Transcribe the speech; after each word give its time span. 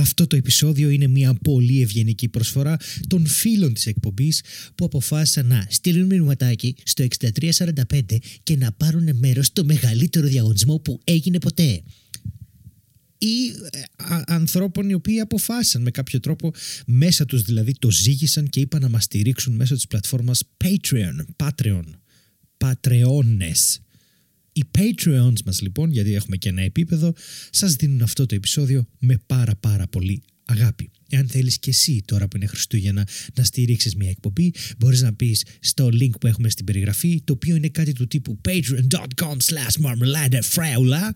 Αυτό 0.00 0.26
το 0.26 0.36
επεισόδιο 0.36 0.88
είναι 0.88 1.06
μια 1.06 1.34
πολύ 1.34 1.82
ευγενική 1.82 2.28
προσφορά 2.28 2.76
των 3.06 3.26
φίλων 3.26 3.74
της 3.74 3.86
εκπομπής 3.86 4.42
που 4.74 4.84
αποφάσισαν 4.84 5.46
να 5.46 5.66
στείλουν 5.68 6.06
μηνυματάκι 6.06 6.74
στο 6.82 7.06
6345 7.18 8.16
και 8.42 8.56
να 8.56 8.72
πάρουν 8.72 9.16
μέρος 9.16 9.46
στο 9.46 9.64
μεγαλύτερο 9.64 10.26
διαγωνισμό 10.26 10.78
που 10.78 11.00
έγινε 11.04 11.38
ποτέ. 11.38 11.82
Ή 13.18 13.46
ε, 13.70 13.78
α, 13.96 14.24
ανθρώπων 14.26 14.88
οι 14.88 14.94
οποίοι 14.94 15.20
αποφάσισαν 15.20 15.82
με 15.82 15.90
κάποιο 15.90 16.20
τρόπο 16.20 16.52
μέσα 16.86 17.24
τους 17.24 17.42
δηλαδή 17.42 17.72
το 17.78 17.90
ζήγησαν 17.90 18.48
και 18.48 18.60
είπαν 18.60 18.80
να 18.80 18.88
μας 18.88 19.04
στηρίξουν 19.04 19.54
μέσω 19.54 19.74
της 19.74 19.86
πλατφόρμας 19.86 20.42
Patreon, 20.64 21.24
Patreon, 21.36 21.84
Patreones. 22.58 23.80
Οι 24.52 24.64
Patreons 24.78 25.42
μας 25.44 25.60
λοιπόν, 25.60 25.90
γιατί 25.90 26.14
έχουμε 26.14 26.36
και 26.36 26.48
ένα 26.48 26.62
επίπεδο, 26.62 27.12
σας 27.50 27.74
δίνουν 27.74 28.02
αυτό 28.02 28.26
το 28.26 28.34
επεισόδιο 28.34 28.86
με 28.98 29.18
πάρα 29.26 29.56
πάρα 29.56 29.86
πολύ 29.86 30.22
αγάπη. 30.44 30.90
Εάν 31.08 31.28
θέλεις 31.28 31.58
και 31.58 31.70
εσύ 31.70 32.02
τώρα 32.04 32.28
που 32.28 32.36
είναι 32.36 32.46
Χριστούγεννα 32.46 33.08
να 33.34 33.44
στηρίξεις 33.44 33.94
μια 33.94 34.10
εκπομπή, 34.10 34.52
μπορείς 34.78 35.02
να 35.02 35.14
πεις 35.14 35.44
στο 35.60 35.86
link 35.86 36.10
που 36.20 36.26
έχουμε 36.26 36.48
στην 36.48 36.64
περιγραφή, 36.64 37.22
το 37.24 37.32
οποίο 37.32 37.56
είναι 37.56 37.68
κάτι 37.68 37.92
του 37.92 38.06
τύπου 38.06 38.40
patreon.com 38.48 39.36
slash 39.36 39.84
marmeladefraula 39.84 41.10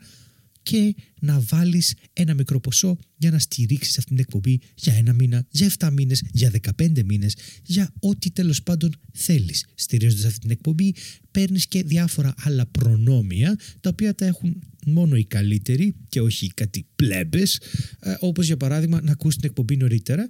και 0.64 0.94
να 1.20 1.40
βάλεις 1.40 1.94
ένα 2.12 2.34
μικρό 2.34 2.60
ποσό 2.60 2.98
για 3.16 3.30
να 3.30 3.38
στηρίξεις 3.38 3.98
αυτήν 3.98 4.16
την 4.16 4.24
εκπομπή 4.28 4.60
για 4.74 4.94
ένα 4.94 5.12
μήνα, 5.12 5.46
για 5.50 5.72
7 5.78 5.90
μήνες, 5.92 6.22
για 6.32 6.50
15 6.50 7.02
μήνες, 7.04 7.36
για 7.64 7.92
ό,τι 8.00 8.30
τέλος 8.30 8.62
πάντων 8.62 8.94
θέλεις. 9.12 9.66
Στηρίζοντας 9.74 10.24
αυτή 10.24 10.38
την 10.38 10.50
εκπομπή 10.50 10.94
παίρνεις 11.30 11.66
και 11.66 11.82
διάφορα 11.82 12.34
άλλα 12.38 12.66
προνόμια 12.66 13.58
τα 13.80 13.90
οποία 13.90 14.14
τα 14.14 14.26
έχουν 14.26 14.62
μόνο 14.86 15.16
οι 15.16 15.24
καλύτεροι 15.24 15.94
και 16.08 16.20
όχι 16.20 16.52
κάτι 16.54 16.86
πλέμπες 16.96 17.60
ε, 18.00 18.14
όπως 18.20 18.46
για 18.46 18.56
παράδειγμα 18.56 19.00
να 19.00 19.12
ακούσει 19.12 19.36
την 19.36 19.48
εκπομπή 19.48 19.76
νωρίτερα 19.76 20.28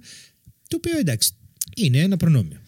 το 0.67 0.75
οποίο 0.75 0.97
εντάξει 0.97 1.31
είναι 1.75 1.99
ένα 1.99 2.17
προνόμιο. 2.17 2.59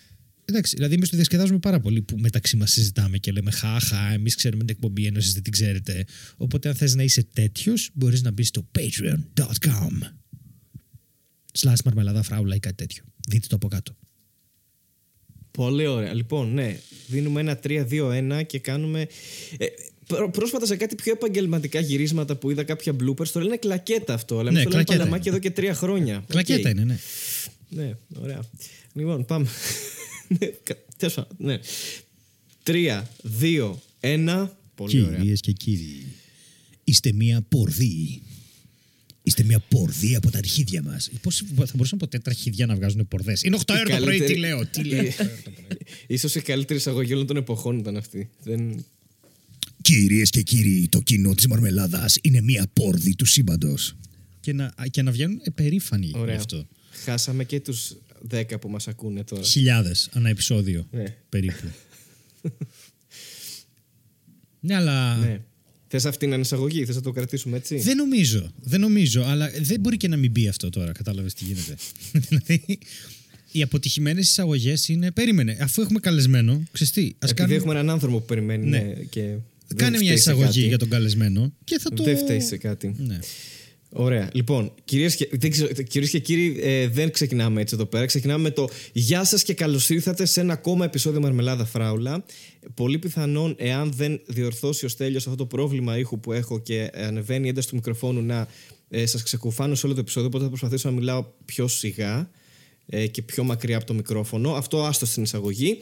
Εντάξει, 0.50 0.76
δηλαδή 0.76 0.94
εμείς 0.94 1.10
το 1.10 1.16
διασκεδάζουμε 1.16 1.60
πάρα 1.60 1.80
πολύ 1.80 2.02
που 2.02 2.18
μεταξύ 2.20 2.58
μας 2.58 2.72
συζητάμε 2.72 3.18
και 3.18 3.32
λέμε 3.32 3.52
Χαχά, 3.52 4.12
εμείς 4.14 4.36
ξέρουμε 4.36 4.64
την 4.64 4.76
εκπομπή 4.76 5.06
ενώ 5.06 5.18
εσεί 5.18 5.32
δεν 5.32 5.44
την 5.44 5.52
ξέρετε. 5.52 6.06
Οπότε, 6.38 6.70
αν 6.70 6.76
θες 6.76 6.96
να 6.96 7.04
είσαι 7.04 7.24
τέτοιος, 7.34 7.90
μπορείς 7.94 8.22
να 8.22 8.32
μπεις 8.32 8.48
στο 8.48 8.68
patreon.com. 8.80 10.12
Slash 11.60 11.82
μαρμελάδα 11.86 12.22
φράουλα 12.24 12.56
ή 12.56 12.60
κάτι 12.60 12.76
τέτοιο. 12.76 13.04
Δείτε 13.28 13.48
το 13.48 13.56
από 13.56 13.68
κάτω. 13.68 13.96
Πολύ 15.52 15.88
ωραία. 15.88 16.14
Λοιπόν, 16.14 16.54
ναι, 16.54 16.80
δίνουμε 17.08 17.40
ένα 17.40 17.60
3-2-1 17.64 18.42
και 18.46 18.60
κάνουμε. 18.60 19.08
Ε, 19.58 19.66
πρό- 20.08 20.32
πρόσφατα 20.32 20.66
σε 20.66 20.76
κάτι 20.76 20.96
πιο 20.96 21.12
επαγγελματικά 21.12 21.80
γυρίσματα 21.80 22.36
που 22.36 22.52
είδα 22.52 22.64
κάποια 22.64 22.94
bloopers, 23.04 23.28
το 23.28 23.40
λένε 23.40 23.58
κλακέτα 23.58 24.14
αυτό. 24.14 24.40
Αλλά 24.40 24.52
Ναι, 24.52 24.60
εμείς 24.60 24.64
το 24.64 24.70
λέμε 24.70 24.84
κλακέτα 24.84 25.04
παλαμάκι 25.04 25.30
εδώ 25.30 25.40
και 25.40 25.52
τρία 25.52 25.74
χρόνια. 25.74 26.24
Κλακέτα 26.28 26.70
Οκ. 26.70 26.76
είναι, 26.76 26.84
ναι. 26.84 26.98
Ναι, 27.70 27.94
ωραία. 28.16 28.40
Λοιπόν, 28.94 29.26
πάμε. 29.26 29.48
Ναι, 30.28 30.48
κα- 30.64 30.78
τέλος 30.98 31.14
πάντων, 31.14 31.36
ναι. 31.38 31.60
Τρία, 32.64 33.10
δύο, 33.24 33.82
ένα. 34.00 34.58
Πολύ 34.76 35.02
ωραία. 35.02 35.20
Κυρίες 35.20 35.40
και 35.40 35.52
κύριοι, 35.52 36.06
είστε 36.84 37.12
μία 37.12 37.42
πορδί. 37.42 38.22
Είστε 39.24 39.44
μία 39.44 39.60
πορδί 39.60 40.16
από 40.16 40.32
τα 40.32 40.38
αρχίδια 40.38 40.82
μας. 40.84 41.10
Πώς 41.22 41.44
θα 41.56 41.72
μπορούσαν 41.74 41.98
ποτέ 41.98 42.20
τα 42.20 42.30
αρχίδια 42.30 42.66
να 42.66 42.76
βγάζουν 42.76 43.08
πορδές; 43.08 43.42
Είναι 43.44 43.58
8 43.66 43.74
ώρα 43.74 43.84
το 43.84 43.90
πρωί, 43.90 44.00
καλύτερη- 44.06 44.34
τι 44.34 44.40
λέω. 44.40 44.66
Τι 44.68 44.84
λέω; 44.84 45.04
Ίσως 46.08 46.36
η 46.36 46.42
καλύτερη 46.42 46.80
εισαγωγή 46.80 47.14
όλων 47.14 47.26
των 47.28 47.38
εποχών 47.38 47.78
ήταν 47.78 47.98
αυτή. 47.98 48.30
Δεν... 48.44 48.86
Κυρίες 49.82 50.30
και 50.30 50.42
κύριοι, 50.42 50.88
το 50.92 51.02
κοινό 51.02 51.34
της 51.36 51.48
Μαρμελάδας 51.48 52.18
είναι 52.22 52.42
μία 52.42 52.68
πόρδη 52.74 53.16
του 53.16 53.26
σύμπαντος. 53.26 53.96
Και 54.40 54.54
να, 54.54 54.74
και 54.92 55.02
να 55.02 55.12
βγαίνουν 55.12 55.42
περήφανοι 55.56 56.06
γι' 56.06 56.18
Ωραία. 56.18 56.36
αυτό. 56.36 56.68
Χάσαμε 56.92 57.44
και 57.44 57.60
τους 57.60 57.96
10 58.32 58.60
που 58.62 58.70
μας 58.70 58.88
ακούνε 58.88 59.24
τώρα. 59.24 59.42
Χιλιάδες 59.44 60.10
ανά 60.14 60.30
επεισόδιο 60.30 60.88
Ναι. 60.92 61.04
περίπου. 61.30 61.68
ναι, 64.60 64.76
αλλά. 64.76 65.16
Ναι. 65.16 65.40
Θες 65.90 66.06
αυτή 66.06 66.28
να 66.28 66.34
είναι 66.34 66.42
εισαγωγή, 66.44 66.86
θες 66.86 66.96
να 66.96 67.02
το 67.02 67.12
κρατήσουμε 67.12 67.58
έτσι; 67.58 67.78
Δεν 67.78 67.98
νομίζω. 67.98 68.52
Δεν 68.62 68.80
νομίζω, 68.80 69.24
αλλά 69.24 69.50
δεν 69.62 69.80
μπορεί 69.80 69.98
και 69.98 70.08
να 70.08 70.18
μην 70.18 70.32
μπει 70.32 70.48
αυτό 70.48 70.70
τώρα. 70.70 70.92
Κατάλαβες 70.92 71.34
τι 71.34 71.44
γίνεται. 71.44 71.76
δηλαδή, 72.28 72.80
οι 73.52 73.62
αποτυχημένες 73.62 74.30
εισαγωγές 74.30 74.88
είναι. 74.88 75.12
Περίμενε, 75.12 75.58
αφού 75.62 75.82
έχουμε 75.82 76.00
καλεσμένο, 76.00 76.64
ξέρεις 76.72 76.94
τι, 76.94 77.02
ας 77.02 77.30
Επειδή 77.30 77.34
κάνουμε. 77.34 77.56
έχουμε 77.56 77.74
έναν 77.74 77.90
άνθρωπο 77.90 78.20
που 78.20 78.26
περιμένει 78.26 78.66
Ναι. 78.70 78.78
ναι, 78.80 78.94
και 78.94 79.22
δεν 79.68 79.78
Κάνε 79.78 79.90
μια 79.98 80.00
φταίει 80.00 80.08
σε 80.08 80.14
εισαγωγή 80.32 80.46
κάτι. 80.60 80.68
για 80.68 80.78
τον 80.78 80.90
καλεσμένο 80.90 81.54
και 81.64 81.80
θα 81.80 81.90
το. 81.94 82.04
Δεν 82.04 82.18
φταίει 82.18 82.40
σε 82.42 82.58
κάτι. 82.58 82.96
Ναι. 82.98 83.20
Ωραία. 84.00 84.30
Λοιπόν, 84.34 84.72
κυρίες 84.86 85.16
και, 85.16 85.30
δεν 85.32 85.52
ξέρω, 85.52 85.74
κυρίες 85.74 86.10
και 86.10 86.20
κύριοι, 86.20 86.60
ε, 86.62 86.88
δεν 86.88 87.12
ξεκινάμε 87.12 87.62
έτσι 87.62 87.76
εδώ 87.76 87.86
πέρα. 87.86 88.06
Ξεκινάμε 88.06 88.44
με 88.44 88.52
το 88.52 88.70
Γεια 88.94 89.24
σας 89.24 89.44
και 89.44 89.54
καλώς 89.54 89.90
ήρθατε 89.90 90.26
σε 90.26 90.40
ένα 90.40 90.54
ακόμα 90.54 90.86
επεισόδιο 90.86 91.20
Μαρμελάδα 91.20 91.66
Φράουλα. 91.66 92.26
Πολύ 92.74 93.00
πιθανόν, 93.00 93.56
εάν 93.58 93.92
δεν 93.96 94.22
διορθώσει 94.26 94.86
ο 94.86 94.90
Στέλιος 94.90 95.26
αυτό 95.26 95.38
το 95.38 95.46
πρόβλημα 95.46 95.98
ήχου 95.98 96.20
που 96.20 96.32
έχω 96.32 96.60
και 96.60 96.90
ανεβαίνει 96.94 97.46
η 97.46 97.50
ένταση 97.50 97.68
του 97.68 97.76
μικροφόνου 97.76 98.22
να 98.22 98.48
ε, 98.90 99.06
σας 99.06 99.24
ξεκουφάνω 99.24 99.76
σε 99.76 99.86
όλο 99.86 99.96
το 99.96 100.02
επεισόδιο, 100.02 100.28
οπότε 100.28 100.44
θα 100.44 100.50
προσπαθήσω 100.50 100.90
να 100.90 100.96
μιλάω 100.96 101.26
πιο 101.46 101.68
σιγά 101.68 102.30
ε, 102.90 103.08
και 103.08 103.22
πιο 103.22 103.44
μακριά 103.44 103.78
από 103.78 103.86
το 103.86 103.94
μικρόφωνο. 103.94 104.52
Αυτό 104.52 104.84
άστο 104.84 105.06
στην 105.06 105.24
εισαγωγή. 105.24 105.78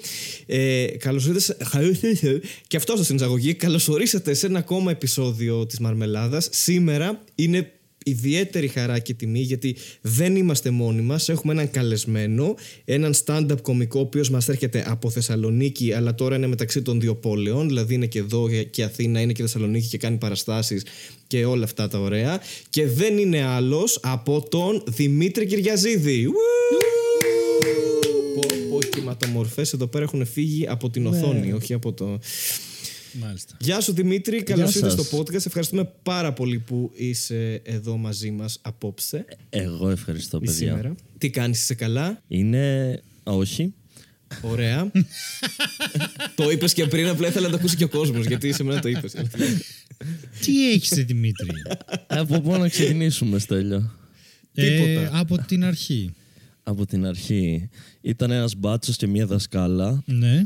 Ε, 0.46 0.86
καλώς 0.86 1.28
ήρθατε. 1.28 1.68
Και 2.68 2.78
αυτό 2.78 2.92
άστο 2.92 3.04
στην 3.04 3.16
εισαγωγή. 3.16 3.54
Καλώς 3.54 3.88
ορίσατε 3.88 4.34
σε 4.34 4.46
ένα 4.46 4.59
ακόμα 4.59 4.92
επεισόδιο 4.92 5.66
της 5.66 5.80
Μαρμελάδας. 5.80 6.48
Σήμερα 6.52 7.24
είναι 7.36 7.72
ιδιαίτερη 8.08 8.68
χαρά 8.68 9.00
και 9.00 9.14
τιμή 9.14 9.40
γιατί 9.40 9.76
δεν 10.02 10.36
είμαστε 10.36 10.70
μόνοι 10.70 11.02
μας. 11.02 11.30
Έχουμε 11.30 11.54
έναν 11.54 11.72
καλεσμένο, 11.72 12.56
έναν 12.86 13.14
stand-up 13.26 13.62
κωμικό 13.62 14.00
ο 14.00 14.02
οποίος 14.02 14.30
μας 14.30 14.50
έρχεται 14.50 14.86
από 14.88 15.10
Θεσσαλονίκη 15.10 15.94
αλλά 15.94 16.16
τώρα 16.16 16.36
είναι 16.36 16.48
μεταξύ 16.48 16.82
των 16.82 17.00
δύο 17.00 17.16
πόλεων. 17.16 17.68
Δηλαδή 17.68 17.94
είναι 17.94 18.06
και 18.06 18.20
εδώ 18.20 18.50
και 18.70 18.84
Αθήνα, 18.84 19.20
είναι 19.20 19.32
και 19.32 19.42
Θεσσαλονίκη 19.42 19.88
και 19.88 19.98
κάνει 19.98 20.18
παραστάσεις 20.18 20.86
και 21.28 21.46
όλα 21.46 21.64
αυτά 21.64 21.88
τα 21.88 22.00
ωραία. 22.00 22.42
Και 22.70 22.88
δεν 22.88 23.18
είναι 23.18 23.44
άλλος 23.44 24.00
από 24.02 24.46
τον 24.50 24.84
Δημήτρη 24.88 25.46
Κυριαζίδη. 25.46 26.26
Πω, 28.36 28.42
πω, 28.70 28.78
οι 28.82 28.90
κυματομορφές 28.90 29.74
εδώ 29.74 29.88
πέρα 29.88 30.04
έχουν 30.04 30.26
φύγει 30.26 30.68
από 30.68 30.90
την 30.90 31.06
οθόνη, 31.06 31.54
όχι 31.54 31.74
από 31.74 31.94
το... 31.94 32.20
Μάλιστα. 33.22 33.56
Γεια 33.59 33.81
σου 33.81 33.94
Δημήτρη, 33.94 34.44
καλώς 34.44 34.72
σας. 34.72 34.76
ήρθες 34.81 35.06
στο 35.06 35.18
podcast. 35.18 35.46
Ευχαριστούμε 35.46 35.90
πάρα 36.03 36.34
πολύ 36.34 36.59
που 36.59 36.92
είσαι 36.96 37.62
εδώ 37.64 37.98
μαζί 37.98 38.31
μας 38.31 38.59
απόψε 38.62 39.26
Εγώ 39.50 39.90
ευχαριστώ, 39.90 40.38
ή 40.42 40.46
παιδιά. 40.46 40.53
σήμερα. 40.68 40.96
Τι 41.18 41.30
κάνεις, 41.30 41.62
είσαι 41.62 41.74
καλά, 41.74 42.22
Είναι. 42.28 43.02
Όχι. 43.24 43.74
ωραία. 44.42 44.92
το 46.36 46.50
είπες 46.50 46.74
και 46.74 46.86
πριν, 46.86 47.08
απλά 47.08 47.28
ήθελα 47.28 47.46
να 47.46 47.52
το 47.52 47.58
ακούσει 47.59 47.75
και 47.75 47.84
ο 47.84 47.90
κόσμος, 47.90 48.25
γιατί 48.25 48.54
σε 48.54 48.64
μένα 48.64 48.80
το 48.81 48.88
είπες. 48.88 49.14
Τι 50.42 50.72
έχεις, 50.72 51.06
Δημήτρη; 51.06 51.48
Από 52.08 52.42
πού 52.42 52.52
να 52.52 52.68
ξεκινήσουμε, 52.70 53.40
Στέλιο; 53.40 53.92
ε, 54.54 54.70
Τίποτα. 54.78 55.20
από 55.20 55.38
την 55.38 55.64
αρχή. 55.64 56.14
Από 56.68 56.86
την 56.86 57.06
αρχή. 57.06 57.70
Ήταν 58.02 58.31
ένας 58.31 58.56
μπάτσος 58.56 58.96
και 58.96 59.08
μία 59.08 59.26
δασκάλα 59.26 60.03
Ναι. 60.06 60.44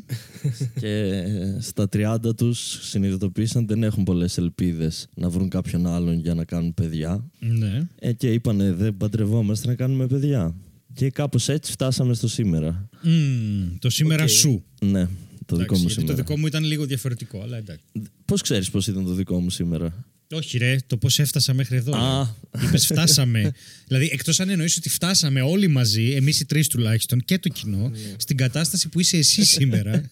και 0.80 1.24
στα 1.59 1.88
30 1.90 2.35
τους 2.35 2.80
συνειδητοποίησαν 2.90 3.68
δεν 3.68 3.84
έχουν 3.84 4.03
πολλές 4.03 4.38
ελπίδες 4.38 5.08
να 5.16 5.29
βρουν 5.29 5.50
κάποιον 5.50 5.88
άλλον 5.88 6.19
για 6.19 6.34
να 6.34 6.46
κάνουν 6.46 6.74
παιδιά. 6.74 7.24
Ναι. 7.40 7.88
Ε, 8.00 8.13
και 8.13 8.34
είπανε 8.34 8.72
δεν 8.74 8.97
παντρευόμαστε 8.97 9.68
να 9.68 9.75
κάνουμε 9.75 10.08
παιδιά. 10.08 10.56
Και 10.94 11.09
κάπως 11.09 11.50
έτσι 11.50 11.72
φτάσαμε 11.72 12.13
στο 12.13 12.28
σήμερα. 12.28 12.90
Μμμ, 13.03 13.78
το 13.79 13.90
σήμερα 13.90 14.24
Οκ. 14.24 14.29
σου. 14.29 14.63
Ναι, 14.81 15.08
το 15.46 15.56
δικό 15.56 15.62
Εντάξει, 15.63 15.81
μου 15.81 15.88
γιατί 15.88 15.91
σήμερα. 16.02 16.16
το 16.16 16.22
δικό 16.24 16.38
μου 16.38 16.46
ήταν 16.47 16.63
λίγο 16.63 16.85
διαφορετικό, 16.85 17.41
αλλά 17.41 17.58
εντάξει. 17.58 17.84
Πώς 18.25 18.41
ξέρεις 18.41 18.69
πώς 18.69 18.88
ήταν 18.88 19.06
το 19.06 19.13
δικό 19.13 19.40
μου 19.40 19.50
σήμερα; 19.50 20.06
Όχι, 20.34 20.57
ρε, 20.57 20.75
το 20.88 20.97
πώς 20.97 21.19
έφτασα 21.19 21.53
μέχρι 21.53 21.75
εδώ. 21.75 21.95
Α. 21.95 22.35
Είπες 22.63 22.85
φτάσαμε. 22.85 23.51
δηλαδή, 23.88 24.09
εκτός 24.12 24.40
αν 24.40 24.50
εννοείς 24.50 24.78
ότι 24.78 24.90
φτάσαμε 24.90 25.41
όλοι 25.41 25.67
μαζί, 25.67 26.09
εμείς 26.11 26.40
οι 26.40 26.46
τρεις 26.46 26.67
τουλάχιστον 26.67 27.20
και 27.26 27.40
το 27.40 27.49
κοινό, 27.49 27.91
στην 28.17 28.37
κατάσταση 28.37 28.90
που 28.90 28.99
είσαι 28.99 29.17
εσύ 29.17 29.46
σήμερα. 29.46 30.09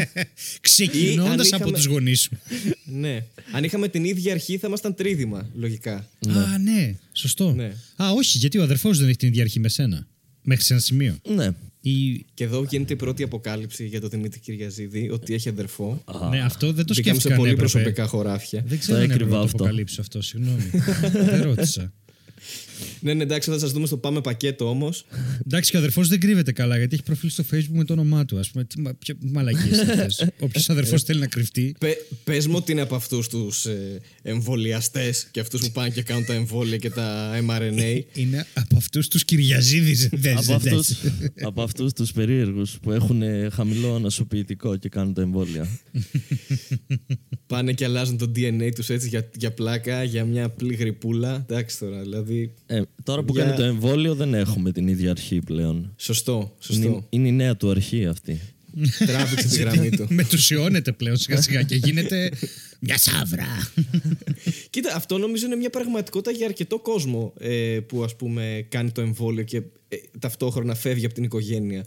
Ξεκινώντας 0.60 1.32
αν 1.32 1.38
από 1.38 1.46
είχαμε- 1.54 1.72
τους 1.76 1.84
γονείς 1.84 2.20
σου. 2.20 2.38
ναι. 3.00 3.24
Αν 3.52 3.64
είχαμε 3.64 3.88
την 3.88 4.04
ίδια 4.04 4.32
αρχή 4.32 4.58
θα 4.58 4.66
ήμασταν 4.66 4.94
τρίδημα, 4.94 5.50
λογικά. 5.54 5.94
Α, 6.28 6.58
ναι, 6.58 6.94
σωστό. 7.12 7.52
Ναι. 7.52 7.72
Α, 8.02 8.10
όχι, 8.10 8.38
γιατί 8.38 8.58
ο 8.58 8.62
αδερφός 8.62 8.98
δεν 8.98 9.08
έχει 9.08 9.16
την 9.16 9.28
ίδια 9.28 9.42
αρχή 9.42 9.60
με 9.60 9.68
σένα. 9.68 10.06
Μέχρι 10.42 10.64
σε 10.64 10.72
ένα 10.72 10.82
σημείο. 10.82 11.18
Ναι. 11.34 11.48
Ή... 11.80 12.24
Και 12.34 12.44
εδώ 12.44 12.66
γίνεται 12.70 12.92
η 12.92 12.96
πρώτη 12.96 13.22
αποκάλυψη 13.22 13.86
για 13.86 14.00
τον 14.00 14.10
Δημήτρη 14.10 14.40
Κυριαζίδη, 14.40 15.10
ότι 15.10 15.34
έχει 15.34 15.48
αδερφό. 15.48 16.02
Ναι, 16.30 16.40
αυτό 16.40 16.72
δεν 16.72 16.86
το 16.86 16.94
Μπήκαμε 16.94 17.18
σκέφτηκα. 17.18 17.20
σε 17.20 17.28
αν 17.32 17.36
πολύ 17.38 17.50
έπρεπε. 17.50 17.70
προσωπικά 17.70 18.06
χωράφια. 18.06 18.62
Δεν 18.66 18.78
ξέρω 18.78 18.96
Το 18.98 19.02
αν 19.04 19.10
έπρεπε 19.10 19.22
έκρυβα 19.22 19.36
να 19.36 19.42
το 19.42 19.44
αυτό. 19.46 19.56
αποκαλύψω 19.56 20.00
αυτό, 20.00 20.22
συγγνώμη. 20.22 20.70
δεν 21.12 21.42
ρώτησα. 21.42 21.92
ναι, 23.00 23.14
ναι, 23.14 23.22
εντάξει, 23.22 23.50
θα 23.50 23.58
σας 23.58 23.72
δούμε 23.72 23.86
στο 23.86 23.96
πάμε 23.96 24.20
πακέτο 24.20 24.68
όμως. 24.68 25.04
Εντάξει, 25.46 25.70
και 25.70 25.76
ο 25.76 25.78
αδερφός 25.78 26.08
δεν 26.08 26.20
κρύβεται 26.20 26.52
καλά 26.52 26.76
γιατί 26.76 26.94
έχει 26.94 27.02
προφίλ 27.02 27.30
στο 27.30 27.44
Facebook 27.52 27.72
με 27.72 27.84
το 27.84 27.92
όνομά 27.92 28.24
του. 28.24 28.38
Α 28.38 28.42
πούμε, 28.52 28.64
τι 28.64 28.80
μα- 28.80 28.94
ποια 28.94 29.14
μαλακίες 29.20 29.78
αυτές. 29.78 30.26
Όποιος 30.40 30.70
αδερφός 30.70 31.02
θέλει 31.02 31.20
να 31.20 31.26
κρυφτεί. 31.26 31.74
Πε 32.24 32.40
μου 32.48 32.54
ότι 32.56 32.72
είναι 32.72 32.80
από 32.80 32.94
αυτούς 32.94 33.28
τους 33.28 33.64
ε, 33.66 34.00
εμβολιαστές 34.22 35.26
και 35.30 35.40
αυτούς 35.40 35.60
που 35.60 35.70
πάνε 35.70 35.90
και 35.90 36.02
κάνουν 36.02 36.24
τα 36.24 36.34
εμβόλια 36.34 36.76
και 36.76 36.90
τα 36.90 37.38
mRNA. 37.46 38.00
Είναι 38.14 38.46
από 38.54 38.76
αυτούς 38.76 39.08
τους 39.08 39.24
Κυριαζίδης. 39.24 40.08
από 40.40 40.54
αυτούς, 40.54 40.88
από 41.42 41.62
αυτούς 41.62 41.92
τους 41.92 42.12
περίεργους 42.12 42.78
που 42.82 42.92
έχουν 42.92 43.22
ε, 43.22 43.48
χαμηλό 43.52 43.94
ανασωπητικό 43.94 44.76
και 44.76 44.88
κάνουν 44.88 45.14
τα 45.14 45.22
εμβόλια. 45.22 45.68
πάνε 47.46 47.72
και 47.72 47.84
αλλάζουν 47.84 48.18
το 48.18 48.32
DNA 48.36 48.70
τους 48.74 48.88
έτσι 48.88 49.08
για, 49.08 49.30
για 49.36 49.52
πλάκα, 49.52 50.02
για 50.02 50.24
μια 50.24 50.44
απλή 50.44 50.74
γρυπούλα. 50.74 51.44
Εντάξει 51.48 51.78
τώρα, 51.78 52.00
δηλαδή. 52.00 52.54
Ε, 52.72 52.82
τώρα 53.02 53.22
που 53.22 53.32
Για- 53.34 53.44
κάνει 53.44 53.56
το 53.56 53.62
εμβόλιο 53.62 54.14
δεν 54.14 54.34
έχουμε 54.34 54.72
την 54.72 54.88
ίδια 54.88 55.10
αρχή 55.10 55.38
πλέον. 55.40 55.92
Σωστό, 55.96 56.56
Είναι, 56.70 56.84
σωστό. 56.84 57.06
είναι 57.10 57.28
η 57.28 57.32
νέα 57.32 57.56
του 57.56 57.70
αρχή 57.70 58.06
αυτή. 58.06 58.40
Τράβηξε 59.06 59.48
τη 59.48 59.58
γραμμή 59.58 59.90
του. 59.90 60.06
Μετουσιώνεται 60.20 60.92
πλέον 60.92 61.16
σιγά 61.16 61.42
σιγά 61.42 61.62
και 61.62 61.74
γίνεται 61.74 62.30
μια 62.80 62.98
σαύρα. 62.98 63.72
Κοίτα, 64.70 64.94
αυτό 64.94 65.18
νομίζω 65.18 65.46
είναι 65.46 65.56
μια 65.56 65.70
πραγματικότητα 65.70 66.30
για 66.30 66.46
αρκετό 66.46 66.78
κόσμο 66.78 67.32
ε, 67.40 67.78
που 67.86 68.04
ας 68.04 68.16
πούμε 68.16 68.66
κάνει 68.68 68.90
το 68.90 69.00
εμβόλιο 69.00 69.42
και 69.42 69.56
ε, 69.88 69.96
ταυτόχρονα 70.18 70.74
φεύγει 70.74 71.04
από 71.04 71.14
την 71.14 71.24
οικογένεια. 71.24 71.86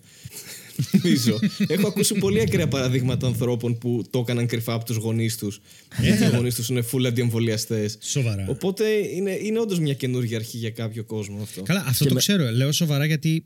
Νομίζω. 0.92 1.40
Έχω 1.68 1.88
ακούσει 1.88 2.14
πολύ 2.14 2.42
ακραία 2.42 2.68
παραδείγματα 2.68 3.28
ανθρώπων 3.28 3.78
που 3.78 4.04
το 4.10 4.20
έκαναν 4.20 4.48
κρυφά 4.48 4.74
από 4.74 4.86
τους 4.86 4.96
γονείς 4.96 5.38
τους. 5.38 5.62
Γιατί 6.02 6.24
οι 6.24 6.30
γονείς 6.36 6.56
τους 6.56 6.70
είναι 6.70 6.84
full 6.92 7.06
αντιεμβολιαστές. 7.06 7.98
Σοβαρά. 8.02 8.46
Οπότε 8.48 8.84
είναι, 9.16 9.32
είναι 9.42 9.60
όντως 9.60 9.80
μια 9.80 9.94
καινούργια 9.94 10.38
αρχή 10.38 10.58
για 10.58 10.70
κάποιο 10.70 11.04
κόσμο 11.04 11.42
αυτό. 11.42 11.62
Καλά, 11.62 11.84
αυτό 11.88 12.06
το 12.06 12.16
ξέρω. 12.16 12.52
Λέω 12.52 12.72
σοβαρά 12.72 13.06
γιατί 13.06 13.46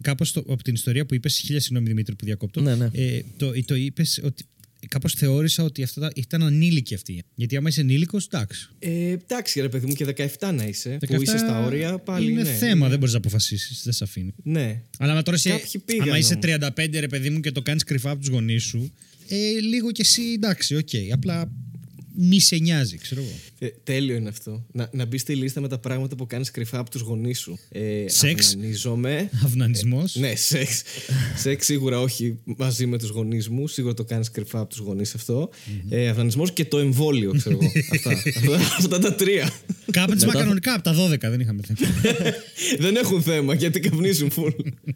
κάπως 0.00 0.32
το, 0.32 0.44
από 0.48 0.62
την 0.62 0.74
ιστορία 0.74 1.06
που 1.06 1.14
είπες, 1.14 1.36
χίλια 1.36 1.60
συγγνώμη 1.60 1.88
Δημήτρη 1.88 2.14
που 2.14 2.24
διακόπτω, 2.24 2.60
Ναι, 2.60 2.74
ναι. 2.74 2.90
Ε, 2.92 3.22
το, 3.36 3.52
το 3.64 3.74
είπες 3.74 4.20
ότι 4.24 4.44
κάπως 4.88 5.14
θεώρησα 5.14 5.62
ότι 5.62 5.82
αυτά 5.82 6.00
τα- 6.00 6.10
ήταν 6.14 6.42
ανήλικοι 6.42 6.94
αυτοί. 6.94 7.22
Γιατί 7.34 7.56
άμα 7.56 7.68
είσαι 7.68 7.80
ενήλικος, 7.80 8.26
εντάξει. 8.26 8.68
Ε, 8.78 9.10
εντάξει, 9.10 9.60
ρε 9.60 9.68
παιδί 9.68 9.86
μου, 9.86 9.94
και 9.94 10.04
17 10.04 10.52
να 10.54 10.64
είσαι. 10.66 10.98
17 11.00 11.14
Που 11.16 11.22
είσαι 11.22 11.38
στα 11.38 11.64
όρια, 11.64 11.98
πάλι 11.98 12.30
είναι 12.30 12.42
ναι. 12.42 12.50
θέμα, 12.52 12.88
δεν 12.88 12.98
μπορείς 12.98 13.12
να 13.12 13.18
αποφασίσεις, 13.18 13.80
δεν 13.84 13.92
σε 13.92 14.04
αφήνει. 14.04 14.34
Ναι. 14.42 14.82
Αλλά 14.98 15.12
άμα 15.12 15.22
τώρα 15.22 15.36
είσαι, 15.36 15.48
Κάποιοι 15.50 15.80
πήγαν 15.84 16.08
άμα 16.08 16.18
είσαι 16.18 16.34
όμως. 16.34 16.44
35 16.76 17.00
ρε 17.00 17.06
παιδί 17.08 17.30
μου 17.30 17.40
και 17.40 17.50
το 17.50 17.62
κάνεις 17.62 17.84
κρυφά 17.84 18.10
από 18.10 18.20
τους 18.20 18.28
γονείς 18.28 18.62
σου, 18.62 18.92
ε, 19.28 19.36
λίγο 19.60 19.90
κι 19.92 20.00
εσύ 20.00 20.22
εντάξει, 20.22 20.76
οκ. 20.76 20.88
Απλά 21.12 21.52
μη 22.16 22.40
σε 22.40 22.56
νοιάζει, 22.56 22.96
ξέρω 22.98 23.20
εγώ. 23.20 23.30
Ε, 23.58 23.68
τέλειο 23.84 24.16
είναι 24.16 24.28
αυτό. 24.28 24.66
Να, 24.72 24.88
να 24.92 25.04
μπει 25.04 25.18
στη 25.18 25.34
λίστα 25.34 25.60
με 25.60 25.68
τα 25.68 25.78
πράγματα 25.78 26.16
που 26.16 26.26
κάνεις 26.26 26.50
κρυφά 26.50 26.78
από 26.78 26.90
τους 26.90 27.00
γονείς 27.00 27.38
σου. 27.40 27.58
Ε, 27.68 28.04
Σεξ. 28.08 28.46
Αυνανίζομαι. 28.48 29.28
Αυνανισμός. 29.44 30.14
Ναι, 30.14 30.34
σεξ. 30.34 30.82
σεξ 31.36 31.64
σίγουρα 31.66 32.00
όχι 32.00 32.38
μαζί 32.44 32.86
με 32.86 32.98
τους 32.98 33.08
γονείς 33.08 33.48
μου. 33.48 33.66
Σίγουρα 33.68 33.94
το 33.94 34.04
κάνεις 34.04 34.30
κρυφά 34.30 34.58
από 34.60 34.68
τους 34.68 34.78
γονείς 34.78 35.14
αυτό. 35.14 35.50
Ε, 35.88 36.08
αυνανισμός 36.08 36.52
και 36.52 36.64
το 36.64 36.78
εμβόλιο, 36.78 37.32
ξέρω 37.36 37.58
εγώ. 37.62 37.70
αυτά, 37.94 38.10
αυτά, 38.10 38.56
αυτά 38.78 38.98
τα 38.98 39.14
τρία. 39.14 39.50
Κάπνισμα 39.90 40.26
Μετά 40.26 40.38
θα- 40.38 40.44
κανονικά, 40.44 40.74
από 40.74 40.82
τα 40.82 40.94
12 40.94 41.18
δεν 41.20 41.40
είχαμε 41.40 41.60
θέμα. 41.66 41.90
Δεν 42.78 42.96
έχουν 42.96 43.22
θέμα 43.22 43.54
γιατί 43.54 43.80
καπνίζουν 43.80 44.30
φουλ. 44.30 44.50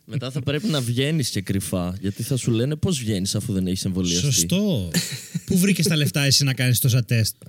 Μετά 0.04 0.30
θα 0.30 0.40
πρέπει 0.42 0.66
να 0.66 0.80
βγαίνεις 0.80 1.28
και 1.28 1.40
κρυφά. 1.40 1.96
Γιατί 2.00 2.22
θα 2.22 2.36
σου 2.36 2.50
λένε 2.50 2.76
πώς 2.76 2.98
βγαίνεις 2.98 3.34
αφού 3.34 3.52
δεν 3.52 3.66
έχεις 3.66 3.84
εμβολιαστεί. 3.84 4.24
Σωστό. 4.32 4.90
Πού 5.46 5.58
βρήκες 5.58 5.86
τα 5.86 5.96
λεφτά 5.96 6.24
εσύ 6.24 6.44
να 6.44 6.54
κάνεις 6.54 6.78
τόσα 6.80 7.04
τεστ. 7.08 7.36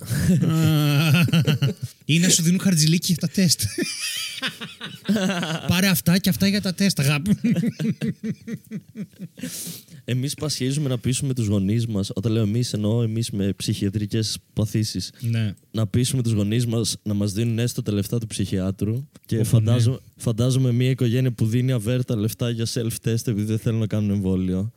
Α, 0.50 1.24
Ή 2.04 2.18
να 2.18 2.28
σου 2.28 2.42
δίνουν 2.42 2.60
χαρτζηλίκι 2.60 3.06
για 3.06 3.16
τα 3.16 3.28
τεστ. 3.28 3.62
Πάρε 5.68 5.86
αυτά 5.86 6.18
και 6.18 6.28
αυτά 6.28 6.46
για 6.46 6.60
τα 6.60 6.74
τεστ, 6.74 7.00
αγάπη. 7.00 7.36
Εμείς 10.04 10.34
πασχίζουμε 10.34 10.88
να 10.88 10.98
πείσουμε 10.98 11.34
τους 11.34 11.46
γονείς 11.46 11.86
μας. 11.86 12.10
Όταν 12.14 12.32
λέω 12.32 12.42
εμείς, 12.42 12.72
εννοώ 12.72 13.02
εμείς 13.02 13.30
με 13.30 13.52
ψυχιατρικές 13.56 14.38
παθήσεις. 14.52 15.12
ναι. 15.20 15.54
Να 15.70 15.86
πείσουμε 15.86 16.22
τους 16.22 16.32
γονείς 16.32 16.66
μας 16.66 16.96
να 17.02 17.14
μας 17.14 17.32
δίνουν 17.32 17.58
έστω 17.58 17.82
τα 17.82 17.92
λεφτά 17.92 18.18
του 18.18 18.26
ψυχιάτρου. 18.26 19.08
Και 19.26 19.36
Όπο, 19.36 19.44
φαντάζομαι, 19.44 19.98
φαντάζομαι 20.16 20.72
μια 20.72 20.90
οικογένεια 20.90 21.32
που 21.32 21.46
δίνει 21.46 21.72
αβέρτα 21.72 22.16
λεφτά 22.16 22.50
για 22.50 22.66
self-test 22.74 23.26
επειδή 23.26 23.42
δεν 23.42 23.58
θέλουν 23.58 23.78
να 23.78 23.86
κάνουν 23.86 24.10
εμβόλιο. 24.10 24.72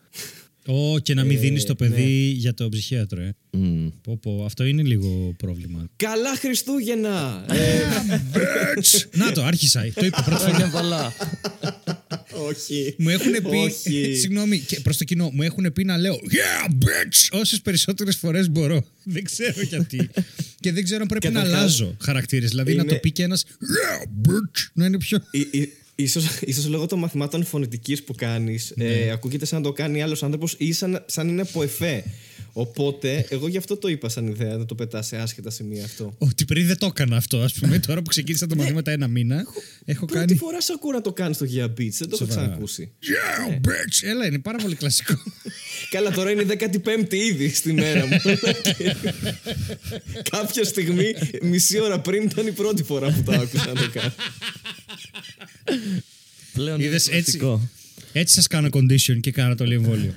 Ω, 0.65 0.99
και 0.99 1.13
να 1.13 1.23
μην 1.23 1.39
δίνεις 1.39 1.63
το 1.65 1.75
παιδί 1.75 2.33
για 2.37 2.53
το 2.53 2.69
ψυχίατρο, 2.69 3.21
ε. 3.21 3.35
Μμ. 3.51 3.87
Πω, 4.01 4.17
πω, 4.21 4.43
αυτό 4.45 4.63
είναι 4.63 4.83
λίγο 4.83 5.33
πρόβλημα. 5.37 5.89
Καλά 5.95 6.35
Χριστούγεννα! 6.35 7.45
Ε, 7.49 7.81
να 9.17 9.31
το, 9.31 9.43
άρχισα. 9.43 9.85
Το 9.95 10.05
είπα 10.05 10.23
πρώτη 10.23 10.41
φορά. 10.41 10.53
Χρόνια 10.53 10.69
πολλά. 10.71 11.13
όχι. 12.47 12.95
Μου 12.97 13.09
έχουν 13.09 13.31
πει. 13.31 13.55
Όχι. 13.57 14.15
Συγγνώμη, 14.15 14.59
και 14.59 14.79
προς 14.79 14.97
το 14.97 15.03
κοινό, 15.03 15.29
μου 15.33 15.41
έχουν 15.41 15.73
πει 15.73 15.83
να 15.83 15.97
λέω 15.97 16.13
Yeah, 16.15 16.69
bitch! 16.71 17.39
Όσες 17.39 17.61
περισσότερες 17.61 18.15
φορές 18.15 18.49
μπορώ. 18.49 18.85
δεν 19.03 19.23
ξέρω 19.23 19.61
γιατί. 19.61 20.09
και 20.59 20.71
δεν 20.71 20.83
ξέρω 20.83 21.01
αν 21.01 21.07
πρέπει 21.07 21.27
να 21.27 21.31
Καταρχάς, 21.31 21.59
αλλάζω 21.59 21.95
χαρακτήρες. 22.01 22.49
Δηλαδή 22.49 22.73
να 22.75 22.81
είναι- 22.81 22.91
το 22.91 22.99
πει 22.99 23.11
και 23.11 23.23
ένας 23.23 23.43
Yeah, 23.45 24.03
bitch! 24.27 24.69
Να 24.73 24.85
είναι 24.85 24.97
πιο. 24.97 25.17
Ί- 25.31 25.47
ί- 25.51 25.73
Ίσως, 25.95 26.25
ίσως 26.41 26.67
λόγω 26.67 26.85
των 26.85 26.99
μαθημάτων 26.99 27.45
φωνητικής 27.45 28.03
που 28.03 28.13
κάνεις 28.15 28.73
Ναι. 28.75 28.85
ε, 28.85 29.09
ακούγεται 29.11 29.45
σαν 29.45 29.61
να 29.61 29.65
το 29.67 29.73
κάνει 29.73 30.01
άλλος 30.01 30.23
άνθρωπος 30.23 30.55
ή 30.57 30.71
σαν, 30.71 31.03
σαν 31.05 31.27
είναι 31.27 31.41
από 31.41 31.63
εφέ. 31.63 32.03
Οπότε, 32.55 33.25
εγώ 33.29 33.47
γι' 33.47 33.57
αυτό 33.57 33.77
το 33.77 33.87
είπα 33.87 34.09
σαν 34.09 34.27
ιδέα, 34.27 34.57
να 34.57 34.65
το 34.65 34.75
πετάς 34.75 35.07
σε 35.07 35.17
άσχετα 35.17 35.49
σημεία 35.49 35.83
αυτό. 35.83 36.15
Ότι 36.17 36.45
πριν 36.45 36.67
δεν 36.67 36.77
το 36.77 36.85
έκανα 36.85 37.17
αυτό, 37.17 37.37
ας 37.41 37.53
πούμε. 37.53 37.79
Τώρα 37.79 38.01
που 38.01 38.09
ξεκίνησα 38.09 38.47
τα 38.47 38.55
μαθήματα 38.55 38.91
ένα 38.91 39.07
μήνα, 39.07 39.43
έχω 39.85 40.05
Πρώτη 40.05 40.25
κάνει. 40.25 40.35
φορά 40.39 40.61
σε 40.61 40.71
ακούω 40.75 40.91
να 40.91 41.01
το 41.01 41.13
κάνει 41.13 41.33
στο 41.33 41.45
Gia 41.45 41.65
Beats, 41.65 41.75
δεν 41.75 42.09
το 42.09 42.15
έχω 42.15 42.15
Σοβαρά. 42.15 42.41
ξανακούσει. 42.41 42.91
Yeah, 43.01 43.51
bitch! 43.67 44.07
Έλα, 44.07 44.25
είναι 44.25 44.39
πάρα 44.39 44.57
πολύ 44.57 44.75
κλασικό. 44.75 45.13
Καλά, 45.89 46.11
τώρα 46.11 46.31
είναι 46.31 46.41
η 46.41 46.45
15η 46.83 47.13
ήδη 47.13 47.49
στη 47.49 47.73
μέρα 47.73 48.05
μου. 48.07 48.17
Και 48.77 48.95
Κάποια 50.31 50.63
στιγμή, 50.63 51.13
μισή 51.41 51.79
ώρα 51.79 51.99
πριν, 51.99 52.23
ήταν 52.23 52.47
η 52.47 52.51
πρώτη 52.51 52.83
φορά 52.83 53.11
που 53.11 53.23
το 53.23 53.31
άκουσα 53.31 53.67
να 53.73 53.81
το 53.81 53.89
κάνω. 53.93 54.13
Πλέον 56.53 56.77
είναι 56.79 56.87
Είδες, 56.87 57.07
έτσι, 57.07 57.37
κλασικό. 57.37 57.69
Έτσι 58.13 58.33
σας 58.33 58.47
κάνω 58.47 58.67
condition 58.71 59.19
και 59.19 59.31
κάνω 59.31 59.55
το 59.55 59.63
εμβόλιο. 59.63 60.13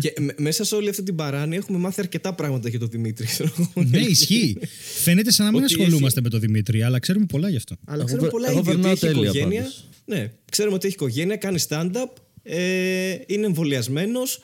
Και 0.00 0.12
με- 0.20 0.34
μέσα 0.38 0.64
σε 0.64 0.74
όλη 0.74 0.88
αυτή 0.88 1.02
την 1.02 1.14
παράνοια 1.14 1.58
έχουμε 1.58 1.78
μάθει 1.78 2.00
αρκετά 2.00 2.34
πράγματα 2.34 2.68
για 2.68 2.78
τον 2.78 2.88
Δημήτρη. 2.90 3.26
ξέρω 3.26 3.52
εγώ. 3.58 3.86
ναι, 3.88 3.98
ισχύει. 3.98 4.56
Φαίνεται 5.02 5.30
σαν 5.32 5.46
να 5.46 5.52
μην 5.52 5.62
Ότι 5.64 5.74
ασχολούμαστε 5.74 6.20
με 6.20 6.28
το 6.28 6.38
Δημήτρη, 6.38 6.82
αλλά 6.82 6.98
ξέρουμε 6.98 7.26
πολλά 7.26 7.48
γι' 7.48 7.56
αυτό. 7.56 7.76
Αλλά 7.84 7.96
Εγώ 7.96 8.04
ξέρουμε 8.04 8.26
βε- 8.26 8.32
πολλά 8.36 8.48
εγώ 8.50 8.58
ήδη 8.58 8.68
ότι 8.68 8.76
περνάω 8.76 8.92
έχει 8.92 9.00
τέλεια 9.06 9.22
οικογένεια. 9.22 9.60
πάντως. 9.60 9.88
Ναι, 10.04 10.30
ξέρουμε 10.50 10.74
ότι 10.76 10.86
έχει 10.86 10.94
οικογένεια, 10.94 11.36
κάνει 11.36 11.58
stand-up, 11.68 12.12
ε, 12.42 13.14
είναι 13.26 13.46
εμβολιασμένος, 13.46 14.40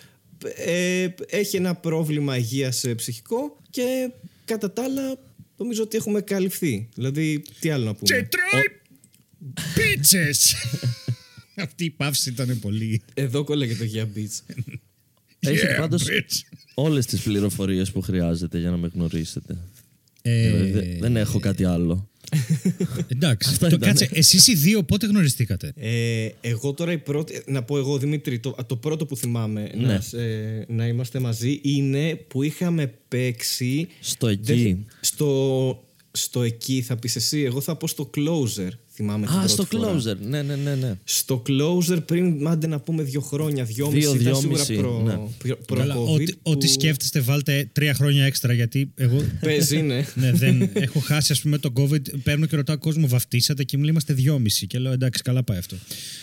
ε, 0.56 1.08
έχει 1.28 1.56
ένα 1.56 1.74
πρόβλημα 1.74 2.36
υγείας 2.36 2.84
ψυχικό 2.96 3.60
και 3.70 4.10
κατά 4.44 4.72
τα 4.72 4.82
άλλα 4.82 5.18
νομίζω 5.56 5.82
ότι 5.82 5.96
έχουμε 5.96 6.20
καλυφθεί. 6.20 6.88
Δηλαδή, 6.94 7.42
τι 7.60 7.70
άλλο 7.70 7.84
να 7.84 7.94
πούμε; 7.94 8.16
Και 8.20 8.28
τρώει 8.28 8.62
πίτσες! 9.74 10.54
Αυτή 11.58 11.84
η 11.84 11.90
παύση 11.90 12.30
ήταν 12.30 12.58
πολύ. 12.60 13.00
Εδώ 13.14 13.44
κόλλαγε 13.44 13.74
το 13.74 13.84
για 13.84 14.08
beats. 14.14 14.54
Έχει 15.40 15.58
Yeah, 15.66 15.78
πάντως 15.80 16.02
bitch. 16.02 16.56
όλες 16.74 17.06
τις 17.06 17.20
πληροφορίες 17.20 17.90
που 17.92 18.00
χρειάζεται 18.00 18.58
για 18.58 18.70
να 18.70 18.76
με 18.76 18.90
γνωρίσετε. 18.94 19.56
Ε, 20.22 20.46
Δηλαδή, 20.50 20.70
δε- 20.70 20.98
δεν 21.00 21.16
έχω 21.16 21.38
κάτι 21.38 21.64
άλλο. 21.64 22.08
εντάξει. 23.08 23.48
Αυτά 23.50 23.68
το, 23.68 23.74
ήταν. 23.76 23.88
κάτσε, 23.88 24.08
εσείς 24.12 24.46
οι 24.46 24.54
δύο 24.54 24.82
πότε 24.82 25.06
γνωριστήκατε; 25.06 25.72
Ε, 25.76 26.28
εγώ 26.40 26.72
τώρα 26.72 26.92
η 26.92 26.98
πρώτη. 26.98 27.42
Να 27.46 27.62
πω 27.62 27.78
εγώ, 27.78 27.98
Δημήτρη, 27.98 28.38
το, 28.38 28.56
το 28.66 28.76
πρώτο 28.76 29.06
που 29.06 29.16
θυμάμαι 29.16 29.70
Ναι. 29.76 29.86
να, 29.86 30.00
σε- 30.00 30.64
να 30.68 30.86
είμαστε 30.86 31.18
μαζί 31.20 31.60
είναι 31.62 32.14
που 32.28 32.42
είχαμε 32.42 32.92
παίξει. 33.08 33.88
Στο 34.00 34.26
εκεί. 34.26 34.52
Δεν- 34.62 34.86
στο, 35.00 35.84
στο 36.10 36.42
εκεί 36.42 36.82
θα 36.82 36.96
πεις 36.96 37.16
εσύ. 37.16 37.40
Εγώ 37.42 37.60
θα 37.60 37.76
πω 37.76 37.86
στο 37.86 38.10
closer. 38.16 38.68
Θυμάμαι 39.00 39.26
την 39.26 39.34
Α, 39.34 39.38
πρώτη 39.38 39.52
στο 39.52 39.64
φορά. 39.64 39.94
closer. 39.96 40.16
Ναι, 40.20 40.42
ναι, 40.42 40.56
ναι. 40.56 40.74
ναι. 40.74 40.94
Στο 41.04 41.42
closer 41.48 41.98
πριν, 42.06 42.48
άντε 42.48 42.66
να 42.66 42.80
πούμε 42.80 43.02
δύο 43.02 43.20
χρόνια, 43.20 43.64
δυόμιση. 43.64 43.98
Δύο, 44.08 44.14
ήταν 44.20 44.36
σίγουρα 44.36 44.64
δυόμιση, 44.64 44.82
προ, 44.82 45.02
ναι. 45.04 45.12
προ, 45.38 45.56
προ 45.66 45.76
Καλά, 45.76 45.94
COVID 45.96 46.14
ό,τι, 46.14 46.32
που 46.32 46.38
ό,τι 46.42 46.68
σκέφτεστε 46.68 47.20
βάλτε 47.20 47.68
τρία 47.72 47.94
χρόνια 47.94 48.24
έξτρα 48.24 48.52
γιατί 48.52 48.90
εγώ 48.94 49.22
Παίζει, 49.40 49.80
ναι. 49.80 50.06
ναι, 50.14 50.32
δεν, 50.32 50.70
έχω 50.72 51.00
χάσει 51.00 51.32
ας 51.32 51.40
πούμε 51.40 51.58
το 51.58 51.72
COVID 51.76 52.00
παίρνω 52.22 52.46
και 52.46 52.56
ρωτάω 52.56 52.78
κόσμο 52.78 53.06
βαφτίσατε 53.06 53.64
και 53.64 53.76
μου 53.76 53.82
λέει 53.82 53.92
είμαστε 53.92 54.14
δυόμιση 54.14 54.66
και 54.66 54.78
λέω 54.78 54.92
εντάξει 54.92 55.22
καλά 55.22 55.42
πάει 55.42 55.58
αυτό 55.58 55.76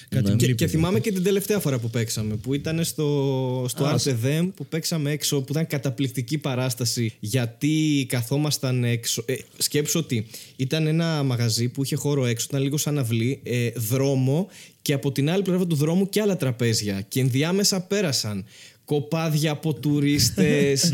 κάτι 0.10 0.24
Ναι. 0.24 0.32
μου 0.32 0.36
Και, 0.38 0.46
λείπει 0.46 0.58
και 0.58 0.64
εδώ. 0.64 0.74
θυμάμαι 0.74 1.00
και 1.00 1.12
την 1.12 1.24
τελευταία 1.24 1.60
φορά 1.60 1.80
που 1.80 1.90
παίξαμε, 1.90 2.36
που 2.36 2.54
ήταν 2.54 2.84
στο, 2.84 3.66
στο 3.70 3.86
Α, 3.86 3.96
RTDM, 4.04 4.50
που 4.56 4.66
παίξαμε 4.66 5.12
έξω, 5.12 5.42
που 5.42 5.48
ήταν 5.52 5.68
καταπληκτική 5.68 6.38
παράσταση, 6.38 7.14
γιατί 7.20 8.06
καθόμασταν 8.10 8.84
έξω. 8.84 9.24
Ε, 9.28 9.34
σκέψω 9.58 10.00
ότι 10.00 10.26
ήταν 10.56 10.88
ένα 10.88 11.24
μαγαζί 11.24 11.68
που 11.68 11.84
είχε 11.84 11.96
χώρο 11.96 12.26
έξω, 12.26 12.46
ήταν 12.50 12.62
λίγο 12.66 12.78
σαν 12.78 12.98
αυλή, 12.98 13.40
ε, 13.44 13.70
δρόμο 13.76 14.48
και 14.82 14.94
από 14.94 15.12
την 15.12 15.30
άλλη 15.30 15.44
πλευρά 15.44 15.66
του 15.66 15.76
δρόμου 15.76 16.10
και 16.10 16.22
άλλα 16.22 16.38
τραπέζια. 16.38 17.02
Και 17.08 17.20
ενδιάμεσα 17.20 17.82
πέρασαν 17.82 18.46
κοπάδια 18.86 19.52
από 19.52 19.74
τουρίστες, 19.74 20.94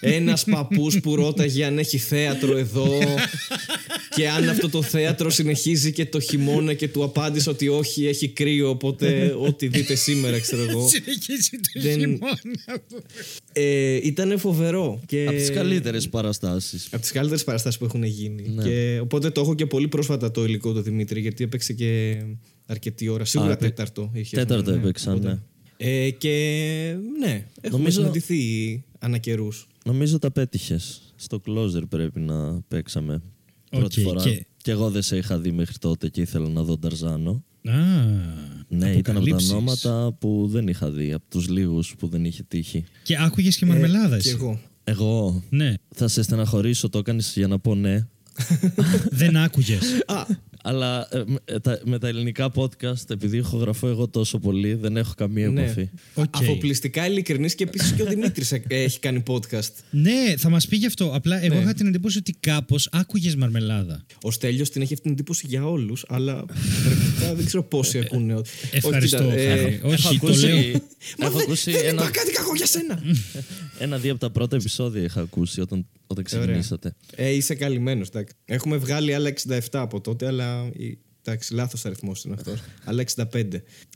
ένας 0.00 0.44
παππούς 0.44 1.00
που 1.00 1.14
ρώταγε 1.16 1.64
αν 1.64 1.78
έχει 1.78 1.98
θέατρο 1.98 2.56
εδώ 2.56 2.98
και 4.16 4.28
αν 4.28 4.48
αυτό 4.48 4.68
το 4.68 4.82
θέατρο 4.82 5.30
συνεχίζει 5.30 5.92
και 5.92 6.06
το 6.06 6.20
χειμώνα 6.20 6.74
και 6.74 6.88
του 6.88 7.02
απάντησε 7.04 7.50
ότι 7.50 7.68
όχι, 7.68 8.06
έχει 8.06 8.28
κρύο, 8.28 8.68
οπότε 8.70 9.34
ό,τι 9.38 9.68
δείτε 9.68 9.94
σήμερα, 9.94 10.40
ξέρω 10.40 10.62
εγώ. 10.62 10.88
Συνεχίζει 10.88 11.50
το 11.50 11.80
Δεν- 11.80 11.98
χειμώνα. 11.98 12.38
Ε, 13.52 13.94
ήταν 14.02 14.38
φοβερό. 14.38 15.00
Και... 15.06 15.24
Από 15.28 15.36
τις 15.36 15.50
καλύτερες 15.50 16.08
παραστάσεις. 16.08 16.86
Από 16.90 17.00
τις 17.02 17.10
καλύτερες 17.12 17.44
παραστάσεις 17.44 17.78
που 17.78 17.84
έχουν 17.84 18.02
γίνει. 18.02 18.48
Ναι. 18.54 18.62
Και, 18.62 18.98
οπότε 19.02 19.30
το 19.30 19.40
έχω 19.40 19.54
και 19.54 19.66
πολύ 19.66 19.88
πρόσφατα 19.88 20.30
το 20.30 20.44
υλικό 20.44 20.72
του 20.72 20.80
Δημήτρη, 20.80 21.20
γιατί 21.20 21.44
έπαιξε 21.44 21.72
και 21.72 22.16
αρκετή 22.66 23.08
ώρα. 23.08 23.24
Σίγουρα 23.24 23.50
Α, 23.50 23.52
έπαι- 23.52 23.68
τέταρτο 23.68 24.10
είχε. 24.14 24.36
Τέταρτο 24.36 24.70
ναι, 24.70 24.76
έπαιξα, 24.76 25.12
οπότε. 25.12 25.28
ναι. 25.28 25.38
Ε, 25.84 26.10
και 26.10 26.28
ναι, 27.20 27.46
έχουμε 27.60 27.78
Νομίζω- 27.78 28.00
συναντηθεί 28.00 28.82
ανά 28.98 29.18
καιρούς. 29.18 29.66
Νομίζω 29.84 30.18
τα 30.18 30.30
πέτυχες. 30.30 31.00
Στο 31.16 31.40
Closer 31.46 31.82
πρέπει 31.88 32.20
να 32.20 32.60
παίξαμε. 32.68 33.22
Πρώτη 33.70 34.00
Οκ, 34.00 34.06
φορά. 34.06 34.22
και- 34.22 34.46
Και... 34.62 34.70
εγώ 34.70 34.90
δεν 34.90 35.02
σε 35.02 35.16
είχα 35.16 35.38
δει 35.38 35.50
μέχρι 35.52 35.78
τότε 35.78 36.08
και 36.08 36.20
ήθελα 36.20 36.48
να 36.48 36.62
δω 36.62 36.78
Ταρζάνο. 36.78 37.44
Α, 37.64 37.72
Ναι, 38.68 38.90
ήταν 38.90 38.94
από 38.96 39.02
τα 39.02 39.10
αποκαλύψεις. 39.10 39.50
ονόματα 39.50 40.16
που 40.20 40.46
δεν 40.50 40.68
είχα 40.68 40.90
δει. 40.90 41.12
Από 41.12 41.24
τους 41.28 41.48
λίγους 41.48 41.94
που 41.98 42.08
δεν 42.08 42.24
είχε 42.24 42.42
τύχει. 42.48 42.84
Και 43.02 43.16
άκουγες 43.20 43.56
και 43.56 43.66
μαρμελάδα 43.66 44.16
Ε, 44.16 44.18
Και 44.18 44.28
εσύ. 44.28 44.36
εγώ. 44.40 44.60
Εγώ 44.84 45.42
Ναι, 45.50 45.74
θα 45.94 46.08
σε 46.08 46.22
στεναχωρήσω, 46.22 46.88
το 46.88 46.98
έκανες 46.98 47.32
για 47.36 47.46
να 47.46 47.58
πω 47.58 47.74
ναι. 47.74 48.06
δεν 49.10 49.36
άκουγες. 49.36 49.80
Α, 50.62 50.70
Αλλά 50.72 51.08
ε, 51.10 51.22
με, 51.52 51.60
τα, 51.60 51.80
με 51.84 51.98
τα 51.98 52.08
ελληνικά 52.08 52.50
podcast, 52.54 53.10
επειδή 53.10 53.36
ηχογραφώ 53.36 53.88
εγώ 53.88 54.08
τόσο 54.08 54.38
πολύ, 54.38 54.74
δεν 54.74 54.96
έχω 54.96 55.12
καμία 55.16 55.48
ναι. 55.48 55.62
επαφή. 55.62 55.88
Οκ. 56.14 56.36
Αφοπλιστικά 56.36 57.06
ειλικρινής 57.06 57.54
και 57.54 57.64
επίσης 57.64 57.92
και 57.92 58.02
ο 58.02 58.06
Δημήτρης 58.12 58.52
έχει 58.66 58.98
κάνει 58.98 59.22
podcast. 59.26 59.72
Ναι, 59.90 60.34
θα 60.36 60.48
μας 60.48 60.66
πει 60.66 60.76
γι' 60.76 60.86
αυτό. 60.86 61.10
Απλά 61.14 61.44
εγώ 61.44 61.54
Ναι. 61.54 61.60
είχα 61.60 61.74
την 61.74 61.86
εντύπωση 61.86 62.18
ότι 62.18 62.36
κάπως 62.40 62.88
άκουγες 62.92 63.36
μαρμελάδα. 63.36 64.04
Ο 64.22 64.30
Στέλιος 64.30 64.70
την 64.70 64.82
έχει 64.82 64.92
αυτή 64.92 65.04
την 65.04 65.12
εντύπωση 65.12 65.46
για 65.48 65.66
όλους, 65.66 66.04
αλλά 66.08 66.44
πρακτικά 66.84 67.34
δεν 67.34 67.46
ξέρω 67.46 67.62
πόσοι 67.62 67.98
ακούνε. 67.98 68.34
Όχι, 68.34 68.52
Ευχαριστώ. 68.70 69.16
κοίτα, 69.16 69.32
ε, 69.32 69.48
Χάρη. 69.56 69.74
έχω 69.82 69.88
Όχι, 69.88 70.02
το 70.02 70.26
ακούσει, 70.26 70.46
λέω. 70.46 70.56
Μα 71.18 71.26
έχω 71.26 71.36
δεν, 71.36 71.42
ακούσει 71.46 71.70
δεν 71.70 71.80
ένα, 71.84 72.02
είπα 72.02 72.10
κάτι 72.10 72.30
κακό 72.32 72.54
για 72.56 72.66
σένα. 72.66 73.02
ένα-δύο 73.78 74.10
από 74.12 74.20
τα 74.20 74.30
πρώτα 74.30 74.56
επεισόδια 74.56 75.02
είχα 75.02 75.20
ακούσει 75.20 75.60
όταν, 75.60 75.86
όταν 76.12 76.24
ξεκινήσατε. 76.24 76.94
Ε, 77.16 77.30
είσαι 77.30 77.54
καλυμμένος. 77.54 78.08
Έχουμε 78.44 78.76
βγάλει 78.76 79.14
άλλα 79.14 79.28
67 79.28 79.58
από 79.72 80.00
τότε, 80.00 80.26
αλλά. 80.26 80.70
η- 80.76 80.98
Εντάξει, 81.24 81.54
λάθος 81.54 81.84
αριθμός 81.84 82.24
είναι 82.24 82.34
αυτός. 82.34 82.60
Αλλά 82.84 83.04
65. 83.32 83.44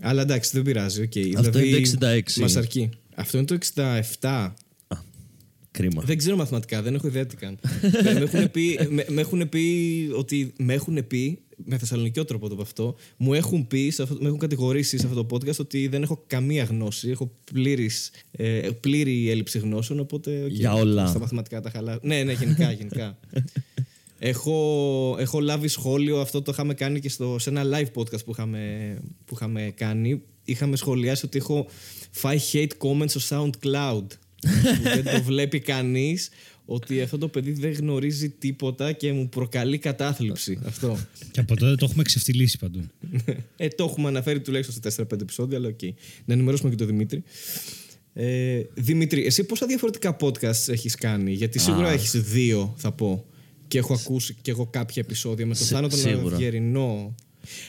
Αλλά 0.01 0.23
εντάξει, 0.23 0.51
δεν 0.53 0.63
πειράζει. 0.63 1.09
Okay. 1.15 1.33
Αυτό 1.37 1.59
είναι 1.59 1.81
το 1.81 2.07
66. 2.07 2.21
Μας 2.41 2.57
αρκεί. 2.57 2.89
Αυτό 3.15 3.39
είναι 3.39 3.47
το 3.47 3.59
67. 4.21 4.53
Κρίμα. 5.71 6.03
Δεν 6.03 6.19
ξέρω 6.19 6.37
μαθηματικά, 6.37 6.83
δεν 6.83 6.95
έχω 6.95 7.07
ιδέα 7.07 7.27
τι 7.27 7.37
κάνω. 7.37 7.57
με, 8.05 8.13
με, 8.13 8.21
έχουν 8.21 8.51
πει, 8.51 8.79
με, 8.91 9.05
με 9.09 9.21
έχουν 9.21 9.49
πει 9.49 9.65
ότι. 10.17 10.53
Με 10.59 10.75
έχουν 10.75 11.07
πει, 11.07 11.39
με 11.65 11.79
θεσσαλονικιό 11.79 12.25
τρόπο 12.25 12.49
το 12.49 12.55
πω 12.55 12.63
αυτό, 12.63 12.97
μου 13.17 13.35
έχουν 13.35 13.67
πει, 13.67 13.91
σε 13.91 14.03
αυτό, 14.03 14.17
με 14.21 14.27
έχουν 14.27 14.39
κατηγορήσει 14.39 14.99
σε 14.99 15.07
αυτό 15.07 15.25
το 15.25 15.37
podcast 15.37 15.57
ότι 15.59 15.89
δεν 15.89 16.03
έχω 16.03 16.25
καμία 16.27 16.65
γνώση. 16.65 17.11
Έχω 17.11 17.33
πλήρης, 17.53 18.11
ε, 18.31 18.69
πλήρη 18.81 19.31
έλλειψη 19.31 19.59
γνώσεων. 19.59 20.01
Οπότε. 20.01 20.43
οκ, 20.45 20.51
Για 20.51 20.73
όλα. 20.73 21.07
Στα 21.07 21.19
μαθηματικά 21.19 21.61
τα 21.61 21.71
χαλάω. 21.71 21.99
Ναι, 22.03 22.23
ναι, 22.23 22.33
γενικά. 22.33 22.73
γενικά. 22.73 23.19
έχω, 24.19 25.17
έχω 25.19 25.41
λάβει 25.41 25.69
σχόλιο, 25.69 26.21
αυτό 26.21 26.43
το 26.43 26.51
είχαμε 26.53 26.75
κάνει 26.75 27.01
και 27.01 27.09
στο, 27.09 27.39
σε 27.39 27.51
ένα 27.51 27.63
live 27.65 28.01
podcast 28.01 28.25
που 28.25 28.31
είχαμε, 28.31 28.97
που 29.25 29.35
είχαμε 29.35 29.73
κάνει. 29.77 30.23
Είχαμε 30.45 30.77
σχολιάσει 30.77 31.27
ότι 31.27 31.39
έχω 31.39 31.67
φάει 32.11 32.39
hate 32.53 32.71
comments 32.79 33.11
στο 33.11 33.21
SoundCloud 33.29 34.07
που 34.41 34.83
δεν 34.83 35.05
το 35.05 35.23
βλέπει 35.31 35.61
κανείς 35.61 36.29
ότι 36.67 37.01
αυτό 37.01 37.19
το 37.19 37.29
παιδί 37.29 37.53
δεν 37.53 37.73
γνωρίζει 37.73 38.29
τίποτα 38.31 38.93
και 38.93 39.13
μου 39.13 39.29
προκαλεί 39.29 39.79
κατάθλιψη 39.79 40.59
αυτό. 40.67 40.99
Και 41.31 41.41
από 41.41 41.57
τότε 41.57 41.75
το 41.75 41.85
έχουμε 41.85 42.03
ξεφτυλίσει 42.03 42.59
παντού. 42.59 42.81
ε, 43.57 43.69
το 43.69 43.85
έχουμε 43.85 44.09
αναφέρει 44.09 44.41
τουλάχιστον 44.41 44.91
σε 44.93 45.03
4-5 45.03 45.21
επεισόδια, 45.21 45.59
αλλά 45.59 45.69
οκ. 45.69 45.83
Να 46.25 46.35
ενημερώσουμε 46.35 46.71
και 46.71 46.77
τον 46.77 46.87
Δημήτρη. 46.87 47.23
Ε, 48.13 48.63
Δημήτρη, 48.75 49.25
εσύ 49.27 49.45
πόσα 49.45 49.67
διαφορετικά 49.67 50.17
podcasts 50.21 50.69
έχεις 50.69 50.95
κάνει, 50.95 51.33
γιατί 51.33 51.59
σίγουρα 51.59 51.89
Α. 51.89 51.93
έχεις 51.93 52.11
δύο, 52.23 52.75
θα 52.77 52.93
πω. 52.93 53.25
Και 53.69 53.79
έχω 53.79 53.95
ακούσει 53.95 54.37
και 54.43 54.51
εγώ 54.51 54.67
κάποια 54.67 55.03
επεισόδια 55.05 55.47
με 55.47 55.55
τον 55.55 55.63
Σι- 55.65 55.75
Θάνο 55.75 55.89
τον 55.89 55.99
σίγουρα. 55.99 56.35
Αυγερινό. 56.35 57.15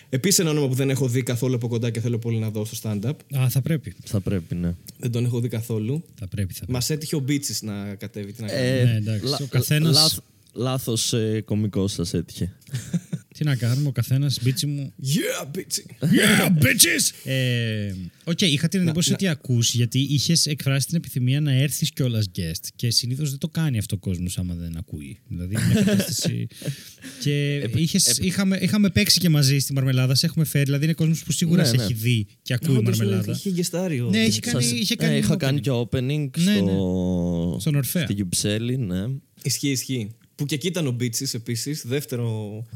Επίσης 0.09 0.39
ένα 0.39 0.49
όνομα 0.49 0.67
που 0.67 0.73
δεν 0.73 0.89
έχω 0.89 1.07
δει 1.07 1.23
καθόλου 1.23 1.55
από 1.55 1.67
κοντά 1.67 1.89
και 1.89 1.99
θέλω 1.99 2.17
πολύ 2.17 2.37
να 2.37 2.49
δω 2.49 2.65
στο 2.65 2.77
stand-up. 2.83 3.13
Α, 3.37 3.49
θα 3.49 3.61
πρέπει. 3.61 3.95
Θα 4.05 4.19
πρέπει, 4.19 4.55
ναι. 4.55 4.73
Δεν 4.99 5.11
τον 5.11 5.25
έχω 5.25 5.39
δει 5.39 5.47
καθόλου. 5.47 6.03
Θα 6.19 6.27
πρέπει, 6.27 6.53
θα 6.53 6.57
πρέπει. 6.59 6.71
Μας 6.71 6.89
έτυχε 6.89 7.15
ο 7.15 7.19
Μπίτσης 7.19 7.61
να 7.61 7.95
κατέβει. 7.95 8.31
Τι 8.33 8.41
να 8.41 8.47
κάνει. 8.47 8.67
Ε, 8.67 8.83
Ναι, 8.83 8.95
εντάξει. 8.95 9.43
Ο 9.43 9.47
καθένας- 9.49 9.95
λάθ- 9.95 10.19
λάθος 10.53 11.13
ε, 11.13 11.41
κωμικός 11.45 11.91
σας 11.91 12.13
έτυχε. 12.13 12.53
Τι 13.37 13.43
να 13.43 13.55
κάνουμε, 13.55 13.87
ο 13.87 13.91
καθένας 13.91 14.39
μπίτσι 14.41 14.65
μου. 14.65 14.93
Yeah, 15.03 15.47
Μπίτσι! 15.53 15.85
Yeah, 16.01 16.47
bitches! 16.63 17.31
Ε, 17.31 17.93
Οκ, 18.23 18.41
είχα 18.41 18.67
την 18.67 18.81
εντύπωση 18.81 19.09
να- 19.09 19.15
ότι 19.15 19.27
ακούς 19.27 19.73
γιατί 19.73 19.99
είχες 19.99 20.45
εκφράσει 20.45 20.87
την 20.87 20.95
επιθυμία 20.95 21.41
να 21.41 21.51
έρθεις 21.51 21.91
κιόλας 21.91 22.25
guest. 22.35 22.65
Και 22.75 22.89
συνήθως 22.91 23.29
δεν 23.29 23.39
το 23.39 23.47
κάνει 23.47 23.77
αυτό 23.77 23.95
ο 23.95 23.99
κόσμος 23.99 24.37
άμα 24.37 24.53
δεν 24.53 24.77
ακούει. 24.77 25.17
Δηλαδή, 25.27 25.55
μια 25.55 25.83
κατάσταση. 25.83 26.47
και 27.23 27.55
είχες, 27.75 28.17
είχαμε, 28.17 28.57
είχαμε 28.61 28.89
παίξει 28.89 29.19
και 29.19 29.29
μαζί 29.29 29.59
στη 29.59 29.73
Μαρμελάδα, 29.73 30.15
σε 30.15 30.25
έχουμε 30.25 30.45
φέρει. 30.45 30.63
Δηλαδή, 30.63 30.83
είναι 30.83 30.93
κόσμος 30.93 31.23
που 31.23 31.31
σίγουρα 31.31 31.61
Ναι, 31.61 31.67
σε 31.67 31.75
ναι. 31.75 31.83
έχει 31.83 31.93
δει 31.93 32.27
και 32.41 32.53
ακούει 32.53 32.75
Όντως, 32.77 32.97
Μαρμελάδα. 32.97 33.31
Είχε 33.31 33.49
γεστάριο. 33.49 34.09
Ναι, 34.09 34.19
είχε 34.19 34.39
κάνει. 34.39 34.63
Σας- 34.63 34.71
είχε 34.71 34.93
ε, 34.93 34.95
κάνει 34.95 35.17
είχα 35.17 35.33
opening. 35.33 35.37
κάνει 35.37 35.59
και 35.59 35.71
opening 35.71 36.29
Ναι, 36.43 36.55
στο... 36.55 37.57
Στον 37.59 37.75
Ορφέα. 37.75 38.03
Στην 38.03 38.15
Κυψέλη, 38.15 38.77
ναι. 38.77 39.03
Ισχύει, 39.43 39.69
ισχύει. 39.69 40.09
Που 40.37 40.45
και 40.45 40.55
εκεί 40.55 40.67
ήταν 40.67 40.87
ο 40.87 40.91
Μπίτσις 40.91 41.33
επίσης. 41.33 41.83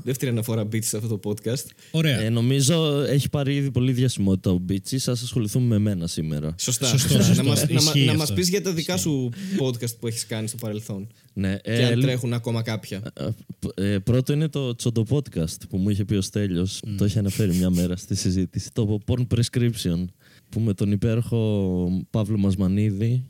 Δεύτερη 0.03 0.31
αναφορά 0.31 0.63
Μπίτσις 0.65 0.89
σε 0.89 0.97
αυτό 0.97 1.17
το 1.17 1.29
podcast. 1.29 1.65
Ωραία. 1.91 2.19
Ε, 2.21 2.29
νομίζω 2.29 3.01
έχει 3.01 3.29
πάρει 3.29 3.55
ήδη 3.55 3.71
πολύ 3.71 3.91
διασημότητα 3.91 4.51
ο 4.51 4.57
Μπίτσις. 4.57 5.03
Σα 5.03 5.11
ασχοληθούμε 5.11 5.65
με 5.65 5.77
μένα 5.79 6.07
σήμερα. 6.07 6.55
Σωστά. 6.59 6.85
Σωστό, 6.87 7.17
Να 7.17 7.23
σωστό. 7.23 7.43
μας, 7.43 7.59
να, 7.67 7.73
μα- 7.73 7.81
Ισχύει 7.81 7.99
να 7.99 8.05
αυτό. 8.11 8.17
μας 8.17 8.33
πεις 8.33 8.49
για 8.49 8.61
τα 8.61 8.73
δικά 8.73 8.97
σου 8.97 9.29
podcast 9.59 9.97
που 9.99 10.07
έχεις 10.07 10.25
κάνει 10.25 10.47
στο 10.47 10.57
παρελθόν. 10.57 11.07
Ναι, 11.33 11.55
και 11.55 11.71
ε, 11.71 11.85
αν 11.85 11.97
λ- 11.99 12.01
τρέχουν 12.01 12.33
ακόμα 12.33 12.61
κάποια. 12.61 13.01
ε, 13.19 13.25
π- 13.59 13.79
ε, 13.79 13.99
πρώτο 13.99 14.33
είναι 14.33 14.47
το 14.47 14.75
Τσοντο 14.75 15.05
Podcast 15.09 15.55
που 15.69 15.77
μου 15.77 15.89
είχε 15.89 16.05
πει 16.05 16.15
ο 16.15 16.21
Στέλιος. 16.21 16.81
Το 16.97 17.05
είχε 17.05 17.19
αναφέρει 17.19 17.55
μια 17.55 17.69
μέρα 17.69 17.95
στη 17.95 18.15
συζήτηση. 18.15 18.69
Το 18.73 18.99
Porn 19.07 19.27
Prescription 19.35 20.05
που 20.49 20.59
με 20.59 20.73
τον 20.73 20.91
υπέροχο 20.91 22.03
Παύλο 22.09 22.37
Μασμανίδη 22.37 23.23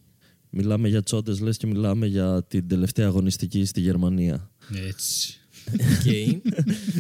μιλάμε 0.52 0.88
για 0.88 1.04
τσόντες 1.04 1.40
λες 1.40 1.58
και 1.58 1.68
μιλάμε 1.68 2.06
για 2.08 2.44
την 2.48 2.68
τελευταία 2.68 3.08
αγωνιστική 3.08 3.66
στη 3.66 3.82
Γερμανία. 3.82 4.50
Έτσι. 4.88 5.36
Okay. 5.72 6.40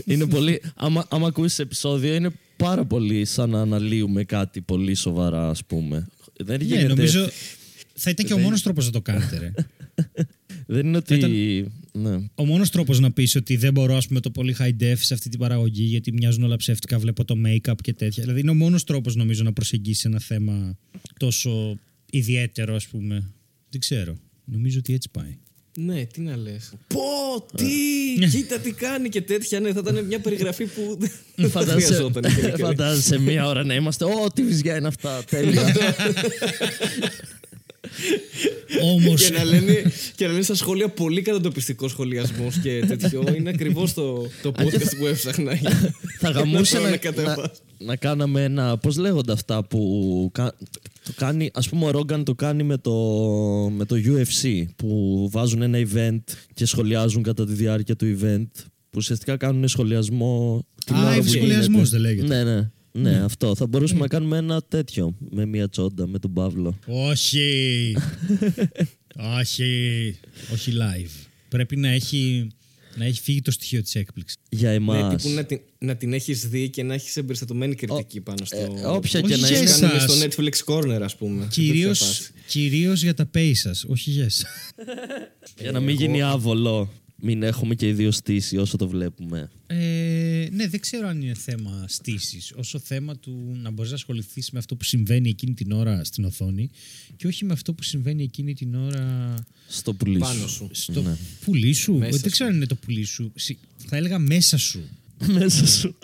είναι 0.05 0.27
πολύ. 0.27 0.61
Άμα, 0.75 1.05
άμα 1.09 1.27
ακούσεις 1.27 1.59
επεισόδιο, 1.59 2.13
είναι 2.15 2.29
πάρα 2.57 2.85
πολύ 2.85 3.25
σαν 3.25 3.49
να 3.49 3.61
αναλύουμε 3.61 4.23
κάτι 4.23 4.61
πολύ 4.61 4.95
σοβαρά, 4.95 5.49
ας 5.49 5.65
πούμε. 5.65 6.07
Δεν 6.37 6.57
Ναι, 6.59 6.65
γίνεται. 6.65 6.87
νομίζω 6.87 7.27
θα 7.93 8.09
ήταν 8.09 8.25
και 8.25 8.33
ο 8.33 8.37
μόνος 8.37 8.61
τρόπος 8.61 8.85
να 8.85 8.91
το 8.91 9.01
κάνετε. 9.01 9.37
Ρε. 9.37 9.51
Δεν 10.75 10.85
είναι 10.85 10.97
ότι. 10.97 11.13
ήταν- 11.15 11.71
Ναι. 11.93 12.27
Ο 12.35 12.45
μόνος 12.45 12.69
τρόπος 12.69 12.99
να 12.99 13.11
πεις 13.11 13.35
ότι 13.35 13.55
δεν 13.55 13.73
μπορώ 13.73 13.95
ας 13.97 14.07
πούμε, 14.07 14.19
το 14.19 14.31
πολύ 14.31 14.55
high 14.59 14.81
def 14.83 14.93
σε 14.97 15.13
αυτή 15.13 15.29
την 15.29 15.39
παραγωγή 15.39 15.83
γιατί 15.83 16.11
μοιάζουν 16.11 16.43
όλα 16.43 16.55
ψεύτικα, 16.55 16.99
βλέπω 16.99 17.25
το 17.25 17.35
make-up 17.45 17.75
και 17.81 17.93
τέτοια. 17.93 18.23
Δηλαδή 18.23 18.39
είναι 18.39 18.51
ο 18.51 18.55
μόνος 18.55 18.83
τρόπος 18.83 19.15
νομίζω 19.15 19.43
να 19.43 19.53
προσεγγίσεις 19.53 20.05
ένα 20.05 20.19
θέμα 20.19 20.77
τόσο 21.19 21.77
ιδιαίτερο, 22.11 22.75
ας 22.75 22.87
πούμε. 22.87 23.29
Δεν 23.71 23.79
ξέρω. 23.79 24.17
Νομίζω 24.45 24.79
ότι 24.79 24.93
έτσι 24.93 25.09
πάει. 25.11 25.37
ναι, 25.77 26.05
τι 26.05 26.21
να 26.21 26.35
λες. 26.37 26.73
Πω, 26.87 27.45
τι, 27.55 28.27
κοίτα 28.27 28.59
τι 28.59 28.71
κάνει 28.71 29.09
και 29.09 29.21
τέτοια. 29.21 29.59
Ναι, 29.59 29.73
θα 29.73 29.79
ήταν 29.87 30.05
μια 30.05 30.19
περιγραφή 30.19 30.65
που 30.65 30.97
δεν 31.35 31.49
θα 31.49 31.59
Φαντάζεσαι, 31.59 31.85
χρειαζόταν. 31.93 32.23
η 32.23 32.33
γενική. 32.41 32.61
φαντάζεσαι 32.61 33.19
μία 33.19 33.47
ώρα 33.47 33.63
να 33.63 33.73
είμαστε. 33.73 34.05
Ω, 34.05 34.31
τι 34.33 34.43
βυζιά 34.43 34.75
είναι 34.77 34.87
αυτά. 34.87 35.23
Τέλεια. 35.29 35.63
Όμως. 38.93 39.23
και, 39.29 39.33
να 39.37 39.43
λένε, 39.43 39.83
και 40.15 40.25
να 40.25 40.31
λένε 40.31 40.43
στα 40.43 40.55
σχόλια 40.55 40.89
πολύ 40.89 41.21
κατατοπιστικό 41.21 41.87
σχολιασμός 41.87 42.57
και 42.57 42.83
τέτοιο. 42.87 43.23
Είναι 43.37 43.49
ακριβώς 43.49 43.93
το, 43.93 44.27
το 44.41 44.51
podcast 44.59 44.95
που 44.99 45.05
έψαχνα. 45.07 45.53
για- 45.53 45.93
Θα 46.19 46.29
γαμούσε 46.29 46.77
να 46.77 46.83
να, 46.83 46.89
να, 46.89 46.97
κατεβάσω. 46.97 47.51
να 47.77 47.95
κάναμε 47.95 48.43
ένα. 48.43 48.77
Πώς 48.77 48.97
λέγονται 48.97 49.31
αυτά 49.31 49.63
που. 49.63 50.29
κα- 50.33 50.55
το 51.05 51.11
κάνει, 51.15 51.49
ας 51.53 51.69
πούμε 51.69 51.85
ο 51.85 51.91
Ρόγκαν 51.91 52.23
το 52.23 52.35
κάνει 52.35 52.63
με 52.63 52.77
το, 52.77 52.93
με 53.75 53.85
το 53.85 53.95
UFC 54.05 54.63
που 54.75 55.27
βάζουν 55.31 55.61
ένα 55.61 55.77
event 55.93 56.19
και 56.53 56.65
σχολιάζουν 56.65 57.23
κατά 57.23 57.45
τη 57.45 57.53
διάρκεια 57.53 57.95
του 57.95 58.17
event 58.21 58.47
που 58.89 58.97
ουσιαστικά 58.97 59.37
κάνουν 59.37 59.67
σχολιασμό 59.67 60.65
την 60.85 60.95
Α, 60.95 61.05
ώρα 61.05 61.15
που 61.17 61.27
σχολιασμός 61.27 61.67
γίνεται. 61.67 61.89
δεν 61.89 61.99
λέγεται. 61.99 62.27
Ναι, 62.43 62.43
ναι. 62.53 62.69
Ναι, 62.91 63.17
αυτό. 63.23 63.55
Θα 63.55 63.67
μπορούσαμε 63.67 63.99
να 63.99 64.07
κάνουμε 64.07 64.37
ένα 64.37 64.61
τέτοιο 64.61 65.15
με 65.29 65.45
μια 65.45 65.69
τσόντα 65.69 66.07
με 66.07 66.19
τον 66.19 66.33
Παύλο. 66.33 66.79
Όχι. 66.85 67.95
όχι. 69.39 70.15
Όχι 70.53 70.71
live. 70.75 71.25
Πρέπει 71.49 71.75
να 71.77 71.87
έχει 71.89 72.47
Να 72.95 73.05
έχει 73.05 73.21
φύγει 73.21 73.41
το 73.41 73.51
στοιχείο 73.51 73.81
της 73.81 73.95
έκπληξης. 73.95 74.37
Για 74.49 74.69
Ναι, 74.69 74.75
εμάς. 74.75 75.23
τύπου 75.23 75.35
να 75.35 75.43
την, 75.43 75.59
να 75.79 75.95
την 75.95 76.13
έχεις 76.13 76.47
δει 76.49 76.69
και 76.69 76.83
να 76.83 76.93
έχεις 76.93 77.17
εμπεριστατωμένη 77.17 77.75
κριτική 77.75 78.21
πάνω 78.21 78.45
στο. 78.45 78.57
ε, 78.57 78.63
όποια 78.85 79.21
και 79.21 79.27
Όπως 79.33 79.39
να 79.39 79.47
είναι. 79.47 79.65
κάνουμε 79.69 79.93
εσάς. 79.93 80.03
στο 80.03 80.43
Netflix 80.43 80.73
Corner, 80.73 81.01
ας 81.01 81.15
πούμε. 81.15 81.47
Κυρίω 81.51 81.87
Τέτοια 81.87 82.05
φάση. 82.05 82.31
κυρίως 82.47 83.03
για 83.03 83.13
τα 83.13 83.29
pay 83.35 83.51
σα, 83.53 83.69
όχι 83.91 84.09
για 84.11 84.23
εσάς. 84.23 84.45
Για 85.61 85.71
να 85.71 85.79
μην 85.79 85.95
γίνει 85.95 86.21
άβολο. 86.21 86.91
Μην 87.23 87.43
έχουμε 87.43 87.75
και 87.75 87.87
οι 87.87 87.93
δύο 87.93 88.11
στήσει 88.11 88.57
όσο 88.57 88.77
το 88.77 88.87
βλέπουμε. 88.87 89.49
Ε, 89.67 90.47
ναι, 90.51 90.67
δεν 90.67 90.79
ξέρω 90.79 91.07
αν 91.07 91.21
είναι 91.21 91.33
θέμα 91.33 91.85
στήσης. 91.87 92.51
Όσο 92.55 92.79
θέμα 92.79 93.17
του 93.17 93.57
να 93.61 93.69
μπορείς 93.71 93.91
να 93.91 93.97
ασχοληθείς 93.97 94.51
με 94.51 94.59
αυτό 94.59 94.75
που 94.75 94.83
συμβαίνει 94.83 95.29
εκείνη 95.29 95.53
την 95.53 95.71
ώρα 95.71 96.03
στην 96.03 96.23
οθόνη 96.25 96.69
και 97.15 97.27
όχι 97.27 97.45
με 97.45 97.53
αυτό 97.53 97.73
που 97.73 97.83
συμβαίνει 97.83 98.23
εκείνη 98.23 98.53
την 98.53 98.75
ώρα 98.75 99.35
Στο 99.67 99.93
πουλί 99.93 100.17
Πάνω 100.19 100.47
σου. 100.47 100.69
στο 100.71 101.01
Ναι. 101.01 101.17
πουλί 101.45 101.73
σου. 101.73 101.93
Μέσα 101.93 102.09
δεν 102.11 102.19
σου. 102.19 102.29
ξέρω 102.29 102.49
αν 102.49 102.55
είναι 102.55 102.65
το 102.65 102.75
πουλί 102.75 103.03
σου. 103.03 103.31
Συ- 103.35 103.57
Θα 103.87 103.95
έλεγα 103.97 104.19
μέσα 104.19 104.57
σου. 104.57 104.81
Μέσα 105.27 105.67
σου. 105.67 105.97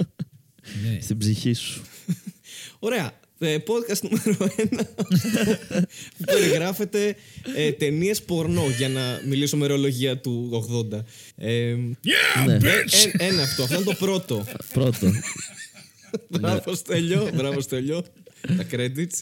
Ναι. 0.84 1.00
Στην 1.02 1.18
ψυχή 1.18 1.54
σου. 1.54 1.82
Ωραία. 2.80 3.20
Ε, 3.40 3.58
podcast 3.68 4.02
νούμερο 4.02 4.54
ένα 4.58 4.86
που 6.18 6.24
περιγράφεται 6.26 7.16
ε, 7.56 7.72
ταινίες 7.72 8.22
πορνό 8.24 8.64
για 8.78 8.90
να 8.90 9.22
μιλήσω 9.28 9.58
με 9.58 9.64
ορολογία 9.64 10.18
του 10.18 10.66
80. 10.92 11.00
Ε, 11.36 11.76
Yeah, 12.06 12.46
Ναι. 12.46 12.58
bitch! 12.62 13.12
ε, 13.18 13.26
ένα 13.28 13.42
αυτό. 13.42 13.64
Αυτό 13.64 13.76
είναι 13.76 13.84
το 13.84 13.94
πρώτο. 13.94 14.46
Πρώτο. 14.74 15.12
Μπράβο, 16.30 16.76
Στέλιο. 16.76 17.30
Μπράβο, 17.36 17.62
Στέλιο. 17.62 18.04
Τα 18.42 18.66
credits. 18.72 19.20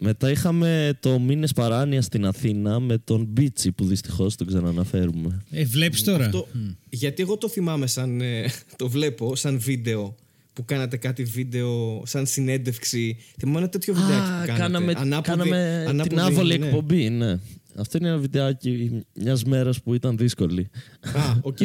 Μετά 0.00 0.30
είχαμε 0.30 0.98
το 1.00 1.18
Μήνες 1.18 1.52
Παράνοια 1.52 2.02
στην 2.02 2.26
Αθήνα 2.26 2.80
με 2.80 2.98
τον 2.98 3.24
Μπίτσι 3.24 3.72
που 3.72 3.84
δυστυχώς 3.84 4.36
τον 4.36 4.46
ξαναναφέρουμε. 4.46 5.42
Ε, 5.50 5.64
βλέπεις 5.64 6.02
τώρα. 6.02 6.24
Αυτό, 6.24 6.48
γιατί 6.90 7.22
εγώ 7.22 7.36
το 7.36 7.48
θυμάμαι 7.48 7.86
σαν. 7.86 8.20
ε, 8.20 8.50
το 8.76 8.88
βλέπω 8.88 9.36
σαν 9.36 9.58
βίντεο 9.60 10.16
που 10.56 10.64
κάνατε 10.64 10.96
κάτι 10.96 11.22
βίντεο 11.24 12.02
σαν 12.06 12.26
συνέντευξη. 12.26 13.16
Θυμάμαι 13.38 13.58
ένα 13.58 13.68
τέτοιο 13.68 13.94
βιντεάκι 13.94 14.20
που 14.20 14.46
κάνατε. 14.46 14.52
κάναμε, 14.52 14.92
Ανάποδη- 14.96 15.24
κάναμε 15.24 15.80
την 15.80 15.88
ανάποδη, 16.00 16.20
άβολη 16.20 16.58
ναι. 16.58 16.66
εκπομπή, 16.66 17.08
ναι. 17.10 17.38
Αυτό 17.76 17.98
είναι 17.98 18.08
ένα 18.08 18.18
βιντεάκι 18.18 19.02
μιας 19.22 19.44
μέρας 19.44 19.82
που 19.82 19.94
ήταν 19.94 20.16
δύσκολη. 20.16 20.68
Α, 21.00 21.36
οκ. 21.42 21.56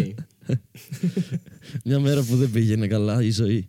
μια 1.86 2.00
μέρα 2.00 2.24
που 2.24 2.36
δεν 2.36 2.52
πήγαινε 2.52 2.88
καλά 2.88 3.22
η 3.24 3.32
ζωή. 3.32 3.68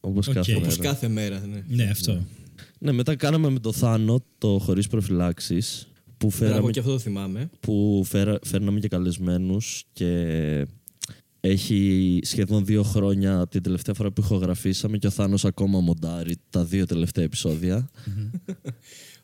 Όπως 0.00 0.28
Οκ. 0.28 0.34
κάθε 0.34 0.54
Όπως 0.54 0.78
μέρα. 0.78 0.90
κάθε 0.90 1.08
μέρα, 1.08 1.46
ναι. 1.46 1.62
Ναι, 1.68 1.90
αυτό. 1.90 2.26
Ναι, 2.78 2.92
μετά 2.92 3.16
κάναμε 3.16 3.50
με 3.50 3.58
το 3.58 3.72
Θάνο 3.72 4.24
το 4.38 4.58
χωρίς 4.58 4.86
προφυλάξεις. 4.86 5.88
Που, 6.16 6.26
Μπράβο, 6.38 6.52
φέραμε, 6.52 6.70
και 6.70 6.78
αυτό 6.78 6.92
το 6.92 6.98
θυμάμαι. 6.98 7.50
που 7.60 8.02
φέρα, 8.06 8.38
φέρναμε 8.44 8.80
και 8.80 8.88
καλεσμένους 8.88 9.84
και 9.92 10.06
έχει 11.40 12.20
σχεδόν 12.22 12.64
δύο 12.64 12.82
χρόνια 12.82 13.46
την 13.48 13.62
τελευταία 13.62 13.94
φορά 13.94 14.10
που 14.10 14.20
ηχογραφήσαμε 14.20 14.98
και 14.98 15.06
ο 15.06 15.10
Θάνος 15.10 15.44
ακόμα 15.44 15.80
μοντάρει 15.80 16.36
τα 16.50 16.64
δύο 16.64 16.86
τελευταία 16.86 17.24
επεισόδια. 17.24 17.90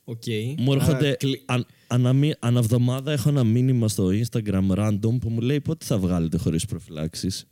Οκ. 0.05 0.23
Μου 0.59 0.73
Άρα, 0.73 0.85
έρχονται. 0.85 1.17
κλει- 1.19 1.43
Αν, 1.47 1.67
αναμι- 1.87 2.37
ανά 2.39 2.61
βδομάδα 2.61 3.13
έχω 3.13 3.29
ένα 3.29 3.45
μήνυμα 3.45 3.89
στο 3.89 4.09
Instagram 4.13 4.71
random 4.71 5.19
που 5.21 5.29
μου 5.31 5.41
λέει 5.41 5.61
πότε 5.61 5.85
θα 5.85 5.99
βγάλετε 5.99 6.37
χωρίς 6.39 6.65
προφυλάξεις; 6.65 7.45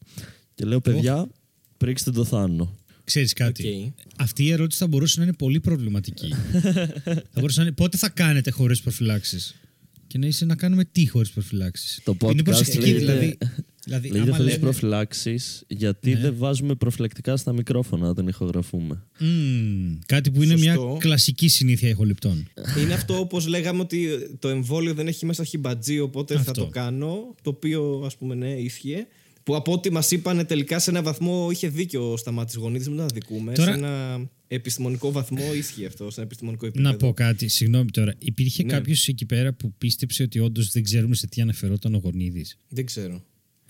Και 0.55 0.65
λέω, 0.65 0.81
παιδιά, 0.81 1.29
πρίξτε 1.77 2.11
το 2.11 2.25
Θάνο. 2.25 2.77
Ξέρεις 3.05 3.33
κάτι. 3.33 3.93
Οκ. 3.97 4.05
Αυτή 4.17 4.45
η 4.45 4.51
ερώτηση 4.51 4.79
θα 4.79 4.87
μπορούσε 4.87 5.19
να 5.19 5.25
είναι 5.25 5.35
πολύ 5.35 5.61
προβληματική. 5.61 6.29
θα 7.05 7.23
μπορούσε 7.35 7.61
να 7.61 7.67
είναι 7.67 7.75
πότε 7.75 7.97
θα 7.97 8.09
κάνετε 8.09 8.51
χωρίς 8.51 8.81
προφυλάξεις; 8.81 9.55
Και 10.07 10.19
να 10.19 10.27
είσαι 10.27 10.45
να 10.45 10.57
κάνουμε 10.57 10.85
τι 10.85 11.09
χωρίς 11.09 11.31
προφυλάξεις. 11.31 12.01
Το 12.05 12.17
είναι 12.23 12.33
podcast 12.33 12.45
προσεκτική, 12.45 12.79
λέγεται- 12.81 12.99
δηλαδή. 13.19 13.39
Δηλαδή 13.85 14.09
Λέγεται 14.09 14.29
άμα 14.29 14.37
χωρί 14.37 14.49
λέμε- 14.49 14.61
προφυλάξεις, 14.63 15.65
γιατί 15.69 16.11
Ναι. 16.13 16.21
δεν 16.21 16.35
βάζουμε 16.37 16.75
προφυλακτικά 16.75 17.37
στα 17.37 17.53
μικρόφωνα 17.53 18.09
όταν 18.09 18.29
ηχογραφούμε. 18.29 19.03
Μμμ, 19.19 19.99
κάτι 20.07 20.31
που 20.31 20.43
είναι 20.43 20.57
μια 20.57 20.75
Σωστό. 20.75 20.97
κλασική 21.01 21.49
συνήθεια 21.49 21.89
ηχοληπτών. 21.89 22.49
Είναι 22.83 22.95
αυτό 22.95 23.19
όπως 23.19 23.47
λέγαμε 23.47 23.81
ότι 23.81 24.09
το 24.39 24.49
εμβόλιο 24.49 24.95
δεν 24.95 25.07
έχει 25.07 25.27
μέσα 25.27 25.45
χιμπατζή, 25.45 25.99
οπότε 25.99 26.35
θα 26.35 26.41
Αυτό. 26.41 26.53
το 26.65 26.67
κάνω. 26.67 27.35
Το 27.43 27.51
οποίο 27.51 28.03
ας 28.05 28.17
πούμε 28.17 28.35
ναι, 28.35 28.51
ίσχυε. 28.53 29.07
Που 29.45 29.57
από 29.57 29.73
ό,τι 29.73 29.91
μας 29.93 30.11
είπαν 30.11 30.47
τελικά 30.47 30.79
σε 30.79 30.91
ένα 30.91 31.03
βαθμό 31.03 31.49
είχε 31.51 31.69
δίκιο 31.69 32.13
ο 32.13 32.17
Σταμάτη 32.17 32.59
Γονίδη, 32.59 32.89
μην 32.89 32.97
τον 32.97 33.05
αδικούμε. 33.07 33.53
Τώρα- 33.53 33.73
Σε 33.73 33.79
ένα 33.79 34.21
επιστημονικό 34.49 35.13
βαθμό 35.13 35.55
ίσχυε 35.55 35.87
αυτό, 35.87 36.05
σε 36.11 36.15
ένα 36.17 36.23
επιστημονικό 36.27 36.67
επίπεδο. 36.67 36.91
Να 36.91 36.97
πω 36.97 37.13
κάτι, 37.13 37.49
συγγνώμη 37.49 37.91
τώρα. 37.91 38.15
Υπήρχε 38.19 38.63
Ναι. 38.63 38.73
κάποιος 38.73 39.09
εκεί 39.09 39.27
πέρα 39.27 39.53
που 39.53 39.75
πίστεψε 39.79 40.23
ότι 40.23 40.39
όντως 40.39 40.71
δεν 40.71 40.83
ξέρουμε 40.83 41.15
σε 41.15 41.27
τι 41.27 41.41
αναφερόταν 41.41 41.95
ο 41.95 41.99
Γονίδης; 41.99 42.59
Δεν 42.69 42.87
ξέρω. 42.87 43.25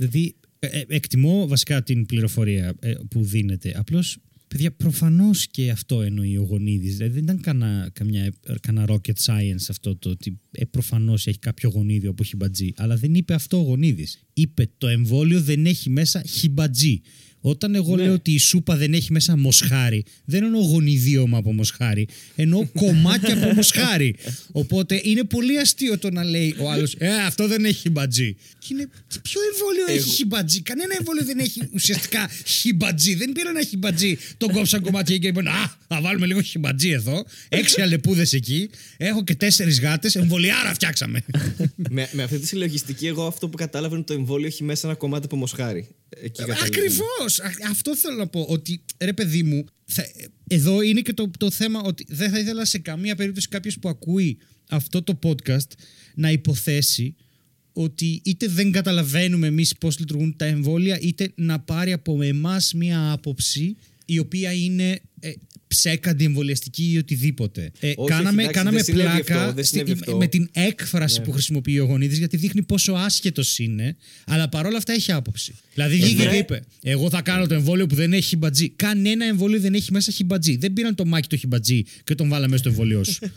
Δηλαδή, 0.06 0.34
ε, 0.58 0.66
ε, 0.66 0.84
εκτιμώ 0.88 1.46
βασικά 1.46 1.82
την 1.82 2.06
πληροφορία 2.06 2.74
ε, 2.80 2.92
που 3.10 3.24
δίνεται. 3.24 3.72
Απλώς, 3.76 4.16
παιδιά, 4.48 4.70
προφανώς 4.72 5.46
και 5.46 5.70
αυτό 5.70 6.02
εννοεί 6.02 6.36
ο 6.36 6.42
Γονίδης. 6.42 6.96
Δηλαδή, 6.96 7.14
δεν 7.14 7.22
ήταν 7.22 7.40
κανένα, 7.40 7.90
καμιά, 7.92 8.24
ε, 8.24 8.32
κανένα 8.60 8.86
rocket 8.94 9.24
science 9.24 9.64
αυτό 9.68 9.96
το 9.96 10.08
ότι 10.10 10.38
ε, 10.50 10.64
προφανώς 10.64 11.26
έχει 11.26 11.38
κάποιο 11.38 11.70
γονίδιο 11.70 12.14
που 12.14 12.22
έχει 12.22 12.36
μπατζή. 12.36 12.72
Αλλά 12.76 12.96
δεν 12.96 13.14
είπε 13.14 13.34
αυτό 13.34 13.58
ο 13.58 13.62
Γονίδης. 13.62 14.20
Είπε 14.32 14.68
το 14.78 14.86
εμβόλιο 14.88 15.40
δεν 15.40 15.66
έχει 15.66 15.90
μέσα 15.90 16.22
χιμπατζή. 16.22 17.00
Όταν 17.44 17.74
εγώ 17.74 17.96
Ναι. 17.96 18.02
λέω 18.02 18.12
ότι 18.12 18.32
η 18.32 18.38
σούπα 18.38 18.76
δεν 18.76 18.94
έχει 18.94 19.12
μέσα 19.12 19.36
μοσχάρι, 19.36 20.04
δεν 20.24 20.42
εννοώ 20.44 20.60
γονιδίωμα 20.60 21.38
από 21.38 21.52
μοσχάρι, 21.52 22.08
εννοώ 22.36 22.66
κομμάτια 22.74 23.34
από 23.34 23.54
μοσχάρι. 23.54 24.14
Οπότε 24.52 25.00
είναι 25.04 25.24
πολύ 25.24 25.58
αστείο 25.58 25.98
το 25.98 26.10
να 26.10 26.24
λέει 26.24 26.54
ο 26.58 26.70
άλλος, 26.70 26.94
Ε, 26.98 27.08
αυτό 27.26 27.48
δεν 27.48 27.64
έχει 27.64 27.78
χιμπατζή. 27.78 28.36
Και 28.64 28.74
είναι, 28.74 28.88
ποιο 29.22 29.40
εμβόλιο 29.52 29.84
έχει 29.88 30.08
χιμπατζή; 30.08 30.62
Κανένα 30.62 30.94
εμβόλιο 30.98 31.24
δεν 31.24 31.38
έχει 31.38 31.68
ουσιαστικά 31.72 32.30
χιμπατζή. 32.46 33.14
Δεν 33.14 33.32
πήραν 33.32 33.56
ένα 33.56 33.64
χιμπατζή, 33.64 34.18
τον 34.36 34.52
κόψαν 34.52 34.80
κομμάτια 34.82 35.18
και 35.18 35.26
είπαν, 35.26 35.46
Α, 35.46 35.76
θα 35.88 36.00
βάλουμε 36.00 36.26
λίγο 36.26 36.40
χιμπατζή 36.42 36.88
εδώ. 36.90 37.24
Έξι 37.48 37.80
αλεπούδες 37.80 38.32
εκεί. 38.32 38.70
Έχω 38.96 39.24
και 39.24 39.34
τέσσερις 39.34 39.80
γάτες. 39.80 40.14
Εμβολιάρα 40.16 40.74
φτιάξαμε. 40.74 41.24
με, 41.90 42.08
με 42.12 42.22
αυτή 42.22 42.38
τη 42.38 42.46
συλλογιστική, 42.46 43.06
εγώ 43.06 43.26
αυτό 43.26 43.48
που 43.48 43.56
κατάλαβα 43.56 43.94
είναι 43.94 44.04
ότι 44.06 44.14
το 44.14 44.20
εμβόλιο 44.20 44.46
έχει 44.46 44.64
μέσα 44.64 44.88
ένα 44.88 44.96
κομμάτι 44.96 45.24
από 45.24 45.36
μοσχάρι. 45.36 45.88
Εκεί 46.08 46.42
καταλήγουμε. 46.44 46.66
Ακριβώς! 46.76 47.40
Αυτό 47.70 47.96
θέλω 47.96 48.16
να 48.16 48.26
πω. 48.26 48.46
Ότι 48.48 48.84
ρε 48.98 49.12
παιδί 49.12 49.42
μου, 49.42 49.64
θα- 49.84 50.06
εδώ 50.48 50.80
είναι 50.82 51.00
και 51.00 51.12
το, 51.12 51.30
το 51.38 51.50
θέμα 51.50 51.80
ότι 51.80 52.04
δεν 52.08 52.30
θα 52.30 52.38
ήθελα 52.38 52.64
σε 52.64 52.78
καμία 52.78 53.16
περίπτωση 53.16 53.48
κάποιος 53.48 53.78
που 53.78 53.88
ακούει 53.88 54.38
αυτό 54.68 55.02
το 55.02 55.18
podcast 55.22 55.68
να 56.14 56.30
υποθέσει 56.30 57.14
ότι 57.72 58.20
είτε 58.24 58.46
δεν 58.48 58.72
καταλαβαίνουμε 58.72 59.46
εμείς 59.46 59.74
πώς 59.80 59.98
λειτουργούν 59.98 60.34
τα 60.36 60.44
εμβόλια, 60.44 60.98
είτε 61.00 61.32
να 61.34 61.60
πάρει 61.60 61.92
από 61.92 62.22
εμάς 62.22 62.72
μία 62.74 63.10
άποψη 63.12 63.76
η 64.04 64.18
οποία 64.18 64.52
είναι 64.52 65.00
ε, 65.20 65.30
ψέκαντη, 65.66 66.24
εμβολιαστική 66.24 66.90
ή 66.92 66.98
οτιδήποτε. 66.98 67.70
Ε, 67.80 67.92
Όχι, 67.96 68.08
κάναμε 68.08 68.42
εντάξει, 68.42 68.58
κάναμε 68.58 68.76
δεν 68.76 68.84
συνέβη 68.84 69.08
πλάκα 69.08 69.40
αυτό, 69.40 69.52
δεν 69.54 69.64
στη- 69.64 69.78
συνέβη 69.78 69.92
αυτό. 69.92 70.16
με 70.16 70.26
την 70.26 70.48
έκφραση 70.52 71.18
Ναι. 71.18 71.24
που 71.24 71.32
χρησιμοποιεί 71.32 71.78
ο 71.78 71.84
Γονίδης 71.84 72.18
γιατί 72.18 72.36
δείχνει 72.36 72.62
πόσο 72.62 72.92
άσχετος 72.92 73.58
είναι, 73.58 73.96
αλλά 74.26 74.48
παρόλα 74.48 74.76
αυτά 74.76 74.92
έχει 74.92 75.12
άποψη. 75.12 75.54
Δηλαδή 75.74 75.96
βγήκε 75.96 76.22
βρε. 76.22 76.30
και 76.30 76.36
είπε: 76.36 76.62
Εγώ 76.82 77.10
θα 77.10 77.22
κάνω 77.22 77.46
το 77.46 77.54
εμβόλιο 77.54 77.86
που 77.86 77.94
δεν 77.94 78.12
έχει 78.12 78.22
χιμπατζή. 78.26 78.68
Κανένα 78.68 79.24
εμβόλιο 79.26 79.60
δεν 79.60 79.74
έχει 79.74 79.92
μέσα 79.92 80.12
χιμπατζή. 80.12 80.56
Δεν 80.56 80.72
πήραν 80.72 80.94
το 80.94 81.04
μάκι 81.04 81.28
το 81.28 81.36
χιμπατζή 81.36 81.84
και 82.04 82.14
τον 82.14 82.28
βάλαμε 82.28 82.46
μέσα 82.48 82.58
στο 82.62 82.68
εμβόλιο 82.68 83.04
σου. 83.04 83.18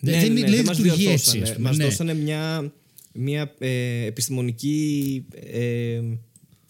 Ναι, 0.00 0.10
δεν 0.10 0.20
ναι, 0.32 0.38
είναι- 0.40 0.48
ναι, 0.50 0.56
δεν 0.56 0.64
μας 0.64 0.78
λειτουργεί 0.78 1.04
διορθώσανε. 1.04 1.38
έτσι, 1.38 1.50
ας 1.50 1.56
πούμε, 1.56 1.68
Μας 1.68 1.76
ναι. 1.76 1.84
δώσανε 1.84 2.14
μια, 2.14 2.72
μια 3.12 3.54
ε, 3.58 4.04
επιστημονική 4.04 5.24
ε, 5.52 6.00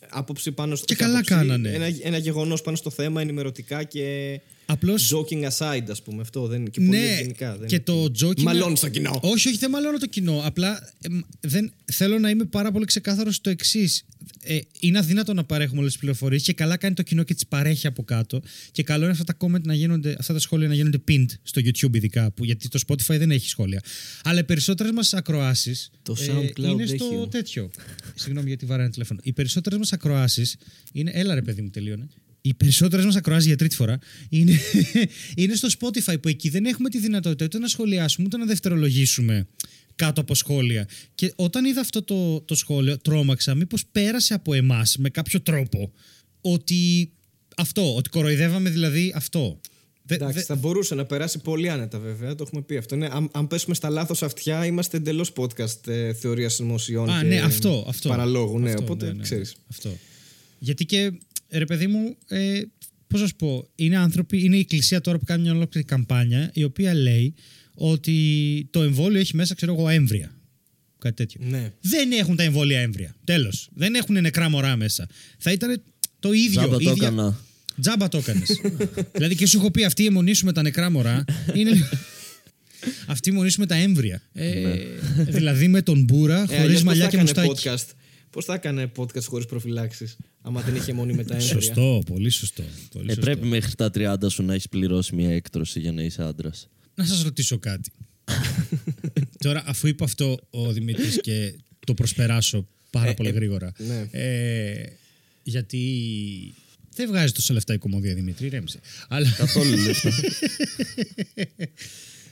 άποψη 0.08 0.52
πάνω 0.52 0.76
στο 0.76 0.84
Και 0.84 0.92
όχι 0.92 1.02
καλά 1.02 1.18
άποψη, 1.18 1.34
κάνανε. 1.34 1.70
Ένα, 1.70 1.86
ένα 2.02 2.18
γεγονός 2.18 2.62
πάνω 2.62 2.76
στο 2.76 2.90
θέμα 2.90 3.20
ενημερωτικά 3.20 3.84
και 3.84 4.40
Απλώς 4.70 5.14
joking 5.14 5.48
aside, 5.48 5.90
ας 5.90 6.02
πούμε. 6.02 6.20
Αυτό 6.20 6.46
δεν 6.46 6.60
είναι 6.60 6.70
και 6.70 6.80
πολύ 6.80 6.98
ναι, 6.98 7.10
ευγενικά. 7.12 7.56
Δεν 7.56 7.68
και 7.68 7.74
είναι. 7.74 7.84
το 7.84 8.10
joking. 8.20 8.42
Μαλώνει 8.42 8.76
στο 8.76 8.88
κοινό. 8.88 9.20
Όχι, 9.22 9.48
όχι, 9.48 9.58
δεν 9.58 9.70
μαλώνω 9.70 9.98
το 9.98 10.06
κοινό. 10.06 10.42
Απλά 10.44 10.92
εμ, 11.00 11.20
δεν, 11.40 11.72
θέλω 11.84 12.18
να 12.18 12.30
είμαι 12.30 12.44
πάρα 12.44 12.72
πολύ 12.72 12.84
ξεκάθαρος 12.84 13.34
στο 13.34 13.50
εξής. 13.50 14.04
Ε, 14.42 14.58
είναι 14.80 14.98
αδύνατο 14.98 15.34
να 15.34 15.44
παρέχουμε 15.44 15.80
όλες 15.80 15.92
τις 15.92 16.00
πληροφορίες 16.00 16.42
και 16.42 16.52
καλά 16.52 16.76
κάνει 16.76 16.94
το 16.94 17.02
κοινό 17.02 17.22
και 17.22 17.34
τις 17.34 17.46
παρέχει 17.46 17.86
από 17.86 18.02
κάτω. 18.02 18.40
Και 18.72 18.82
καλό 18.82 19.02
είναι 19.02 19.12
αυτά 19.12 19.24
τα 19.24 19.36
comment 19.40 19.62
να 19.62 19.74
γίνονται, 19.74 20.16
αυτά 20.18 20.32
τα 20.32 20.38
σχόλια 20.38 20.68
να 20.68 20.74
γίνονται 20.74 20.98
pinned 21.08 21.30
στο 21.42 21.60
YouTube 21.64 21.94
ειδικά, 21.94 22.30
που, 22.30 22.44
γιατί 22.44 22.68
το 22.68 22.80
Spotify 22.86 23.18
δεν 23.18 23.30
έχει 23.30 23.48
σχόλια. 23.48 23.82
Αλλά 24.22 24.38
οι 24.38 24.44
περισσότερες 24.44 24.92
μας 24.92 25.14
ακροάσεις. 25.14 25.90
Το 26.02 26.16
SoundCloud 26.18 26.58
είναι 26.58 26.82
έχει 26.82 26.96
στο 26.96 27.06
όμως. 27.06 27.28
τέτοιο. 27.28 27.70
Συγγνώμη 28.14 28.48
γιατί 28.48 28.66
βαράνε 28.66 28.90
τηλέφωνο. 28.90 29.20
Οι 29.22 29.32
περισσότερες 29.32 29.78
μας 29.78 29.92
ακροάσεις 29.92 30.56
είναι. 30.92 31.10
Έλα 31.14 31.34
ρε 31.34 31.42
παιδί 31.42 31.62
μου, 31.62 31.70
τελείωνε. 31.70 32.08
Οι 32.40 32.54
περισσότερες 32.54 33.04
μας 33.04 33.16
ακροάσεις 33.16 33.46
για 33.46 33.56
τρίτη 33.56 33.74
φορά 33.74 33.98
είναι, 34.28 34.58
είναι 35.36 35.54
στο 35.54 35.68
Spotify 35.80 36.20
που 36.22 36.28
εκεί 36.28 36.48
δεν 36.48 36.64
έχουμε 36.66 36.88
τη 36.88 36.98
δυνατότητα 36.98 37.44
ούτε 37.44 37.58
να 37.58 37.68
σχολιάσουμε 37.68 38.26
ούτε 38.26 38.36
να 38.36 38.44
δευτερολογήσουμε 38.44 39.46
κάτω 39.96 40.20
από 40.20 40.34
σχόλια. 40.34 40.88
Και 41.14 41.32
όταν 41.36 41.64
είδα 41.64 41.80
αυτό 41.80 42.02
το, 42.02 42.40
το 42.40 42.54
σχόλιο, 42.54 42.98
τρόμαξα 42.98 43.54
μήπως 43.54 43.86
πέρασε 43.92 44.34
από 44.34 44.54
εμάς 44.54 44.96
με 44.96 45.08
κάποιο 45.10 45.40
τρόπο 45.40 45.92
ότι 46.40 47.10
αυτό, 47.56 47.96
ότι 47.96 48.08
κοροϊδεύαμε 48.08 48.70
δηλαδή 48.70 49.12
αυτό. 49.16 49.60
Δε- 50.02 50.14
Εντάξει, 50.14 50.38
δε- 50.38 50.44
θα 50.44 50.54
μπορούσε 50.54 50.94
να 50.94 51.04
περάσει 51.04 51.38
πολύ 51.38 51.70
άνετα 51.70 51.98
βέβαια, 51.98 52.34
το 52.34 52.44
έχουμε 52.46 52.62
πει 52.62 52.76
αυτό. 52.76 52.96
Ναι, 52.96 53.08
αν, 53.10 53.28
αν 53.32 53.46
πέσουμε 53.46 53.74
στα 53.74 53.88
λάθος 53.90 54.22
αυτιά, 54.22 54.66
είμαστε 54.66 54.96
εντελώς 54.96 55.32
podcast 55.36 55.86
ε, 55.86 56.12
θεωρίας 56.14 56.54
συνωμοσιών. 56.54 57.10
Α, 57.10 57.20
και 57.20 57.26
ναι, 57.26 57.40
αυτό. 57.40 57.84
αυτό 57.88 58.08
Παραλόγου, 58.08 58.58
ναι, 58.58 58.70
Αυτό, 58.70 58.82
οπότε 58.82 59.04
ναι, 59.04 59.10
ναι, 59.10 59.16
ναι. 59.16 59.22
ξέρεις. 59.22 59.54
Αυτό. 59.70 59.96
Γιατί 60.58 60.84
και, 60.86 61.12
ρε 61.50 61.64
παιδί 61.64 61.86
μου, 61.86 62.16
ε, 62.28 62.60
πώς 63.06 63.20
να 63.20 63.26
σου 63.26 63.36
πω, 63.36 63.68
είναι 63.74 63.96
άνθρωποι, 63.96 64.44
είναι 64.44 64.56
η 64.56 64.60
Εκκλησία 64.60 65.00
τώρα 65.00 65.18
που 65.18 65.24
κάνει 65.24 65.42
μια 65.42 65.52
ολόκληρη 65.52 65.86
καμπάνια 65.86 66.50
η 66.54 66.64
οποία 66.64 66.94
λέει 66.94 67.34
ότι 67.74 68.16
το 68.70 68.82
εμβόλιο 68.82 69.20
έχει 69.20 69.36
μέσα, 69.36 69.54
ξέρω 69.54 69.72
εγώ, 69.74 69.88
έμβρια. 69.88 70.32
Κάτι 70.98 71.14
τέτοιο. 71.14 71.40
Ναι. 71.44 71.72
Δεν 71.80 72.12
έχουν 72.12 72.36
τα 72.36 72.42
εμβόλια 72.42 72.80
έμβρια. 72.80 73.14
Τέλος. 73.24 73.68
Δεν 73.72 73.94
έχουν 73.94 74.20
νεκρά 74.20 74.48
μωρά 74.50 74.76
μέσα. 74.76 75.08
Θα 75.38 75.52
ήταν 75.52 75.82
το 76.18 76.32
ίδιο. 76.32 76.50
Τζάμπα 76.60 76.76
το 76.78 76.90
ίδια- 76.90 77.06
έκανα. 77.06 77.40
Τζάμπα 77.80 78.08
το 78.08 78.18
έκανες. 78.18 78.60
δηλαδή 79.12 79.34
και 79.34 79.46
σου 79.46 79.58
έχω 79.58 79.70
πει 79.70 79.84
αυτή 79.84 80.02
η 80.02 80.06
αιμονή 80.06 80.34
σου 80.34 80.44
με 80.44 80.52
τα 80.52 80.62
νεκρά 80.62 80.90
μωρά 80.90 81.24
είναι. 81.54 81.70
λίγο- 81.70 81.88
αυτή 83.06 83.28
η 83.28 83.32
αιμονή 83.32 83.50
σου 83.50 83.60
με 83.60 83.66
τα 83.66 83.74
έμβρια. 83.74 84.22
Ε, 84.32 84.76
δηλαδή 85.28 85.68
με 85.68 85.82
τον 85.82 86.02
Μπούρα 86.04 86.46
Ε, 86.50 86.60
χωρίς 86.60 86.82
μαλλιά 86.82 87.06
και 87.06 87.16
μουστάκι. 87.16 87.50
podcast; 87.68 87.86
Πώς 88.30 88.44
θα 88.44 88.54
έκανε 88.54 88.92
podcast 88.96 89.24
χωρίς 89.24 89.46
προφυλάξεις, 89.46 90.16
άμα 90.48 90.60
δεν 90.60 90.74
είχε 90.76 90.92
μόνη 90.92 91.12
με 91.12 91.24
τα 91.24 91.34
έμβρια. 91.34 91.52
Σωστό, 91.52 92.02
πολύ 92.06 92.30
σωστό. 92.30 92.62
Πολύ 92.92 93.04
Ε, 93.10 93.14
σωστό. 93.14 93.20
πρέπει 93.30 93.46
μέχρι 93.46 93.74
τα 93.74 93.90
30 93.94 94.16
σου 94.30 94.42
να 94.42 94.54
έχεις 94.54 94.68
πληρώσει 94.68 95.14
μια 95.14 95.30
έκτρωση 95.30 95.80
για 95.80 95.92
να 95.92 96.02
είσαι 96.02 96.22
άντρας. 96.22 96.68
Να 96.94 97.04
σας 97.04 97.22
ρωτήσω 97.22 97.58
κάτι. 97.58 97.90
Τώρα, 99.44 99.62
αφού 99.66 99.86
είπα 99.86 100.04
αυτό 100.04 100.38
ο 100.50 100.72
Δημήτρης 100.72 101.20
και 101.20 101.54
το 101.86 101.94
προσπεράσω 101.94 102.66
πάρα 102.90 103.10
Ε, 103.10 103.14
πολύ 103.14 103.28
ε, 103.28 103.32
γρήγορα. 103.32 103.72
ναι. 103.78 104.08
Ε, 104.10 104.82
γιατί 105.42 106.54
δεν 106.94 107.08
βγάζει 107.08 107.32
τόσα 107.32 107.52
λεφτά 107.52 107.74
η 107.74 107.78
κομμωδία, 107.78 108.14
Δημήτρη, 108.14 108.48
ρέμισε. 108.48 108.80
Αλλά 109.08 109.30
Καθόλου 109.36 109.76
λεφτά. 109.86 110.10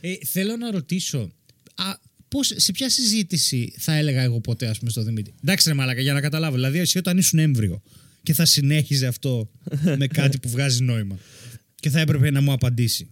ε, 0.00 0.14
θέλω 0.24 0.56
να 0.56 0.70
ρωτήσω, 0.70 1.30
α, 1.74 1.84
πώς, 2.28 2.52
σε 2.56 2.72
ποια 2.72 2.90
συζήτηση 2.90 3.72
θα 3.78 3.92
έλεγα 3.94 4.22
εγώ 4.22 4.40
ποτέ, 4.40 4.66
ας 4.66 4.78
πούμε, 4.78 4.90
στο 4.90 5.02
Δημήτρη; 5.02 5.34
Εντάξει, 5.42 5.68
ρε 5.68 5.74
Μαλάκα, 5.74 6.00
για 6.00 6.12
να 6.12 6.20
καταλάβω. 6.20 6.54
Δηλαδή, 6.54 6.78
εσύ 6.78 6.98
όταν 6.98 7.18
ήσουν 7.18 7.38
έμβριο 7.38 7.82
και 8.26 8.32
θα 8.34 8.44
συνέχιζε 8.44 9.06
αυτό 9.06 9.50
με 9.98 10.06
κάτι 10.06 10.38
που 10.38 10.48
βγάζει 10.48 10.82
νόημα 10.82 11.18
και 11.74 11.90
θα 11.90 12.00
έπρεπε 12.00 12.30
να 12.30 12.40
μου 12.40 12.52
απαντήσει. 12.52 13.10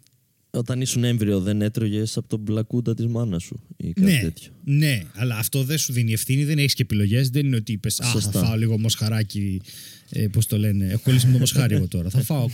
Όταν 0.50 0.80
ήσουν 0.80 1.04
έμβριο, 1.04 1.40
δεν 1.40 1.62
έτρωγες 1.62 2.16
από 2.16 2.28
τον 2.28 2.40
μπλακούντα 2.40 2.94
της 2.94 3.06
μάνας 3.06 3.42
σου 3.42 3.60
ή 3.76 3.92
κάτι 3.92 4.10
Ναι, 4.12 4.20
τέτοιο; 4.20 4.52
ναι, 4.64 5.02
αλλά 5.14 5.36
αυτό 5.38 5.62
δεν 5.64 5.78
σου 5.78 5.92
δίνει 5.92 6.12
ευθύνη, 6.12 6.44
δεν 6.44 6.58
έχεις 6.58 6.74
και 6.74 6.82
επιλογές. 6.82 7.28
Δεν 7.30 7.46
είναι 7.46 7.56
ότι 7.56 7.72
είπες 7.72 8.00
Α, 8.00 8.04
θα 8.04 8.10
Σωστά. 8.10 8.44
φάω 8.44 8.56
λίγο 8.56 8.78
μοσχαράκι. 8.78 9.60
Ε, 10.10 10.26
Πώς 10.26 10.46
το 10.46 10.58
λένε, 10.58 10.86
έχω 10.86 11.00
κολλήσει 11.04 11.26
με 11.26 11.32
το 11.32 11.38
μοσχάρι 11.38 11.74
εγώ 11.74 11.88
τώρα. 11.88 12.10
θα 12.10 12.22
φάω 12.22 12.48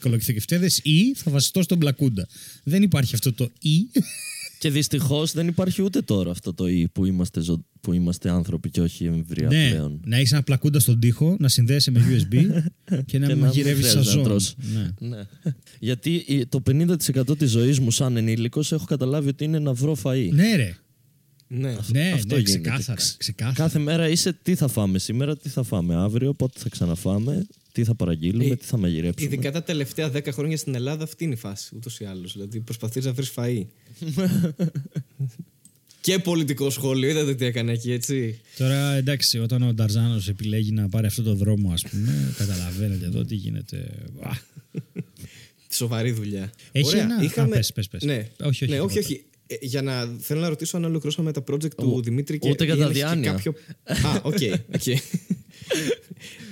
κολοκυθικευτέδε 0.00 0.66
ή 0.98 1.14
θα 1.14 1.30
βασιστώ 1.30 1.62
στον 1.62 1.78
μπλακούντα. 1.78 2.28
Δεν 2.64 2.82
υπάρχει 2.82 3.14
αυτό 3.14 3.32
το 3.32 3.50
ή. 3.60 3.76
Και 4.62 4.70
δυστυχώς 4.70 5.32
δεν 5.32 5.48
υπάρχει 5.48 5.82
ούτε 5.82 6.00
τώρα 6.00 6.30
αυτό 6.30 6.54
το 6.54 6.68
ή 6.68 6.88
που 6.92 7.04
είμαστε, 7.06 7.40
ζω- 7.40 7.64
που 7.80 7.92
είμαστε 7.92 8.30
άνθρωποι 8.30 8.70
και 8.70 8.80
όχι 8.80 9.04
εμβρία 9.04 9.48
ναι, 9.48 9.68
πλέον. 9.70 10.00
να 10.06 10.16
έχεις 10.16 10.32
ένα 10.32 10.42
πλακούντα 10.42 10.80
στον 10.80 11.00
τοίχο, 11.00 11.36
να 11.38 11.48
συνδέεσαι 11.48 11.90
με 11.90 12.00
USB 12.10 12.34
και 13.06 13.18
να 13.18 13.26
Και 13.26 13.34
να 13.34 13.36
μαγειρεύει 13.36 13.74
μην 13.80 13.88
χρειάζεται 13.88 13.98
να 13.98 14.04
σαζόν. 14.04 14.22
τρως. 14.22 14.54
Ναι. 14.74 15.08
Ναι. 15.08 15.22
Γιατί 15.78 16.24
η- 16.26 16.46
το 16.46 16.62
50% 16.70 17.38
της 17.38 17.50
ζωής 17.50 17.78
μου 17.80 17.90
σαν 17.90 18.16
ενήλικος 18.16 18.72
έχω 18.72 18.84
καταλάβει 18.84 19.28
ότι 19.28 19.44
είναι 19.44 19.58
να 19.58 19.72
βρω 19.72 19.96
φαΐ. 20.02 20.28
ναι, 20.32 20.56
ρε. 20.56 20.76
Ναι. 21.54 21.76
Ναι, 21.86 22.10
Αυτό 22.12 22.34
ναι, 22.34 22.40
γίνεται. 22.40 22.42
ξεκάθαρα. 22.42 22.96
Ξ- 22.96 23.16
ξεκάθαρα. 23.18 23.56
Κάθε 23.56 23.78
μέρα 23.78 24.08
είσαι 24.08 24.32
τι 24.42 24.54
θα 24.54 24.68
φάμε 24.68 24.98
σήμερα, 24.98 25.36
τι 25.36 25.48
θα 25.48 25.62
φάμε 25.62 25.94
αύριο, 25.94 26.34
πότε 26.34 26.58
θα 26.60 26.68
ξαναφάμε, 26.68 27.46
τι 27.72 27.84
θα 27.84 27.94
παραγγείλουμε, 27.94 28.44
Ε, 28.44 28.56
τι 28.56 28.64
θα 28.64 28.76
μαγειρέψουμε. 28.76 29.30
Ειδικά 29.32 29.52
τα 29.52 29.62
τελευταία 29.62 30.10
10 30.10 30.32
χρόνια 30.32 30.56
στην 30.56 30.74
Ελλάδα 30.74 31.04
αυτή 31.04 31.24
είναι 31.24 31.32
η 31.32 31.36
φάση 31.36 31.70
ούτως 31.76 32.00
ή 32.00 32.04
άλλως. 32.04 32.32
Δηλαδή 32.32 32.60
προσπαθείς 32.60 33.04
να 33.04 33.12
βρεις 33.12 33.32
φαΐ. 33.36 33.64
και 36.00 36.18
πολιτικό 36.18 36.70
σχόλιο, 36.70 37.08
είδατε 37.10 37.34
τι 37.34 37.44
έκανε 37.44 37.72
εκεί, 37.72 37.92
έτσι. 37.92 38.40
Τώρα 38.58 38.92
εντάξει, 38.94 39.38
όταν 39.38 39.62
ο 39.62 39.72
Νταρζάνος 39.74 40.28
επιλέγει 40.28 40.72
να 40.72 40.88
πάρει 40.88 41.06
αυτό 41.06 41.22
το 41.22 41.34
δρόμο, 41.34 41.72
ας 41.72 41.82
πούμε, 41.90 42.28
καταλαβαίνετε 42.38 43.04
εδώ 43.06 43.24
τι 43.24 43.34
γίνεται. 43.34 43.76
Α, 44.20 44.30
Σοβαρή 45.72 46.10
δουλειά. 46.10 46.52
Έχει 46.72 46.86
Ωραία, 46.86 47.02
ένα- 47.02 47.22
Είχαμε... 47.22 47.54
Α, 47.54 47.58
πες, 47.58 47.72
πες, 47.72 47.88
πες. 47.88 48.02
Ναι, 48.02 48.28
Όχι, 48.42 48.64
όχι, 48.64 48.72
ναι, 48.72 48.80
όχι, 48.80 48.98
τίποτα. 48.98 49.14
όχι. 49.14 49.24
Ε, 49.60 49.66
για 49.66 49.82
να 49.82 50.06
θέλω 50.18 50.40
να 50.40 50.48
ρωτήσω 50.48 50.76
αν 50.76 50.84
ολοκληρώσαμε 50.84 51.32
τα 51.32 51.42
project 51.50 51.74
του 51.76 51.92
Ο- 51.96 52.00
Δημήτρη 52.00 52.38
και 52.38 52.50
ούτε 52.50 52.64
ή 52.64 52.66
κατά 52.66 52.84
αν 52.84 52.90
έχει 52.90 52.98
και 52.98 53.04
διάνοια. 53.06 53.32
κάποιο. 53.32 53.52
Α, 53.84 54.20
οκ. 54.22 54.38
οκ. 54.74 54.86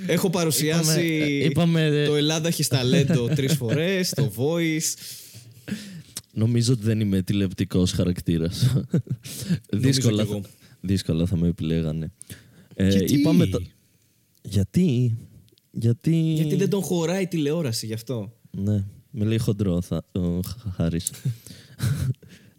Έχω 0.06 0.30
παρουσιάσει 0.30 1.06
Είπαμε- 1.06 1.42
ε, 1.42 1.44
είπαμε- 1.44 2.06
το 2.06 2.14
Ελλάδα 2.16 2.48
έχει 2.48 2.64
ταλέντο 2.66 3.26
τρεις 3.36 3.52
φορές, 3.54 4.10
το 4.10 4.32
voice. 4.36 4.94
Νομίζω 6.32 6.72
ότι 6.72 6.82
δεν 6.82 7.00
είμαι 7.00 7.22
τηλεοπτικός 7.22 7.92
χαρακτήρας. 7.92 8.72
δύσκολα, 9.72 10.24
κι 10.24 10.30
εγώ. 10.30 10.40
θα, 10.42 10.48
δύσκολα 10.80 11.26
θα 11.26 11.36
με 11.36 11.48
επιλέγανε. 11.48 12.12
Ε, 12.74 12.88
Γιατί; 12.88 13.14
είπαμε 13.14 13.46
τα- 13.46 13.60
Γιατί... 14.42 15.16
Γιατί... 15.70 16.16
Γιατί 16.16 16.56
δεν 16.56 16.68
τον 16.70 16.82
χωράει 16.82 17.22
η 17.22 17.26
τηλεόραση 17.26 17.86
γι' 17.86 17.92
αυτό; 17.92 18.36
Ναι, 18.50 18.84
με 19.10 19.24
λέει 19.24 19.38
χοντρό 19.38 19.80
θα, 19.80 20.04
ο 20.12 20.40
Χ- 20.40 20.74
Χάρης. 20.76 21.10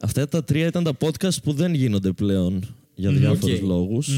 Αυτά 0.01 0.27
τα 0.27 0.43
τρία 0.43 0.67
ήταν 0.67 0.83
τα 0.83 0.97
podcast 0.99 1.43
που 1.43 1.53
δεν 1.53 1.73
γίνονται 1.73 2.11
πλέον 2.11 2.75
για 2.95 3.11
διάφορους 3.11 3.59
οκ. 3.59 3.65
λόγους. 3.65 4.09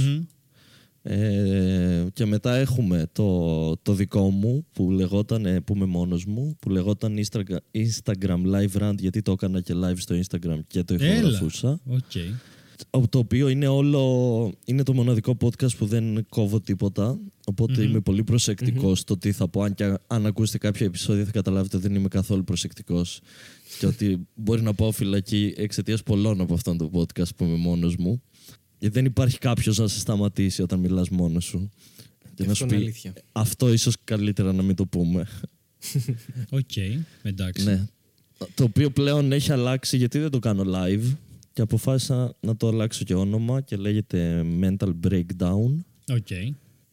Ε, 1.05 2.05
και 2.13 2.25
μετά 2.25 2.55
έχουμε 2.55 3.07
το, 3.11 3.77
το 3.77 3.93
δικό 3.93 4.29
μου 4.29 4.65
που 4.73 4.91
λεγόταν, 4.91 5.45
ε, 5.45 5.59
που 5.61 5.75
είμαι 5.75 5.85
μόνος 5.85 6.25
μου, 6.25 6.55
που 6.59 6.69
λεγόταν 6.69 7.15
Instagram, 7.17 7.57
Instagram 7.71 8.41
Live 8.53 8.81
Rant 8.81 8.95
γιατί 8.99 9.21
το 9.21 9.31
έκανα 9.31 9.61
και 9.61 9.73
live 9.75 9.97
στο 9.97 10.15
Instagram 10.15 10.59
και 10.67 10.83
το 10.83 10.93
Έλα. 10.93 11.05
ηχογραφούσα. 11.05 11.79
Οκ. 11.87 12.11
Το 13.09 13.17
οποίο 13.17 13.49
είναι 13.49 13.67
όλο, 13.67 14.53
είναι 14.65 14.83
το 14.83 14.93
μοναδικό 14.93 15.37
podcast 15.41 15.75
που 15.77 15.85
δεν 15.85 16.25
κόβω 16.29 16.61
τίποτα. 16.61 17.19
Οπότε 17.45 17.83
είμαι 17.83 17.99
πολύ 17.99 18.23
προσεκτικός 18.23 18.99
στο 18.99 19.17
τι 19.17 19.31
θα 19.31 19.47
πω. 19.47 19.61
Αν, 19.61 19.73
και 19.73 19.97
αν 20.07 20.25
ακούσετε 20.25 20.57
κάποιο 20.57 20.85
επεισόδιο 20.85 21.25
θα 21.25 21.31
καταλάβετε 21.31 21.77
ότι 21.77 21.87
δεν 21.87 21.95
είμαι 21.95 22.07
καθόλου 22.07 22.43
προσεκτικός. 22.43 23.21
Και 23.79 23.85
ότι 23.85 24.27
μπορεί 24.35 24.61
να 24.61 24.73
πάω 24.73 24.91
φυλακή 24.91 25.53
εξαιτίας 25.57 26.03
πολλών 26.03 26.41
από 26.41 26.53
αυτόν 26.53 26.77
το 26.77 26.91
podcast 26.93 27.35
που 27.35 27.43
είμαι 27.43 27.55
μόνος 27.57 27.95
μου. 27.95 28.21
Γιατί 28.79 28.95
δεν 28.95 29.05
υπάρχει 29.05 29.37
κάποιος 29.37 29.77
να 29.77 29.87
σε 29.87 29.99
σταματήσει 29.99 30.61
όταν 30.61 30.79
μιλάς 30.79 31.09
μόνος 31.09 31.45
σου. 31.45 31.69
Και 32.33 32.45
να 32.45 32.51
αυτό 32.51 32.55
σου 32.55 32.63
είναι 32.63 32.73
πει, 32.73 32.81
αλήθεια. 32.81 33.13
αυτό 33.31 33.73
ίσως 33.73 33.95
καλύτερα 34.03 34.53
να 34.53 34.61
μην 34.61 34.75
το 34.75 34.85
πούμε. 34.85 35.27
Οκ. 36.49 36.75
Εντάξει. 37.21 37.65
Ναι. 37.65 37.85
Το 38.55 38.63
οποίο 38.63 38.89
πλέον 38.89 39.31
έχει 39.31 39.51
αλλάξει 39.51 39.97
γιατί 39.97 40.19
δεν 40.19 40.29
το 40.29 40.39
κάνω 40.39 40.63
live 40.67 41.15
και 41.53 41.61
αποφάσισα 41.61 42.35
να 42.39 42.55
το 42.55 42.67
αλλάξω 42.67 43.03
και 43.03 43.13
όνομα 43.15 43.61
και 43.61 43.75
λέγεται 43.75 44.45
Mental 44.61 44.93
Breakdown. 45.07 45.77
Οκ. 46.07 46.27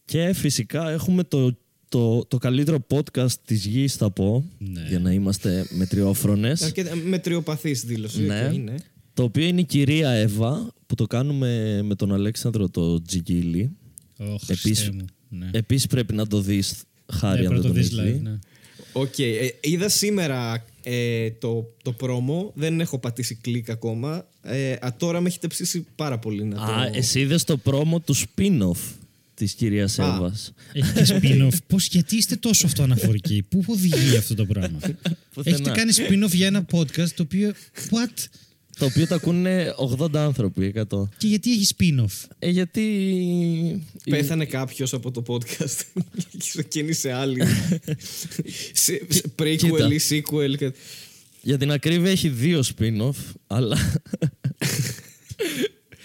Και 0.05 0.33
φυσικά 0.33 0.91
έχουμε 0.91 1.25
το, 1.25 1.59
το, 1.91 2.25
το 2.29 2.39
καλύτερο 2.39 2.87
podcast 2.91 3.33
της 3.45 3.65
γης 3.67 3.95
θα 3.95 4.11
πω 4.11 4.45
Ναι. 4.59 4.85
για 4.89 4.99
να 4.99 5.13
είμαστε 5.13 5.67
μετριόφρονες. 5.71 6.63
Αρκετά 6.63 6.97
μετριοπαθής 6.97 7.85
δήλωση. 7.85 8.23
Ναι. 8.23 8.47
οκ, 8.53 8.57
ναι. 8.57 8.75
Το 9.15 9.23
οποίο 9.23 9.45
είναι 9.47 9.61
η 9.61 9.65
κυρία 9.65 10.11
Εύα 10.11 10.73
που 10.87 10.95
το 10.95 11.07
κάνουμε 11.07 11.83
με 11.83 11.95
τον 11.95 12.13
Αλέξανδρο 12.13 12.69
το 12.69 13.03
Τζιγίλη. 13.03 13.71
Ω, 14.19 14.25
Χριστέ 14.25 14.53
Επίσης- 14.53 14.91
μου. 14.91 15.05
Ναι. 15.29 15.51
Επίσης 15.53 15.87
πρέπει 15.87 16.15
να 16.15 16.27
το 16.27 16.41
δεις 16.41 16.75
Χάρη 17.13 17.41
Ναι, 17.41 17.47
αν 17.47 17.53
πρέπει 17.53 17.63
δεν 17.69 17.73
να 17.73 17.89
το 17.89 17.89
τον 17.89 17.99
δεις 17.99 17.99
έχεις 17.99 18.11
live, 18.11 18.23
δει. 18.23 18.29
ναι. 18.31 18.39
Οκ. 18.93 19.19
ε, 19.19 19.55
είδα 19.61 19.89
σήμερα 19.89 20.65
ε, 20.83 21.31
το, 21.31 21.75
το 21.83 21.93
promo. 21.93 22.53
Δεν 22.55 22.81
έχω 22.81 22.99
πατήσει 22.99 23.35
κλικ 23.35 23.71
ακόμα. 23.71 24.27
Ε, 24.43 24.73
α, 24.73 24.95
τώρα 24.99 25.21
με 25.21 25.29
έχετε 25.29 25.47
ψήσει 25.47 25.87
πάρα 25.97 26.19
πολύ 26.19 26.45
να 26.45 26.63
Α, 26.63 26.91
το... 26.91 26.99
εσύ 26.99 27.21
είδες 27.21 27.45
το 27.45 27.57
promo 27.57 28.01
του 28.01 28.15
spin-off 28.17 28.95
της 29.45 29.53
κυρίας 29.53 29.99
Α. 29.99 30.15
Εύας. 30.17 30.53
Έχει 30.73 30.93
και 30.93 31.19
spin-off. 31.21 31.57
Πώς, 31.67 31.87
γιατί 31.87 32.17
είστε 32.17 32.37
τόσο 32.37 32.67
αυτοαναφορικοί, 32.67 33.43
Πού 33.49 33.65
οδηγεί 33.67 34.17
αυτό 34.17 34.35
το 34.35 34.45
πράγμα; 34.47 34.79
Πουθενά. 35.35 35.57
Έχετε 35.57 35.71
κάνει 35.71 35.93
spin-off 35.97 36.31
για 36.33 36.47
ένα 36.47 36.67
podcast 36.73 37.09
το 37.15 37.23
οποίο. 37.23 37.53
What? 37.91 38.25
Το 38.79 38.85
οποίο 38.87 39.07
το 39.07 39.15
ακούνε 39.15 39.75
80 39.99 40.15
άνθρωποι, 40.17 40.73
100. 40.77 40.83
Και 41.17 41.27
γιατί 41.27 41.53
έχει 41.53 41.75
spin-off; 41.79 42.29
Ε, 42.39 42.49
γιατί. 42.51 42.85
Πέθανε 44.11 44.45
κάποιος 44.45 44.93
από 44.93 45.11
το 45.11 45.23
podcast 45.27 45.81
και 46.29 46.39
ξεκίνησε 46.49 47.13
άλλη. 47.13 47.43
σε, 48.73 49.01
σε 49.09 49.23
prequel 49.39 49.57
Κοίτα. 49.57 49.89
ή 49.93 49.99
sequel. 50.11 50.57
και- 50.59 50.73
Για 51.43 51.59
την 51.59 51.73
ακρίβεια 51.73 52.11
έχει 52.11 52.29
δύο 52.29 52.63
spin-off, 52.79 53.17
αλλά. 53.47 53.77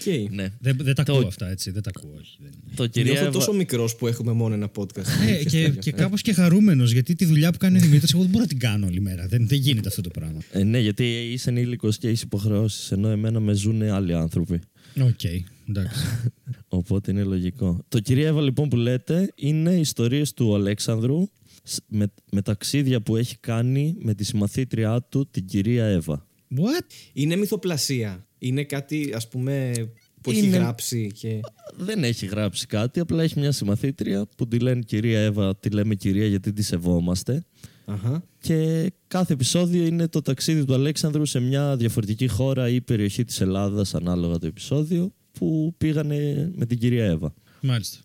Οκ. 0.07 0.31
ναι. 0.33 0.47
Δεν, 0.59 0.77
δεν 0.81 0.95
τα 0.95 1.03
Το- 1.03 1.13
ακούω 1.13 1.27
αυτά, 1.27 1.49
έτσι. 1.49 1.71
Δεν 1.71 1.81
τα 1.81 1.91
ακούω. 1.95 2.11
Όχι, 2.19 2.37
δεν... 2.41 2.51
Το 2.75 2.87
κυρία 2.87 3.11
Νιώθω 3.11 3.27
Εύα- 3.27 3.37
τόσο 3.39 3.53
μικρός 3.53 3.95
που 3.95 4.07
έχουμε 4.07 4.31
μόνο 4.31 4.53
ένα 4.53 4.71
podcast. 4.77 5.05
Ε, 5.29 5.43
και, 5.43 5.69
και 5.69 5.91
κάπως 5.91 6.21
και 6.21 6.33
χαρούμενος 6.33 6.91
γιατί 6.91 7.15
τη 7.15 7.25
δουλειά 7.25 7.51
που 7.51 7.57
κάνει 7.57 7.77
ο 7.77 7.81
Δημήτρης 7.81 8.11
εγώ 8.13 8.21
δεν 8.21 8.31
μπορώ 8.31 8.43
να 8.43 8.49
την 8.49 8.59
κάνω 8.59 8.85
όλη 8.87 8.99
μέρα. 9.01 9.27
Δεν, 9.27 9.47
δεν 9.47 9.59
γίνεται 9.59 9.87
αυτό 9.87 10.01
το 10.01 10.09
πράγμα. 10.09 10.39
Ε, 10.51 10.63
ναι, 10.63 10.79
γιατί 10.79 11.03
είσαι 11.31 11.49
ενήλικος 11.49 11.97
και 11.97 12.07
έχεις 12.07 12.21
υποχρεώσεις, 12.21 12.91
ενώ 12.91 13.07
εμένα 13.09 13.39
με 13.39 13.53
ζουν 13.53 13.81
άλλοι 13.81 14.13
άνθρωποι. 14.13 14.59
Οκ, 15.01 15.23
εντάξει. 15.69 16.05
Οπότε 16.67 17.11
είναι 17.11 17.23
λογικό. 17.23 17.83
Το 17.87 17.99
κυρία 17.99 18.27
Εύα 18.27 18.41
λοιπόν 18.41 18.69
που 18.69 18.75
λέτε 18.75 19.31
είναι 19.35 19.71
ιστορίες 19.75 20.33
του 20.33 20.55
Αλέξανδρου 20.55 21.29
σ- 21.63 21.79
με, 21.87 22.11
με 22.31 22.41
ταξίδια 22.41 23.01
που 23.01 23.15
έχει 23.15 23.37
κάνει 23.39 23.95
με 23.99 24.13
τη 24.13 24.23
συμμαθήτριά 24.23 25.01
του, 25.09 25.27
την 25.31 25.45
κυρία 25.45 25.85
Εύα. 25.85 26.27
What? 26.55 26.85
Είναι 27.13 27.35
μυθοπλασία. 27.35 28.24
Είναι 28.37 28.63
κάτι, 28.63 29.11
ας 29.15 29.27
πούμε, 29.27 29.71
που 30.21 30.31
έχει 30.31 30.45
Είναι- 30.45 30.57
γράψει 30.57 31.11
και... 31.19 31.39
Δεν 31.77 32.03
έχει 32.03 32.25
γράψει 32.25 32.65
κάτι, 32.67 32.99
απλά 32.99 33.23
έχει 33.23 33.39
μια 33.39 33.51
συμμαθήτρια 33.51 34.25
που 34.37 34.47
τη 34.47 34.59
λένε 34.59 34.81
κυρία 34.81 35.19
Εύα, 35.19 35.55
τη 35.55 35.69
λέμε 35.69 35.95
κυρία 35.95 36.27
γιατί 36.27 36.53
τη 36.53 36.61
σεβόμαστε. 36.63 37.45
Αχα. 37.85 38.23
Και 38.39 38.91
κάθε 39.07 39.33
επεισόδιο 39.33 39.85
είναι 39.85 40.07
το 40.07 40.21
ταξίδι 40.21 40.65
του 40.65 40.73
Αλέξανδρου 40.73 41.25
σε 41.25 41.39
μια 41.39 41.75
διαφορετική 41.77 42.27
χώρα 42.27 42.69
ή 42.69 42.81
περιοχή 42.81 43.23
της 43.23 43.41
Ελλάδας, 43.41 43.95
ανάλογα 43.95 44.37
το 44.37 44.47
επεισόδιο, 44.47 45.13
που 45.31 45.73
πήγανε 45.77 46.51
με 46.55 46.65
την 46.65 46.77
κυρία 46.77 47.05
Εύα. 47.05 47.33
Μάλιστα. 47.61 47.97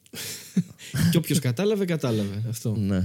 και 1.11 1.17
όποιος 1.17 1.39
κατάλαβε, 1.39 1.85
κατάλαβε 1.85 2.43
αυτό. 2.49 2.77
Ναι. 2.77 3.05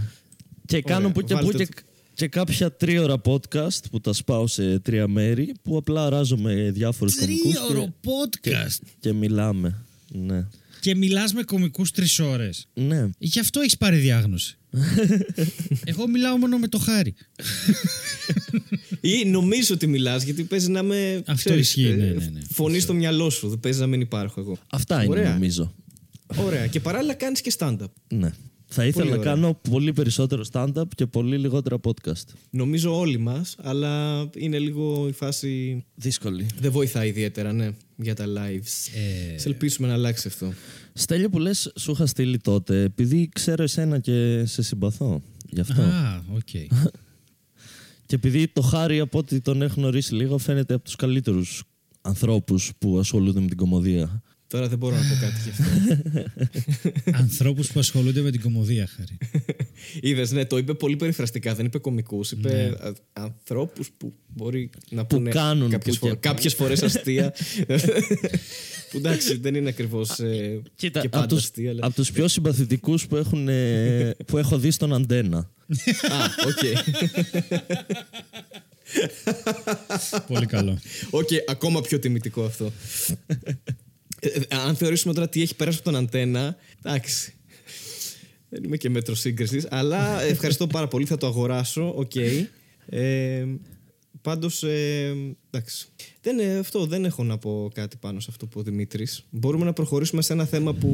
Και 0.66 0.82
κάνω 0.82 1.12
που 1.12 1.22
και 1.22 1.36
που 1.36 1.44
βάλτε 1.44 1.66
και, 1.66 1.74
το. 1.74 1.82
Και 2.16 2.28
κάποια 2.28 2.72
τρίωρα 2.72 3.22
podcast 3.26 3.80
που 3.92 4.02
τα 4.02 4.14
σπάω 4.14 4.48
σε 4.48 4.80
τρία 4.80 5.08
μέρη 5.08 5.54
που 5.62 5.78
απλά 5.78 6.06
αράζω 6.06 6.38
με 6.38 6.72
διάφορους 6.72 7.16
κομικούς 7.16 7.54
Τρίωρο 7.54 7.94
και, 8.02 8.10
podcast. 8.10 8.88
και 9.00 9.14
μιλάμε. 9.14 9.86
Ναι. 10.12 10.48
Και 10.80 10.96
μιλάς 10.96 11.34
με 11.34 11.44
κομικούς 11.44 11.92
τρεις 11.92 12.20
ώρες. 12.20 12.68
Ναι. 12.74 13.10
Γι' 13.18 13.40
αυτό 13.40 13.60
έχεις 13.60 13.78
πάρει 13.78 13.98
διάγνωση. 13.98 14.58
Εγώ 15.92 16.08
μιλάω 16.08 16.38
μόνο 16.38 16.58
με 16.58 16.68
το 16.68 16.78
χάρι. 16.78 17.14
Ή 19.02 19.26
νομίζω 19.26 19.74
ότι 19.74 19.88
μιλάς, 19.88 20.24
γιατί 20.24 20.44
παίζει 20.44 20.70
να 20.70 20.84
με... 20.84 21.24
Αυτό 21.26 21.54
ισχύει, 21.54 21.90
ναι, 21.90 22.06
ναι, 22.06 22.26
ναι. 22.26 22.40
Φωνή 22.50 22.80
στο 22.80 22.94
μυαλό 22.94 23.30
σου, 23.30 23.50
δεν 23.50 23.60
παίζει 23.60 23.80
να 23.80 23.88
μην 23.88 24.02
υπάρχω 24.02 24.42
εγώ. 24.42 24.58
Αυτά 24.70 25.04
είναι 25.04 25.12
Ωραία. 25.12 25.34
νομίζω. 25.34 25.74
Ωραία. 26.36 26.68
και 26.68 26.80
παράλληλα 26.80 27.14
κάνεις 27.14 27.42
και 27.42 27.54
stand-up. 27.58 27.92
Ναι. 28.08 28.32
Θα 28.68 28.86
ήθελα 28.86 29.10
να 29.10 29.18
ωραία. 29.18 29.24
κάνω 29.34 29.60
πολύ 29.70 29.94
περισσότερο 29.94 30.44
stand-up 30.52 30.84
και 30.96 31.06
πολύ 31.06 31.38
λιγότερα 31.38 31.78
podcast. 31.84 32.24
Νομίζω 32.50 33.00
όλοι 33.00 33.18
μας, 33.18 33.56
αλλά 33.62 34.26
είναι 34.36 34.60
λίγο 34.60 35.08
η 35.08 35.12
φάση... 35.12 35.84
Δύσκολη. 35.96 36.46
Δεν 36.60 36.72
βοηθάει 36.72 37.08
ιδιαίτερα, 37.08 37.54
ναι, 37.54 37.70
για 37.96 38.16
τα 38.16 38.26
lives. 38.26 38.92
Ε, 39.34 39.38
Σε 39.38 39.48
ελπίσουμε 39.50 39.88
να 39.88 39.94
αλλάξει 39.94 40.28
αυτό. 40.28 40.54
Στέλιο 40.94 41.30
που 41.30 41.40
λες 41.40 41.72
σου 41.80 41.92
είχα 41.92 42.06
στείλει 42.06 42.38
τότε 42.38 42.82
επειδή 42.82 43.30
ξέρω 43.34 43.64
εσένα 43.64 44.00
και 44.00 44.44
σε 44.46 44.62
συμπαθώ. 44.62 45.22
Γι' 45.50 45.60
αυτό. 45.60 45.82
Α, 45.82 46.24
οκ. 46.34 46.50
Και 48.08 48.16
επειδή 48.16 48.48
το 48.48 48.62
Χάρη 48.62 49.00
από 49.00 49.18
ό,τι 49.18 49.42
τον 49.42 49.62
έχω 49.62 49.74
γνωρίσει 49.78 50.16
λίγο 50.16 50.38
φαίνεται 50.38 50.74
από 50.74 50.84
τους 50.84 50.96
καλύτερους 50.96 51.64
ανθρώπους 52.02 52.72
που 52.78 53.00
ασχολούνται 53.00 53.40
με 53.40 53.48
την 53.48 53.58
κωμωδία. 53.58 54.22
Τώρα 54.56 54.68
δεν 54.68 54.78
μπορώ 54.78 54.96
να 54.96 55.02
πω 55.02 55.16
κάτι 55.22 55.36
γι' 55.44 55.50
αυτό. 55.50 55.64
Ανθρώπους 57.22 57.72
που 57.72 57.80
ασχολούνται 57.80 58.22
με 58.22 58.32
την 58.32 58.42
κωμωδία, 58.42 58.88
Χάρη. 58.96 59.18
Είδες, 60.10 60.32
ναι, 60.32 60.46
το 60.46 60.58
είπε 60.58 60.74
πολύ 60.74 60.96
περιφραστικά. 60.96 61.56
Δεν 61.56 61.66
είπε 61.66 61.78
κωμικούς. 61.78 62.32
Είπε 62.32 62.50
Ναι. 62.50 62.92
ανθρώπους 63.14 63.90
που 63.98 64.14
μπορεί 64.28 64.70
να 64.90 65.06
Που 65.06 65.16
πούνε 65.16 65.30
κάνουν, 65.30 65.70
κάποιες, 65.70 65.98
που 66.00 66.06
και- 66.06 66.12
φο- 66.12 66.18
κάποιες 66.20 66.54
φορές 66.54 66.84
αστεία. 66.84 67.34
που 68.92 68.98
εντάξει, 68.98 69.38
δεν 69.38 69.56
είναι 69.56 69.70
ακριβώς 69.70 70.20
ε, 70.20 70.62
Κοίτα, 70.76 71.00
και 71.00 71.08
από 71.08 71.16
πάντα 71.18 71.36
τους, 71.36 71.44
αστεία. 71.44 71.70
Αλλά... 71.70 71.86
απ' 71.86 71.94
τους 71.94 72.12
πιο 72.12 72.28
συμπαθητικούς 72.28 73.08
που, 73.08 73.16
έχουν, 73.16 73.48
ε, 73.48 74.16
που 74.26 74.38
έχω 74.38 74.58
δει 74.58 74.72
στον 74.72 74.94
Αντένα. 74.94 75.38
Α, 75.38 75.46
οκ. 76.48 76.64
Πολύ 80.28 80.46
καλό. 80.46 80.80
Οκ, 81.10 81.28
ακόμα 81.48 81.82
πιο 81.82 82.00
τιμητικό 82.00 82.44
αυτό. 82.44 82.72
Ε, 84.28 84.40
ε, 84.40 84.56
αν 84.56 84.76
θεωρήσουμε 84.76 85.14
τώρα 85.14 85.30
τι 85.30 85.42
έχει 85.42 85.56
περάσει 85.56 85.78
από 85.82 85.92
τον 85.92 85.96
αντένα, 85.96 86.56
εντάξει. 86.84 87.34
Δεν 88.50 88.64
είμαι 88.64 88.78
και 88.78 88.90
μέτρο 88.90 89.16
σύγκρισης, 89.16 89.68
αλλά 89.70 90.22
ευχαριστώ 90.34 90.68
πάρα 90.68 90.88
πολύ. 90.88 91.06
Θα 91.06 91.18
το 91.18 91.28
αγοράσω. 91.28 91.94
Οκ. 91.96 92.16
Ε, 92.86 93.46
Πάντως, 94.26 94.64
ε, 94.64 95.16
εντάξει. 95.50 95.88
Δεν, 96.22 96.40
ε, 96.40 96.58
αυτό 96.58 96.86
δεν 96.86 97.06
έχω 97.06 97.24
να 97.24 97.38
πω 97.38 97.70
κάτι 97.74 97.98
πάνω 97.98 98.20
σε 98.20 98.28
αυτό 98.30 98.46
που 98.46 98.60
ο 98.60 98.64
Δημήτρης. 98.64 99.26
Μπορούμε 99.30 99.66
να 99.66 99.74
προχωρήσουμε 99.74 100.22
σε 100.22 100.34
ένα 100.34 100.46
θέμα 100.46 100.74
που 100.74 100.88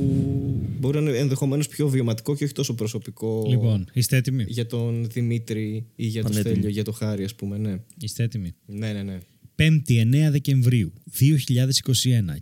μπορεί 0.80 1.02
να 1.02 1.10
είναι 1.10 1.18
ενδεχομένως 1.18 1.68
πιο 1.68 1.88
βιωματικό 1.88 2.36
και 2.36 2.44
όχι 2.44 2.54
τόσο 2.54 2.76
προσωπικό. 2.76 3.46
Λοιπόν, 3.48 3.90
είστε 3.94 4.16
έτοιμοι; 4.16 4.46
Για 4.48 4.66
τον 4.66 5.08
Δημήτρη 5.12 5.86
ή 5.96 6.06
για 6.06 6.22
τον 6.22 6.32
Πανέτοιμοι. 6.32 6.56
Στέλιο, 6.56 6.70
για 6.70 6.84
το 6.84 6.92
Χάρη, 6.92 7.24
ας 7.24 7.36
πούμε, 7.36 7.58
ναι. 7.58 7.80
Είστε 7.98 8.24
έτοιμοι; 8.24 8.56
Ναι, 8.66 8.92
ναι, 8.92 9.04
ναι. 9.04 9.20
5η 9.62 10.28
9 10.28 10.32
Δεκεμβρίου 10.32 10.94
2021 11.20 11.26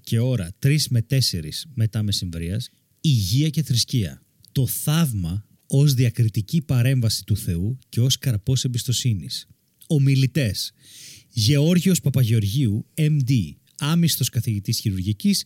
και 0.02 0.20
ώρα 0.20 0.56
3 0.64 0.78
με 0.90 1.06
4 1.10 1.16
μετά 1.74 2.04
μεσημβρίας 2.04 2.70
Υγεία 3.02 3.50
και 3.50 3.64
θρησκεία. 3.64 4.24
Το 4.52 4.68
θαύμα 4.68 5.46
ως 5.68 5.94
διακριτική 5.94 6.62
παρέμβαση 6.62 7.24
του 7.24 7.38
Θεού 7.38 7.78
και 7.90 8.02
ως 8.02 8.18
καρπός 8.18 8.64
εμπιστοσύνης. 8.64 9.48
Ομιλητές. 9.88 10.72
Γεώργιος 11.30 12.02
Παπαγεωργίου, 12.02 12.86
MD, 12.96 13.32
άμυστος 13.78 14.30
καθηγητής 14.30 14.80
χειρουργικής, 14.80 15.44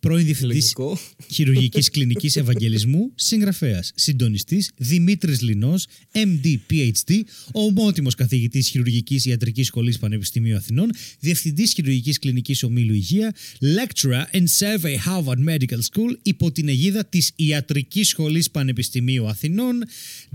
πρώην 0.00 0.24
διευθυντής 0.24 0.72
Λογικό. 0.76 0.98
χειρουργικής 1.30 1.90
κλινικής 1.90 2.36
Ευαγγελισμού, 2.36 3.12
συγγραφέας, 3.14 3.92
συντονιστής 3.94 4.70
Δημήτρης 4.76 5.40
Λινός, 5.40 5.86
MD, 6.12 6.56
PhD, 6.70 7.20
ομότιμος 7.52 8.14
καθηγητής 8.14 8.68
χειρουργικής 8.68 9.24
ιατρικής 9.24 9.66
σχολής 9.66 9.98
Πανεπιστημίου 9.98 10.56
Αθηνών, 10.56 10.90
διευθυντής 11.20 11.72
χειρουργικής 11.72 12.18
κλινικής 12.18 12.62
ομίλου 12.62 12.94
Υγεία, 12.94 13.34
lecturer 13.60 14.24
in 14.32 14.44
Survey 14.58 14.96
Harvard 15.06 15.38
Medical 15.48 15.78
School 15.92 16.16
υπό 16.22 16.52
την 16.52 16.68
αιγίδα 16.68 17.04
της 17.04 17.32
Ιατρικής 17.36 18.08
Σχολής 18.08 18.50
Πανεπιστημίου 18.50 19.28
Αθηνών, 19.28 19.84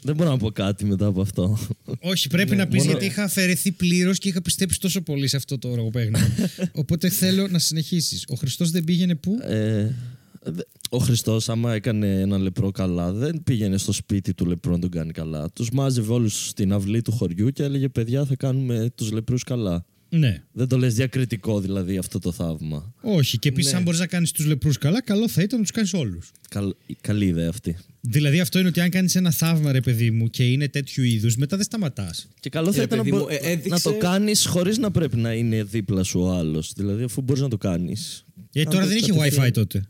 Δεν 0.01 0.15
μπορώ 0.15 0.29
να 0.29 0.37
πω 0.37 0.51
κάτι 0.51 0.85
μετά 0.85 1.05
από 1.05 1.21
αυτό. 1.21 1.57
Όχι, 2.01 2.27
πρέπει 2.27 2.55
να 2.55 2.67
πεις 2.67 2.77
μόνο- 2.79 2.91
γιατί 2.91 3.05
είχα 3.05 3.23
αφαιρεθεί 3.23 3.71
πλήρως 3.71 4.17
και 4.17 4.29
είχα 4.29 4.41
πιστέψει 4.41 4.79
τόσο 4.79 5.01
πολύ 5.01 5.27
σε 5.27 5.35
αυτό 5.35 5.57
το 5.57 5.75
λογοπαίγνιο. 5.75 6.19
Οπότε 6.71 7.09
θέλω 7.09 7.47
να 7.47 7.59
συνεχίσεις. 7.59 8.25
Ο 8.27 8.35
Χριστός 8.35 8.71
δεν 8.71 8.83
πήγαινε 8.83 9.15
πού; 9.15 9.37
Ε, 9.41 9.95
δε- 10.43 10.61
ο 10.89 10.97
Χριστός, 10.97 11.49
άμα 11.49 11.73
έκανε 11.73 12.19
ένα 12.21 12.37
λεπρό 12.37 12.71
καλά, 12.71 13.11
δεν 13.11 13.41
πήγαινε 13.43 13.77
στο 13.77 13.91
σπίτι 13.91 14.33
του 14.33 14.45
λεπρού 14.45 14.71
να 14.71 14.79
τον 14.79 14.89
κάνει 14.89 15.11
καλά. 15.11 15.51
Τους 15.53 15.69
μάζευε 15.71 16.13
όλους 16.13 16.47
στην 16.47 16.73
αυλή 16.73 17.01
του 17.01 17.11
χωριού 17.11 17.49
και 17.49 17.63
έλεγε: 17.63 17.89
Παιδιά, 17.89 18.25
θα 18.25 18.35
κάνουμε 18.35 18.91
τους 18.95 19.11
λεπρούς 19.11 19.43
καλά. 19.43 19.85
Ναι. 20.09 20.43
Δεν 20.51 20.67
το 20.67 20.77
λες 20.77 20.93
διακριτικό 20.93 21.59
δηλαδή 21.59 21.97
αυτό 21.97 22.19
το 22.19 22.31
θαύμα. 22.31 22.93
Όχι. 23.01 23.37
Και 23.39 23.47
επίσης, 23.49 23.71
Ναι. 23.71 23.77
αν 23.77 23.83
μπορείς 23.83 23.99
να 23.99 24.07
κάνεις 24.07 24.31
τους 24.31 24.45
λεπρούς 24.45 24.77
καλά, 24.77 25.01
καλό 25.01 25.27
θα 25.29 25.41
ήταν 25.41 25.57
να 25.57 25.63
τους 25.63 25.71
κάνεις 25.73 25.93
όλους. 25.93 26.31
Καλ- 26.49 26.73
καλή 27.01 27.25
ιδέα 27.25 27.49
αυτή. 27.49 27.77
Δηλαδή, 28.01 28.39
αυτό 28.39 28.59
είναι 28.59 28.67
ότι 28.67 28.79
αν 28.79 28.89
κάνεις 28.89 29.15
ένα 29.15 29.31
θαύμα, 29.31 29.71
ρε 29.71 29.81
παιδί 29.81 30.11
μου, 30.11 30.27
και 30.29 30.43
είναι 30.51 30.67
τέτοιου 30.67 31.03
είδους, 31.03 31.35
μετά 31.35 31.55
δεν 31.55 31.65
σταματάς. 31.65 32.27
Και 32.39 32.49
καλό 32.49 32.71
θα 32.73 32.81
Ε, 32.81 32.83
ήταν 32.83 32.97
να, 32.97 33.03
παιδί 33.03 33.15
μπο- 33.15 33.21
μου, 33.23 33.27
ε, 33.29 33.35
έδειξε- 33.51 33.69
να 33.85 33.91
το 33.91 33.97
κάνεις 33.97 34.45
χωρίς 34.45 34.77
να 34.77 34.91
πρέπει 34.91 35.17
να 35.17 35.33
είναι 35.33 35.63
δίπλα 35.63 36.03
σου 36.03 36.19
ο 36.19 36.31
άλλος. 36.31 36.73
Δηλαδή, 36.75 37.03
αφού 37.03 37.21
μπορείς 37.21 37.41
να 37.41 37.49
το 37.49 37.57
κάνεις. 37.57 38.25
Γιατί 38.51 38.71
τώρα 38.71 38.85
δεν 38.87 38.97
είχε 38.97 39.13
WiFi 39.13 39.51
τότε. 39.53 39.83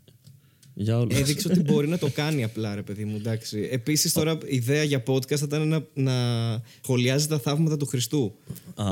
Για 0.74 0.98
όλους. 0.98 1.18
Έδειξε 1.18 1.48
ότι 1.48 1.60
μπορεί 1.72 1.88
να 1.88 1.98
το 1.98 2.08
κάνει 2.10 2.44
απλά, 2.44 2.74
ρε 2.74 2.82
παιδί 2.82 3.04
μου. 3.04 3.16
Εντάξει. 3.16 3.68
Επίσης, 3.72 4.12
τώρα 4.12 4.32
η 4.32 4.56
ιδέα 4.56 4.82
για 4.82 5.02
podcast 5.06 5.36
θα 5.36 5.44
ήταν 5.44 5.68
να, 5.68 5.84
να 5.94 6.12
σχολιάζει 6.82 7.26
τα 7.26 7.38
θαύματα 7.38 7.76
του 7.76 7.86
Χριστού. 7.86 8.34
Α, 8.74 8.84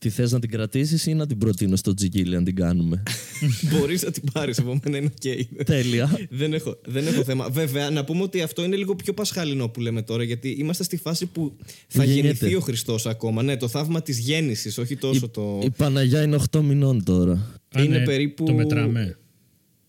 τι 0.00 0.08
θες 0.10 0.32
να 0.32 0.38
την 0.40 0.50
κρατήσεις 0.50 1.06
ή 1.06 1.14
να 1.14 1.26
την 1.26 1.38
προτείνω 1.38 1.76
στο 1.76 1.94
Τζικίλι 1.94 2.36
αν 2.36 2.44
την 2.44 2.54
κάνουμε; 2.54 3.02
μπορείς 3.70 4.02
να 4.02 4.10
την 4.10 4.22
πάρεις, 4.32 4.58
από 4.58 4.80
μένα 4.84 4.96
είναι 4.96 5.10
οκ. 5.14 5.64
Τέλεια. 5.64 6.18
δεν, 6.30 6.52
έχω, 6.52 6.78
δεν 6.84 7.06
έχω 7.06 7.24
θέμα. 7.24 7.48
Βέβαια, 7.50 7.90
να 7.90 8.04
πούμε 8.04 8.22
ότι 8.22 8.42
αυτό 8.42 8.64
είναι 8.64 8.76
λίγο 8.76 8.94
πιο 8.96 9.12
πασχαλινό 9.14 9.68
που 9.68 9.80
λέμε 9.80 10.02
τώρα, 10.02 10.22
γιατί 10.22 10.48
είμαστε 10.48 10.82
στη 10.84 10.96
φάση 10.96 11.26
που 11.26 11.56
θα 11.88 12.04
Γεννιέται. 12.04 12.26
γεννηθεί 12.36 12.54
ο 12.54 12.60
Χριστός 12.60 13.06
ακόμα. 13.06 13.42
Ναι, 13.42 13.56
το 13.56 13.68
θαύμα 13.68 14.02
της 14.02 14.18
γέννησης, 14.18 14.78
όχι 14.78 14.96
τόσο 14.96 15.28
το. 15.28 15.60
Η 15.64 15.70
Παναγιά 15.70 16.22
είναι 16.22 16.38
8 16.50 16.60
μηνών 16.62 17.04
τώρα. 17.04 17.32
Α, 17.76 17.82
είναι 17.82 17.98
ναι, 17.98 18.04
περίπου- 18.04 18.46
Το 18.46 18.52
μετράμε. 18.54 19.16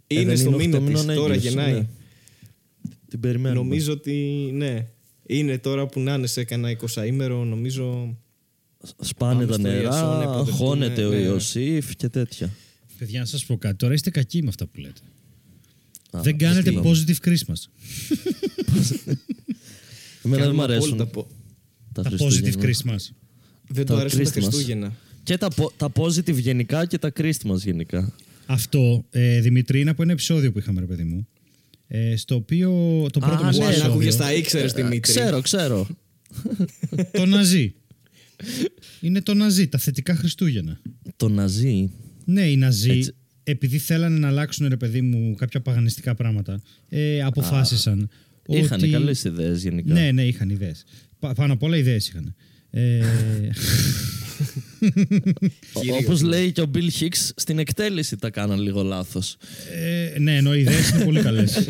Ε, 0.08 0.16
είναι 0.16 0.24
δεν 0.26 0.38
στο 0.38 0.48
είναι 0.50 0.58
μήνα 0.58 0.78
οκτώ 0.78 0.92
της. 0.92 1.00
μηνών 1.02 1.16
Τώρα 1.16 1.34
έγκυος, 1.34 1.54
γεννάει. 1.54 1.74
ναι. 1.74 1.88
Την 3.08 3.20
περιμένουμε. 3.20 3.60
Νομίζω 3.62 3.92
ότι 3.92 4.14
ναι. 4.54 4.88
Είναι 5.26 5.58
τώρα 5.58 5.86
που 5.88 6.00
να 6.00 6.14
είναι 6.14 6.28
σε 6.28 6.44
κανένα 6.44 6.78
20 6.96 7.06
ημέρο, 7.08 7.44
νομίζω. 7.44 8.18
Σπάνε 9.00 9.34
Πάμε 9.34 9.46
τα 9.46 9.54
στο 9.54 9.62
νερά, 9.62 9.82
Ιασόν, 9.82 10.18
να 10.18 10.24
υποδεχτούμε, 10.24 10.58
χώνεται 10.58 11.06
ο 11.06 11.10
ναι. 11.12 11.16
Ιωσήφ 11.18 11.96
και 11.96 12.10
τέτοια. 12.10 12.50
Παιδιά, 12.98 13.20
να 13.20 13.26
σας 13.26 13.46
πω 13.46 13.58
κάτι. 13.58 13.76
Τώρα 13.76 13.94
είστε 13.94 14.10
κακοί 14.10 14.42
με 14.42 14.48
αυτά 14.50 14.66
που 14.68 14.80
λέτε. 14.80 15.02
Α, 16.12 16.22
δεν 16.22 16.38
κάνετε 16.38 16.70
γιατί; 16.72 16.90
positive 16.90 17.28
Christmas. 17.28 17.62
Εμένα 20.24 20.44
δεν 20.44 20.52
μου 20.54 20.62
Κάνουμε 20.62 20.64
αρέσουν 20.64 21.02
απόλυτα 21.02 21.06
πο- 21.06 21.28
τα 21.94 22.02
Τα 22.02 22.10
positive 22.12 22.22
Χριστούγεννα. 22.22 22.62
Christmas. 22.98 23.10
Δεν 23.68 23.86
Τα 23.86 23.94
του 23.94 24.00
αρέσουν 24.00 24.24
τα 24.24 24.30
Christmas. 24.30 24.32
Χριστούγεννα. 24.34 24.94
Και 25.24 25.38
τα, 25.38 25.48
πο- 25.48 25.72
τα 25.78 25.92
positive 25.96 26.36
γενικά 26.40 26.86
και 26.86 26.98
τα 26.98 27.12
Christmas 27.18 27.58
γενικά. 27.64 28.14
Αυτό, 28.46 29.06
ε, 29.12 29.40
Δημητρή, 29.40 29.80
είναι 29.80 29.90
από 29.90 30.02
ένα 30.02 30.12
επεισόδιο 30.12 30.52
που 30.52 30.58
είχαμε, 30.60 30.80
ρε 30.80 30.86
παιδί 30.86 31.04
μου. 31.04 31.28
Ε, 31.88 32.16
στο 32.16 32.36
οποίο 32.36 32.70
το 33.12 33.20
πρώτο 33.20 33.42
Α, 33.42 33.44
μας 33.44 33.58
ναι, 33.58 33.64
Αν 33.64 33.70
επεισόδιο, 33.72 33.92
άκουγε 33.94 34.14
τα 34.16 34.34
ήξερες 34.34 34.74
Δημήτρη. 34.74 35.00
Ξέρω, 35.00 35.42
ξέρω. 35.42 35.88
το 37.12 37.26
Ναζί. 37.26 37.74
Είναι 39.02 39.22
το 39.22 39.34
Ναζί, 39.34 39.68
τα 39.68 39.78
θετικά 39.78 40.16
Χριστούγεννα. 40.16 40.82
Το 41.16 41.30
Ναζί. 41.30 41.92
Ναι, 42.26 42.42
οι 42.50 42.58
Ναζί, 42.58 42.92
Έτσι. 42.92 43.16
επειδή 43.44 43.78
θέλανε 43.78 44.20
να 44.20 44.28
αλλάξουν, 44.28 44.68
ρε 44.68 44.78
παιδί 44.78 45.02
μου, 45.02 45.36
κάποια 45.36 45.62
παγανιστικά 45.62 46.16
πράγματα, 46.16 46.62
ε, 46.90 47.22
αποφάσισαν. 47.24 48.10
Είχαν 48.48 48.80
ότι... 48.80 48.90
καλές 48.90 49.24
ιδέες 49.24 49.64
γενικά. 49.64 49.94
Ναι, 49.94 50.12
ναι, 50.12 50.26
είχαν 50.26 50.50
ιδέες. 50.50 50.84
Πάνω 51.36 51.54
απ' 51.54 51.64
όλα 51.64 51.78
ιδέες 51.78 52.08
είχαν. 52.08 52.36
Ε, 52.70 53.02
Όπως 56.02 56.22
λέει 56.22 56.52
και 56.52 56.62
ο 56.62 56.72
Bill 56.76 56.90
Hicks, 57.00 57.30
στην 57.36 57.60
εκτέλεση 57.60 58.16
τα 58.18 58.30
κάναν 58.30 58.60
λίγο 58.60 58.84
λάθος. 58.84 59.38
ε, 59.74 60.20
ναι, 60.20 60.36
ενώ 60.36 60.56
οι 60.56 60.60
ιδέες 60.60 60.90
είναι 60.90 61.04
πολύ 61.04 61.22
καλές. 61.22 61.58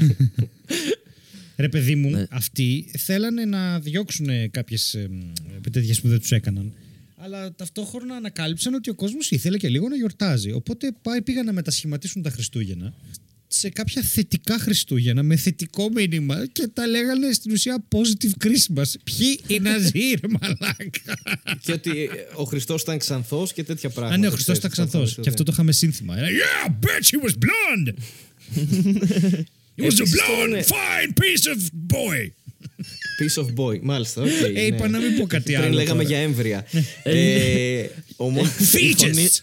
Ρε 1.61 1.69
παιδί 1.69 1.95
μου, 1.95 2.09
Ναι. 2.09 2.25
αυτοί 2.29 2.91
θέλανε 2.97 3.45
να 3.45 3.79
διώξουν 3.79 4.51
κάποιες 4.51 4.97
τέτοιες 5.71 6.01
που 6.01 6.07
δεν 6.07 6.19
τους 6.19 6.31
έκαναν. 6.31 6.73
Αλλά 7.23 7.53
ταυτόχρονα 7.55 8.15
ανακάλυψαν 8.15 8.73
ότι 8.73 8.89
ο 8.89 8.93
κόσμος 8.95 9.31
ήθελε 9.31 9.57
και 9.57 9.69
λίγο 9.69 9.87
να 9.89 9.95
γιορτάζει. 9.95 10.51
Οπότε 10.51 10.91
πάει, 11.01 11.21
πήγαν 11.21 11.45
να 11.45 11.53
μετασχηματίσουν 11.53 12.21
τα 12.21 12.29
Χριστούγεννα 12.29 12.93
σε 13.47 13.69
κάποια 13.69 14.01
θετικά 14.01 14.57
Χριστούγεννα 14.59 15.23
με 15.23 15.35
θετικό 15.35 15.89
μήνυμα 15.93 16.45
και 16.51 16.67
τα 16.73 16.87
λέγανε 16.87 17.31
στην 17.33 17.51
ουσία 17.51 17.83
positive 17.89 18.45
Christmas. 18.45 18.85
Ποιοι 19.03 19.39
είναι 19.47 19.69
Ναζί, 19.69 19.99
ρε 20.21 20.27
μαλάκα. 20.39 21.17
Και 21.61 21.71
ότι 21.71 22.03
ε, 22.03 22.07
ο 22.35 22.43
Χριστός 22.43 22.81
ήταν 22.81 22.97
ξανθός 22.97 23.53
και 23.53 23.63
τέτοια 23.63 23.89
πράγματα. 23.89 24.15
Α, 24.15 24.19
ναι, 24.19 24.27
ο 24.27 24.31
Χριστός 24.31 24.57
ξέρεις, 24.59 24.73
ήταν 24.77 24.87
ξανθός. 24.89 25.09
αυτό, 25.09 25.21
Και 25.21 25.29
αυτό 25.29 25.43
το 25.43 25.51
είχαμε 25.53 25.71
σύνθημα. 25.71 26.17
Ένα, 26.17 26.27
Yeah, 26.27 26.69
bitch, 26.69 27.07
he 27.19 27.25
was 27.27 27.33
blonde. 27.33 27.93
he 29.81 29.85
was 29.85 29.99
a 29.99 29.99
Επίσης, 29.99 30.11
blonde, 30.21 30.37
τώρα, 30.37 30.47
ναι. 30.47 30.63
fine 30.67 31.09
piece 31.19 31.55
of 31.55 31.59
boy. 31.93 32.31
Piece 33.21 33.43
of 33.43 33.47
boy, 33.55 33.79
μάλιστα. 33.81 34.21
οκ, 34.21 34.27
Ε, 34.55 34.65
είπα 34.65 34.87
ναι. 34.87 34.97
να 34.97 35.05
μην 35.05 35.17
πω 35.17 35.27
κάτι 35.27 35.43
Πριν 35.43 35.57
άλλο 35.63 35.73
λέγαμε 35.73 36.03
τώρα. 36.03 36.15
για 36.15 36.23
έμβρυα. 36.25 36.65
ε, 37.03 37.85
ο 38.15 38.29
μό- 38.29 38.41
Η 38.79 38.93
φωνή, 38.95 39.27
Fetus. 39.29 39.39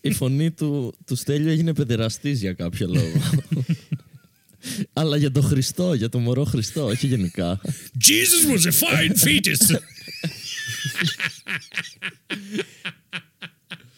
η 0.00 0.12
φωνή 0.12 0.50
του, 0.50 0.94
του 1.06 1.14
Στέλιου 1.16 1.48
έγινε 1.48 1.74
παιδεραστής 1.74 2.40
για 2.40 2.52
κάποιο 2.52 2.86
λόγο. 2.88 3.12
Αλλά 4.92 5.16
για 5.16 5.30
τον 5.30 5.42
Χριστό, 5.42 5.94
για 5.94 6.08
τον 6.08 6.22
μωρό 6.22 6.44
Χριστό, 6.44 6.84
όχι 6.84 7.06
γενικά. 7.06 7.60
Jesus 8.08 8.50
was 8.54 8.66
a 8.66 8.72
fine 8.72 9.14
fetus. 9.24 9.76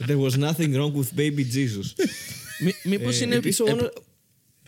There 0.07 0.19
was 0.19 0.37
nothing 0.37 0.71
wrong 0.77 0.93
with 0.95 1.11
baby 1.17 1.45
Jesus. 1.55 1.87
Μή, 2.61 2.73
μήπως 2.85 3.21
Ε, 3.21 3.25
είναι, 3.25 3.35
επίσης, 3.35 3.61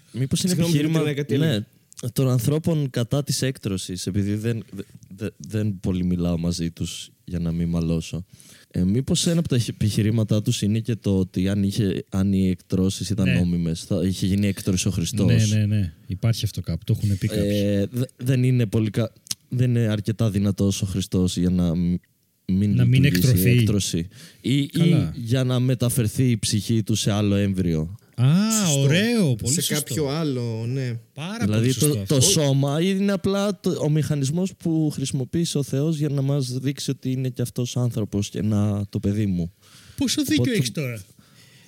επ- 0.09 0.14
μόνο- 0.14 0.21
μήπως 0.23 0.40
είναι 0.40 0.49
Συγγνώμη, 0.49 0.71
επιχείρημα 0.73 0.99
Δημήτρη, 1.03 1.23
κάτι 1.23 1.38
ναι, 1.38 1.44
έλεγες. 1.47 1.64
των 2.12 2.29
ανθρώπων 2.29 2.90
κατά 2.90 3.23
της 3.25 3.42
έκτρωσης, 3.42 4.07
επειδή 4.07 4.35
δεν, 4.35 4.64
δε- 4.71 4.83
δε- 5.09 5.29
δεν 5.37 5.79
πολύ 5.81 6.05
μιλάω 6.05 6.38
μαζί 6.38 6.71
τους 6.71 7.11
για 7.25 7.38
να 7.38 7.53
μην 7.53 7.68
μαλώσω. 7.68 8.25
Ε, 8.71 8.83
μήπως 8.85 9.27
ένα 9.27 9.38
από 9.38 9.49
τα 9.49 9.61
επιχειρήματά 9.68 10.42
τους 10.42 10.62
είναι 10.62 10.79
και 10.79 10.94
το 10.97 11.18
ότι 11.18 11.49
αν, 11.49 11.62
είχε, 11.62 12.05
αν 12.09 12.33
οι 12.33 12.49
εκτρώσεις 12.49 13.11
ήταν 13.11 13.27
Ναι. 13.29 13.35
νόμιμες, 13.35 13.81
θα 13.85 14.01
είχε 14.05 14.27
γίνει 14.27 14.47
έκτρωση 14.47 14.88
ο 14.88 14.90
Χριστός. 14.90 15.27
ναι, 15.51 15.59
ναι, 15.59 15.66
ναι. 15.66 15.92
Υπάρχει 16.07 16.44
αυτό 16.44 16.61
κάπου. 16.61 16.85
Το 16.85 16.94
έχουν 17.03 17.18
πει 17.18 17.27
κάποιοι. 17.29 17.42
Ε, 17.53 17.87
δε- 17.90 18.05
δεν, 18.16 18.42
είναι 18.42 18.66
πολύ 18.66 18.90
κα- 18.90 19.12
δεν 19.49 19.71
είναι 19.71 19.87
αρκετά 19.87 20.31
δυνατός 20.31 20.83
ο 20.83 20.87
Χριστός 20.87 21.37
για 21.37 21.51
να 21.51 21.75
μ- 21.75 21.94
μην, 22.53 22.75
Να 22.75 22.85
μην 22.85 23.03
λειτουργήσει 23.03 23.29
η 23.29 23.40
εκτρωθεί. 23.40 23.59
έκτρωση. 23.59 24.09
Ή, 24.40 24.59
ή 24.59 24.66
Καλά. 24.66 25.12
για 25.16 25.44
να 25.44 25.61
μεταφερθεί 25.61 26.31
η 26.31 26.38
ψυχή 26.38 26.83
του 26.83 26.94
σε 26.94 27.11
άλλο 27.12 27.35
έμβριο. 27.35 27.94
Α, 28.22 28.64
Σωστό. 28.66 28.81
ωραίο. 28.81 29.35
Πολύ 29.35 29.52
σε 29.54 29.61
σωστό. 29.61 29.74
κάποιο 29.85 30.09
άλλο, 30.09 30.64
ναι. 30.66 30.98
Πάρα 31.14 31.44
δηλαδή 31.44 31.61
πολύ 31.61 31.72
σωστό 31.72 31.94
το, 31.94 32.00
αυτό. 32.00 32.14
το 32.14 32.20
σώμα 32.20 32.81
είναι 32.83 33.12
απλά 33.12 33.61
το, 33.61 33.78
ο 33.83 33.90
μηχανισμός 33.90 34.52
που 34.57 34.90
χρησιμοποίησε 34.94 35.59
ο 35.59 35.62
Θεός 35.62 35.96
για 35.98 36.09
να 36.09 36.22
μας 36.22 36.59
δείξει 36.59 36.90
ότι 36.90 37.11
είναι 37.11 37.28
και 37.28 37.42
αυτός 37.42 37.76
άνθρωπος 37.76 38.28
και 38.28 38.42
να 38.42 38.87
το 38.88 38.98
παιδί 38.98 39.26
μου. 39.26 39.52
Πόσο 39.96 40.22
δίκιο 40.22 40.37
Οπότε- 40.42 40.57
έχεις 40.57 40.72
τώρα; 40.72 40.96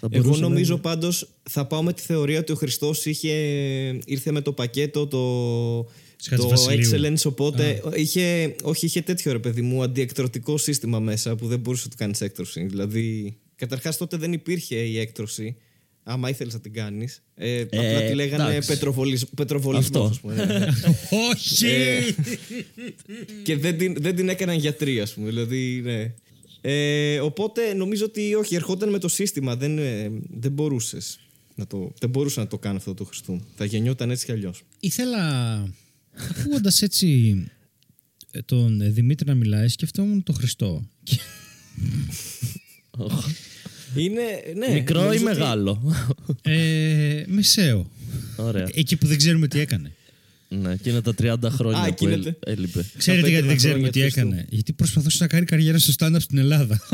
Θα 0.00 0.08
Εγώ 0.10 0.22
μπορούσε 0.22 0.40
να 0.40 0.48
νομίζω 0.48 0.72
είναι- 0.72 0.82
πάντως 0.82 1.28
θα 1.50 1.66
πάω 1.66 1.82
με 1.82 1.92
τη 1.92 2.02
θεωρία 2.02 2.38
ότι 2.38 2.52
ο 2.52 2.54
Χριστός 2.54 3.06
είχε, 3.06 3.32
ήρθε 4.04 4.30
με 4.32 4.40
το 4.40 4.52
πακέτο 4.52 5.06
το, 5.06 5.86
Της 6.16 6.28
το 6.36 6.48
Βασιλείου. 6.48 6.90
excellence 6.90 7.22
οπότε 7.24 7.82
είχε, 7.94 8.54
όχι 8.62 8.86
είχε 8.86 9.00
τέτοιο 9.00 9.32
ρε 9.32 9.38
παιδί 9.38 9.62
μου 9.62 9.82
αντιεκτρωτικό 9.82 10.58
σύστημα 10.58 10.98
μέσα 11.00 11.36
που 11.36 11.46
δεν 11.46 11.58
μπορούσε 11.58 11.82
να 11.84 11.90
του 11.90 11.96
κάνεις 11.98 12.20
έκτρωση 12.20 12.64
δηλαδή 12.66 13.36
καταρχάς 13.56 13.96
τότε 13.96 14.16
δεν 14.16 14.32
υπήρχε 14.32 14.76
η 14.76 14.98
έκτρωση 14.98 15.56
άμα 16.02 16.28
ήθελες 16.28 16.52
να 16.52 16.60
την 16.60 16.72
κάνεις 16.72 17.22
ε, 17.34 17.60
απλά 17.60 18.02
τη 18.06 18.14
λέγανε 18.14 18.50
εντάξει. 18.50 18.68
πετροβολισ, 18.68 19.26
πετροβολισμός 19.36 19.86
Αυτό. 19.86 20.02
ας 20.02 20.20
πούμε, 20.20 20.34
ναι, 20.34 20.58
ναι. 20.58 20.66
Όχι! 21.32 21.66
Ε, 21.66 22.00
και 23.42 23.56
δεν 23.56 23.78
την, 23.78 23.96
δεν 23.98 24.16
την 24.16 24.28
έκαναν 24.28 24.58
γιατροί, 24.58 25.00
ας 25.00 25.14
πούμε. 25.14 25.28
Δηλαδή, 25.28 25.80
ναι. 25.84 26.12
Ε, 26.60 27.20
οπότε 27.20 27.74
νομίζω 27.74 28.04
ότι 28.04 28.34
όχι, 28.34 28.54
ερχόταν 28.54 28.90
με 28.90 28.98
το 28.98 29.08
σύστημα. 29.08 29.56
Δεν, 29.56 29.78
ε, 29.78 30.10
δεν 30.30 30.52
μπορούσες 30.52 31.20
να 31.54 31.66
το, 31.66 31.92
δεν 31.98 32.10
μπορούσε 32.10 32.40
να 32.40 32.46
το 32.46 32.58
κάνει 32.58 32.76
αυτό 32.76 32.94
το 32.94 33.04
Χριστού. 33.04 33.40
Θα 33.56 33.64
γεννιόταν 33.64 34.10
έτσι 34.10 34.24
κι 34.24 34.32
αλλιώς. 34.32 34.62
Ήθελα, 34.80 35.18
ακούγοντας 36.12 36.82
έτσι 36.82 37.34
ε, 38.30 38.40
τον 38.42 38.80
ε, 38.80 38.88
Δημήτρη 38.88 39.26
να 39.26 39.34
μιλάει, 39.34 39.68
σκεφτόμουν 39.68 40.22
τον 40.22 40.34
Χριστό. 40.34 40.84
Είναι, 43.94 44.22
ναι, 44.56 44.72
Μικρό 44.72 45.00
ή 45.00 45.02
νομίζω 45.04 45.24
ότι- 45.26 45.38
μεγάλο; 45.38 45.94
Ε, 46.42 47.22
μεσαίο. 47.26 47.90
Ωραία. 48.36 48.66
Εκεί 48.74 48.96
που 48.96 49.06
δεν 49.06 49.16
ξέρουμε 49.16 49.48
τι 49.48 49.60
έκανε. 49.60 49.92
ναι, 50.48 50.72
εκείνα 50.72 51.02
τα 51.02 51.14
30 51.22 51.50
χρόνια 51.50 51.78
Α, 51.78 51.82
που 51.82 51.88
εκείνα 51.88 52.12
έλ- 52.12 52.24
τα- 52.24 52.34
έλειπε. 52.50 52.84
Ξέρετε 52.96 53.22
πέντε 53.22 53.32
γιατί 53.32 53.32
δεν 53.32 53.40
χρόνια 53.40 53.54
ξέρουμε 53.56 53.86
του 53.86 53.92
τι 53.92 54.00
Χριστού. 54.00 54.20
έκανε. 54.20 54.46
Γιατί 54.50 54.72
προσπαθούσε 54.72 55.16
να 55.20 55.26
κάνει 55.28 55.44
καριέρα 55.44 55.78
στο 55.78 55.92
stand-up 55.98 56.20
στην 56.20 56.38
Ελλάδα. 56.38 56.80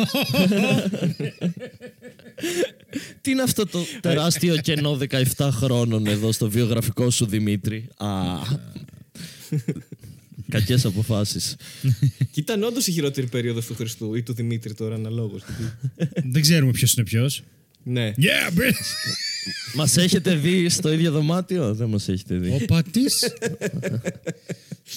Τι 3.20 3.30
είναι 3.30 3.42
αυτό 3.42 3.66
το 3.66 3.78
τεράστιο 4.00 4.56
κενό 4.56 4.98
17 5.36 5.48
χρόνων 5.52 6.06
εδώ 6.06 6.32
στο 6.32 6.50
βιογραφικό 6.50 7.10
σου 7.10 7.26
Δημήτρη; 7.26 7.88
Α, 7.96 8.08
Κακές 10.48 10.84
αποφάσεις. 10.84 11.56
Και 12.32 12.40
ήταν 12.40 12.62
όντως 12.62 12.86
η 12.86 12.92
χειρότερη 12.92 13.26
περίοδος 13.26 13.66
του 13.66 13.74
Χριστού 13.74 14.14
ή 14.14 14.22
του 14.22 14.32
Δημήτρη 14.34 14.74
τώρα 14.74 14.94
αναλόγως. 14.94 15.42
δεν 16.32 16.42
ξέρουμε 16.42 16.72
ποιος 16.72 16.94
είναι 16.94 17.04
ποιος. 17.06 17.42
ναι. 17.82 18.12
Yeah, 18.16 18.50
bitch! 18.58 18.80
Μας 19.74 19.96
έχετε 19.96 20.34
δει 20.34 20.68
στο 20.68 20.92
ίδιο 20.92 21.10
δωμάτιο; 21.10 21.74
Δεν 21.74 21.88
μας 21.88 22.08
έχετε 22.08 22.36
δει. 22.36 22.48
Ο 22.48 22.60
πατής. 22.66 23.32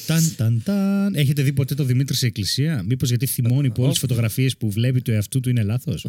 ταν, 0.07 0.33
ταν, 0.37 0.61
ταν. 0.65 1.15
Έχετε 1.15 1.41
δει 1.41 1.53
ποτέ 1.53 1.75
το 1.75 1.83
Δημήτρη 1.83 2.15
σε 2.15 2.25
εκκλησία, 2.25 2.83
Μήπως 2.87 3.09
γιατί 3.09 3.25
θυμώνει 3.25 3.69
που 3.69 3.81
όλες 3.81 3.91
τις 3.91 4.01
φωτογραφίες 4.01 4.57
που 4.57 4.71
βλέπει 4.71 5.01
του 5.01 5.11
εαυτού 5.11 5.39
του 5.39 5.49
είναι 5.49 5.63
λάθος; 5.63 6.05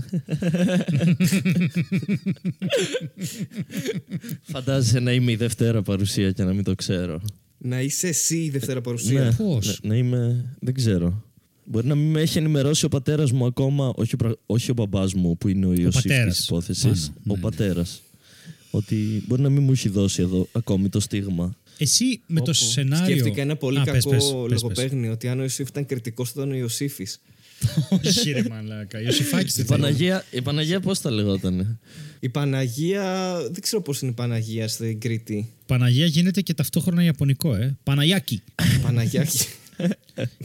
Φαντάζεσαι 4.42 5.00
να 5.00 5.12
είμαι 5.12 5.32
η 5.32 5.36
Δευτέρα 5.36 5.82
παρουσία 5.82 6.32
και 6.32 6.42
να 6.42 6.52
μην 6.52 6.64
το 6.64 6.74
ξέρω. 6.74 7.22
Να 7.62 7.80
είσαι 7.80 8.08
εσύ 8.08 8.36
η 8.36 8.50
Δευτέρα 8.50 8.80
παρουσία. 8.80 9.22
Ναι, 9.22 9.32
Πώς; 9.32 9.80
ναι, 9.82 9.88
να 9.88 9.96
είμαι... 9.96 10.44
Δεν 10.60 10.74
ξέρω. 10.74 11.24
Μπορεί 11.64 11.86
να 11.86 11.94
μην 11.94 12.10
με 12.10 12.20
έχει 12.20 12.38
ενημερώσει 12.38 12.84
ο 12.84 12.88
πατέρας 12.88 13.32
μου 13.32 13.44
ακόμα, 13.46 13.92
όχι 13.96 14.14
ο, 14.14 14.16
πρα- 14.16 14.38
όχι 14.46 14.70
ο 14.70 14.74
μπαμπάς 14.74 15.14
μου 15.14 15.36
που 15.36 15.48
είναι 15.48 15.66
ο 15.66 15.72
Ιωσήφ 15.72 16.02
πατέρας. 16.02 16.36
της 16.36 16.46
υπόθεσης. 16.46 16.84
Πάνω, 16.84 17.12
ο 17.26 17.34
ναι. 17.34 17.40
πατέρας. 17.40 18.02
Ότι 18.70 19.22
μπορεί 19.26 19.42
να 19.42 19.48
μην 19.48 19.62
μου 19.62 19.72
έχει 19.72 19.88
δώσει 19.88 20.22
εδώ 20.22 20.48
ακόμη 20.52 20.88
το 20.88 21.00
στίγμα. 21.00 21.54
Εσύ 21.78 22.20
με 22.26 22.40
το 22.40 22.44
Πω, 22.44 22.58
πω. 22.58 22.64
σενάριο. 22.70 23.04
Σκέφτηκα 23.16 23.42
ένα 23.42 23.56
πολύ 23.56 23.78
Α, 23.78 23.82
κακό 23.84 23.92
πες, 23.92 24.04
πες, 24.04 24.32
πες, 24.32 24.42
πες. 24.48 24.62
λογοπαίγνιο 24.62 25.12
ότι 25.12 25.28
αν 25.28 25.38
ο 25.38 25.42
Ιωσήφ 25.42 25.68
ήταν 25.68 25.86
κριτικός, 25.86 26.30
θα 26.32 26.40
ήταν 26.40 26.52
ο 26.52 26.56
Ιωσήφης. 26.56 27.20
Όχι, 28.04 28.30
ρε 28.30 28.42
μαλάκα. 28.48 29.00
Ιωσήφάκης 29.00 29.52
Η 29.52 29.56
δεν 29.56 29.66
θέλω. 29.66 29.80
Παναγία, 29.80 30.24
η 30.30 30.42
Παναγία 30.42 30.80
πώς 30.80 30.98
θα 30.98 31.10
λεγότανε; 31.10 31.78
Η 32.20 32.28
Παναγία. 32.28 33.36
Δεν 33.50 33.60
ξέρω 33.60 33.82
πώς 33.82 34.00
είναι 34.00 34.10
η 34.10 34.14
Παναγία 34.14 34.68
στην 34.68 35.00
Κρήτη. 35.00 35.52
Παναγία 35.66 36.06
γίνεται 36.06 36.40
και 36.40 36.54
ταυτόχρονα 36.54 37.04
Ιαπωνικό, 37.04 37.54
ε. 37.54 37.76
Παναγιάκι. 37.82 38.42
Παναγιάκη. 38.82 39.38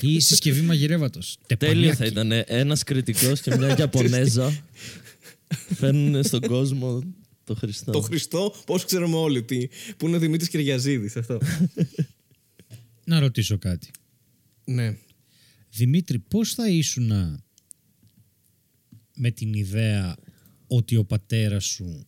Ή 0.02 0.14
η 0.14 0.20
συσκευή 0.20 0.62
μαγειρεύατος. 0.62 1.38
Τέλειο 1.58 1.96
θα 1.96 2.06
ήταν. 2.06 2.32
Ένας 2.46 2.84
κριτικός 2.84 3.42
και 3.42 3.56
μια 3.56 3.76
Ιαπωνέζα 3.80 4.64
φέρνουν 5.76 6.24
στον 6.24 6.42
κόσμο 6.42 7.04
το 7.44 7.56
Χριστό. 7.56 7.92
το 7.92 8.02
Χριστό, 8.02 8.54
πώς 8.66 8.86
ξέρουμε 8.86 9.16
όλοι 9.16 9.44
τι, 9.44 9.68
που 9.98 10.08
είναι 10.08 10.16
ο 10.16 10.20
Δημήτρης 10.20 10.50
Κυριαζίδης 10.50 11.16
αυτό. 11.16 11.40
Να 13.04 13.20
ρωτήσω 13.20 13.58
κάτι. 13.58 13.90
ναι. 14.66 14.98
Δημήτρη, 15.76 16.20
πώς 16.20 16.54
θα 16.54 16.70
ήσουν 16.70 17.12
με 19.16 19.32
την 19.32 19.54
ιδέα 19.54 20.16
ότι 20.68 20.96
ο 20.96 21.06
πατέρας 21.06 21.66
σου 21.66 22.08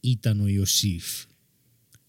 ήταν 0.00 0.40
ο 0.40 0.46
Ιωσήφ 0.46 1.24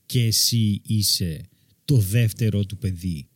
και 0.05 0.23
εσύ 0.23 0.81
είσαι 0.85 1.41
το 1.85 1.97
δεύτερο 1.97 2.65
του 2.65 2.77
παιδί 2.77 3.27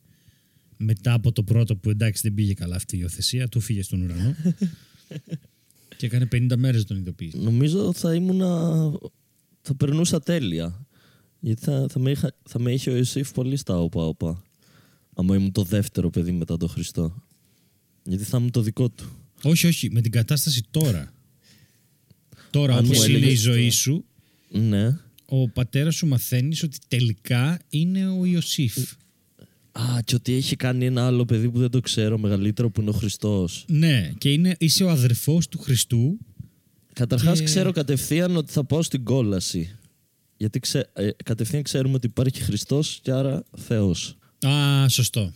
μετά 0.76 1.12
από 1.12 1.32
το 1.32 1.42
πρώτο 1.42 1.76
που 1.76 1.90
εντάξει 1.90 2.22
δεν 2.22 2.34
πήγε 2.34 2.54
καλά 2.54 2.76
αυτή 2.76 2.96
η 2.96 2.98
υιοθεσία, 3.02 3.48
του 3.48 3.60
φύγε 3.60 3.82
στον 3.82 4.00
ουρανό 4.00 4.36
και 5.96 6.06
έκανε 6.06 6.28
50 6.32 6.56
μέρες 6.56 6.84
τον 6.84 6.96
ειδοποίηση. 6.96 7.38
Νομίζω 7.38 7.92
θα 7.92 8.14
ήμουνα... 8.14 8.92
θα 9.60 9.74
περνούσα 9.74 10.20
τέλεια. 10.20 10.86
Γιατί 11.40 11.62
θα, 11.62 11.86
θα, 11.88 11.98
με, 11.98 12.10
είχα, 12.10 12.34
θα 12.42 12.58
με 12.58 12.72
είχε 12.72 12.90
ο 12.90 12.96
Ιωσήφ 12.96 13.32
πολύ 13.32 13.56
στα 13.56 13.80
όπα 13.80 14.06
όπα. 14.06 14.42
Άμα 15.14 15.36
ήμουν 15.36 15.52
το 15.52 15.62
δεύτερο 15.62 16.10
παιδί 16.10 16.32
μετά 16.32 16.56
τον 16.56 16.68
Χριστό. 16.68 17.22
Γιατί 18.04 18.24
θα 18.24 18.36
ήμουν 18.38 18.50
το 18.50 18.60
δικό 18.60 18.88
του. 18.90 19.04
Όχι, 19.42 19.66
όχι, 19.66 19.90
με 19.90 20.00
την 20.00 20.10
κατάσταση 20.12 20.62
τώρα. 20.70 21.12
Τώρα 22.50 22.76
Αν 22.76 22.84
μου 22.84 22.90
όπως 22.94 23.06
είναι 23.06 23.16
η 23.16 23.20
έλεγες 23.20 23.38
ζωή 23.40 23.66
το- 23.66 23.72
σου, 23.74 24.04
Ναι. 24.50 24.98
ο 25.26 25.48
πατέρας 25.48 25.94
σου 25.94 26.06
μαθαίνεις 26.06 26.62
ότι 26.62 26.78
τελικά 26.88 27.58
είναι 27.68 28.08
ο 28.08 28.24
Ιωσήφ. 28.24 28.76
Α, 29.72 29.82
και 30.04 30.14
ότι 30.14 30.32
έχει 30.34 30.56
κάνει 30.56 30.84
ένα 30.86 31.06
άλλο 31.06 31.24
παιδί 31.24 31.50
που 31.50 31.58
δεν 31.58 31.70
το 31.70 31.80
ξέρω, 31.80 32.18
μεγαλύτερο 32.18 32.70
που 32.70 32.80
είναι 32.80 32.90
ο 32.90 32.92
Χριστός. 32.92 33.64
Ναι, 33.68 34.12
και 34.18 34.32
είναι, 34.32 34.56
είσαι 34.58 34.84
ο 34.84 34.90
αδερφός 34.90 35.48
του 35.48 35.58
Χριστού. 35.58 36.18
Καταρχάς 36.92 37.38
Και- 37.38 37.44
ξέρω 37.44 37.72
κατευθείαν 37.72 38.36
ότι 38.36 38.52
θα 38.52 38.64
πάω 38.64 38.82
στην 38.82 39.04
κόλαση. 39.04 39.76
Γιατί 40.36 40.58
ξε, 40.60 40.90
ε, 40.92 41.08
κατευθείαν 41.24 41.62
ξέρουμε 41.62 41.94
ότι 41.94 42.06
υπάρχει 42.06 42.40
Χριστός 42.42 42.98
και 43.02 43.10
άρα 43.10 43.44
Θεός. 43.56 44.16
Α, 44.46 44.88
σωστό. 44.88 45.32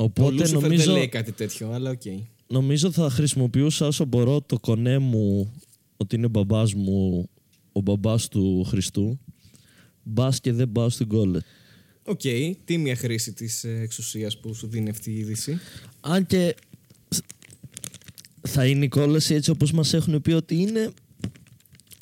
Ο 0.00 0.04
Οπότε 0.04 0.30
Lucifer 0.30 0.60
δεν 0.60 0.70
νομίζω, 0.70 0.92
λέει 0.92 1.08
κάτι 1.08 1.32
τέτοιο, 1.32 1.70
αλλά 1.72 1.90
οκ. 1.90 2.02
νομίζω 2.46 2.90
θα 2.90 3.10
χρησιμοποιούσα 3.10 3.86
όσο 3.86 4.04
μπορώ 4.04 4.40
το 4.40 4.58
κονέ 4.58 4.98
μου 4.98 5.52
ότι 5.96 6.16
είναι 6.16 6.28
μπαμπάς 6.28 6.74
μου, 6.74 7.28
ο 7.72 7.80
μπαμπάς 7.80 8.28
του 8.28 8.64
Χριστού. 8.64 9.18
Μπας 10.02 10.40
και 10.40 10.52
δεν 10.52 10.72
πάω 10.72 10.88
στην 10.90 11.08
κόλαση. 11.08 11.44
Οκ, 12.04 12.20
τίμια 12.64 12.96
χρήση 12.96 13.32
της 13.32 13.64
εξουσίας 13.64 14.38
που 14.40 14.54
σου 14.54 14.66
δίνει 14.66 14.90
αυτή 14.90 15.10
η 15.10 15.18
είδηση. 15.18 15.58
Αν 16.00 16.26
και 16.26 16.54
σ- 17.08 17.24
θα 18.48 18.66
είναι 18.66 18.84
η 18.84 18.88
κόλαση 18.88 19.34
έτσι 19.34 19.50
όπως 19.50 19.72
μας 19.72 19.92
έχουν 19.94 20.20
πει 20.22 20.32
ότι 20.32 20.54
είναι 20.56 20.90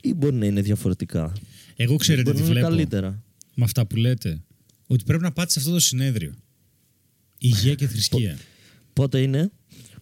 ή 0.03 0.15
μπορεί 0.15 0.35
να 0.35 0.47
είναι 0.47 0.61
διαφορετικά; 0.63 1.33
Εγώ 1.77 1.97
ξέρετε 1.97 2.31
μπορεί 2.31 2.37
τι 2.37 2.43
να 2.43 2.49
είναι 2.51 2.59
βλέπω 2.61 2.75
καλύτερα. 2.75 3.23
με 3.55 3.65
αυτά 3.65 3.87
που 3.87 3.97
λέτε. 3.97 4.41
Ότι 4.87 5.05
πρέπει 5.05 5.23
να 5.23 5.33
πάτε 5.33 5.51
σε 5.51 5.59
αυτό 5.59 5.71
το 5.73 5.79
συνέδριο. 5.81 6.35
Υγεία 7.39 7.75
και 7.75 7.87
θρησκεία. 7.87 8.39
Πότε 8.93 9.19
είναι; 9.21 9.51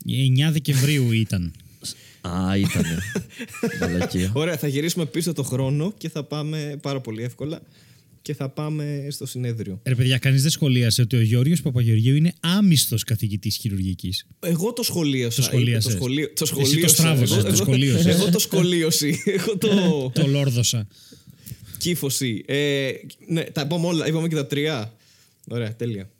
9 0.06 0.52
Δεκεμβρίου 0.52 1.12
ήταν. 1.12 1.52
Α, 2.20 2.56
ήτανε. 2.56 2.98
Μαλακία. 3.80 4.30
Ωραία, 4.34 4.56
θα 4.56 4.66
γυρίσουμε 4.68 5.06
πίσω 5.06 5.32
το 5.32 5.42
χρόνο 5.42 5.94
και 5.98 6.08
θα 6.08 6.24
πάμε 6.24 6.78
πάρα 6.82 7.00
πολύ 7.00 7.22
εύκολα 7.22 7.62
και 8.22 8.34
θα 8.34 8.48
πάμε 8.48 9.06
στο 9.10 9.26
συνέδριο. 9.26 9.80
Ρε 9.84 9.94
παιδιά, 9.94 10.18
κανείς 10.18 10.42
δεν 10.42 10.50
σχολίασε 10.50 11.02
ότι 11.02 11.16
ο 11.16 11.20
Γιώργος 11.20 11.62
Παπαγεωργίου 11.62 12.16
είναι 12.16 12.32
άμυστος 12.40 13.04
καθηγητής 13.04 13.56
χειρουργικής. 13.56 14.26
Εγώ 14.40 14.72
το 14.72 14.82
σχολίασα. 14.82 15.36
Το 15.36 15.42
σχολίασες. 15.42 15.84
Το, 15.92 15.98
σχολείο, 15.98 16.26
το 16.26 16.32
Εσύ 16.32 16.38
το 16.38 16.46
σχολίωσα. 16.46 16.94
στράβωσες, 16.94 17.36
Εγώ- 17.36 17.48
το 17.48 17.56
σχολίωσες. 17.56 18.06
Εγώ 18.06 18.30
το 18.30 18.38
σχολίωση. 18.38 19.22
Εγώ 19.26 19.58
το 19.58 19.68
Το 20.20 20.26
λόρδωσα. 20.26 20.86
κύφωση. 21.78 22.44
Ε, 22.46 22.90
ναι, 23.28 23.42
τα 23.44 23.60
είπαμε 23.60 23.86
όλα. 23.86 24.06
Είπαμε 24.06 24.28
και 24.28 24.34
τα 24.34 24.46
τρία. 24.46 24.94
Ωραία, 25.48 25.76
τέλεια. 25.76 26.10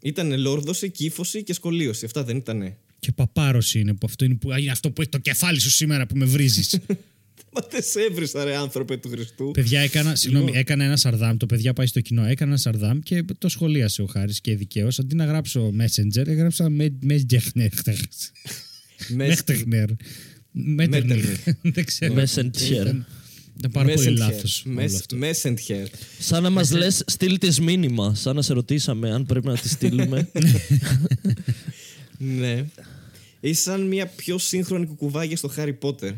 Ήταν 0.00 0.38
λόρδωση, 0.38 0.90
κύφωση 0.90 1.42
και 1.42 1.52
σχολίωση. 1.52 2.04
Αυτά 2.04 2.24
δεν 2.24 2.36
ήτανε. 2.36 2.76
Και 2.98 3.12
παπάρωση 3.12 3.80
είναι 3.80 3.94
που 3.94 4.06
αυτό 4.06 4.24
είναι, 4.24 4.34
που, 4.34 4.52
είναι 4.52 4.70
αυτό 4.70 4.90
που 4.90 5.00
έχει 5.00 5.10
το 5.10 5.18
κεφάλι 5.18 5.60
σου 5.60 5.70
σήμερα 5.70 6.06
που 6.06 6.16
με 6.16 6.24
βρίζεις. 6.24 6.78
Μα 7.52 7.66
δεν 7.70 7.82
σε 7.82 8.00
έβρισα, 8.00 8.44
ρε 8.44 8.56
άνθρωπε 8.56 8.96
του 8.96 9.08
Χριστού. 9.08 9.50
παιδιά, 9.50 9.80
έκανα, 9.80 10.14
συγγνώμη, 10.14 10.44
Λοιπόν. 10.44 10.60
έκανα 10.60 10.84
ένα 10.84 10.96
σαρδάμ. 10.96 11.36
Το 11.36 11.46
παιδιά 11.46 11.72
πάει 11.72 11.86
στο 11.86 12.00
κοινό. 12.00 12.24
Έκανα 12.24 12.50
ένα 12.50 12.60
σαρδάμ 12.60 12.98
και 12.98 13.24
το 13.38 13.48
σχολίασε 13.48 14.02
ο 14.02 14.06
Χάρης 14.06 14.40
και 14.40 14.56
δικαίω. 14.56 14.88
Αντί 15.00 15.14
να 15.14 15.24
γράψω 15.24 15.72
Messenger, 15.78 16.26
έγραψα 16.26 16.70
Messenger. 17.08 17.66
Μέχτεχνερ. 19.08 19.88
Μέτερνερ. 20.50 21.18
Δεν 21.62 21.84
ξέρω. 21.84 22.14
Messenger. 22.14 22.94
Ήταν- 23.58 23.70
Ήταν 23.70 23.70
πάρα 23.70 23.94
πολύ 23.94 24.08
Messenger. 24.08 24.18
λάθος 24.18 24.64
όλο 24.66 24.80
Mess- 24.80 24.94
αυτό. 24.94 25.16
Messenger. 25.20 25.86
Σαν 26.18 26.42
να 26.42 26.50
μας 26.50 26.70
λες 26.70 27.02
στείλ 27.06 27.38
της 27.38 27.60
μήνυμα. 27.60 28.14
Σαν 28.14 28.34
να 28.36 28.42
σε 28.42 28.52
ρωτήσαμε 28.52 29.10
αν 29.12 29.26
πρέπει 29.26 29.46
να 29.46 29.56
τη 29.58 29.68
στείλουμε. 29.68 30.28
Ναι. 32.18 32.64
Είσαι 33.40 33.60
σαν 33.62 33.86
μια 33.86 34.06
πιο 34.06 34.38
σύγχρονη 34.38 34.86
κουκουβάγια 34.86 35.36
στο 35.36 35.52
Harry 35.56 35.74
Potter. 35.80 36.12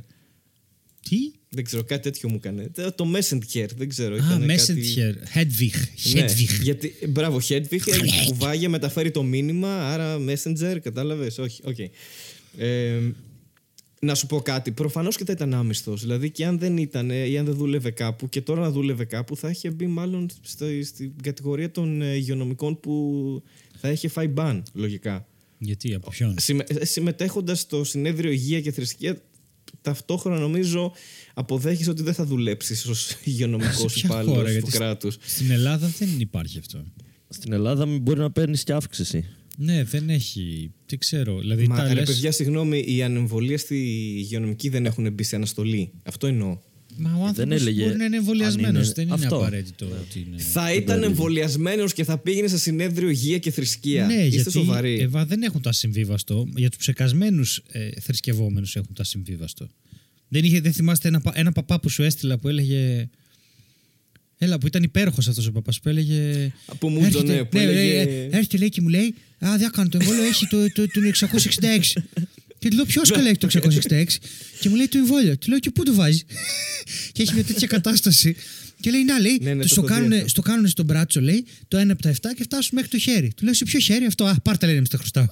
Τι; 1.08 1.16
Δεν 1.48 1.64
ξέρω, 1.64 1.84
κάτι 1.84 2.02
τέτοιο 2.02 2.28
μου 2.28 2.34
έκανε. 2.36 2.70
Ε, 2.76 2.90
Το 2.90 3.06
Messenger, 3.14 3.66
δεν 3.76 3.88
ξέρω. 3.88 4.14
Α, 4.14 4.18
ήτανε 4.18 4.54
κάτι- 4.56 4.82
Messenger. 4.96 5.38
Hedwig. 5.38 5.74
Ναι, 6.12 6.24
Hedwig. 6.24 6.62
γιατί, 6.62 6.94
μπράβο, 7.08 7.40
Hedwig, 7.48 7.86
η 7.86 8.26
κουβάγια 8.26 8.68
μεταφέρει 8.68 9.10
το 9.10 9.22
μήνυμα, 9.22 9.92
άρα 9.92 10.18
Messenger, 10.26 10.76
κατάλαβες, 10.82 11.38
όχι, 11.38 11.62
οκ. 11.64 11.78
Ε, 12.58 12.98
να 14.00 14.14
σου 14.14 14.26
πω 14.26 14.40
κάτι, 14.40 14.70
προφανώς 14.70 15.16
και 15.16 15.24
θα 15.24 15.32
ήταν 15.32 15.54
άμυστος, 15.54 16.00
δηλαδή 16.00 16.30
και 16.30 16.46
αν 16.46 16.58
δεν 16.58 16.76
ήταν 16.76 17.10
ή 17.10 17.38
αν 17.38 17.44
δεν 17.44 17.54
δούλευε 17.54 17.90
κάπου 17.90 18.28
και 18.28 18.40
τώρα 18.40 18.60
να 18.60 18.70
δούλευε 18.70 19.04
κάπου 19.04 19.36
θα 19.36 19.50
είχε 19.50 19.70
μπει 19.70 19.86
μάλλον 19.86 20.28
στο, 20.40 20.66
στην 20.84 21.12
κατηγορία 21.22 21.70
των 21.70 22.02
ε, 22.02 22.14
υγειονομικών 22.14 22.80
που 22.80 23.42
θα 23.80 23.90
είχε 23.90 24.08
φάει 24.08 24.28
μπαν, 24.28 24.62
λογικά. 24.72 25.26
Γιατί, 25.58 25.94
από 25.94 26.10
ποιον; 26.10 26.34
Συμμε, 26.38 26.64
συμμετέχοντας 26.80 27.60
στο 27.60 27.84
συνέδριο 27.84 28.30
Υγεία 28.30 28.60
και 28.60 28.72
Θρησκεία, 28.72 29.22
ταυτόχρονα 29.82 30.38
νομίζω 30.38 30.92
αποδέχεσαι 31.34 31.90
ότι 31.90 32.02
δεν 32.02 32.14
θα 32.14 32.24
δουλέψεις 32.24 32.86
ως 32.86 33.10
υγειονομικός 33.24 33.92
Σε 33.92 34.00
ποια 34.00 34.08
χώρα, 34.08 34.22
υπάλληλος 34.22 34.44
του 34.44 34.52
γιατί 34.52 34.70
κράτους. 34.70 35.16
Στην 35.26 35.50
Ελλάδα 35.50 35.90
δεν 35.98 36.08
υπάρχει 36.18 36.58
αυτό. 36.58 36.84
Στην 37.28 37.52
Ελλάδα 37.52 37.86
μην 37.86 38.00
μπορεί 38.00 38.20
να 38.20 38.30
παίρνεις 38.30 38.64
και 38.64 38.72
αύξηση. 38.72 39.24
Ναι, 39.60 39.84
δεν 39.84 40.10
έχει. 40.10 40.70
Τι 40.86 40.96
ξέρω. 40.98 41.38
Δηλαδή 41.38 41.66
Μα 41.66 41.76
τα 41.76 41.88
ρε 41.88 41.94
λες- 41.94 42.06
παιδιά, 42.06 42.32
συγγνώμη, 42.32 42.84
οι 42.86 43.02
ανεμβολίαστοι 43.02 43.76
υγειονομικοί 44.16 44.68
δεν 44.68 44.86
έχουν 44.86 45.12
μπει 45.12 45.22
σε 45.22 45.36
αναστολή. 45.36 45.90
Αυτό 46.02 46.26
εννοώ. 46.26 46.58
Μα 46.96 47.16
ο 47.20 47.24
άνθρωπος 47.24 47.60
έλεγε 47.60 47.82
μπορεί 47.84 47.88
να 47.88 47.94
είναι 47.94 48.04
αν 48.04 48.12
εμβολιασμένος. 48.12 48.84
είναι- 48.84 48.92
Δεν 48.94 49.04
είναι 49.04 49.14
αυτό. 49.14 49.36
απαραίτητο 49.36 49.86
ότι 49.86 50.26
είναι. 50.28 50.38
Θα 50.42 50.72
ήταν 50.74 51.02
εμβολιασμένος 51.02 51.92
και 51.92 52.04
θα 52.04 52.18
πήγαινε 52.18 52.48
σε 52.48 52.58
συνέδριο 52.58 53.08
υγεία 53.08 53.38
και 53.38 53.50
θρησκεία. 53.50 54.06
Ναι, 54.06 54.12
Είστε 54.14 54.26
γιατί 54.28 54.50
σοβαροί. 54.50 54.98
Εβα, 55.00 55.24
δεν 55.26 55.42
έχουν 55.42 55.60
το 55.60 55.68
ασυμβίβαστο. 55.68 56.48
Για 56.56 56.68
τους 56.68 56.78
ψεκασμένους 56.78 57.62
ε, 57.72 57.88
θρησκευόμενους 58.00 58.76
έχουν 58.76 58.92
το 58.94 59.02
ασυμβίβαστο. 59.02 59.68
Δεν, 60.28 60.44
είχε, 60.44 60.60
δεν 60.60 60.72
θυμάστε 60.72 61.08
ένα, 61.08 61.20
πα- 61.20 61.32
ένα 61.34 61.52
παπά 61.52 61.80
που 61.80 61.88
σου 61.88 62.02
έστειλα 62.02 62.38
που 62.38 62.48
έλεγε. 62.48 63.08
Έλα, 64.38 64.58
που 64.58 64.66
ήταν 64.66 64.82
υπέροχος 64.82 65.28
αυτός 65.28 65.46
ο 65.46 65.52
παπάς 65.52 65.80
που 65.80 65.88
έλεγε. 65.88 66.50
Από 66.66 66.88
Μούντζο, 66.88 67.22
ναι, 67.22 67.44
που 67.44 67.58
έλεγε- 67.58 67.74
λέει, 68.06 68.14
ε, 68.14 68.28
έρχεται 68.36 68.56
λέει 68.56 68.68
και 68.68 68.80
μου 68.80 68.88
λέει 68.88 69.14
Α, 69.38 69.48
δεν 69.58 69.66
έκανε 69.66 69.88
το 69.88 69.98
εμβόλιο, 70.00 70.22
έχει 70.22 70.46
το, 70.46 70.72
το, 70.72 70.86
το, 70.88 71.00
666. 71.00 71.92
Και 72.58 72.68
του 72.68 72.76
λέω, 72.76 72.84
Ποιος 72.84 73.10
καλά 73.10 73.28
έχει 73.28 73.38
το 73.38 73.46
666. 73.46 74.04
και 74.60 74.68
μου 74.68 74.74
λέει 74.74 74.88
το 74.88 74.98
εμβόλιο. 74.98 75.38
Του 75.38 75.48
λέω, 75.48 75.58
Και 75.58 75.70
πού 75.70 75.82
το 75.82 75.94
βάζεις; 75.94 76.24
και 77.12 77.22
έχει 77.22 77.34
μια 77.34 77.44
τέτοια 77.44 77.66
κατάσταση. 77.66 78.36
Και 78.80 78.90
λέει, 78.90 79.04
Να, 79.04 79.18
λέει, 79.18 79.38
Ναι, 79.42 79.54
ναι, 79.54 79.62
τους 79.62 79.68
το 79.74 79.74
το, 79.74 79.80
έχω 79.80 79.88
δει 79.94 79.94
κάνουνε, 80.00 80.16
αυτό. 80.16 80.28
στο 80.28 80.42
κάνουν 80.42 80.66
στο 80.68 80.82
μπράτσο, 80.84 81.20
λέει, 81.20 81.44
το 81.68 81.78
1 81.78 81.90
από 81.90 82.02
τα 82.02 82.08
7 82.10 82.14
και 82.36 82.42
φτάσουν 82.42 82.70
μέχρι 82.74 82.90
το 82.90 82.98
χέρι. 82.98 83.32
Του 83.36 83.44
λέω, 83.44 83.54
Σε 83.54 83.64
ποιο 83.64 83.78
χέρι 83.78 84.04
αυτό, 84.04 84.24
Α, 84.24 84.40
πάρτε 84.40 84.64
λέει, 84.66 84.74
να 84.74 84.80
μην 84.80 84.88
στα 84.90 84.98
χρωστάω. 84.98 85.26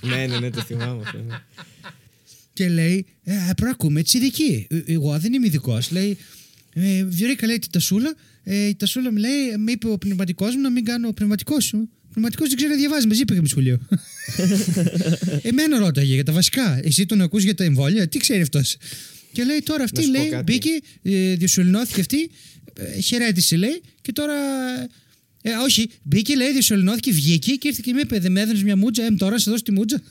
ναι, 0.00 0.26
ναι, 0.26 0.38
ναι, 0.38 0.50
το 0.50 0.60
θυμάμαι 0.60 1.02
αυτό. 1.04 1.18
Ναι. 1.28 1.36
Και 2.52 2.68
λέει, 2.68 3.06
ε, 3.24 3.32
πρέπει 3.44 3.62
να 3.62 3.70
ακούμε 3.70 4.02
τι 4.02 4.18
ειδικοί. 4.18 4.66
Ε, 4.70 4.92
Εγώ 4.92 5.18
δεν 5.18 5.32
είμαι 5.32 5.46
ειδικός. 5.46 5.90
Λέει, 5.90 6.18
ε, 6.72 7.04
βρήκα 7.04 7.46
λέει 7.46 7.58
την 7.58 7.70
τασούλα. 7.70 8.14
Ε, 8.42 8.66
η 8.66 8.74
τασούλα 8.74 9.12
μου 9.12 9.18
λέει, 9.18 9.56
με 9.58 9.70
είπε 9.72 9.88
ο 9.88 9.98
πνευματικός 9.98 10.54
μου 10.54 10.60
να 10.60 10.70
μην 10.70 10.84
κάνω 10.84 11.08
ο 11.08 11.12
πνευματικός 11.12 11.64
σου. 11.64 11.88
Ο 12.02 12.12
πνευματικός 12.12 12.48
δεν 12.48 12.56
ξέρει 12.56 12.72
να 12.72 12.78
διαβάζει, 12.78 13.06
μαζί 13.06 13.24
πήγαμε 13.24 13.48
σχολείο. 13.48 13.80
Εμένα 15.50 15.78
ρώταγε 15.78 16.14
για 16.14 16.24
τα 16.24 16.32
βασικά. 16.32 16.80
Εσύ 16.84 17.06
τον 17.06 17.20
ακούς 17.20 17.42
για 17.42 17.54
τα 17.54 17.64
εμβόλια, 17.64 18.08
τι 18.08 18.18
ξέρει 18.18 18.40
αυτός; 18.40 18.76
Και 19.32 19.44
λέει 19.44 19.62
τώρα 19.64 19.84
αυτή 19.84 19.96
Να 19.98 20.02
σου 20.04 20.10
πω 20.12 20.18
λέει, 20.18 20.28
κάτι. 20.28 20.52
μπήκε, 20.52 20.70
ε, 21.02 21.34
διοσωληνώθηκε 21.34 22.00
αυτή, 22.00 22.30
ε, 22.74 23.00
χαιρέτησε 23.00 23.56
λέει 23.56 23.80
και 24.00 24.12
τώρα. 24.12 24.34
Ε, 25.42 25.50
όχι, 25.64 25.90
μπήκε, 26.02 26.36
λέει, 26.36 26.52
διοσωληνώθηκε, 26.52 27.12
βγήκε 27.12 27.54
και 27.54 27.68
ήρθε 27.68 27.80
και 27.84 27.92
με 27.92 28.00
είπε: 28.00 28.18
Δεν 28.18 28.32
με 28.32 28.40
έδινες 28.40 28.62
μια 28.62 28.76
μούτζα, 28.76 29.04
εμ 29.04 29.16
τώρα 29.16 29.38
σε 29.38 29.50
δώσω 29.50 29.62
τη 29.62 29.72
μούτζα. 29.72 30.02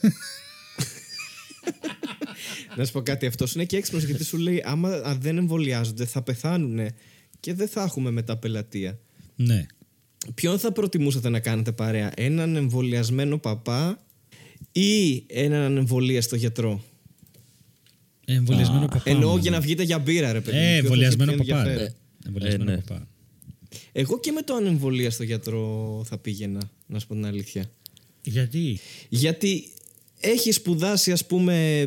Να 2.76 2.84
σου 2.84 2.92
πω 2.92 3.00
κάτι, 3.02 3.26
αυτός 3.26 3.54
είναι 3.54 3.64
και 3.64 3.76
έξυπνος 3.76 4.02
γιατί 4.04 4.24
σου 4.24 4.36
λέει: 4.36 4.62
Άμα 4.66 4.88
αν 5.04 5.20
δεν 5.20 5.36
εμβολιάζονται, 5.38 6.04
θα 6.04 6.22
πεθάνουν 6.22 6.88
και 7.40 7.54
δεν 7.54 7.68
θα 7.68 7.82
έχουμε 7.82 8.10
μετά 8.10 8.36
πελατεία. 8.36 8.98
ναι. 9.36 9.66
Ποιον 10.34 10.58
θα 10.58 10.72
προτιμούσατε 10.72 11.28
να 11.28 11.40
κάνετε 11.40 11.72
παρέα, 11.72 12.12
έναν 12.16 12.56
εμβολιασμένο 12.56 13.38
παπά 13.38 14.04
ή 14.72 15.24
έναν 15.26 15.76
εμβολίαστο 15.76 16.36
γιατρό; 16.36 16.84
Ε, 18.24 18.34
Εμβολιασμένο 18.34 18.86
παπά. 18.86 19.02
Εννοώ 19.04 19.26
μάλλον. 19.28 19.42
για 19.42 19.50
να 19.50 19.60
βγείτε 19.60 19.82
για 19.82 19.98
μπύρα, 19.98 20.32
ρε 20.32 20.40
παιδί. 20.40 20.56
μου, 20.56 20.62
Ε, 20.62 20.66
ποιος 20.66 20.76
θα 20.80 20.86
εμβολιασμένο 20.86 21.32
έχει 21.32 21.42
πιο 21.42 21.54
παπά. 21.54 21.68
ενδιαφέρον. 21.68 21.94
Ε, 22.24 22.26
Εμβολιασμένο 22.26 22.70
Ε, 22.70 22.74
ναι. 22.74 22.80
παπά. 22.80 23.08
Εγώ 23.92 24.20
και 24.20 24.32
με 24.32 24.42
το 24.42 24.54
ανεμβολίαστο 24.54 25.22
γιατρό 25.22 26.02
θα 26.08 26.18
πήγαινα, 26.18 26.70
να 26.86 26.98
σου 26.98 27.06
πω 27.06 27.14
την 27.14 27.26
αλήθεια. 27.26 27.70
Γιατί; 28.22 28.78
Γιατί 29.08 29.64
έχει 30.20 30.52
σπουδάσει, 30.52 31.12
ας 31.12 31.26
πούμε, 31.26 31.86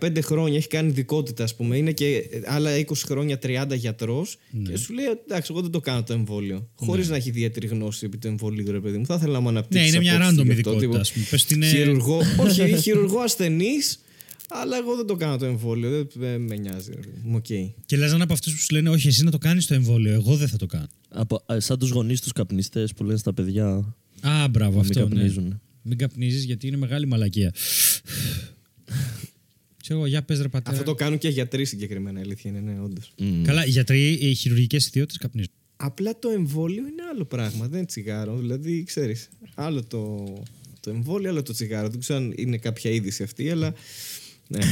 15 0.00 0.20
χρόνια, 0.22 0.56
έχει 0.56 0.68
κάνει 0.68 0.88
ειδικότητα, 0.88 1.44
ας 1.44 1.54
πούμε, 1.56 1.76
είναι 1.76 1.92
και 1.92 2.22
άλλα 2.46 2.70
20 2.78 2.84
χρόνια 3.04 3.38
30 3.42 3.74
γιατρός 3.76 4.36
Ναι. 4.50 4.70
και 4.70 4.76
σου 4.76 4.92
λέει, 4.92 5.04
εντάξει, 5.26 5.48
εγώ 5.54 5.62
δεν 5.62 5.70
το 5.70 5.80
κάνω 5.80 6.02
το 6.02 6.12
εμβόλιο. 6.12 6.68
Χωρίς 6.74 7.08
να 7.08 7.16
έχει 7.16 7.28
ιδιαίτερη 7.28 7.66
γνώση 7.66 8.06
επί 8.06 8.18
του 8.18 8.26
εμβολίου, 8.26 8.70
ρε 8.70 8.80
παιδί 8.80 8.98
μου. 8.98 9.06
Θα 9.06 9.14
ήθελα 9.14 9.32
να 9.32 9.40
μου 9.40 9.48
αναπτύξεις. 9.48 9.90
Ναι, 9.90 9.96
είναι 9.96 10.04
μια 10.04 10.14
άποψη 10.16 10.30
random 10.30 10.34
γι' 10.34 10.40
αυτό, 10.50 10.52
ειδικότητα, 10.52 10.80
τύπου, 10.86 10.96
ας 11.00 11.12
πούμε. 11.12 11.26
Πες 11.30 11.42
ότι 11.44 11.54
είναι- 11.54 11.66
Χειρουργό, 11.66 12.20
όχι, 12.46 12.76
χειρουργό 12.80 13.18
ασθενής, 13.20 14.00
αλλά 14.48 14.76
εγώ 14.76 14.96
δεν 14.96 15.06
το 15.06 15.14
κάνω 15.16 15.36
το 15.36 15.44
εμβόλιο. 15.44 15.90
Δεν, 15.90 16.08
δεν 16.14 16.40
με 16.40 16.56
νοιάζει. 16.56 16.90
ρε 16.94 17.00
παιδί 17.00 17.20
μου. 17.22 17.36
Οκ. 17.36 17.44
Και 17.86 17.96
λες 17.96 18.08
να 18.08 18.14
είναι 18.14 18.22
από 18.24 18.32
αυτούς 18.32 18.52
που 18.52 18.58
σου 18.58 18.74
λένε: 18.74 18.88
Όχι, 18.90 19.08
εσύ 19.08 19.24
να 19.24 19.30
το 19.30 19.38
κάνεις 19.38 19.66
το 19.66 19.74
εμβόλιο. 19.74 20.12
Εγώ 20.12 20.36
δεν 20.36 20.48
θα 20.48 20.56
το 20.56 20.66
κάνω. 20.66 20.86
Από, 21.08 21.42
α, 21.52 21.60
σαν 21.60 21.78
τους 21.78 21.90
γονείς 21.90 22.20
τους 22.20 22.32
καπνιστές 22.32 22.92
που 22.92 23.04
λένε 23.04 23.18
στα 23.18 23.32
παιδιά. 23.34 23.94
Α, 24.20 24.48
μπράβο, 24.50 24.76
Να 24.82 24.82
μην 24.82 24.98
αυτό. 25.26 25.40
Ναι. 25.40 25.58
Καπνίζουν. 25.82 25.88
Μην 25.88 25.98
καπνίζεις 25.98 26.44
γιατί 26.44 26.66
είναι 26.66 26.76
μεγάλη 26.76 27.06
μαλακία. 27.06 27.52
Ξέρω 29.82 29.98
εγώ, 29.98 30.06
για 30.08 30.22
πες 30.22 30.40
ρε 30.40 30.48
πατέρα. 30.48 30.76
Αυτό 30.76 30.90
το 30.90 30.94
κάνουν 30.94 31.18
και 31.18 31.28
γιατροί 31.28 31.64
συγκεκριμένα, 31.64 32.18
η 32.18 32.22
αλήθεια 32.22 32.50
είναι, 32.50 32.60
ναι, 32.60 32.80
όντως. 32.80 33.12
Μμ. 33.18 33.42
Καλά, 33.42 33.66
οι 33.66 33.70
γιατροί, 33.70 34.12
οι 34.12 34.34
χειρουργικές 34.34 34.86
ιδιότητες 34.86 35.16
καπνίζουν. 35.18 35.50
Απλά 35.76 36.18
το 36.18 36.28
εμβόλιο 36.28 36.78
είναι 36.82 37.02
άλλο 37.12 37.24
πράγμα, 37.24 37.66
δεν 37.68 37.78
είναι 37.78 37.86
τσιγάρο. 37.86 38.36
Δηλαδή, 38.38 38.84
ξέρεις, 38.84 39.28
άλλο 39.54 39.84
το, 39.84 40.24
το 40.80 40.90
εμβόλιο, 40.90 41.30
άλλο 41.30 41.42
το 41.42 41.52
τσιγάρο. 41.52 41.88
Δεν 41.88 42.00
ξέρω 42.00 42.18
αν 42.18 42.32
είναι 42.36 42.56
κάποια 42.58 42.90
είδηση 42.90 43.22
αυτή, 43.22 43.50
αλλά. 43.50 43.74
Ναι. 44.48 44.58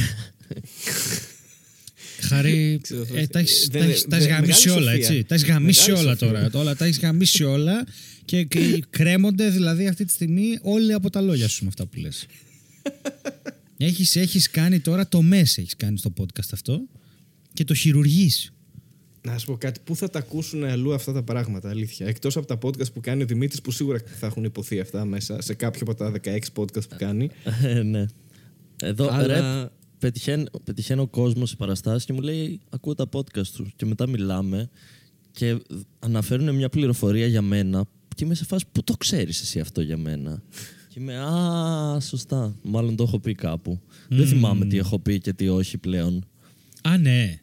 Χαρή, 2.21 2.79
Ξέρω, 2.81 3.05
ε, 3.13 3.27
τα 3.27 3.39
έχεις- 3.39 3.67
δεν- 3.71 3.81
τα 3.81 3.87
έχεις- 3.87 4.05
τα 4.07 4.15
έχεις 4.15 4.27
δεν- 4.27 4.35
γαμίσει 4.35 4.67
μεγάλη 4.67 4.83
όλα, 4.85 4.91
σοφία. 4.91 5.07
έτσι. 5.15 5.23
Τα 5.27 5.35
έχεις 5.35 5.47
γαμίσει 5.47 5.89
Μεγάλη 5.89 6.05
όλα 6.07 6.17
σοφία. 6.17 6.27
τώρα. 6.49 6.59
Όλα 6.61 6.75
τα 6.75 6.85
έχεις 6.85 6.99
γαμίσει 6.99 7.43
όλα 7.43 7.85
και, 8.31 8.43
και 8.43 8.83
κρέμονται 8.89 9.49
δηλαδή 9.49 9.87
αυτή 9.87 10.05
τη 10.05 10.11
στιγμή 10.11 10.59
όλοι 10.61 10.93
από 10.93 11.09
τα 11.09 11.21
λόγια 11.21 11.47
σου 11.47 11.63
με 11.63 11.67
αυτά 11.69 11.85
που 11.85 11.99
λες. 11.99 12.25
έχεις, 13.77 14.15
έχεις 14.15 14.49
κάνει 14.49 14.79
τώρα 14.79 15.07
το 15.07 15.21
μέσα 15.21 15.61
έχεις 15.61 15.75
κάνει 15.75 15.97
στο 15.97 16.13
podcast 16.19 16.49
αυτό 16.51 16.81
και 17.53 17.63
το 17.63 17.73
χειρουργείς. 17.73 18.53
Να 19.21 19.37
σου 19.37 19.45
πω 19.45 19.57
κάτι, 19.57 19.79
πού 19.83 19.95
θα 19.95 20.09
τα 20.09 20.19
ακούσουν 20.19 20.63
αλλού 20.63 20.93
αυτά 20.93 21.11
τα 21.13 21.23
πράγματα, 21.23 21.69
αλήθεια. 21.69 22.07
Εκτός 22.07 22.37
από 22.37 22.45
τα 22.45 22.57
podcast 22.61 22.93
που 22.93 22.99
κάνει 23.01 23.23
ο 23.23 23.25
Δημήτρης, 23.25 23.61
που 23.61 23.71
σίγουρα 23.71 23.99
θα 24.19 24.25
έχουν 24.27 24.43
υποθεί 24.43 24.79
αυτά 24.79 25.05
μέσα 25.05 25.41
σε 25.41 25.53
κάποιο 25.53 25.81
από 25.81 25.95
τα 25.95 26.11
16 26.23 26.37
podcast 26.55 26.89
που 26.89 26.95
κάνει. 26.97 27.29
Ε, 27.63 27.81
ναι. 27.81 28.05
Εδώ 28.81 29.09
Αλλά- 29.11 29.27
ρε, 29.27 29.69
πετυχαίνει, 29.99 30.45
πετυχαίνει 30.63 31.01
ο 31.01 31.07
κόσμο 31.07 31.45
σε 31.45 31.55
παραστάσεις 31.55 32.05
και 32.05 32.13
μου 32.13 32.21
λέει: 32.21 32.59
Ακούω 32.69 32.95
τα 32.95 33.09
podcast 33.11 33.47
του. 33.47 33.71
Και 33.75 33.85
μετά 33.85 34.07
μιλάμε 34.07 34.69
και 35.31 35.57
αναφέρουν 35.99 36.55
μια 36.55 36.69
πληροφορία 36.69 37.27
για 37.27 37.41
μένα. 37.41 37.87
Και 38.15 38.23
είμαι 38.23 38.35
σε 38.35 38.45
φάση: 38.45 38.65
Πού 38.71 38.83
το 38.83 38.93
ξέρεις 38.93 39.41
εσύ 39.41 39.59
αυτό 39.59 39.81
για 39.81 39.97
μένα; 39.97 40.41
και 40.87 40.99
είμαι: 40.99 41.17
Α, 41.17 41.99
σωστά. 41.99 42.55
Μάλλον 42.63 42.95
το 42.95 43.03
έχω 43.03 43.19
πει 43.19 43.33
κάπου. 43.35 43.79
Δεν 44.09 44.27
θυμάμαι 44.27 44.65
τι 44.65 44.77
έχω 44.77 44.99
πει 44.99 45.19
και 45.19 45.33
τι 45.33 45.47
όχι 45.47 45.77
πλέον. 45.77 46.25
Α, 46.81 46.97
ναι. 46.97 47.39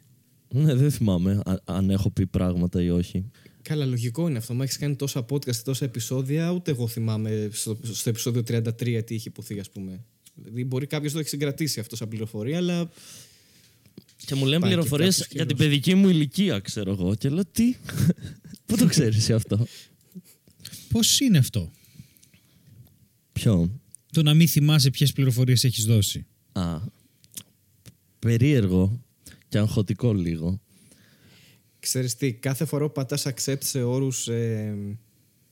Ναι, 0.53 0.73
δεν 0.75 0.91
θυμάμαι 0.91 1.41
α- 1.45 1.55
αν 1.65 1.89
έχω 1.89 2.09
πει 2.11 2.27
πράγματα 2.27 2.81
ή 2.81 2.89
όχι. 2.89 3.25
Καλά, 3.61 3.85
λογικό 3.85 4.27
είναι 4.27 4.37
αυτό. 4.37 4.53
Μα 4.53 4.63
έχεις 4.63 4.77
κάνει 4.77 4.95
τόσα 4.95 5.25
podcast, 5.29 5.55
τόσα 5.55 5.85
επεισόδια, 5.85 6.51
ούτε 6.51 6.71
εγώ 6.71 6.87
θυμάμαι 6.87 7.49
στο, 7.51 7.77
στο 7.91 8.09
επεισόδιο 8.09 8.41
33 8.47 9.01
τι 9.05 9.15
είχε 9.15 9.29
υποθεί, 9.29 9.59
ας 9.59 9.69
πούμε. 9.69 10.03
Δηλαδή, 10.35 10.65
μπορεί 10.65 10.87
κάποιος 10.87 11.07
να 11.11 11.13
το 11.13 11.19
έχει 11.19 11.29
συγκρατήσει 11.29 11.79
αυτό 11.79 11.95
σαν 11.95 12.07
πληροφορία, 12.07 12.57
αλλά 12.57 12.89
Και 14.25 14.35
μου 14.35 14.45
λένε 14.45 14.59
Πάει 14.59 14.69
και 14.69 14.75
πληροφορίες 14.75 15.17
κάποιος 15.17 15.31
για 15.35 15.45
την 15.45 15.55
καιρός. 15.57 15.71
παιδική 15.71 15.95
μου 15.95 16.09
ηλικία, 16.09 16.59
ξέρω 16.59 16.91
εγώ. 16.91 17.15
Και 17.15 17.29
λέω: 17.29 17.45
Τι, 17.51 17.75
Πού 18.65 18.77
το 18.77 18.85
ξέρεις 18.85 19.17
εσύ 19.17 19.33
αυτό; 19.33 19.65
Πώς 20.89 21.19
είναι 21.19 21.37
αυτό, 21.37 21.71
Ποιο; 23.33 23.81
το 24.11 24.23
να 24.23 24.33
μην 24.33 24.47
θυμάσαι 24.47 24.89
ποιες 24.89 25.13
πληροφορίες 25.13 25.63
έχεις 25.63 25.85
δώσει. 25.85 26.25
Α, 26.51 26.79
περίεργο 28.19 29.03
και 29.47 29.57
αγχωτικό 29.57 30.13
λίγο. 30.13 30.61
Ξέρεις 31.79 32.15
τι, 32.15 32.33
κάθε 32.33 32.65
φορά 32.65 32.85
που 32.85 32.91
πατάς 32.91 33.25
accept 33.27 33.63
σε 33.63 33.83
όρους 33.83 34.27
ε, 34.27 34.97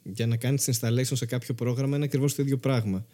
για 0.04 0.28
να 0.28 0.38
κάνεις 0.38 0.70
installation 0.72 1.12
σε 1.14 1.26
κάποιο 1.26 1.54
πρόγραμμα 1.54 1.96
είναι 1.96 2.06
ακριβώς 2.06 2.36
το 2.36 2.42
ίδιο 2.42 2.58
πράγμα. 2.58 3.06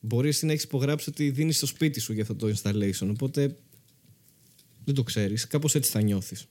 Μπορείς 0.00 0.34
εσύ 0.36 0.46
να 0.46 0.52
έχεις 0.52 0.64
υπογράψει 0.64 1.10
ότι 1.10 1.30
δίνεις 1.30 1.58
το 1.58 1.66
σπίτι 1.66 2.00
σου 2.00 2.12
για 2.12 2.22
αυτό 2.22 2.34
το 2.34 2.54
installation, 2.56 3.08
οπότε 3.10 3.56
δεν 4.84 4.94
το 4.94 5.02
ξέρεις, 5.02 5.46
κάπως 5.46 5.74
έτσι 5.74 5.90
θα 5.90 6.02
νιώθεις. 6.02 6.46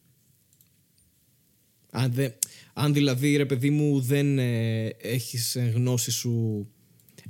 Αν, 1.91 2.14
δε- 2.14 2.32
αν 2.74 2.93
δηλαδή, 2.93 3.36
ρε 3.36 3.45
παιδί 3.45 3.69
μου, 3.69 4.01
δεν 4.01 4.39
ε, 4.39 4.86
έχεις 5.01 5.55
εν 5.55 5.69
γνώση 5.71 6.11
σου, 6.11 6.67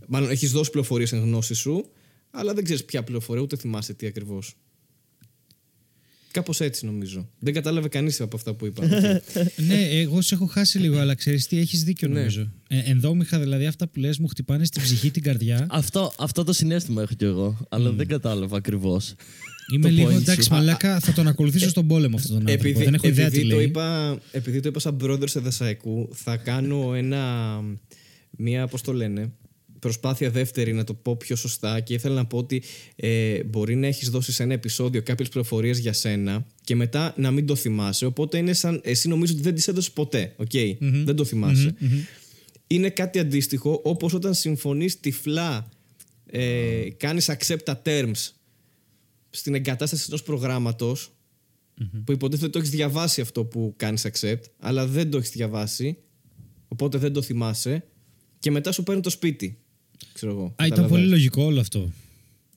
μάλλον 0.07 0.29
έχεις 0.29 0.51
δώσει 0.51 0.69
πληροφορίες 0.69 1.11
εν 1.11 1.19
γνώση 1.19 1.53
σου, 1.53 1.89
αλλά 2.31 2.53
δεν 2.53 2.63
ξέρεις 2.63 2.85
ποια 2.85 3.03
πληροφορία, 3.03 3.41
ούτε 3.41 3.55
θυμάσαι 3.55 3.93
τι 3.93 4.05
ακριβώς. 4.05 4.55
Κάπως 6.31 6.61
έτσι 6.61 6.85
νομίζω. 6.85 7.29
Δεν 7.39 7.53
κατάλαβε 7.53 7.87
κανείς 7.87 8.21
από 8.21 8.35
αυτά 8.35 8.53
που 8.53 8.65
είπα. 8.65 8.85
ναι, 9.67 9.89
εγώ 9.89 10.21
σε 10.21 10.35
έχω 10.35 10.45
χάσει 10.45 10.77
λίγο, 10.79 10.97
αλλά 10.97 11.15
ξέρεις 11.15 11.47
τι, 11.47 11.57
έχεις 11.57 11.83
δίκιο 11.83 12.07
Ναι. 12.07 12.13
νομίζω. 12.13 12.51
Ε, 12.67 12.79
ενδόμυχα 12.79 13.39
δηλαδή 13.39 13.65
αυτά 13.65 13.87
που 13.87 13.99
λες 13.99 14.17
μου 14.17 14.27
χτυπάνε 14.27 14.65
στην 14.65 14.81
ψυχή 14.81 15.11
την 15.11 15.23
καρδιά. 15.23 15.67
Αυτό, 15.69 16.13
αυτό 16.17 16.43
το 16.43 16.53
συναίσθημα 16.53 17.01
έχω 17.01 17.13
κι 17.13 17.23
εγώ, 17.23 17.57
αλλά 17.69 17.91
δεν 17.91 18.07
κατάλαβα 18.07 18.57
ακριβώς. 18.57 19.13
Είμαι 19.73 19.87
το 19.89 19.93
λίγο 19.93 20.09
point 20.09 20.15
εντάξει, 20.15 20.41
σου. 20.43 20.53
μαλάκα, 20.53 20.99
θα 20.99 21.13
τον 21.13 21.27
ακολουθήσω 21.27 21.69
στον 21.69 21.87
πόλεμο 21.87 22.15
αυτόν 22.15 22.31
τον 22.31 22.39
άνθρωπο. 22.47 22.67
επειδή, 22.67 22.83
Δεν 22.83 22.93
έχω 22.93 23.07
ιδέα 23.07 23.25
επειδή 23.25 23.43
τι 23.43 23.49
το 23.49 23.55
λέει. 23.55 23.65
είπα, 23.65 24.17
επειδή 24.31 24.59
το 24.59 24.67
είπα 24.67 24.79
σαν 24.79 24.97
πρόεδρο 24.97 25.27
σε 25.27 25.39
Δασαϊκού, 25.39 26.09
θα 26.13 26.37
κάνω 26.37 26.93
ένα, 26.93 27.61
μία, 28.37 28.67
πώς 28.67 28.81
το 28.81 28.93
λένε, 28.93 29.31
προσπάθεια 29.79 30.29
δεύτερη 30.29 30.73
να 30.73 30.83
το 30.83 30.93
πω 30.93 31.15
πιο 31.15 31.35
σωστά 31.35 31.79
και 31.79 31.93
ήθελα 31.93 32.15
να 32.15 32.25
πω 32.25 32.37
ότι 32.37 32.63
ε, 32.95 33.43
μπορεί 33.43 33.75
να 33.75 33.87
έχεις 33.87 34.09
δώσει 34.09 34.31
σε 34.31 34.43
ένα 34.43 34.53
επεισόδιο 34.53 35.01
κάποιες 35.03 35.29
πληροφορίες 35.29 35.77
για 35.77 35.93
σένα 35.93 36.45
και 36.63 36.75
μετά 36.75 37.13
να 37.17 37.31
μην 37.31 37.45
το 37.45 37.55
θυμάσαι, 37.55 38.05
οπότε 38.05 38.37
είναι 38.37 38.53
σαν, 38.53 38.81
εσύ 38.83 39.07
νομίζω 39.07 39.33
ότι 39.33 39.41
δεν 39.41 39.55
τις 39.55 39.67
έδωσες 39.67 39.91
ποτέ, 39.91 40.33
οκ, 40.35 40.51
δεν 40.79 41.15
το 41.15 41.25
θυμασαι 41.25 41.75
Είναι 42.67 42.89
κάτι 42.89 43.19
αντίστοιχο 43.19 43.79
όπως 43.83 44.13
όταν 44.13 44.33
συμφωνείς 44.33 44.99
τυφλά, 44.99 45.69
ε, 46.31 46.87
κάνεις 46.97 47.29
accept 47.31 47.63
the 47.65 47.75
terms 47.85 48.31
στην 49.35 49.55
εγκατάσταση 49.55 50.05
ενός 50.07 50.23
προγράμματος 50.23 51.11
που 52.03 52.11
υποτίθεται 52.11 52.43
ότι 52.45 52.53
το 52.53 52.59
έχεις 52.59 52.69
διαβάσει 52.71 53.21
αυτό 53.21 53.45
που 53.45 53.73
κάνεις 53.77 54.07
accept, 54.11 54.41
αλλά 54.59 54.87
δεν 54.87 55.09
το 55.09 55.17
έχεις 55.17 55.29
διαβάσει, 55.29 55.97
οπότε 56.67 56.97
δεν 56.97 57.13
το 57.13 57.21
θυμάσαι 57.21 57.83
και 58.39 58.51
μετά 58.51 58.71
σου 58.71 58.83
παίρνει 58.83 59.01
το 59.01 59.09
σπίτι. 59.09 59.57
Ξέρω 60.13 60.31
εγώ. 60.31 60.43
Α, 60.43 60.45
ήταν 60.47 60.69
καταλαβαίνεις. 60.69 60.97
πολύ 60.99 61.07
λογικό 61.09 61.43
όλο 61.43 61.59
αυτό. 61.59 61.91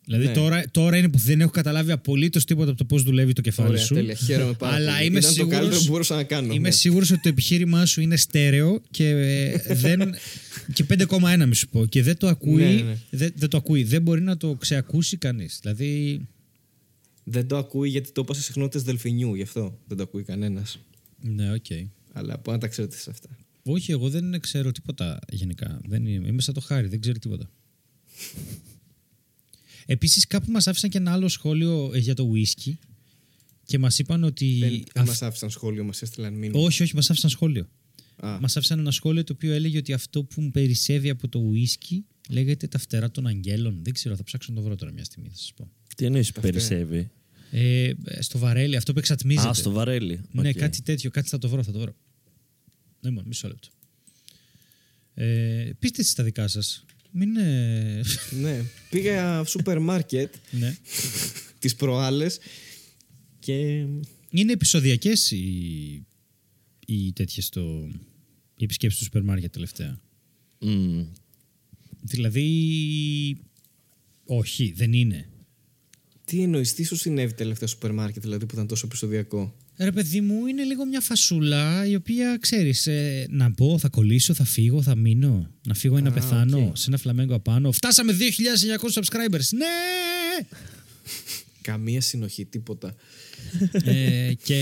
Δηλαδή 0.05 0.25
Ναι. 0.27 0.33
τώρα, 0.33 0.65
τώρα 0.71 0.97
είναι 0.97 1.09
που 1.09 1.19
δεν 1.19 1.41
έχω 1.41 1.51
καταλάβει 1.51 1.91
απολύτως 1.93 2.45
τίποτα 2.45 2.69
από 2.69 2.79
το 2.79 2.85
πώς 2.85 3.03
δουλεύει 3.03 3.33
το 3.33 3.41
κεφάλι 3.41 3.69
Ωραία, 3.69 3.83
σου. 3.85 3.95
τέλεια. 3.95 4.15
Χαίρομαι 4.15 4.53
πάρα 4.53 4.75
Αλλά 4.75 4.93
πολύ. 4.93 5.07
είμαι 5.07 5.19
Ήταν 5.19 5.35
το 5.35 5.37
καλύτερο 5.47 5.63
σίγουρος, 5.63 5.85
που 5.85 5.91
μπορούσα 5.93 6.15
να 6.15 6.23
κάνω. 6.25 6.53
είμαι 6.55 6.69
ναι. 6.69 6.75
σίγουρος 6.75 7.11
ότι 7.11 7.21
το 7.21 7.29
επιχείρημά 7.29 7.87
σου 7.87 8.01
είναι 8.01 8.17
στέρεο 8.17 8.81
και, 8.91 9.09
ε, 9.09 9.75
δεν, 9.75 10.15
και 10.75 10.85
5,1 10.89 11.45
μη 11.49 11.55
σου 11.55 11.69
πω. 11.69 11.87
Και 11.87 12.03
δεν 12.03 12.17
το 12.17 12.29
ακούει, 12.29 12.63
Ναι, 12.63 12.71
ναι, 12.71 12.81
ναι. 12.83 12.97
Δεν, 13.11 13.33
δεν 13.37 13.49
το 13.49 13.57
ακούει. 13.57 13.83
Δεν 13.85 14.03
μπορεί 14.03 14.21
να 14.21 14.37
το 14.37 14.55
ξεακούσει 14.55 15.17
κανείς. 15.17 15.59
Δηλαδή. 15.63 16.21
Δεν 17.29 17.49
το 17.49 17.57
ακούει 17.57 17.89
γιατί 17.89 18.13
το 18.13 18.21
είπα 18.21 18.35
σε 18.35 18.43
συχνότητες 18.43 18.83
δελφινιού, 18.83 19.35
γι' 19.35 19.43
αυτό 19.43 19.79
δεν 19.87 19.97
το 19.97 20.03
ακούει 20.03 20.23
κανένας. 20.23 20.79
Ναι, 21.21 21.53
οκ. 21.53 21.67
Αλλά 22.13 22.37
μπορεί 22.37 22.51
να 22.51 22.59
τα 22.59 22.69
ξέρετε 22.69 22.97
σε 22.97 23.11
αυτά. 23.11 23.29
Όχι, 23.63 23.91
εγώ 23.93 24.11
δεν 24.11 24.41
ξέρω 24.41 24.73
τίποτα 24.73 25.19
γενικά. 25.33 25.81
Δεν 25.87 26.07
είμαι, 26.07 26.29
είμαι 26.29 26.41
σαν 26.43 26.55
το 26.55 26.61
Χάρη, 26.61 26.89
δεν 26.89 27.01
ξέρω 27.01 27.19
τίποτα. 27.19 27.51
Επίσης 29.87 30.27
κάπου 30.27 30.51
μας 30.51 30.67
άφησαν 30.67 30.91
και 30.91 30.99
ένα 30.99 31.13
άλλο 31.13 31.29
σχόλιο 31.29 31.91
ε, 31.95 31.99
για 31.99 32.15
το 32.15 32.31
ουίσκι 32.35 32.73
και 33.65 33.79
μας 33.79 33.99
είπαν 33.99 34.25
ότι... 34.25 34.59
Δεν, 34.59 34.71
δεν 34.71 34.85
αυ- 34.95 35.07
μας 35.07 35.23
άφησαν 35.23 35.51
σχόλιο, 35.51 35.85
μας 35.85 36.03
έστειλαν 36.03 36.35
μήνυμα. 36.35 36.61
Όχι, 36.61 36.83
όχι, 36.83 36.95
μας 36.95 37.11
άφησαν 37.11 37.31
σχόλιο. 37.31 37.69
Α, 38.17 38.39
Μας 38.41 38.57
άφησαν 38.57 38.79
ένα 38.79 38.91
σχόλιο 38.91 39.25
το 39.25 39.33
οποίο 39.33 39.53
έλεγε 39.53 39.79
ότι 39.79 39.93
αυτό 39.93 40.25
που 40.25 40.41
μου 40.41 40.51
περισσεύει 40.51 41.11
από 41.11 41.29
το 41.29 41.41
ουίσκι 41.53 41.97
λέγεται 42.29 42.67
τα 42.67 42.79
φτερά 42.79 43.11
των 43.11 43.27
αγγέλων. 43.27 43.79
Δεν 43.83 43.93
ξέρω, 43.93 44.17
θα 44.17 44.25
ψάξω 44.25 44.53
να 44.53 44.59
το 44.59 44.65
βρω 44.65 44.77
τώρα 44.77 44.93
μια 44.93 45.05
στιγμή, 45.05 45.29
θα 45.29 45.37
σας 45.37 45.53
πω. 45.57 45.71
Τι 45.97 46.05
εννοείς 46.05 46.33
περισσεύει; 46.33 47.11
Ε, 47.51 47.93
στο 48.19 48.39
βαρέλι, 48.39 48.77
αυτό 48.77 48.93
που 48.93 48.99
εξατμίζεται. 48.99 49.49
Α, 49.49 49.53
στο 49.53 49.71
βαρέλι. 49.71 50.21
Ναι, 50.33 50.49
Οκ. 50.49 50.55
κάτι 50.55 50.83
τέτοιο, 50.83 51.11
κάτι 51.11 51.29
θα 51.29 51.39
το 51.39 51.49
βρω, 51.49 51.63
θα 51.63 51.73
το 51.73 51.79
βρω. 51.79 51.97
Ναι, 53.01 53.11
μόνο, 53.11 53.27
μισό 53.27 53.49
λεπτό. 53.49 53.69
Ε, 55.15 55.71
πείτε 55.79 56.01
εσείς 56.01 56.15
τα 56.15 56.23
δικά 56.23 56.49
σας. 56.49 56.85
Μην... 57.11 57.37
Ε... 57.37 58.03
ναι. 58.41 58.65
Πήγα 58.91 59.45
σούπερ 59.45 59.79
μάρκετ 59.79 60.35
ναι. 60.51 60.77
τις 61.59 61.75
προάλλες 61.75 62.39
και 63.39 63.87
Είναι 64.31 64.53
επεισοδιακές 64.53 65.31
οι, 65.31 66.07
οι 66.87 67.13
τέτοιες 67.13 67.49
το... 67.49 67.89
οι 68.57 68.65
επισκέψεις 68.65 68.99
του 68.99 69.05
σούπερ 69.05 69.23
μάρκετ 69.23 69.53
τελευταία; 69.53 70.01
Μμ. 70.59 71.05
Δηλαδή, 72.01 73.37
όχι, 74.25 74.73
δεν 74.77 74.93
είναι; 74.93 75.29
Τι 76.27 76.43
εννοείς, 76.43 76.75
τι 76.75 76.85
σου 76.85 76.97
συνέβη 76.97 77.33
τελευταία 77.35 77.69
σούπερ 77.69 77.93
μάρκετ 77.93 78.23
δηλαδή 78.23 78.47
που 78.47 78.55
ήταν 78.55 78.67
τόσο 78.67 78.87
επεισοδιακό; 78.87 79.55
Ρε 79.77 79.93
παιδί 79.93 80.21
μου, 80.21 80.47
είναι 80.47 80.63
λίγο 80.63 80.85
μια 80.85 81.01
φασούλα 81.01 81.87
η 81.87 81.95
οποία 81.95 82.39
ξέρεις, 82.41 82.87
ε, 82.87 83.27
να 83.31 83.49
μπω, 83.49 83.79
θα 83.79 83.89
κολλήσω, 83.89 84.35
θα 84.35 84.45
φύγω, 84.45 84.83
θα 84.83 84.97
μείνω, 84.97 85.51
να 85.67 85.75
φύγω 85.75 85.99
ή 85.99 86.03
να 86.03 86.09
Α, 86.09 86.13
πεθάνω 86.13 86.67
οκ. 86.67 86.77
σε 86.77 86.85
ένα 86.89 86.99
φλαμέγκο 86.99 87.35
απάνω. 87.35 87.73
Φτάσαμε 87.73 88.13
2.900 88.13 89.03
subscribers. 89.03 89.49
Ναι! 89.57 90.47
Καμία 91.61 92.01
συνοχή, 92.01 92.45
τίποτα. 92.45 92.95
ε, 93.73 94.33
και 94.45 94.57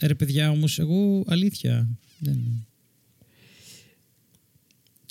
ε, 0.00 0.06
ρε 0.06 0.14
παιδιά 0.14 0.50
όμως 0.50 0.78
εγώ 0.78 1.24
αλήθεια 1.26 1.88
δεν... 2.18 2.66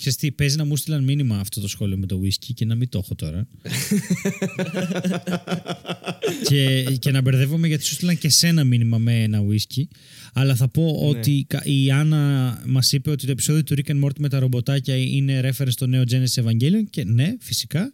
Ξέρεις 0.04 0.18
τι, 0.18 0.32
παίζει 0.32 0.56
να 0.56 0.64
μου 0.64 0.76
στείλαν 0.76 1.04
μήνυμα 1.04 1.38
αυτό 1.38 1.60
το 1.60 1.68
σχόλιο 1.68 1.96
με 1.96 2.06
το 2.06 2.20
whisky 2.24 2.50
και 2.54 2.64
να 2.64 2.74
μην 2.74 2.88
το 2.88 2.98
έχω 2.98 3.14
τώρα. 3.14 3.46
και, 6.48 6.82
και 6.98 7.10
να 7.10 7.20
μπερδεύομαι 7.20 7.66
γιατί 7.66 7.84
σου 7.84 7.94
στείλαν 7.94 8.18
και 8.18 8.28
σένα 8.28 8.64
μήνυμα 8.64 8.98
με 8.98 9.22
ένα 9.22 9.40
whisky. 9.50 9.82
Αλλά 10.32 10.54
θα 10.54 10.68
πω 10.68 10.86
ότι 11.00 11.44
κα- 11.48 11.64
η 11.64 11.90
Άννα 11.90 12.62
μας 12.66 12.92
είπε 12.92 13.10
ότι 13.10 13.26
το 13.26 13.32
επεισόδιο 13.32 13.64
του 13.64 13.74
Rick 13.76 13.90
and 13.90 14.04
Morty 14.04 14.18
με 14.18 14.28
τα 14.28 14.38
ρομποτάκια 14.38 14.96
είναι 14.96 15.40
reference 15.44 15.70
στο 15.70 15.86
νέο 15.86 16.02
Genesis 16.10 16.42
Evangelion 16.42 16.84
και 16.90 17.04
ναι, 17.04 17.34
φυσικά. 17.40 17.92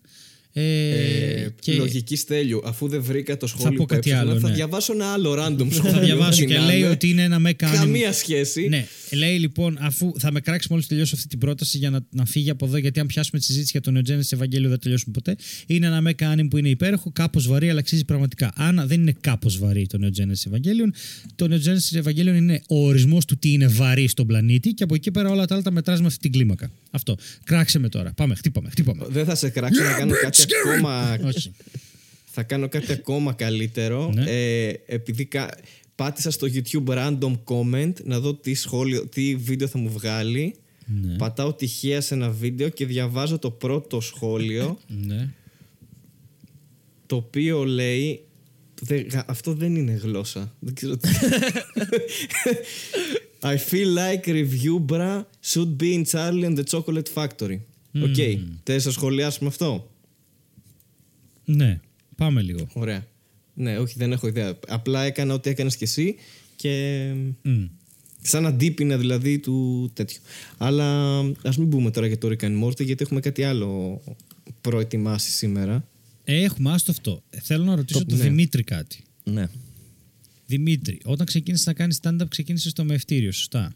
Ε, 0.52 0.62
Ε, 0.62 1.54
και 1.60 1.72
Λογική 1.72 2.16
στέλιου. 2.16 2.60
Αφού 2.64 2.88
δεν 2.88 3.02
βρήκα 3.02 3.36
το 3.36 3.46
σχόλιο 3.46 3.70
πω 3.70 3.76
που 3.76 3.84
κάτι 3.84 4.10
έψαχνα, 4.10 4.30
άλλο, 4.30 4.40
θα 4.40 4.48
ναι. 4.48 4.54
διαβάσω 4.54 4.92
ένα 4.92 5.12
άλλο 5.12 5.32
random 5.32 5.66
σχόλιο. 5.70 5.92
θα 5.92 6.00
διαβάσω 6.00 6.42
ό,τι 6.42 6.52
και 6.52 6.58
να 6.58 6.64
λέει 6.64 6.78
είναι. 6.78 6.88
ότι 6.88 7.08
είναι 7.08 7.22
ένα 7.22 7.40
mecha 7.46 7.64
anime. 7.64 7.74
Καμία 7.74 8.12
σχέση. 8.12 8.68
Ναι, 8.68 8.86
λέει 9.10 9.38
λοιπόν, 9.38 9.78
αφού 9.80 10.12
θα 10.18 10.32
με 10.32 10.40
κράξει 10.40 10.66
μόλις 10.70 10.86
τελειώσω 10.86 11.14
αυτή 11.14 11.28
την 11.28 11.38
πρόταση 11.38 11.78
για 11.78 11.90
να, 11.90 12.06
να 12.10 12.24
φύγει 12.24 12.50
από 12.50 12.66
εδώ, 12.66 12.76
γιατί 12.76 13.00
αν 13.00 13.06
πιάσουμε 13.06 13.38
τη 13.38 13.44
συζήτηση 13.44 13.70
για 13.72 13.80
τον 13.80 13.98
Neogenesis 13.98 14.32
Ευαγγέλιο 14.32 14.68
δεν 14.68 14.78
τελειώσουμε 14.78 15.12
ποτέ. 15.12 15.36
Είναι 15.66 15.86
ένα 15.86 16.02
mecha 16.06 16.34
anime 16.34 16.46
που 16.50 16.56
είναι 16.56 16.68
υπέροχο, 16.68 17.10
κάπως 17.12 17.46
βαρύ, 17.48 17.70
αλλά 17.70 17.78
αξίζει 17.78 18.04
πραγματικά. 18.04 18.52
Άνα 18.54 18.86
δεν 18.86 19.00
είναι 19.00 19.14
κάπως 19.20 19.58
βαρύ 19.58 19.86
το 19.86 19.98
Neogenesis 20.02 20.52
Evangelion. 20.52 20.90
Το 21.34 21.48
Neogenesis 21.50 22.02
Evangelion 22.02 22.36
είναι 22.36 22.60
ο 22.68 22.86
ορισμός 22.86 23.24
του 23.24 23.38
τι 23.38 23.52
είναι 23.52 23.66
βαρύ 23.66 24.08
στον 24.08 24.26
πλανήτη 24.26 24.70
και 24.70 24.82
από 24.82 24.94
εκεί 24.94 25.10
πέρα 25.10 25.30
όλα 25.30 25.46
τα 25.46 25.54
άλλα 25.54 25.62
τα 25.62 25.70
μετράς 25.70 26.00
με 26.00 26.06
αυτή 26.06 26.18
την 26.18 26.32
κλίμακα. 26.32 26.70
Αυτό. 26.90 27.16
Κράξε 27.44 27.78
με 27.78 27.88
τώρα. 27.88 28.12
Πάμε, 28.12 28.34
χτύπαμε, 28.34 28.70
χτύπαμε. 28.70 29.04
Δεν 29.08 29.24
θα 29.24 29.34
σε 29.34 29.48
κράξω 29.48 29.82
να 29.82 29.92
κάνω 29.92 30.12
κάτι 30.22 30.39
ακόμα. 30.42 31.18
Όχι. 31.24 31.52
θα 32.24 32.42
κάνω 32.42 32.68
κάτι 32.68 32.92
ακόμα 32.92 33.32
καλύτερο. 33.32 34.10
Ναι. 34.14 34.24
Ε, 34.30 34.72
επειδή 34.86 35.24
κα- 35.24 35.58
πάτησα 35.94 36.30
στο 36.30 36.46
YouTube 36.52 36.84
random 36.86 37.38
comment 37.44 37.92
να 38.04 38.20
δω 38.20 38.34
τι, 38.34 38.54
σχόλιο, 38.54 39.06
τι 39.06 39.34
βίντεο 39.34 39.68
θα 39.68 39.78
μου 39.78 39.90
βγάλει. 39.90 40.54
Ναι. 41.02 41.16
Πατάω 41.16 41.52
τυχαία 41.54 42.00
σε 42.00 42.14
ένα 42.14 42.30
βίντεο 42.30 42.68
και 42.68 42.86
διαβάζω 42.86 43.38
το 43.38 43.50
πρώτο 43.50 44.00
σχόλιο 44.00 44.78
ναι. 45.06 45.28
το 47.06 47.16
οποίο 47.16 47.64
λέει 47.64 48.24
«Δε- 48.82 49.00
γα- 49.00 49.24
αυτό 49.28 49.52
δεν 49.54 49.76
είναι 49.76 49.92
γλώσσα 49.92 50.54
δεν 50.58 50.74
ξέρω 50.74 50.96
τι 50.96 51.08
I 53.42 53.56
feel 53.70 53.94
like 53.98 54.26
Reviewbrah 54.26 55.24
should 55.52 55.76
be 55.82 55.94
in 55.94 56.04
Charlie 56.12 56.44
and 56.44 56.56
the 56.58 56.64
Chocolate 56.70 57.12
Factory 57.14 57.58
OK, 58.02 58.14
okay. 58.16 58.38
θες 58.62 58.84
να 58.84 58.90
σχολιάσουμε 58.90 59.48
αυτό; 59.48 59.89
Ναι. 61.56 61.80
Πάμε 62.16 62.42
λίγο. 62.42 62.68
Ωραία 62.72 63.06
Ναι, 63.54 63.78
όχι 63.78 63.94
δεν 63.98 64.12
έχω 64.12 64.26
ιδέα 64.26 64.58
Απλά 64.68 65.02
έκανα 65.02 65.34
ό,τι 65.34 65.50
έκανες 65.50 65.76
και 65.76 65.84
εσύ 65.84 66.14
και 66.56 67.12
Μμ. 67.42 67.64
σαν 68.22 68.46
αντίπεινα 68.46 68.96
δηλαδή 68.96 69.38
του 69.38 69.90
τέτοιου 69.92 70.20
Αλλά 70.58 71.18
ας 71.44 71.56
μην 71.58 71.68
πούμε 71.68 71.90
τώρα 71.90 72.06
για 72.06 72.18
το 72.18 72.28
Rick 72.28 72.44
and 72.44 72.62
Morty 72.64 72.84
γιατί 72.84 73.02
έχουμε 73.04 73.20
κάτι 73.20 73.42
άλλο 73.42 74.00
προετοιμάσει 74.60 75.30
σήμερα 75.30 75.88
Ε, 76.24 76.42
Έχουμε, 76.42 76.72
άστο 76.72 76.90
αυτό. 76.90 77.22
Ε, 77.30 77.38
Θέλω 77.40 77.64
να 77.64 77.74
ρωτήσω 77.76 77.98
Το- 77.98 78.04
τον 78.04 78.18
ναι. 78.18 78.24
Δημήτρη 78.24 78.62
κάτι. 78.62 79.02
Ναι. 79.24 79.48
Δημήτρη, 80.46 80.98
όταν 81.04 81.26
ξεκίνησες 81.26 81.66
να 81.66 81.72
κάνεις 81.72 81.98
stand-up, 82.02 82.26
ξεκίνησες 82.28 82.70
στο 82.70 82.84
μαιευτήριο, 82.84 83.32
σωστά; 83.32 83.72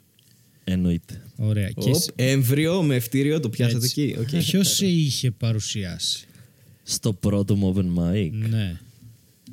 Εννοείται. 0.65 1.23
Ωραία. 1.37 1.71
Και 1.71 1.91
Οπ, 1.91 2.03
έμβρυο 2.17 2.83
μαιευτήριο 2.83 3.41
το 3.41 3.49
πιάσατε 3.49 3.85
εκεί 3.87 4.17
Οκ. 4.19 4.29
Ποιος 4.29 4.69
σε 4.75 4.87
είχε 4.87 5.31
παρουσιάσει; 5.31 6.27
Στο 6.87 7.13
πρώτο 7.13 7.57
μου 7.57 7.75
open 7.77 7.99
mic. 8.01 8.31
ναι. 8.49 8.79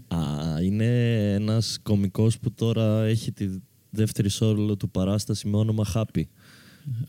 Α, 0.07 0.17
είναι 0.63 0.85
ένας 1.33 1.79
κωμικός 1.83 2.39
που 2.39 2.51
τώρα 2.53 3.03
έχει 3.03 3.31
τη 3.31 3.47
δεύτερη 3.89 4.29
σόλο 4.29 4.75
του 4.77 4.89
παράσταση 4.89 5.47
με 5.47 5.57
όνομα 5.57 5.85
Happy. 5.93 6.21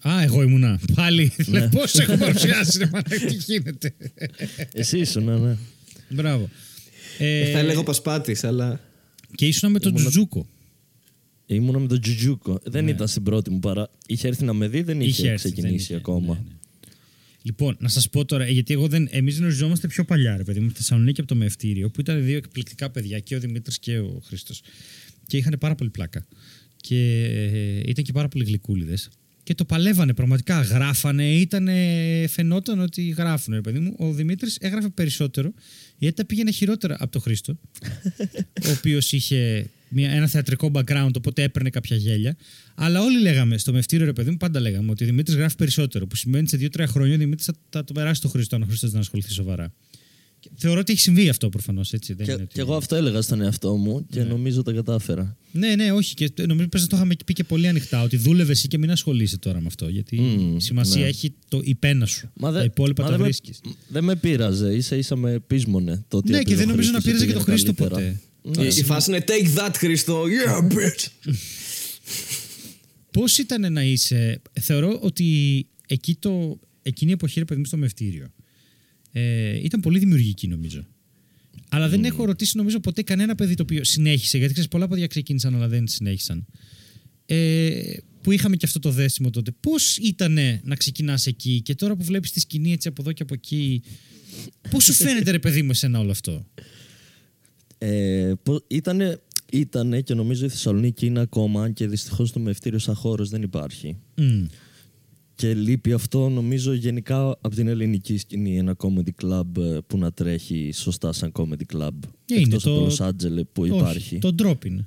Α, 0.08 0.22
εγώ 0.22 0.42
ήμουνα. 0.42 0.80
Πάλι. 0.94 1.32
Ναι. 1.46 1.68
Πώς 1.68 1.84
σ' 1.84 1.94
έχω 1.94 2.16
παρουσιάσει, 2.16 2.78
ρε 2.78 2.86
μάνα, 2.92 3.02
τι 3.02 3.34
γίνεται. 3.34 3.94
Εσύ 4.72 4.98
ήσουν, 4.98 5.24
ναι, 5.24 5.36
ναι. 5.36 5.56
Μπράβο. 6.08 6.48
Ε, 7.18 7.40
Ε, 7.40 7.50
θα 7.52 7.58
έλεγα 7.58 7.78
ο 7.78 7.82
Πασπάτης, 7.82 8.44
αλλά 8.44 8.80
και 9.34 9.46
ήσουν 9.46 9.70
με 9.70 9.78
τον 9.78 9.90
Ήμουνα- 9.90 10.10
Τζουτζούκο. 10.10 10.46
Ήμουνα 11.46 11.78
με 11.78 11.86
τον 11.86 12.00
Τζουτζούκο. 12.00 12.58
Δεν 12.64 12.88
ήταν 12.88 13.08
στην 13.08 13.22
πρώτη 13.22 13.50
μου 13.50 13.58
παρά. 13.58 13.88
Είχε 14.06 14.28
έρθει 14.28 14.44
να 14.44 14.52
με 14.52 14.68
δει, 14.68 14.82
δεν 14.82 15.00
είχε, 15.00 15.28
έρθει, 15.30 15.42
δεν 15.48 15.52
ξεκινήσει 15.52 15.84
είχε, 15.84 15.94
ακόμα. 15.94 16.34
ναι, 16.34 16.40
ναι. 16.48 16.56
Λοιπόν, 17.42 17.76
να 17.80 17.88
σας 17.88 18.08
πω 18.08 18.24
τώρα, 18.24 18.48
γιατί 18.48 18.72
εγώ 18.72 18.88
δεν. 18.88 19.08
Εμείς 19.10 19.38
γνωριζόμαστε 19.38 19.86
πιο 19.86 20.04
παλιά, 20.04 20.36
ρε 20.36 20.44
παιδί 20.44 20.60
μου, 20.60 20.68
στη 20.68 20.78
Θεσσαλονίκη 20.78 21.20
από 21.20 21.28
το 21.28 21.34
Μευτήριο, 21.34 21.90
που 21.90 22.00
ήταν 22.00 22.24
δύο 22.24 22.36
εκπληκτικά 22.36 22.90
παιδιά, 22.90 23.18
και 23.18 23.36
ο 23.36 23.40
Δημήτρης 23.40 23.78
και 23.78 23.98
ο 23.98 24.22
Χρήστος. 24.26 24.62
Και 25.26 25.36
είχαν 25.36 25.56
πάρα 25.60 25.74
πολύ 25.74 25.90
πλάκα. 25.90 26.26
Και 26.76 27.24
ε, 27.24 27.90
ήταν 27.90 28.04
και 28.04 28.12
πάρα 28.12 28.28
πολύ 28.28 28.44
γλυκούλιδες. 28.44 29.08
Και 29.42 29.54
το 29.54 29.64
παλεύανε 29.64 30.14
πραγματικά. 30.14 30.60
Γράφανε, 30.60 31.32
ήτανε, 31.32 32.26
φαινόταν 32.28 32.80
ότι 32.80 33.08
γράφουν, 33.08 33.54
ρε 33.54 33.60
παιδί 33.60 33.78
μου. 33.78 33.94
Ο 33.98 34.12
Δημήτρης 34.12 34.56
έγραφε 34.60 34.88
περισσότερο, 34.88 35.52
γιατί 35.98 36.16
τα 36.16 36.24
πήγαινε 36.24 36.50
χειρότερα 36.50 36.96
από 36.98 37.12
τον 37.12 37.20
Χρήστο, 37.20 37.58
ο 38.66 38.70
οποίος 38.78 39.12
είχε 39.12 39.70
μια, 39.92 40.10
ένα 40.10 40.26
θεατρικό 40.26 40.70
background, 40.74 41.10
οπότε 41.16 41.42
έπαιρνε 41.42 41.70
κάποια 41.70 41.96
γέλια. 41.96 42.36
Αλλά 42.74 43.00
όλοι 43.02 43.20
λέγαμε 43.20 43.58
στο 43.58 43.72
μευτήριο, 43.72 44.06
ρε 44.06 44.12
παιδί 44.12 44.30
μου, 44.30 44.36
πάντα 44.36 44.60
λέγαμε 44.60 44.90
ότι 44.90 45.02
ο 45.02 45.06
Δημήτρης 45.06 45.36
γράφει 45.36 45.56
περισσότερο. 45.56 46.06
Που 46.06 46.16
σημαίνει 46.16 46.48
σε 46.48 46.56
δύο-τρία 46.56 46.86
χρόνια 46.86 47.14
ο 47.14 47.18
Δημήτρης 47.18 47.46
θα, 47.46 47.52
θα 47.68 47.84
το 47.84 47.92
περάσει 47.92 48.20
το 48.20 48.28
Χρήστο, 48.28 48.56
αν 48.56 48.62
ο 48.62 48.66
Χρήστο 48.66 48.88
δεν 48.88 49.00
ασχοληθεί 49.00 49.32
σοβαρά. 49.32 49.72
Και 50.40 50.50
θεωρώ 50.56 50.80
ότι 50.80 50.92
έχει 50.92 51.00
συμβεί 51.00 51.28
αυτό 51.28 51.48
προφανώς, 51.48 51.92
έτσι. 51.92 52.12
Δεν 52.14 52.26
Και, 52.26 52.32
είναι 52.32 52.42
ότι... 52.42 52.54
και 52.54 52.60
εγώ 52.60 52.74
αυτό 52.76 52.96
έλεγα 52.96 53.20
στον 53.22 53.40
εαυτό 53.40 53.76
μου 53.76 54.06
και 54.10 54.22
νομίζω 54.22 54.62
τα 54.62 54.72
κατάφερα. 54.72 55.36
Ναι, 55.52 55.74
ναι, 55.74 55.92
όχι. 55.92 56.14
Και 56.14 56.30
νομίζω 56.46 56.68
πες 56.68 56.80
να 56.80 56.86
το 56.86 56.96
είχαμε 56.96 57.14
πει 57.26 57.32
και 57.32 57.44
πολύ 57.44 57.68
ανοιχτά. 57.68 58.02
Ότι 58.02 58.16
δούλευε 58.16 58.52
εσύ 58.52 58.68
και 58.68 58.78
μην 58.78 58.90
ασχολείσαι 58.90 59.38
τώρα 59.38 59.60
με 59.60 59.66
αυτό. 59.66 59.88
Γιατί 59.88 60.20
Μμμ, 60.20 60.56
σημασία 60.58 61.00
ναι. 61.02 61.06
έχει 61.08 61.34
το 61.48 61.60
η 61.64 61.74
πένα 61.74 62.06
σου. 62.06 62.30
Μα 62.34 62.52
τα 62.52 62.64
υπόλοιπα 62.64 63.02
μα 63.02 63.08
τα 63.08 63.14
δεν 63.14 63.20
με- 63.24 63.26
βρίσκεις. 63.26 63.60
Δεν 63.88 64.04
με 64.04 64.16
πήραζε, 64.16 64.74
ίσα 64.74 64.96
ίσα 64.96 65.16
με 65.16 65.38
πείσμονε. 65.46 66.04
Το 66.08 66.16
ότι 66.16 66.30
Ναι, 66.30 66.38
έπαιζε 66.38 66.48
και 66.48 66.54
ο 66.54 66.58
δεν 66.58 66.68
νομίζω 66.68 66.90
να 66.90 67.00
Χρήστος 67.00 67.20
πήραζε 67.24 67.26
και 67.26 67.38
το 67.38 67.44
πήγαινε 67.44 67.74
Χρήστο 67.74 67.84
καλύτερα. 67.84 68.10
ποτέ. 68.12 68.20
Ναι. 68.42 68.64
η 68.66 68.82
φάση 68.82 69.10
είναι 69.10 69.24
take 69.26 69.58
that, 69.58 69.70
Χριστό. 69.74 70.24
Yeah, 70.24 70.72
bitch. 70.72 71.32
Πώς 73.10 73.38
ήταν 73.38 73.72
να 73.72 73.82
είσαι. 73.82 74.42
Θεωρώ 74.60 74.98
ότι 75.02 75.26
εκεί 75.86 76.14
το, 76.14 76.60
εκείνη 76.82 77.10
η 77.10 77.14
εποχή, 77.14 77.38
ρε 77.38 77.44
παιδί 77.44 77.60
μου, 77.60 77.66
στο 77.66 77.76
μευτήριο 77.76 78.32
ε, 79.12 79.62
ήταν 79.62 79.80
πολύ 79.80 79.98
δημιουργική, 79.98 80.48
νομίζω. 80.48 80.86
Αλλά 81.68 81.88
δεν 81.88 82.04
έχω 82.04 82.24
ρωτήσει, 82.24 82.56
νομίζω, 82.56 82.80
ποτέ 82.80 83.02
κανένα 83.02 83.34
παιδί 83.34 83.54
το 83.54 83.62
οποίο 83.62 83.84
συνέχισε. 83.84 84.36
Γιατί 84.36 84.52
ξέρεις, 84.52 84.70
πολλά 84.70 84.88
παιδιά 84.88 85.06
ξεκίνησαν, 85.06 85.54
αλλά 85.54 85.68
δεν 85.68 85.88
συνέχισαν. 85.88 86.46
Ε, 87.26 87.96
που 88.22 88.32
είχαμε 88.32 88.56
και 88.56 88.66
αυτό 88.66 88.78
το 88.78 88.90
δέσιμο 88.90 89.30
τότε. 89.30 89.50
Πώς 89.60 89.96
ήταν 89.96 90.38
να 90.62 90.76
ξεκινάς 90.76 91.26
εκεί 91.26 91.60
και 91.60 91.74
τώρα 91.74 91.96
που 91.96 92.04
βλέπεις 92.04 92.30
τη 92.30 92.40
σκηνή 92.40 92.72
έτσι 92.72 92.88
από 92.88 93.02
εδώ 93.02 93.12
και 93.12 93.22
από 93.22 93.34
εκεί. 93.34 93.82
Πώς 94.70 94.84
σου 94.84 94.92
φαίνεται, 94.92 95.30
ρε 95.30 95.38
παιδί 95.38 95.62
μου, 95.62 95.70
εσένα 95.70 95.98
όλο 95.98 96.10
αυτό; 96.10 96.46
Ε, 97.84 98.32
πο- 98.42 98.60
ήτανε, 98.66 99.20
ήτανε 99.52 100.00
και 100.00 100.14
νομίζω 100.14 100.44
η 100.44 100.48
Θεσσαλονίκη 100.48 101.06
είναι 101.06 101.20
ακόμα 101.20 101.70
και 101.70 101.86
δυστυχώς 101.86 102.32
το 102.32 102.40
μευτήριο 102.40 102.78
σαν 102.78 102.94
χώρος 102.94 103.28
δεν 103.28 103.42
υπάρχει. 103.42 103.96
Μμ. 104.16 104.44
Και 105.34 105.54
λείπει 105.54 105.92
αυτό 105.92 106.28
νομίζω 106.28 106.72
γενικά 106.72 107.22
από 107.40 107.54
την 107.54 107.68
ελληνική 107.68 108.16
σκηνή 108.16 108.58
ένα 108.58 108.76
comedy 108.78 109.24
club 109.26 109.42
ε, 109.58 109.78
που 109.86 109.98
να 109.98 110.12
τρέχει 110.12 110.70
σωστά 110.74 111.12
σαν 111.12 111.32
comedy 111.34 111.76
club. 111.76 111.88
Ε, 112.26 112.34
είναι 112.34 112.42
Εκτός 112.42 112.62
το- 112.62 112.74
από 112.74 112.86
Los 112.88 113.08
Angeles 113.08 113.42
που 113.52 113.66
υπάρχει. 113.66 113.96
Όχι, 114.14 114.18
το 114.18 114.34
drop 114.38 114.64
είναι. 114.64 114.86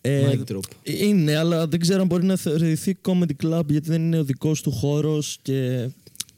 Ε, 0.00 0.30
Mic 0.32 0.52
drop. 0.52 0.60
είναι, 1.02 1.36
αλλά 1.36 1.66
δεν 1.66 1.80
ξέρω 1.80 2.00
αν 2.00 2.06
μπορεί 2.06 2.24
να 2.24 2.36
θεωρηθεί 2.36 2.96
comedy 3.08 3.44
club 3.44 3.62
γιατί 3.68 3.88
δεν 3.88 4.02
είναι 4.02 4.18
ο 4.18 4.24
δικός 4.24 4.62
του 4.62 4.70
χώρος 4.70 5.38
και 5.42 5.88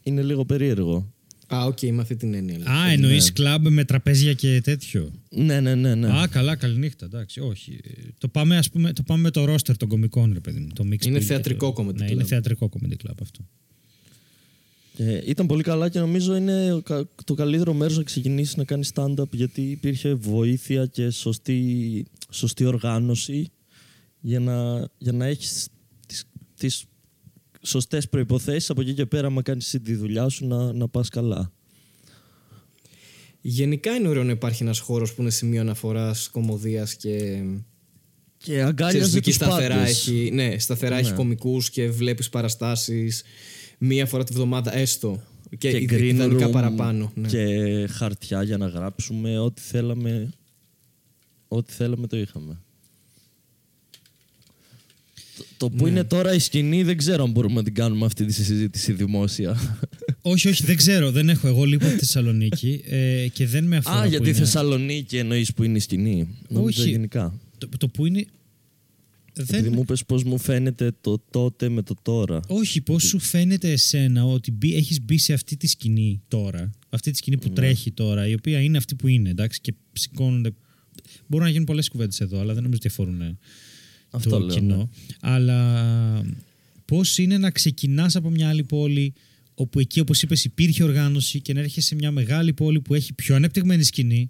είναι 0.02 0.22
λίγο 0.22 0.44
περίεργο. 0.44 1.12
Α, 1.54 1.64
οκ, 1.64 1.80
με 1.82 2.00
αυτή 2.00 2.16
την 2.16 2.34
έννοια. 2.34 2.58
λέω. 2.58 2.72
Α, 2.72 2.90
εννοείς 2.90 3.32
κλαμπ 3.32 3.66
με 3.68 3.84
τραπέζια 3.84 4.34
και 4.34 4.60
τέτοιο. 4.60 5.12
Ναι, 5.30 5.60
ναι, 5.60 5.74
ναι. 5.74 5.94
ναι. 5.94 6.08
Α, 6.20 6.26
καλά, 6.26 6.56
καληνύχτα. 6.56 7.04
Εντάξει, 7.04 7.40
όχι. 7.40 7.80
Το 8.18 8.28
πάμε, 8.28 8.56
ας 8.56 8.70
πούμε, 8.70 8.92
το 8.92 9.02
πάμε 9.02 9.22
με 9.22 9.30
το 9.30 9.44
ρόστερ 9.44 9.76
των 9.76 9.88
κομικών, 9.88 10.32
ρε 10.32 10.40
παιδί 10.40 10.58
μου. 10.60 10.68
Το 10.74 10.84
mix 10.92 11.06
Είναι 11.06 11.18
pig 11.18 11.22
θεατρικό 11.22 11.72
και 11.72 11.82
το- 11.82 11.88
comedy 11.88 11.94
Ναι, 11.94 12.06
club. 12.06 12.10
είναι 12.10 12.24
θεατρικό 12.24 12.70
comedy 12.72 13.06
club 13.06 13.14
αυτό. 13.22 13.46
Και 14.96 15.22
ήταν 15.26 15.46
πολύ 15.46 15.62
καλά 15.62 15.88
και 15.88 15.98
νομίζω 15.98 16.36
είναι 16.36 16.72
ο 16.72 16.80
κα- 16.82 17.08
το 17.24 17.34
καλύτερο 17.34 17.72
μέρος 17.74 17.96
να 17.96 18.02
ξεκινήσεις 18.02 18.56
να 18.56 18.64
κάνεις 18.64 18.90
stand-up 18.94 19.30
γιατί 19.30 19.60
υπήρχε 19.62 20.14
βοήθεια 20.14 20.86
και 20.86 21.10
σωστή, 21.10 22.06
σωστή 22.30 22.64
οργάνωση 22.64 23.50
για 24.20 24.40
να, 24.40 24.88
για 24.98 25.12
να 25.12 25.26
έχεις 25.26 25.68
τις, 26.06 26.24
τις 26.56 26.84
σωστές 27.68 28.08
προϋποθέσεις 28.08 28.70
από 28.70 28.80
εκεί 28.80 28.94
και 28.94 29.06
πέρα 29.06 29.30
μα 29.30 29.42
κάνεις 29.42 29.66
εσύ 29.66 29.80
τη 29.80 29.94
δουλειά 29.94 30.28
σου 30.28 30.46
να, 30.46 30.72
να 30.72 30.88
πας 30.88 31.08
καλά. 31.08 31.52
Γενικά 33.40 33.94
είναι 33.94 34.08
ωραίο 34.08 34.24
να 34.24 34.30
υπάρχει 34.30 34.62
ένας 34.62 34.78
χώρος 34.78 35.14
που 35.14 35.20
είναι 35.20 35.30
σημείο 35.30 35.60
αναφοράς, 35.60 36.28
κομμωδίας 36.28 36.94
και. 36.94 37.42
Και 38.36 38.44
Ξέρεις, 38.52 38.64
αγκάλιαζε 38.64 39.16
εκεί 39.16 39.26
τους 39.26 39.34
σταθερά 39.34 39.74
πάντες. 39.74 39.90
έχει, 39.90 40.30
ναι, 40.32 40.58
σταθερά 40.58 40.96
έχει 40.96 41.12
κομικούς 41.12 41.70
και 41.70 41.90
βλέπεις 41.90 42.28
παραστάσεις 42.28 43.22
μία 43.78 44.06
φορά 44.06 44.24
τη 44.24 44.32
βδομάδα 44.32 44.76
έστω. 44.76 45.22
Και, 45.50 45.56
και 45.56 45.68
ιδε- 45.80 45.98
green 46.00 46.02
ιδανικά 46.04 46.48
room 46.48 46.52
παραπάνω. 46.52 47.12
Ναι. 47.14 47.28
και 47.28 47.86
χαρτιά 47.86 48.42
για 48.42 48.56
να 48.56 48.66
γράψουμε 48.66 49.38
ό,τι 49.38 49.60
θέλαμε 49.60 50.30
ό,τι 51.48 51.72
θέλαμε 51.72 52.06
το 52.06 52.16
είχαμε 52.18 52.60
το, 55.38 55.44
το 55.56 55.70
που 55.70 55.84
Ναι. 55.84 55.90
είναι 55.90 56.04
τώρα 56.04 56.34
η 56.34 56.38
σκηνή 56.38 56.82
δεν 56.82 56.96
ξέρω 56.96 57.24
αν 57.24 57.30
μπορούμε 57.30 57.54
να 57.54 57.62
την 57.62 57.74
κάνουμε 57.74 58.04
αυτή 58.06 58.24
τη 58.24 58.32
συζήτηση 58.32 58.92
δημόσια 58.92 59.76
όχι, 60.22 60.48
όχι, 60.48 60.64
δεν 60.64 60.76
ξέρω. 60.76 61.10
Δεν 61.10 61.28
έχω. 61.28 61.48
Εγώ 61.48 61.64
λείπω 61.64 61.84
από 61.84 61.92
τη 61.94 61.98
Θεσσαλονίκη 61.98 62.80
ε, 62.84 63.26
και 63.32 63.46
δεν 63.46 63.64
με 63.64 63.76
αφορά. 63.76 63.96
Α, 63.98 64.02
που 64.02 64.08
για 64.08 64.20
τη 64.20 64.28
είναι- 64.28 64.38
Θεσσαλονίκη 64.38 65.16
εννοείς 65.16 65.52
που 65.52 65.62
είναι 65.62 65.76
η 65.76 65.80
σκηνή 65.80 66.28
Νόμιζα 66.48 66.80
Όχι. 66.82 66.90
γενικά 66.90 67.38
Το, 67.58 67.68
το 67.78 67.88
που 67.88 68.06
είναι. 68.06 68.24
Επειδή 69.40 69.60
Δεν... 69.62 69.72
μου 69.74 69.80
είπες 69.80 70.04
πώς 70.04 70.24
μου 70.24 70.38
φαίνεται 70.38 70.92
το 71.00 71.22
τότε 71.30 71.68
με 71.68 71.82
το 71.82 71.94
τώρα 72.02 72.40
Όχι, 72.48 72.80
πώς 72.80 73.02
σου 73.02 73.18
φαίνεται 73.18 73.70
εσένα 73.72 74.24
ότι 74.24 74.50
μπει, 74.50 74.74
έχεις 74.74 75.00
μπει 75.02 75.18
σε 75.18 75.32
αυτή 75.32 75.56
τη 75.56 75.66
σκηνή 75.66 76.22
τώρα, 76.28 76.70
αυτή 76.88 77.10
τη 77.10 77.16
σκηνή 77.16 77.36
Ναι. 77.36 77.42
που 77.42 77.50
τρέχει 77.54 77.90
τώρα, 77.90 78.28
η 78.28 78.34
οποία 78.34 78.60
είναι 78.60 78.76
αυτή 78.76 78.94
που 78.94 79.06
είναι, 79.08 79.30
εντάξει, 79.30 79.60
και 79.60 79.74
σηκώνονται. 79.92 80.50
Μπορούν 81.26 81.46
να 81.46 81.52
γίνουν 81.52 81.66
πολλές 81.66 81.88
κουβέντες 81.88 82.20
εδώ, 82.20 82.36
αλλά 82.40 82.52
δεν 82.54 82.62
νομίζω 82.62 82.76
ότι 82.84 82.86
αφορούν 82.88 83.38
Αυτό 84.10 84.30
το 84.30 84.38
λέω, 84.38 84.56
κοινό. 84.56 84.76
ναι. 84.76 84.84
Αλλά 85.20 86.24
πώς 86.84 87.18
είναι 87.18 87.38
να 87.38 87.50
ξεκινάς 87.50 88.16
από 88.16 88.30
μια 88.30 88.48
άλλη 88.48 88.64
πόλη, 88.64 89.12
όπου 89.54 89.78
εκεί, 89.78 90.00
όπως 90.00 90.22
είπες, 90.22 90.44
υπήρχε 90.44 90.82
οργάνωση 90.82 91.40
και 91.40 91.52
να 91.52 91.60
έρχεσαι 91.60 91.86
σε 91.86 91.94
μια 91.94 92.10
μεγάλη 92.10 92.52
πόλη 92.52 92.80
που 92.80 92.94
έχει 92.94 93.12
πιο 93.12 93.34
ανεπτυγμένη 93.34 93.82
σκηνή, 93.82 94.28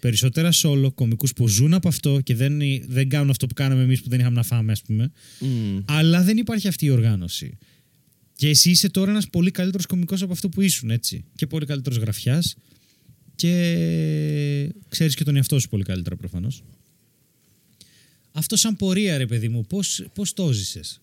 περισσότερα 0.00 0.50
solo, 0.52 0.94
κομικούς 0.94 1.32
που 1.32 1.48
ζουν 1.48 1.74
από 1.74 1.88
αυτό 1.88 2.20
και 2.20 2.34
δεν, 2.34 2.58
δεν 2.88 3.08
κάνουν 3.08 3.30
αυτό 3.30 3.46
που 3.46 3.54
κάναμε 3.54 3.82
εμείς 3.82 4.02
που 4.02 4.08
δεν 4.08 4.20
είχαμε 4.20 4.36
να 4.36 4.42
φάμε, 4.42 4.72
ας 4.72 4.82
πούμε. 4.82 5.10
Μμ. 5.40 5.78
Αλλά 5.84 6.22
δεν 6.22 6.36
υπάρχει 6.36 6.68
αυτή 6.68 6.86
η 6.86 6.90
οργάνωση. 6.90 7.58
Και 8.36 8.48
εσύ 8.48 8.70
είσαι 8.70 8.88
τώρα 8.88 9.10
ένας 9.10 9.28
πολύ 9.28 9.50
καλύτερος 9.50 9.86
κωμικό 9.86 10.14
από 10.20 10.32
αυτό 10.32 10.48
που 10.48 10.60
ήσουν, 10.60 10.90
έτσι. 10.90 11.24
Και 11.34 11.46
πολύ 11.46 11.66
καλύτερος 11.66 11.98
γραφιάς. 11.98 12.54
Και 13.34 13.50
ξέρεις 14.88 15.14
και 15.14 15.24
τον 15.24 15.36
εαυτό 15.36 15.58
σου 15.58 15.68
πολύ 15.68 15.82
καλύτερα 15.82 16.16
προφανώς. 16.16 16.62
Αυτό 18.36 18.56
σαν 18.56 18.76
πορεία, 18.76 19.18
ρε 19.18 19.26
παιδί 19.26 19.48
μου, 19.48 19.62
πώς, 19.62 20.04
πώς 20.14 20.32
το 20.32 20.52
ζήσες. 20.52 21.00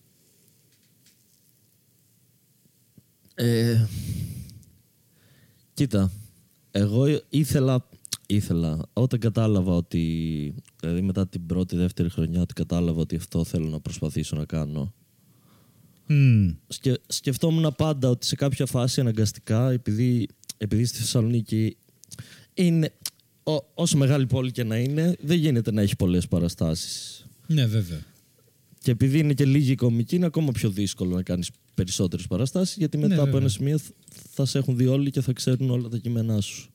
Ε, 3.34 3.86
κοίτα, 5.74 6.10
εγώ 6.70 7.20
ήθελα, 7.28 7.88
ήθελα, 8.26 8.88
όταν 8.92 9.18
κατάλαβα 9.20 9.72
ότι, 9.74 10.54
δηλαδή 10.80 11.00
μετά 11.00 11.28
την 11.28 11.46
πρώτη, 11.46 11.76
δεύτερη 11.76 12.10
χρονιά, 12.10 12.40
ότι 12.40 12.54
κατάλαβα 12.54 13.00
ότι 13.00 13.16
αυτό 13.16 13.44
θέλω 13.44 13.68
να 13.68 13.80
προσπαθήσω 13.80 14.36
να 14.36 14.44
κάνω. 14.44 14.94
Μμμ. 16.06 16.54
Σκε, 16.68 17.00
σκεφτόμουν 17.06 17.74
πάντα 17.76 18.08
ότι 18.08 18.26
σε 18.26 18.34
κάποια 18.34 18.66
φάση 18.66 19.00
αναγκαστικά, 19.00 19.70
επειδή, 19.70 20.28
επειδή 20.56 20.84
στη 20.84 20.98
Θεσσαλονίκη 20.98 21.76
είναι, 22.54 22.92
ό, 23.42 23.52
όσο 23.74 23.96
μεγάλη 23.96 24.26
πόλη 24.26 24.50
και 24.50 24.64
να 24.64 24.76
είναι, 24.76 25.16
δεν 25.20 25.38
γίνεται 25.38 25.72
να 25.72 25.82
έχει 25.82 25.96
πολλές 25.96 26.28
παραστάσεις. 26.28 27.21
Ναι, 27.46 27.66
βέβαια. 27.66 28.04
Και 28.82 28.90
επειδή 28.90 29.18
είναι 29.18 29.32
και 29.34 29.44
λίγη 29.44 29.74
κομική, 29.74 30.16
είναι 30.16 30.26
ακόμα 30.26 30.52
πιο 30.52 30.70
δύσκολο 30.70 31.14
να 31.14 31.22
κάνεις 31.22 31.50
περισσότερες 31.74 32.26
παραστάσεις, 32.26 32.76
γιατί 32.76 32.96
μετά 32.96 33.08
Ναι, 33.08 33.14
από 33.14 33.24
βέβαια. 33.24 33.40
ένα 33.40 33.48
σημείο 33.48 33.78
θ- 33.78 33.92
θα 34.32 34.44
σε 34.46 34.58
έχουν 34.58 34.76
δει 34.76 34.86
όλοι 34.86 35.10
και 35.10 35.20
θα 35.20 35.32
ξέρουν 35.32 35.70
όλα 35.70 35.88
τα 35.88 35.98
κείμενά 35.98 36.40
σου. 36.40 36.70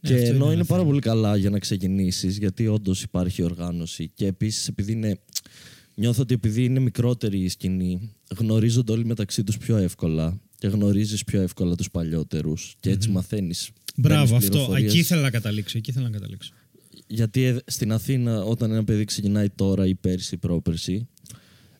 Ναι, 0.00 0.08
και 0.10 0.14
αυτό 0.14 0.26
ενώ 0.26 0.34
είναι 0.36 0.44
είναι, 0.44 0.52
ένα 0.54 0.64
πάρα 0.64 0.80
θέμα. 0.80 0.90
πολύ 0.90 1.00
καλά 1.00 1.36
για 1.36 1.50
να 1.50 1.58
ξεκινήσεις, 1.58 2.38
γιατί 2.38 2.66
όντως 2.66 3.02
υπάρχει 3.02 3.42
οργάνωση. 3.42 4.10
Και 4.14 4.26
επίσης, 4.26 4.68
επειδή 4.68 4.92
είναι. 4.92 5.18
Νιώθω 5.94 6.22
ότι 6.22 6.34
επειδή 6.34 6.64
είναι 6.64 6.80
μικρότερη 6.80 7.38
η 7.38 7.48
σκηνή, 7.48 8.12
γνωρίζονται 8.36 8.92
όλοι 8.92 9.04
μεταξύ 9.04 9.44
τους 9.44 9.58
πιο 9.58 9.76
εύκολα 9.76 10.40
και 10.58 10.68
γνωρίζεις 10.68 11.24
πιο 11.24 11.40
εύκολα 11.40 11.74
τους 11.74 11.90
παλιότερους. 11.90 12.74
Και 12.80 12.90
έτσι 12.90 13.08
μαθαίνεις. 13.08 13.70
Μπράβο, 13.96 14.36
αυτό. 14.36 14.72
Εκεί 14.76 14.98
ήθελα 14.98 15.20
να 15.20 15.30
καταλήξω. 15.30 15.78
Εκεί 15.78 15.90
ήθελα 15.90 16.04
να 16.08 16.12
καταλήξω. 16.18 16.52
Γιατί 17.06 17.44
ε, 17.44 17.56
στην 17.66 17.92
Αθήνα, 17.92 18.44
όταν 18.44 18.70
ένα 18.70 18.84
παιδί 18.84 19.04
ξεκινάει 19.04 19.50
τώρα 19.50 19.86
ή 19.86 19.94
πέρσι 19.94 20.34
ή 20.34 20.38
πρόπερσι, 20.38 21.08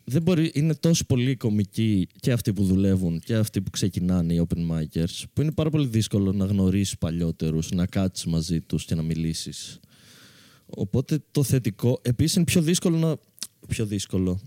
δεν 0.05 0.23
μπορεί, 0.23 0.51
είναι 0.55 0.75
τόσο 0.75 1.05
πολύ 1.05 1.37
κομικοί 1.37 2.09
και 2.21 2.33
αυτοί 2.33 2.53
που 2.53 2.65
δουλεύουν 2.65 3.21
και 3.21 3.35
αυτοί 3.35 3.63
που 3.63 3.71
ξεκινάνε 3.71 4.35
οι 4.35 4.47
open 4.49 4.71
micers, 4.71 5.23
που 5.33 5.43
είναι 5.43 5.53
πάρα 5.53 5.71
πολύ 5.71 5.87
δύσκολο 5.87 6.33
να 6.33 6.45
γνωρίσεις 6.45 6.99
παλιότερους, 6.99 7.71
να 7.71 7.87
κάτσεις 7.87 8.27
μαζί 8.27 8.61
τους 8.61 8.85
και 8.85 8.95
να 8.95 9.03
μιλήσεις. 9.03 9.81
Οπότε 10.67 11.19
το 11.31 11.43
θετικό. 11.43 12.01
Επίσης 12.03 12.37
είναι 12.37 12.45
πιο 12.45 12.61
δύσκολο 12.61 12.99
να. 12.99 13.17
Πιο 13.69 13.87
δύσκολο. 13.87 14.41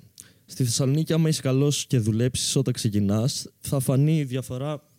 Στη 0.46 0.64
Θεσσαλονίκη, 0.64 1.14
άμα 1.14 1.30
είσαι 1.30 1.42
καλός 1.42 1.86
και 1.88 2.00
δουλέψεις 2.00 2.56
όταν 2.56 2.74
ξεκινάς, 2.74 3.48
θα 3.60 3.80
φανεί 3.80 4.18
η 4.18 4.24
διαφορά. 4.24 4.91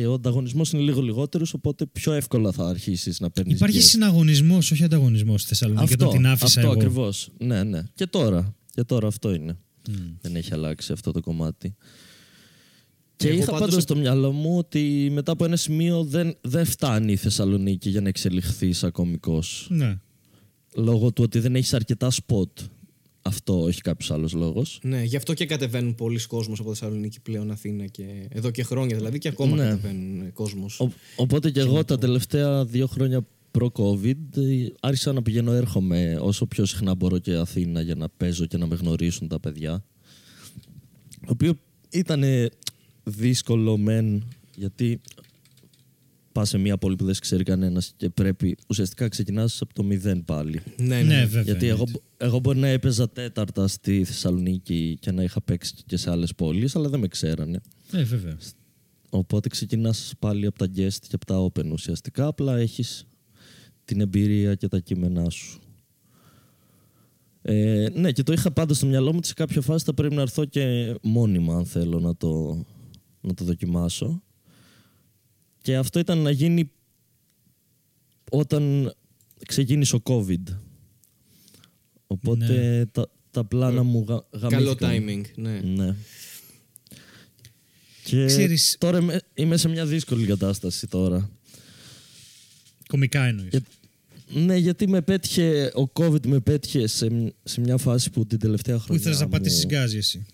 Ε, 0.00 0.06
ο 0.06 0.12
ανταγωνισμός 0.12 0.72
είναι 0.72 0.82
λίγο 0.82 1.00
λιγότερος, 1.02 1.54
οπότε 1.54 1.86
πιο 1.86 2.12
εύκολα 2.12 2.52
θα 2.52 2.68
αρχίσεις 2.68 3.20
να 3.20 3.30
παίρνεις. 3.30 3.54
Υπάρχει 3.56 3.80
συναγωνισμός, 3.80 4.70
όχι 4.70 4.84
ανταγωνισμός 4.84 5.40
στη 5.40 5.48
Θεσσαλονίκη. 5.48 5.84
Αυτό, 5.92 6.04
όταν 6.06 6.16
την 6.16 6.26
άφησα 6.26 6.44
αυτό 6.46 6.60
εγώ. 6.60 6.70
ακριβώς. 6.72 7.28
Ναι, 7.38 7.62
ναι. 7.62 7.82
Και 7.94 8.06
τώρα. 8.06 8.54
Και 8.74 8.82
τώρα 8.84 9.06
αυτό 9.06 9.34
είναι. 9.34 9.56
Μμ. 9.88 9.94
Δεν 10.20 10.36
έχει 10.36 10.52
αλλάξει 10.52 10.92
αυτό 10.92 11.10
το 11.12 11.20
κομμάτι. 11.20 11.74
Και 13.16 13.28
Εγώ 13.28 13.36
είχα 13.36 13.50
πάντως- 13.50 13.68
πάντως 13.68 13.82
στο 13.82 13.96
μυαλό 13.96 14.32
μου 14.32 14.56
ότι 14.58 15.08
μετά 15.12 15.32
από 15.32 15.44
ένα 15.44 15.56
σημείο 15.56 16.04
δεν, 16.04 16.36
δεν 16.40 16.64
φτάνει 16.64 17.12
η 17.12 17.16
Θεσσαλονίκη 17.16 17.90
για 17.90 18.00
να 18.00 18.08
εξελιχθείς 18.08 18.78
σαν 18.78 18.90
κωμικός. 18.92 19.66
Ναι. 19.70 19.98
Λόγω 20.74 21.12
του 21.12 21.22
ότι 21.22 21.38
δεν 21.38 21.54
έχεις 21.56 21.74
αρκετά 21.74 22.10
σποτ. 22.10 22.58
Αυτό 23.30 23.62
όχι 23.62 23.80
κάποιος 23.80 24.10
άλλος 24.10 24.32
λόγος. 24.32 24.78
Ναι, 24.82 25.02
γι' 25.02 25.16
αυτό 25.16 25.34
και 25.34 25.46
κατεβαίνουν 25.46 25.94
πολλοί 25.94 26.26
κόσμος 26.26 26.60
από 26.60 26.68
Θεσσαλονίκη 26.68 27.20
πλέον 27.20 27.50
Αθήνα 27.50 27.86
και 27.86 28.04
εδώ 28.28 28.50
και 28.50 28.62
χρόνια 28.62 28.96
δηλαδή 28.96 29.18
και 29.18 29.28
ακόμα 29.28 29.56
Ναι. 29.56 29.62
κατεβαίνουν 29.62 30.32
κόσμος. 30.32 30.82
Οπότε 31.16 31.50
και 31.50 31.60
εγώ 31.60 31.84
τα 31.84 31.98
τελευταία 31.98 32.64
δύο 32.64 32.86
χρόνια 32.86 33.26
προ-COVID 33.50 34.36
ε, 34.36 34.66
άρχισα 34.80 35.12
να 35.12 35.22
πηγαίνω 35.22 35.52
έρχομαι 35.52 36.18
όσο 36.20 36.46
πιο 36.46 36.64
συχνά 36.64 36.94
μπορώ 36.94 37.18
και 37.18 37.34
Αθήνα 37.34 37.80
για 37.80 37.94
να 37.94 38.08
παίζω 38.08 38.46
και 38.46 38.56
να 38.56 38.66
με 38.66 38.74
γνωρίσουν 38.76 39.28
τα 39.28 39.40
παιδιά. 39.40 39.84
Το 41.26 41.32
οποίο 41.32 41.54
ήταν 41.90 42.22
δύσκολο 43.04 43.76
μεν 43.78 44.24
γιατί 44.56 45.00
πας 46.32 46.48
σε 46.48 46.58
μια 46.58 46.78
πόλη 46.78 46.96
που 46.96 47.04
δεν 47.04 47.14
σε 47.14 47.20
ξέρει 47.20 47.42
κανένας 47.42 47.92
και 47.96 48.08
πρέπει 48.08 48.56
ουσιαστικά 48.68 49.08
ξεκινάς 49.08 49.60
από 49.60 49.74
το 49.74 49.82
μηδέν 49.82 50.24
πάλι. 50.24 50.60
Ναι, 50.76 50.86
ναι. 50.86 51.02
Ναι, 51.02 51.24
βέβαια. 51.24 51.42
Γιατί 51.42 51.64
είναι 51.64 51.74
εγώ, 51.74 51.82
έτσι. 51.82 52.02
εγώ 52.16 52.38
μπορεί 52.38 52.58
να 52.58 52.68
έπαιζα 52.68 53.10
τέταρτα 53.10 53.68
στη 53.68 54.04
Θεσσαλονίκη 54.04 54.98
και 55.00 55.12
να 55.12 55.22
είχα 55.22 55.42
παίξει 55.42 55.74
και 55.86 55.96
σε 55.96 56.10
άλλες 56.10 56.34
πόλεις, 56.34 56.76
αλλά 56.76 56.88
δεν 56.88 57.00
με 57.00 57.08
ξέρανε. 57.08 57.60
Ναι, 57.90 58.02
βέβαια. 58.02 58.36
Οπότε 59.10 59.48
ξεκινάς 59.48 60.14
πάλι 60.18 60.46
από 60.46 60.58
τα 60.58 60.66
guest 60.76 60.98
και 61.08 61.14
από 61.14 61.26
τα 61.26 61.46
open 61.46 61.70
ουσιαστικά, 61.72 62.26
απλά 62.26 62.56
έχεις 62.56 63.04
την 63.84 64.00
εμπειρία 64.00 64.54
και 64.54 64.68
τα 64.68 64.78
κείμενά 64.78 65.30
σου. 65.30 65.60
Ε, 67.42 67.86
ναι, 67.94 68.12
και 68.12 68.22
το 68.22 68.32
είχα 68.32 68.50
πάντα 68.50 68.74
στο 68.74 68.86
μυαλό 68.86 69.10
μου 69.10 69.16
ότι 69.16 69.26
σε 69.26 69.34
κάποια 69.34 69.60
φάση 69.60 69.84
θα 69.84 69.94
πρέπει 69.94 70.14
να 70.14 70.20
έρθω 70.20 70.44
και 70.44 70.94
μόνιμα 71.02 71.56
αν 71.56 71.66
θέλω 71.66 72.00
να 72.00 72.16
το, 72.16 72.64
να 73.20 73.34
το 73.34 73.44
δοκιμάσω. 73.44 74.22
Και 75.62 75.76
αυτό 75.76 75.98
ήταν 75.98 76.18
να 76.18 76.30
γίνει 76.30 76.70
όταν 78.30 78.94
ξεκίνησε 79.46 79.96
ο 79.96 80.00
COVID. 80.04 80.56
Οπότε 82.06 82.86
τα, 82.92 83.10
τα 83.30 83.44
πλάνα 83.44 83.82
μου 83.82 84.04
γα, 84.08 84.24
Καλό 84.48 84.76
γαμήθηκαν. 84.80 85.24
timing, 85.24 85.30
ναι. 85.36 85.60
Ναι. 85.60 85.94
Και 88.04 88.24
Ξέρεις- 88.26 88.76
τώρα 88.78 88.98
είμαι, 88.98 89.20
είμαι 89.34 89.56
σε 89.56 89.68
μια 89.68 89.86
δύσκολη 89.86 90.26
κατάσταση 90.26 90.86
τώρα. 90.86 91.30
Κομικά 92.86 93.24
εννοείς. 93.24 93.48
Για- 93.50 93.62
Ναι, 94.34 94.56
γιατί 94.56 94.88
με 94.88 95.02
πέτυχε, 95.02 95.72
ο 95.74 95.90
COVID 95.92 96.26
με 96.26 96.40
πέτυχε 96.40 96.86
σε, 96.86 97.32
σε 97.44 97.60
μια 97.60 97.76
φάση 97.76 98.10
που 98.10 98.26
την 98.26 98.38
τελευταία 98.38 98.76
Που 98.76 98.82
χρονιά 98.82 99.02
ήθελε 99.02 99.16
να 99.18 99.24
μου- 99.24 99.30
πατήσει 99.30 99.66
γκάζι 99.66 99.96
εσύ. 99.96 100.26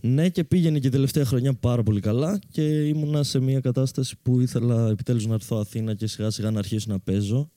Ναι, 0.00 0.28
και 0.28 0.44
πήγαινε 0.44 0.78
και 0.78 0.86
η 0.86 0.90
τελευταία 0.90 1.24
χρονιά 1.24 1.54
πάρα 1.54 1.82
πολύ 1.82 2.00
καλά 2.00 2.38
και 2.50 2.62
ήμουνα 2.86 3.22
σε 3.22 3.38
μια 3.40 3.60
κατάσταση 3.60 4.14
που 4.22 4.40
ήθελα 4.40 4.88
επιτέλους 4.88 5.26
να 5.26 5.34
έρθω 5.34 5.56
Αθήνα 5.56 5.94
και 5.94 6.06
σιγά 6.06 6.30
σιγά 6.30 6.50
να 6.50 6.58
αρχίσω 6.58 6.86
να 6.88 6.98
παίζω. 7.00 7.50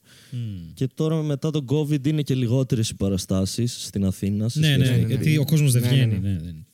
Και 0.74 0.86
τώρα 0.94 1.22
μετά 1.22 1.50
τον 1.50 1.64
COVID 1.68 2.06
είναι 2.06 2.22
και 2.22 2.34
λιγότερες 2.34 2.90
οι 2.90 2.96
παραστάσεις 2.96 3.84
στην 3.84 4.04
Αθήνα. 4.04 4.48
σε 4.48 4.58
Ναι, 4.60 4.66
σχέση 4.66 4.90
ναι, 4.92 4.96
με 5.00 5.06
γιατί 5.06 5.38
ο 5.38 5.44
κόσμος 5.44 5.72
δεν 5.72 5.82
Ναι, 5.82 5.88
ναι, 5.88 5.94
βγαίνει. 5.94 6.18
ναι. 6.18 6.30
ναι, 6.30 6.38
δεν- 6.38 6.66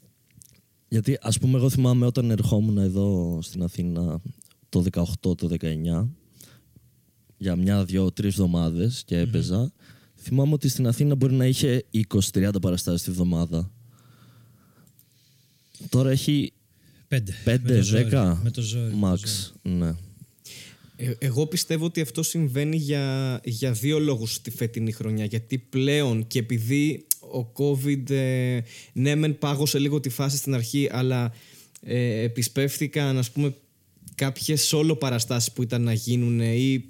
Γιατί 0.89 1.19
ας 1.21 1.39
πούμε 1.39 1.59
εγώ 1.59 1.71
θυμάμαι 1.71 2.07
όταν 2.07 2.31
ερχόμουν 2.31 2.79
εδώ 2.79 3.39
στην 3.43 3.63
Αθήνα 3.63 4.21
το 4.69 4.81
18, 4.93 5.35
το 5.37 5.49
19 5.49 6.09
για 7.37 7.57
μια, 7.57 7.85
δυο, 7.85 8.13
τρεις 8.13 8.33
εβδομάδες 8.33 9.03
και 9.07 9.19
έπαιζα 9.19 9.73
θυμάμαι 10.17 10.53
ότι 10.53 10.69
στην 10.69 10.87
Αθήνα 10.87 11.15
μπορεί 11.15 11.35
να 11.35 11.47
είχε 11.47 11.85
20-30 11.91 12.51
παραστάσεις 12.61 13.03
τη 13.03 13.11
βδομάδα. 13.11 13.71
Τώρα 15.89 16.11
έχει 16.11 16.53
Πέντε. 17.09 17.33
5-10 17.45 17.61
Με 17.63 17.71
το 17.71 17.83
ζόρι, 17.83 18.05
Με 18.43 18.51
το 18.51 18.61
ζόρι. 18.63 18.95
με 18.95 19.01
το 19.01 19.13
max. 19.13 19.17
ζόρι. 19.17 19.77
Ναι. 19.77 19.95
Ε, 20.97 21.13
Εγώ 21.19 21.47
πιστεύω 21.47 21.85
ότι 21.85 22.01
αυτό 22.01 22.23
συμβαίνει 22.23 22.77
για, 22.77 23.41
για 23.45 23.73
δύο 23.73 23.99
λόγους 23.99 24.41
τη 24.41 24.51
φετινή 24.51 24.93
χρονιά. 24.93 25.25
Γιατί 25.25 25.59
πλέον 25.59 26.27
και 26.27 26.39
επειδή 26.39 27.07
ο 27.21 27.53
COVID 27.57 28.11
ε, 28.11 28.61
ναι 28.93 29.15
μεν 29.15 29.39
πάγωσε 29.39 29.79
λίγο 29.79 30.01
τη 30.01 30.09
φάση 30.09 30.37
στην 30.37 30.55
αρχή 30.55 30.89
αλλά 30.91 31.33
ε, 31.83 32.21
επισπεύθηκαν 32.23 33.19
ας 33.19 33.31
πούμε 33.31 33.55
κάποιες 34.15 34.75
solo 34.75 34.99
παραστάσεις 34.99 35.53
που 35.53 35.63
ήταν 35.63 35.83
να 35.83 35.93
γίνουν 35.93 36.41
ή 36.41 36.85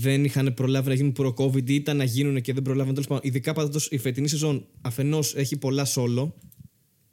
δεν 0.00 0.24
είχαν 0.24 0.54
προλάβει 0.54 0.88
να 0.88 0.94
γίνουν 0.94 1.12
προ-COVID 1.12 1.70
ή 1.70 1.74
ήταν 1.74 1.96
να 1.96 2.04
γίνουν 2.04 2.40
και 2.40 2.52
δεν 2.52 2.62
προλάβουν 2.62 2.92
τέλος 2.92 3.08
πάντων. 3.08 3.22
Ειδικά 3.26 3.52
πάντως 3.52 3.88
η 3.90 3.98
φετινή 3.98 4.28
σεζόν 4.28 4.66
αφενός 4.80 5.34
έχει 5.34 5.56
πολλά 5.56 5.86
solo. 5.94 6.30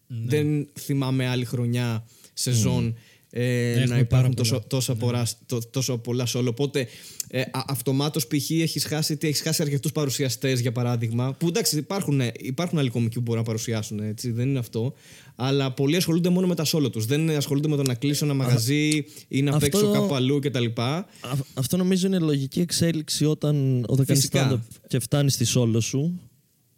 Δεν 0.08 0.68
θυμάμαι 0.80 1.28
άλλη 1.28 1.46
χρονιά 1.46 2.06
σεζόν 2.34 2.96
ε, 3.30 3.74
να 3.76 3.82
Έχουμε 3.82 4.00
υπάρχουν 4.00 4.08
πάρα 4.08 4.30
τόσο, 4.34 4.52
πολλά. 4.56 4.68
τόσα, 4.68 4.96
πολλά, 4.96 5.28
τό- 5.46 5.70
τόσο 5.72 5.98
πολλά 5.98 6.28
solo. 6.34 6.46
Οπότε 6.48 6.88
ε, 7.28 7.42
αυτομάτως 7.68 8.28
π.χ. 8.28 8.50
έχεις 8.50 8.86
χάσει, 8.86 9.18
τι, 9.18 9.28
έχεις 9.28 9.42
χάσει 9.42 9.62
αρκετούς 9.62 9.92
παρουσιαστές 9.92 10.60
για 10.60 10.72
παράδειγμα. 10.72 11.34
Που 11.34 11.48
εντάξει, 11.48 11.78
υπάρχουν, 11.78 12.22
ε, 12.22 12.32
υπάρχουν 12.38 12.78
άλλοι 12.78 12.90
κομικοί 12.90 13.16
που 13.16 13.22
μπορούν 13.22 13.40
να 13.42 13.46
παρουσιάσουν, 13.48 14.00
έτσι, 14.00 14.32
δεν 14.32 14.50
είναι 14.50 14.60
αυτό. 14.60 14.94
Αλλά 15.36 15.72
πολλοί 15.72 15.96
ασχολούνται 15.96 16.30
μόνο 16.30 16.48
με 16.48 16.56
τα 16.56 16.66
solo 16.66 16.92
τους. 16.92 17.06
Δεν 17.06 17.30
ασχολούνται 17.30 17.68
με 17.68 17.76
το 17.76 17.82
να 17.82 17.94
κλείσω 17.94 18.26
ένα 18.26 18.34
μαγαζί 18.34 19.06
ή 19.28 19.42
να 19.42 19.50
αυτό- 19.56 19.70
παίξω 19.70 19.92
κάπου 19.92 20.16
αλλού 20.16 20.40
κτλ. 20.40 20.66
Α- 20.76 21.06
Αυτό 21.54 21.78
νομίζω 21.78 22.08
είναι 22.08 22.20
λογική 22.20 22.60
εξέλιξη 22.60 23.26
όταν, 23.26 23.86
όταν 23.88 24.06
κάνεις 24.06 24.22
Φυσικά. 24.22 24.52
stand-up 24.52 24.76
και 24.88 25.00
φτάνεις 25.00 25.34
στη 25.34 25.46
solo 25.56 25.78
σου. 25.82 26.20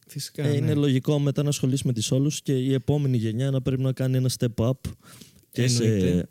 Φυσικά. 0.08 0.44
Ε, 0.44 0.50
ναι. 0.50 0.56
Είναι 0.56 0.74
λογικό 0.74 1.20
μετά 1.20 1.44
να 1.44 1.50
ασχολείσαι 1.50 1.84
με 1.86 1.94
τις 1.94 2.12
solo 2.14 2.28
σου 2.32 2.40
και 2.44 2.54
η 2.54 2.74
επόμενη 2.74 3.18
γενιά 3.18 3.52
να 3.52 3.62
πρέπει 3.62 3.82
να 3.82 3.92
κάνει 3.92 4.18
ένα 4.18 4.30
step 4.40 4.66
up 4.66 4.72
και 5.52 5.68
σε, 5.68 5.84
Εννοείται. 5.84 6.28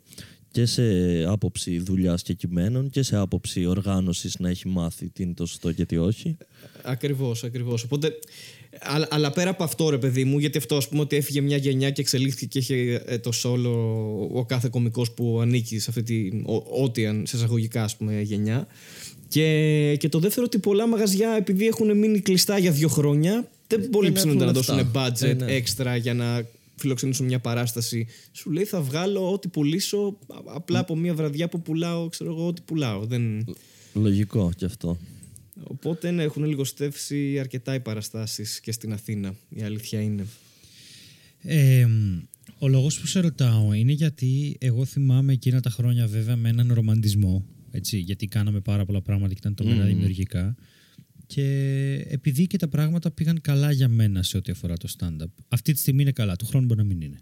και 0.51 0.65
σε 0.65 0.83
άποψη 1.27 1.79
δουλειάς 1.79 2.21
και 2.21 2.33
κειμένων 2.33 2.89
και 2.89 3.01
σε 3.01 3.17
άποψη 3.17 3.65
οργάνωσης 3.65 4.39
να 4.39 4.49
έχει 4.49 4.67
μάθει 4.67 5.09
τι 5.09 5.23
είναι 5.23 5.33
το 5.33 5.45
σωστό 5.45 5.71
και 5.71 5.85
τι 5.85 5.97
όχι. 5.97 6.37
Ακριβώς, 6.83 7.43
ακριβώς. 7.43 7.83
Οπότε. 7.83 8.11
Αλλά, 8.81 9.07
αλλά 9.11 9.31
πέρα 9.31 9.49
από 9.49 9.63
αυτό, 9.63 9.89
ρε 9.89 9.97
παιδί 9.97 10.23
μου, 10.23 10.39
γιατί 10.39 10.57
αυτό 10.57 10.75
ας 10.75 10.87
πούμε 10.89 11.01
ότι 11.01 11.15
έφυγε 11.15 11.41
μια 11.41 11.57
γενιά 11.57 11.89
και 11.91 12.01
εξελίχθηκε 12.01 12.59
και 12.59 12.73
είχε 12.75 13.01
ε, 13.05 13.17
το 13.17 13.31
σόλο 13.31 13.71
ο 14.33 14.45
κάθε 14.45 14.67
κωμικός 14.71 15.11
που 15.11 15.39
ανήκει 15.41 15.79
σε 15.79 15.89
αυτή 15.89 16.03
τη. 16.03 16.27
ο- 16.45 16.83
ό,τι 16.83 17.05
αν 17.05 17.23
σε 17.27 17.37
εισαγωγικά 17.37 17.83
ας 17.83 17.97
πούμε 17.97 18.21
γενιά. 18.21 18.67
Και, 19.27 19.95
και 19.99 20.09
το 20.09 20.19
δεύτερο 20.19 20.45
ότι 20.45 20.59
πολλά 20.59 20.87
μαγαζιά 20.87 21.29
επειδή 21.37 21.67
έχουν 21.67 21.97
μείνει 21.97 22.19
κλειστά 22.19 22.57
για 22.57 22.71
δύο 22.71 22.87
χρόνια 22.87 23.47
δεν 23.67 23.89
πολύ 23.89 24.07
δεν 24.09 24.15
ψήνονται 24.15 24.45
να 24.45 24.51
έχουν 24.51 24.53
δώσουν 24.53 24.75
λεφτά. 24.75 25.11
budget 25.11 25.21
Ε, 25.21 25.33
ναι. 25.33 25.51
έξτρα 25.51 25.95
για 25.95 26.13
να 26.13 26.45
φιλοξενήσουν 26.75 27.25
μια 27.25 27.39
παράσταση. 27.39 28.07
Σου 28.31 28.51
λέει 28.51 28.63
θα 28.63 28.81
βγάλω 28.81 29.31
ό,τι 29.31 29.47
πουλήσω 29.47 30.17
α- 30.27 30.55
απλά 30.55 30.79
από 30.79 30.95
μια 30.95 31.13
βραδιά 31.13 31.49
που 31.49 31.61
πουλάω, 31.61 32.09
ξέρω 32.09 32.31
εγώ, 32.31 32.47
ό,τι 32.47 32.61
πουλάω. 32.61 33.05
Δεν... 33.05 33.45
Λογικό 33.93 34.51
κι 34.57 34.65
αυτό. 34.65 34.97
Οπότε 35.63 36.11
ναι, 36.11 36.23
έχουν 36.23 36.45
λιγοστεύσει 36.45 37.39
αρκετά 37.39 37.73
οι 37.73 37.79
παραστάσεις 37.79 38.59
και 38.59 38.71
στην 38.71 38.93
Αθήνα. 38.93 39.35
Η 39.49 39.61
αλήθεια 39.61 40.01
είναι. 40.01 40.25
Ε, 41.41 41.85
μ, 41.85 42.19
ο 42.59 42.67
λόγος 42.67 42.99
που 42.99 43.07
σε 43.07 43.19
ρωτάω 43.19 43.73
είναι 43.73 43.91
γιατί 43.91 44.57
εγώ 44.59 44.85
θυμάμαι 44.85 45.33
εκείνα 45.33 45.61
τα 45.61 45.69
χρόνια 45.69 46.07
βέβαια 46.07 46.35
με 46.35 46.49
έναν 46.49 46.73
ρομαντισμό 46.73 47.45
έτσι, 47.71 47.97
γιατί 47.97 48.27
κάναμε 48.27 48.59
πάρα 48.59 48.85
πολλά 48.85 49.01
πράγματα 49.01 49.33
και 49.33 49.39
ήταν 49.39 49.55
τρομερά 49.55 49.85
δημιουργικά 49.85 50.55
και 51.27 51.45
επειδή 52.07 52.47
και 52.47 52.57
τα 52.57 52.67
πράγματα 52.67 53.11
πήγαν 53.11 53.41
καλά 53.41 53.71
για 53.71 53.87
μένα 53.87 54.23
σε 54.23 54.37
ό,τι 54.37 54.51
αφορά 54.51 54.77
το 54.77 54.89
stand-up 54.97 55.31
αυτή 55.47 55.73
τη 55.73 55.79
στιγμή 55.79 56.01
είναι 56.01 56.11
καλά, 56.11 56.35
του 56.35 56.45
χρόνου 56.45 56.65
μπορεί 56.65 56.79
να 56.79 56.85
μην 56.85 57.01
είναι 57.01 57.17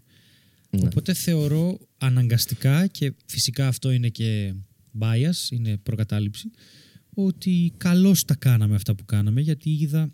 οπότε 0.70 1.14
θεωρώ 1.14 1.78
αναγκαστικά 1.98 2.86
και 2.86 3.12
φυσικά 3.26 3.68
αυτό 3.68 3.90
είναι 3.90 4.08
και 4.08 4.54
bias, 5.00 5.50
είναι 5.50 5.76
προκατάληψη 5.76 6.50
ότι 7.14 7.72
καλώς 7.76 8.24
τα 8.24 8.34
κάναμε 8.34 8.74
αυτά 8.74 8.94
που 8.94 9.04
κάναμε 9.04 9.40
γιατί 9.40 9.70
είδα 9.70 10.10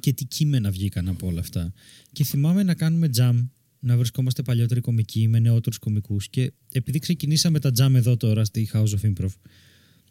και 0.00 0.12
τι 0.12 0.24
κείμενα 0.24 0.70
βγήκαν 0.70 1.08
από 1.08 1.26
όλα 1.26 1.40
αυτά. 1.40 1.72
Και 2.12 2.24
θυμάμαι 2.24 2.62
να 2.62 2.74
κάνουμε 2.74 3.10
jam, 3.16 3.48
να 3.80 3.96
βρισκόμαστε 3.96 4.42
παλιότεροι 4.42 4.80
κομικοί 4.80 5.28
με 5.28 5.38
νεότερους 5.38 5.78
κομικούς. 5.78 6.28
Και 6.28 6.52
επειδή 6.72 6.98
ξεκινήσαμε 6.98 7.58
τα 7.58 7.72
jam 7.78 7.94
εδώ 7.94 8.16
τώρα 8.16 8.44
στη 8.44 8.70
House 8.72 8.88
of 8.88 9.12
Improv, 9.12 9.32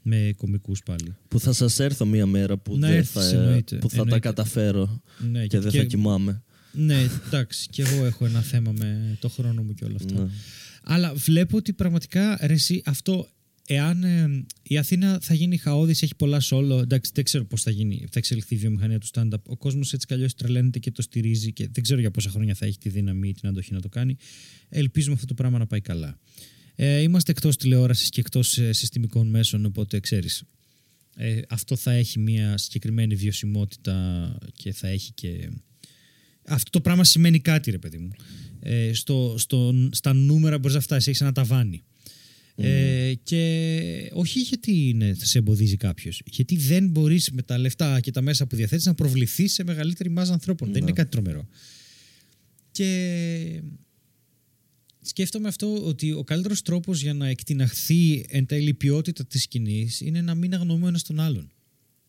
με 0.01 0.33
κομικούς 0.37 0.83
πάλι. 0.83 1.15
Που 1.27 1.39
θα 1.39 1.53
σας 1.53 1.79
έρθω 1.79 2.05
μία 2.05 2.25
μέρα 2.25 2.57
που, 2.57 2.77
Να 2.77 2.87
δεν 2.87 2.97
έρθεις, 2.97 3.29
θα, 3.29 3.37
εννοείται, 3.37 3.75
που 3.75 3.89
θα 3.89 3.95
τα 3.95 4.01
εννοείται. 4.01 4.27
καταφέρω 4.27 5.01
Ναι, 5.31 5.47
και 5.47 5.59
δεν 5.59 5.71
θα 5.71 5.83
κοιμάμαι. 5.83 6.43
Ναι, 6.71 7.07
εντάξει, 7.27 7.67
και 7.69 7.81
εγώ 7.81 8.05
έχω 8.05 8.25
ένα 8.25 8.41
θέμα 8.41 8.71
με 8.71 9.17
το 9.19 9.29
χρόνο 9.29 9.63
μου 9.63 9.73
και 9.73 9.85
όλα 9.85 9.95
αυτά. 9.95 10.23
Ναι. 10.23 10.29
Αλλά 10.83 11.13
βλέπω 11.13 11.57
ότι 11.57 11.73
πραγματικά 11.73 12.37
ρε, 12.41 12.53
εσύ, 12.53 12.81
αυτό, 12.85 13.27
εάν 13.65 14.03
ε, 14.03 14.45
η 14.63 14.77
Αθήνα 14.77 15.19
θα 15.21 15.33
γίνει 15.33 15.57
χαόδης, 15.57 16.01
έχει 16.01 16.15
πολλά 16.15 16.41
solo, 16.41 16.81
εντάξει, 16.81 17.11
δεν 17.13 17.23
ξέρω 17.23 17.45
πώς 17.45 17.61
θα 17.61 17.71
γίνει, 17.71 18.07
θα 18.11 18.19
εξελιχθεί 18.19 18.55
η 18.55 18.57
βιομηχανία 18.57 18.99
του 18.99 19.07
stand-up. 19.13 19.41
Ο 19.45 19.57
κόσμος 19.57 19.93
έτσι 19.93 20.07
κι 20.07 20.13
αλλιώς 20.13 20.35
τρελαίνεται 20.35 20.79
και 20.79 20.91
το 20.91 21.01
στηρίζει 21.01 21.53
και 21.53 21.69
δεν 21.71 21.83
ξέρω 21.83 21.99
για 21.99 22.11
πόσα 22.11 22.29
χρόνια 22.29 22.53
θα 22.53 22.65
έχει 22.65 22.77
τη 22.77 22.89
δύναμη 22.89 23.29
ή 23.29 23.33
την 23.33 23.49
αντοχή 23.49 23.73
να 23.73 23.81
το 23.81 23.89
κάνει. 23.89 24.15
Ελπίζουμε 24.69 25.13
αυτό 25.13 25.25
το 25.25 25.33
πράγμα 25.33 25.57
να 25.57 25.67
πάει 25.67 25.81
καλά. 25.81 26.19
Ε, 26.81 27.01
είμαστε 27.01 27.31
εκτός 27.31 27.57
τηλεόρασης 27.57 28.09
και 28.09 28.19
εκτός 28.19 28.47
συστημικών 28.69 29.27
μέσων, 29.27 29.65
οπότε 29.65 29.99
ξέρεις. 29.99 30.43
Ε, 31.15 31.41
αυτό 31.49 31.75
θα 31.75 31.91
έχει 31.91 32.19
μια 32.19 32.57
συγκεκριμένη 32.57 33.15
βιωσιμότητα 33.15 34.37
και 34.53 34.73
θα 34.73 34.87
έχει 34.87 35.11
και 35.13 35.49
αυτό 36.43 36.69
το 36.69 36.81
πράγμα 36.81 37.03
σημαίνει 37.03 37.39
κάτι, 37.39 37.71
ρε 37.71 37.77
παιδί 37.77 37.97
μου. 37.97 38.11
Ε, 38.59 38.93
στο, 38.93 39.35
στο, 39.37 39.89
στα 39.91 40.13
νούμερα 40.13 40.57
μπορείς 40.57 40.75
να 40.75 40.81
φτάσεις, 40.81 41.07
έχεις 41.07 41.21
ένα 41.21 41.31
ταβάνι. 41.31 41.83
Ε, 42.55 43.13
και 43.23 44.11
όχι 44.13 44.39
γιατί 44.39 44.89
είναι, 44.89 45.13
θα 45.13 45.25
σε 45.25 45.37
εμποδίζει 45.37 45.77
κάποιος. 45.77 46.21
Γιατί 46.25 46.55
δεν 46.55 46.87
μπορείς 46.87 47.31
με 47.31 47.41
τα 47.41 47.57
λεφτά 47.57 47.99
και 47.99 48.11
τα 48.11 48.21
μέσα 48.21 48.47
που 48.47 48.55
διαθέτεις 48.55 48.85
να 48.85 48.93
προβληθεί 48.93 49.47
σε 49.47 49.63
μεγαλύτερη 49.63 50.09
μάζα 50.09 50.33
ανθρώπων. 50.33 50.71
Δεν 50.71 50.81
είναι 50.81 50.91
κάτι 50.91 51.09
τρομερό. 51.09 51.47
Και 52.71 53.61
σκέφτομαι 55.01 55.47
αυτό 55.47 55.85
ότι 55.85 56.11
ο 56.11 56.23
καλύτερος 56.23 56.61
τρόπος 56.61 57.01
για 57.01 57.13
να 57.13 57.27
εκτιναχθεί 57.27 58.25
εν 58.29 58.45
τέλει 58.45 58.69
η 58.69 58.73
ποιότητα 58.73 59.25
της 59.25 59.41
σκηνής 59.41 60.01
είναι 60.01 60.21
να 60.21 60.35
μην 60.35 60.53
αγνοούμε 60.53 60.87
ένας 60.87 61.03
τον 61.03 61.19
άλλον. 61.19 61.51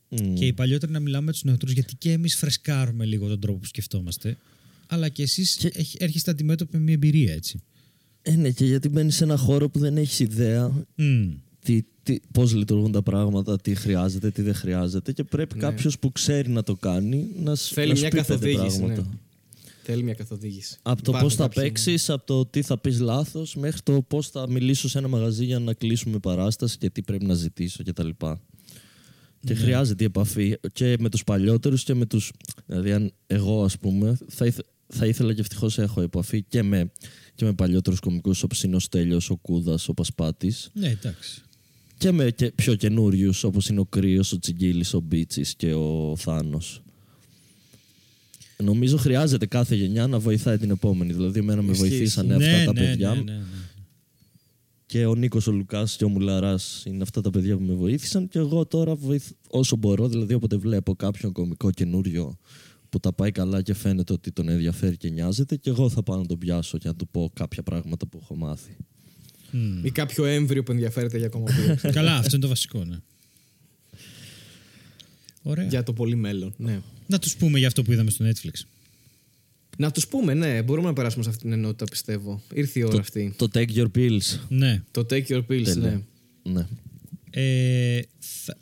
Μμ. 0.09 0.35
Και 0.35 0.47
οι 0.47 0.53
παλιότεροι 0.53 0.93
να 0.93 1.01
μιλάμε 1.01 1.25
με 1.25 1.33
τους 1.33 1.45
νεότερους, 1.45 1.75
γιατί 1.75 1.95
και 1.97 2.13
εμείς 2.13 2.37
φρεσκάρουμε 2.37 3.05
λίγο 3.05 3.29
τον 3.29 3.41
τρόπο 3.41 3.59
που 3.59 3.65
σκεφτόμαστε. 3.67 4.37
Αλλά 4.87 5.09
και 5.09 5.23
εσείς 5.23 5.55
Και- 5.57 5.73
έρχεστε 5.99 6.31
αντιμέτωποι 6.31 6.77
με 6.77 6.83
μια 6.83 6.95
εμπειρία, 6.95 7.33
έτσι. 7.33 7.63
Ε, 8.23 8.37
ναι, 8.37 8.51
και 8.51 8.65
γιατί 8.65 8.89
μπαίνεις 8.89 9.17
σε 9.17 9.25
ένα 9.25 9.37
χώρο 9.37 9.69
που 9.71 9.79
δεν 9.79 9.97
έχεις 9.97 10.19
ιδέα 10.19 10.87
Μμ. 10.95 11.31
τι, 11.65 11.83
τι, 12.03 12.17
πώς 12.33 12.55
λειτουργούν 12.55 12.93
τα 12.93 13.03
πράγματα, 13.03 13.61
τι 13.61 13.75
χρειάζεται, 13.75 14.31
τι 14.31 14.43
δεν 14.43 14.55
χρειάζεται 14.55 15.13
και 15.13 15.25
πρέπει 15.25 15.55
Ναι. 15.55 15.61
κάποιος 15.61 15.99
που 15.99 16.13
ξέρει 16.13 16.49
να 16.51 16.63
το 16.63 16.75
κάνει 16.77 17.27
να, 17.43 17.55
σ- 17.55 17.73
Θέλει 17.73 17.89
να 17.89 17.95
σου 17.95 18.01
μια 18.01 18.11
πει 18.11 18.17
πέντε 18.17 18.29
καθοδήγηση. 18.33 18.79
πράγματα. 18.79 19.03
Ναι. 19.03 19.19
Θέλει 19.91 20.03
μια 20.03 20.15
καθοδήγηση. 20.15 20.77
Από 20.83 21.03
το 21.03 21.11
Υπάρχουν 21.11 21.29
πώς 21.29 21.35
θα 21.37 21.43
κάποιοι- 21.43 21.63
παίξεις, 21.65 22.11
από 22.11 22.27
το 22.27 22.47
τι 22.47 22.63
θα 22.63 22.79
πεις 22.79 23.01
λάθος, 23.01 23.55
μέχρι 23.57 23.81
το 23.83 24.03
πώς 24.03 24.29
θα 24.29 24.49
μιλήσω 24.51 24.89
σε 24.89 24.99
ένα 24.99 25.09
μαγαζί 25.09 25.45
για 25.45 25.59
να 25.59 25.73
κλείσουμε 25.75 26.19
παράσταση 26.19 26.79
και 26.79 26.91
τι 26.91 27.03
πρέπει 27.03 27.25
να 27.27 27.35
ζητήσω 27.35 27.83
κτλ. 27.85 28.09
Και 29.47 29.53
Ναι. 29.53 29.55
χρειάζεται 29.55 30.03
η 30.03 30.07
επαφή 30.07 30.57
και 30.73 30.97
με 31.01 31.09
τους 31.09 31.25
παλιότερους 31.25 31.85
και 31.85 31.95
με 31.95 32.07
τους... 32.07 32.33
Δηλαδή 32.67 32.93
αν 32.93 33.13
εγώ 33.27 33.65
ας 33.65 33.79
πούμε 33.79 34.19
θα, 34.29 34.47
ήθε- 34.47 34.67
θα 34.87 35.07
ήθελα 35.07 35.35
και 35.35 35.41
ευτυχώς 35.41 35.79
έχω 35.79 36.01
επαφή 36.01 36.43
και 36.43 36.63
με, 36.63 36.91
και 37.35 37.45
με 37.45 37.53
παλιότερους 37.53 38.01
κομικούς 38.01 38.43
όπως 38.43 38.63
είναι 38.63 38.77
ο 38.77 38.79
Στέλιος, 38.79 39.31
ο 39.31 39.37
Κούδας, 39.37 39.89
ο 39.89 39.95
Πασπάτης 39.95 40.71
Ναι, 40.73 40.89
εντάξει. 40.89 41.43
και 41.99 42.13
με 42.13 42.31
και 42.31 42.53
πιο 42.55 42.75
καινούριους 42.75 43.45
όπως 43.45 43.69
είναι 43.69 43.81
ο 43.81 43.85
Κρύος, 43.85 44.33
ο 44.33 44.39
Τσιγκίλης, 44.39 44.95
ο 44.95 45.01
Μπίτσης 45.01 45.55
και 45.57 45.75
ο 45.75 46.15
Θάνος. 46.17 46.83
Νομίζω 48.63 48.97
χρειάζεται 48.97 49.47
κάθε 49.47 49.75
γενιά 49.75 50.07
να 50.07 50.19
βοηθάει 50.19 50.59
την 50.59 50.71
επόμενη. 50.71 51.13
Δηλαδή, 51.13 51.39
εμένα 51.39 51.63
με 51.63 51.71
Ισχύει, 51.71 51.89
βοηθήσανε 51.89 52.37
ναι, 52.37 52.53
αυτά 52.53 52.73
τα 52.73 52.81
ναι, 52.81 52.87
παιδιά. 52.87 53.15
ναι, 53.15 53.21
ναι, 53.21 53.33
ναι. 53.33 53.43
Και 54.87 55.07
ο 55.07 55.15
Νίκος 55.15 55.47
ο 55.47 55.53
Λουκάς 55.53 55.97
και 55.97 56.05
ο 56.05 56.09
Μουλαράς 56.09 56.83
είναι 56.87 57.03
αυτά 57.03 57.21
τα 57.21 57.31
παιδιά 57.31 57.57
που 57.57 57.63
με 57.63 57.75
βοήθησαν. 57.75 58.29
Και 58.29 58.39
εγώ 58.39 58.67
τώρα 58.67 58.95
βοηθ... 58.95 59.31
όσο 59.49 59.77
μπορώ, 59.77 60.09
δηλαδή 60.09 60.35
όποτε 60.35 60.57
βλέπω 60.57 60.95
κάποιον 60.95 61.33
κομικό 61.33 61.71
καινούριο 61.71 62.39
που 62.89 63.01
τα 63.01 63.13
πάει 63.13 63.31
καλά 63.31 63.63
και 63.63 63.75
φαίνεται 63.75 64.13
ότι 64.13 64.33
τον 64.33 64.49
ενδιαφέρει 64.49 64.97
και 64.97 65.09
νοιάζεται 65.09 65.57
και 65.57 65.71
εγώ 65.71 65.89
θα 65.89 66.03
πάω 66.03 66.17
να 66.17 66.27
τον 66.27 66.39
πιάσω 66.39 66.79
και 66.79 66.89
να 66.89 66.95
του 66.95 67.09
πω 67.09 67.31
κάποια 67.35 67.63
πράγματα 67.63 68.07
που 68.07 68.19
έχω 68.23 68.37
μάθει. 68.37 68.77
Μμ. 69.51 69.85
Ή 69.85 69.91
κάποιο 69.91 70.25
έμβριο 70.25 70.63
που 70.63 70.73
ενδιαφέρεται 70.73 71.19
για 71.19 71.27
ακόμα 71.27 71.45
πιο. 71.45 71.91
Καλά, 71.93 72.17
αυτό 72.17 72.29
είναι 72.37 72.43
το 72.45 72.49
βασικό, 72.49 72.85
ναι. 72.85 72.97
Ωραία. 75.43 75.67
για 75.67 75.83
το 75.83 75.93
πολύ 75.93 76.17
μέλλον. 76.17 76.55
Ναι. 76.57 76.81
Να 77.11 77.19
τους 77.19 77.37
πούμε 77.37 77.59
για 77.59 77.67
αυτό 77.67 77.83
που 77.83 77.93
είδαμε 77.93 78.11
στο 78.11 78.25
Netflix. 78.29 78.53
Να 79.79 79.91
τους 79.91 80.07
πούμε, 80.09 80.35
ναι, 80.35 80.63
μπορούμε 80.63 80.87
να 80.89 80.93
περάσουμε 80.95 81.23
σε 81.23 81.29
αυτή 81.31 81.43
την 81.43 81.53
ενότητα, 81.53 81.85
πιστεύω. 81.85 82.43
Ήρθε 82.55 82.79
η 82.79 82.83
ώρα 82.83 82.99
αυτή. 82.99 83.35
Το 83.37 83.49
take 83.55 83.69
your 83.75 83.87
pills. 83.95 84.39
Ναι. 84.49 84.83
Το 84.91 85.07
take 85.11 85.27
your 85.27 85.39
pills, 85.47 85.63
Τέλεια. 85.65 86.03
ναι. 86.43 86.53
Ναι. 86.53 86.67
Ε, 87.31 88.01
θα- 88.19 88.57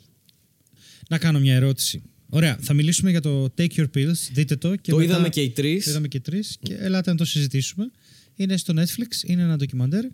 Να 1.09 1.17
κάνω 1.17 1.39
μια 1.39 1.55
ερώτηση. 1.55 2.01
Ωραία, 2.29 2.57
θα 2.61 2.73
μιλήσουμε 2.73 3.09
για 3.09 3.21
το 3.21 3.53
Take 3.57 3.69
Your 3.75 3.87
Pills. 3.95 4.13
Δείτε 4.33 4.55
το. 4.55 4.75
Και 4.75 4.91
Το 4.91 4.97
μετά- 4.97 5.11
είδαμε 5.11 5.29
και 5.29 5.41
οι 5.41 5.49
τρεις. 5.49 5.83
Το 5.83 5.89
είδαμε 5.89 6.07
και 6.07 6.19
τρεις 6.19 6.57
και 6.61 6.73
ελάτε 6.73 7.11
να 7.11 7.17
το 7.17 7.25
συζητήσουμε. 7.25 7.91
Είναι 8.35 8.57
στο 8.57 8.73
Netflix, 8.77 9.27
είναι 9.29 9.41
ένα 9.41 9.55
ντοκιμαντέρ 9.55 10.05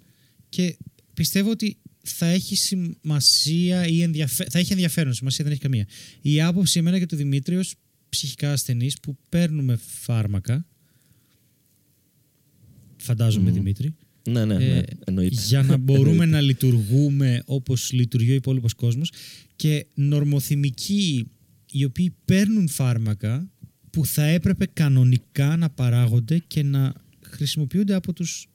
και 0.49 0.77
πιστεύω 1.13 1.49
ότι 1.49 1.77
θα 2.03 2.25
έχει 2.25 2.55
σημασία 2.55 3.87
ή 3.87 4.01
ενδιαφέ... 4.01 4.45
θα 4.49 4.59
έχει 4.59 4.71
ενδιαφέρον, 4.71 5.13
σημασία 5.13 5.43
δεν 5.43 5.53
έχει 5.53 5.61
καμία. 5.61 5.87
Η 6.21 6.41
άποψη 6.41 6.79
εμένα 6.79 6.99
και 6.99 7.05
του 7.05 7.15
Δημήτρη 7.15 7.55
ως 7.55 7.75
ψυχικά 8.15 8.51
ασθενείς 8.51 8.99
που 8.99 9.17
παίρνουμε 9.29 9.75
φάρμακα 9.75 10.65
φαντάζομαι 12.97 13.49
Μμμ. 13.49 13.53
Δημήτρη 13.55 13.95
Ναι, 14.29 14.45
ναι, 14.45 14.57
ναι. 14.57 14.77
ε, 14.77 14.83
Εννοείται. 15.05 15.41
για 15.47 15.63
να 15.63 15.77
μπορούμε 15.77 16.25
να 16.25 16.41
λειτουργούμε 16.41 17.43
όπως 17.45 17.91
λειτουργεί 17.91 18.31
ο 18.31 18.33
υπόλοιπος 18.33 18.73
κόσμος 18.73 19.11
και 19.55 19.85
νορμοθυμικοί 19.93 21.27
οι 21.71 21.83
οποίοι 21.83 22.15
παίρνουν 22.25 22.67
φάρμακα 22.67 23.49
που 23.89 24.05
θα 24.05 24.23
έπρεπε 24.23 24.65
κανονικά 24.65 25.57
να 25.57 25.69
παράγονται 25.69 26.37
και 26.47 26.63
να 26.63 26.93
χρησιμοποιούνται 27.21 27.93
από 27.93 28.13
τους 28.13 28.47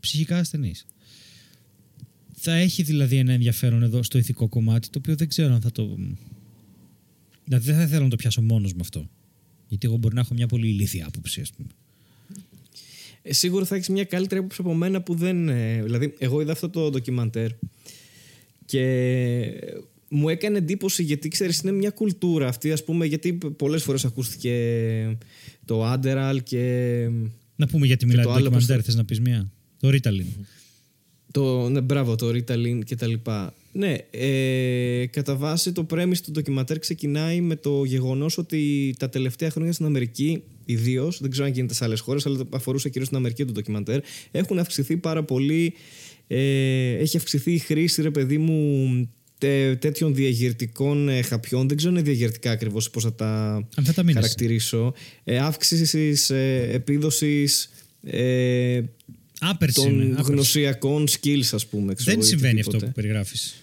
ψυχικά 0.00 0.38
ασθενείς. 0.38 0.86
Θα 2.34 2.54
έχει 2.54 2.82
δηλαδή 2.82 3.16
ένα 3.16 3.32
ενδιαφέρον 3.32 3.82
εδώ 3.82 4.02
στο 4.02 4.18
ηθικό 4.18 4.48
κομμάτι 4.48 4.88
το 4.88 4.98
οποίο 4.98 5.16
δεν 5.16 5.28
ξέρω 5.28 5.54
αν 5.54 5.60
θα 5.60 5.70
το... 5.72 5.98
Δηλαδή 7.44 7.64
δεν 7.66 7.74
θα 7.76 7.82
ήθελα 7.82 8.02
να 8.02 8.08
το 8.08 8.16
πιάσω 8.16 8.42
μόνος 8.42 8.72
με 8.72 8.78
αυτό. 8.80 9.08
Γιατί 9.68 9.86
εγώ 9.86 9.96
μπορεί 9.96 10.14
να 10.14 10.20
έχω 10.20 10.34
μια 10.34 10.46
πολύ 10.46 10.68
ηλίθια 10.68 11.06
άποψη 11.06 11.40
ας 11.40 11.52
πούμε. 11.52 11.68
Ε, 13.22 13.32
σίγουρα 13.32 13.64
θα 13.64 13.74
έχεις 13.74 13.88
μια 13.88 14.04
καλύτερη 14.04 14.40
άποψη 14.40 14.60
από 14.60 14.74
μένα 14.74 15.02
που 15.02 15.14
δεν. 15.14 15.48
ε, 15.48 15.82
δηλαδή, 15.82 16.14
εγώ 16.18 16.40
είδα 16.40 16.52
αυτό 16.52 16.68
το 16.70 16.90
ντοκιμαντέρ 16.90 17.50
και 18.64 18.84
μου 20.08 20.28
έκανε 20.28 20.58
εντύπωση 20.58 21.02
γιατί 21.02 21.28
ξέρεις 21.28 21.58
είναι 21.60 21.72
μια 21.72 21.90
κουλτούρα 21.90 22.48
αυτή 22.48 22.72
ας 22.72 22.84
πούμε 22.84 23.06
γιατί 23.06 23.32
πολλές 23.32 23.82
φορές 23.82 24.04
ακούστηκε 24.04 25.16
το 25.64 25.92
Adderall 25.92 26.38
και 26.42 27.08
Να 27.56 27.66
πούμε 27.66 27.86
γιατί 27.86 28.06
μιλάει 28.06 28.24
το 28.24 28.30
το 28.30 28.34
άλλο, 28.36 28.50
πώς 28.50 28.52
ντοκιμαντέρ, 28.52 28.76
το- 28.76 28.82
θες 28.84 28.94
να 28.94 29.04
πεις 29.04 29.20
μία; 29.20 29.50
Το 29.80 29.88
Ritalin. 29.88 30.24
το, 31.30 31.68
ναι, 31.68 31.80
μπράβο, 31.80 32.14
το 32.14 32.28
Ritalin 32.28 32.80
και 32.84 32.96
τα 32.96 33.06
λοιπά. 33.06 33.54
Ναι, 33.76 33.96
ε, 34.10 35.06
κατά 35.06 35.36
βάση 35.36 35.72
το 35.72 35.86
premise 35.90 36.16
του 36.24 36.30
ντοκιματέρ 36.30 36.78
ξεκινάει 36.78 37.40
με 37.40 37.56
το 37.56 37.84
γεγονός 37.84 38.38
ότι 38.38 38.94
τα 38.98 39.08
τελευταία 39.08 39.50
χρόνια 39.50 39.72
στην 39.72 39.86
Αμερική, 39.86 40.42
ιδίως, 40.64 41.18
δεν 41.20 41.30
ξέρω 41.30 41.46
αν 41.46 41.52
γίνεται 41.52 41.74
σε 41.74 41.84
άλλες 41.84 42.00
χώρες, 42.00 42.26
αλλά 42.26 42.44
αφορούσε 42.50 42.88
κυρίως 42.88 43.06
στην 43.06 43.18
Αμερική 43.18 43.44
το 43.44 43.52
ντοκιματέρ, 43.52 44.00
έχουν 44.30 44.58
αυξηθεί 44.58 44.96
πάρα 44.96 45.24
πολύ, 45.24 45.72
ε, 46.26 46.90
έχει 46.94 47.16
αυξηθεί 47.16 47.52
η 47.52 47.58
χρήση, 47.58 48.02
ρε 48.02 48.10
παιδί 48.10 48.38
μου, 48.38 48.88
τέ- 49.38 49.78
τέτοιων 49.78 50.14
διαγερτικών 50.14 51.08
ε, 51.08 51.22
χαπιών. 51.22 51.68
Δεν 51.68 51.76
ξέρω 51.76 51.92
αν 51.92 51.98
είναι 51.98 52.08
διαγερτικά 52.08 52.50
ακριβώς 52.50 52.90
πώς 52.90 53.02
θα 53.02 53.14
τα 53.14 53.62
Αμφεταμίνες. 53.76 54.22
χαρακτηρίσω. 54.22 54.94
Ε, 55.24 55.38
αύξησης 55.38 56.30
ε, 56.30 56.68
επίδοσης 56.72 57.70
ε, 58.02 58.80
Άπερση 59.40 59.74
των 59.74 59.92
είναι, 60.00 60.12
άπερση. 60.12 60.32
γνωσιακών 60.32 61.06
skills, 61.08 61.48
ας 61.52 61.66
πούμε. 61.66 61.94
ξέρω 61.94 62.10
Δεν 62.10 62.14
εγώ, 62.18 62.24
ή 62.26 62.28
συμβαίνει 62.28 62.60
αυτό 62.60 62.70
οτιδήποτε. 62.70 62.86
που 62.86 62.92
περιγράφεις. 62.92 63.58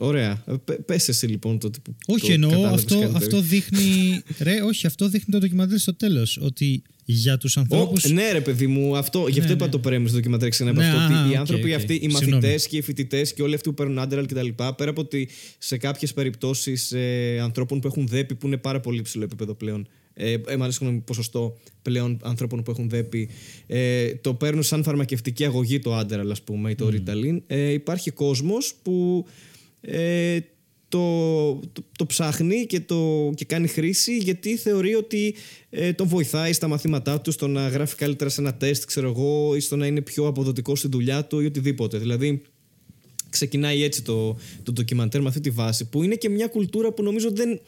Ωραία. 0.00 0.42
Ε, 0.46 0.52
πε- 0.64 0.80
Πες 0.80 1.08
εσύ 1.08 1.26
λοιπόν 1.26 1.58
το 1.58 1.70
τύπο. 1.70 1.94
Όχι, 2.06 2.26
το 2.26 2.32
εννοώ 2.32 2.50
κατάλαβες 2.50 2.78
αυτό, 2.80 2.94
καλύτερα. 2.98 3.18
αυτό 3.24 3.40
δείχνει. 3.40 4.22
Ρε, 4.38 4.60
όχι, 4.62 4.86
αυτό 4.86 5.08
δείχνει 5.08 5.32
το 5.32 5.38
ντοκιμαντέρ 5.38 5.78
στο 5.78 5.94
τέλος. 5.94 6.38
Ότι 6.42 6.82
για 7.04 7.38
τους 7.38 7.56
Ω, 7.56 7.60
ανθρώπου. 7.60 8.08
ναι, 8.12 8.32
ρε 8.32 8.40
παιδί 8.40 8.66
μου, 8.66 8.96
αυτό, 8.96 9.18
γι' 9.28 9.38
αυτό 9.38 9.48
Ναι, 9.50 9.56
είπα 9.56 9.64
ναι. 9.64 9.70
το 9.70 9.78
premise 9.78 10.08
στο 10.08 10.16
ντοκιμαντέρ 10.16 10.48
ξανά 10.48 10.70
από 10.70 10.80
Ναι, 10.80 10.86
αυτό. 10.88 10.98
α, 11.00 11.04
ότι 11.20 11.28
οι 11.28 11.32
οκ, 11.32 11.36
άνθρωποι 11.38 11.70
οκ. 11.70 11.76
αυτοί, 11.76 11.94
οι 11.94 11.98
Συγγνώμη. 12.10 12.32
μαθητές 12.34 12.66
και 12.66 12.76
οι 12.76 12.80
φοιτητές 12.82 13.32
και 13.34 13.42
όλοι 13.42 13.54
αυτοί 13.54 13.68
που 13.68 13.74
παίρνουν 13.74 13.98
Adderall 14.04 14.24
κτλ. 14.28 14.48
Πέρα 14.76 14.90
από 14.90 15.00
ότι 15.00 15.28
σε 15.58 15.76
κάποιες 15.76 16.12
περιπτώσεις 16.14 16.92
ε, 16.92 17.38
ανθρώπων 17.42 17.80
που 17.80 17.86
έχουν 17.86 18.06
ΔΕΠΥ 18.08 18.34
που 18.34 18.46
είναι 18.46 18.56
πάρα 18.56 18.80
πολύ 18.80 18.98
υψηλό 18.98 19.24
επίπεδο 19.24 19.54
πλέον. 19.54 19.88
Ε, 20.14 20.32
ε, 20.32 20.56
μάλλον 20.56 20.72
συγγνώμη, 20.72 21.00
ποσοστό 21.06 21.56
πλέον 21.82 22.18
ανθρώπων 22.22 22.62
που 22.62 22.70
έχουν 22.70 22.88
ΔΕΠΥ. 22.88 23.28
Ε, 23.66 24.14
το 24.14 24.34
παίρνουν 24.34 24.62
σαν 24.62 24.82
φαρμακευτική 24.82 25.44
αγωγή 25.44 25.78
το 25.78 25.98
Adderall, 25.98 26.28
ας 26.30 26.42
πούμε, 26.42 26.70
ή 26.70 26.74
το 26.74 26.88
Ritalin. 26.92 27.38
Ε, 27.46 27.70
υπάρχει 27.72 28.10
κόσμος 28.10 28.74
που 28.82 29.26
ε, 29.90 30.38
το, 30.88 31.54
το, 31.72 31.84
το 31.98 32.06
ψάχνει 32.06 32.66
και, 32.66 32.80
το, 32.80 33.30
και 33.34 33.44
κάνει 33.44 33.66
χρήση 33.66 34.16
γιατί 34.16 34.56
θεωρεί 34.56 34.94
ότι 34.94 35.34
ε, 35.70 35.92
τον 35.92 36.08
βοηθάει 36.08 36.52
στα 36.52 36.68
μαθήματά 36.68 37.20
του, 37.20 37.32
στο 37.32 37.48
να 37.48 37.68
γράφει 37.68 37.96
καλύτερα 37.96 38.30
σε 38.30 38.40
ένα 38.40 38.54
τεστ, 38.54 38.84
ξέρω 38.84 39.08
εγώ, 39.08 39.54
ή 39.56 39.60
στο 39.60 39.76
να 39.76 39.86
είναι 39.86 40.00
πιο 40.00 40.26
αποδοτικός 40.26 40.78
στη 40.78 40.88
δουλειά 40.88 41.24
του 41.24 41.40
ή 41.40 41.46
οτιδήποτε. 41.46 41.98
Δηλαδή, 41.98 42.42
ξεκινάει 43.30 43.82
έτσι 43.82 44.02
το, 44.02 44.38
το 44.62 44.72
ντοκιμαντέρ 44.72 45.20
με 45.20 45.28
αυτή 45.28 45.40
τη 45.40 45.50
βάση, 45.50 45.88
που 45.88 46.02
είναι 46.02 46.14
και 46.14 46.28
μια 46.28 46.46
κουλτούρα 46.46 46.92
που 46.92 47.02
νομίζω 47.02 47.30
δεν. 47.32 47.60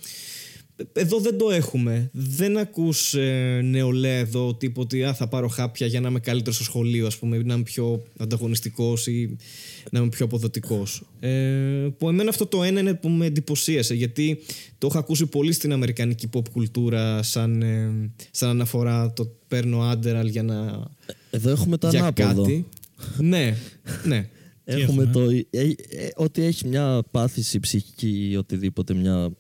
Εδώ 0.93 1.19
δεν 1.19 1.39
το 1.39 1.51
έχουμε. 1.51 2.11
Δεν 2.13 2.57
ακούς 2.57 3.15
ε, 3.15 3.61
νεολαία 3.65 4.19
εδώ 4.19 4.55
τύπου 4.55 4.81
ότι 4.81 5.05
α, 5.05 5.15
θα 5.15 5.29
πάρω 5.29 5.49
χάπια 5.49 5.87
για 5.87 6.01
να 6.01 6.09
είμαι 6.09 6.21
καλύτερος 6.21 6.55
στο 6.55 6.65
σχολείο, 6.65 7.07
ας 7.07 7.19
πούμε, 7.19 7.37
ή 7.37 7.43
να 7.43 7.55
είμαι 7.55 7.63
πιο 7.63 8.03
ανταγωνιστικός 8.19 9.07
ή 9.07 9.37
να 9.91 9.99
είμαι 9.99 10.09
πιο 10.09 10.25
αποδοτικός. 10.25 11.03
Ε, 11.21 11.31
που 11.99 12.09
εμένα 12.09 12.29
αυτό 12.29 12.47
το 12.47 12.63
ένα 12.63 12.81
είναι 12.81 12.95
που 12.95 13.09
με 13.09 13.27
εντυπωσίασε, 13.27 13.95
γιατί 13.95 14.39
το 14.79 14.87
έχω 14.87 14.99
ακούσει 14.99 15.27
πολύ 15.27 15.53
στην 15.53 15.73
αμερικανική 15.73 16.29
pop 16.33 16.49
κουλτούρα 16.53 17.23
σαν, 17.23 17.63
ε, 17.63 18.11
σαν 18.31 18.49
αναφορά 18.49 19.13
το 19.13 19.33
παίρνω 19.49 19.91
Adderall 19.93 20.29
για 20.31 20.43
να... 20.43 20.87
Εδώ 21.31 21.51
έχουμε 21.51 21.77
το 21.77 21.89
για 21.89 22.01
ανάποδο. 22.01 22.43
κάτι. 22.43 22.67
ναι, 23.19 23.57
ναι. 24.05 24.29
Έχουμε 24.65 25.03
έχουμε; 25.03 25.07
το. 25.07 25.31
ε, 25.31 25.61
ε, 25.61 26.09
ότι 26.17 26.43
έχει 26.43 26.69
μια 26.69 27.03
πάθηση 27.11 27.61
ψυχική 27.61 28.29
ή 28.31 28.37
οτιδήποτε, 28.37 28.95
μια. 28.95 29.31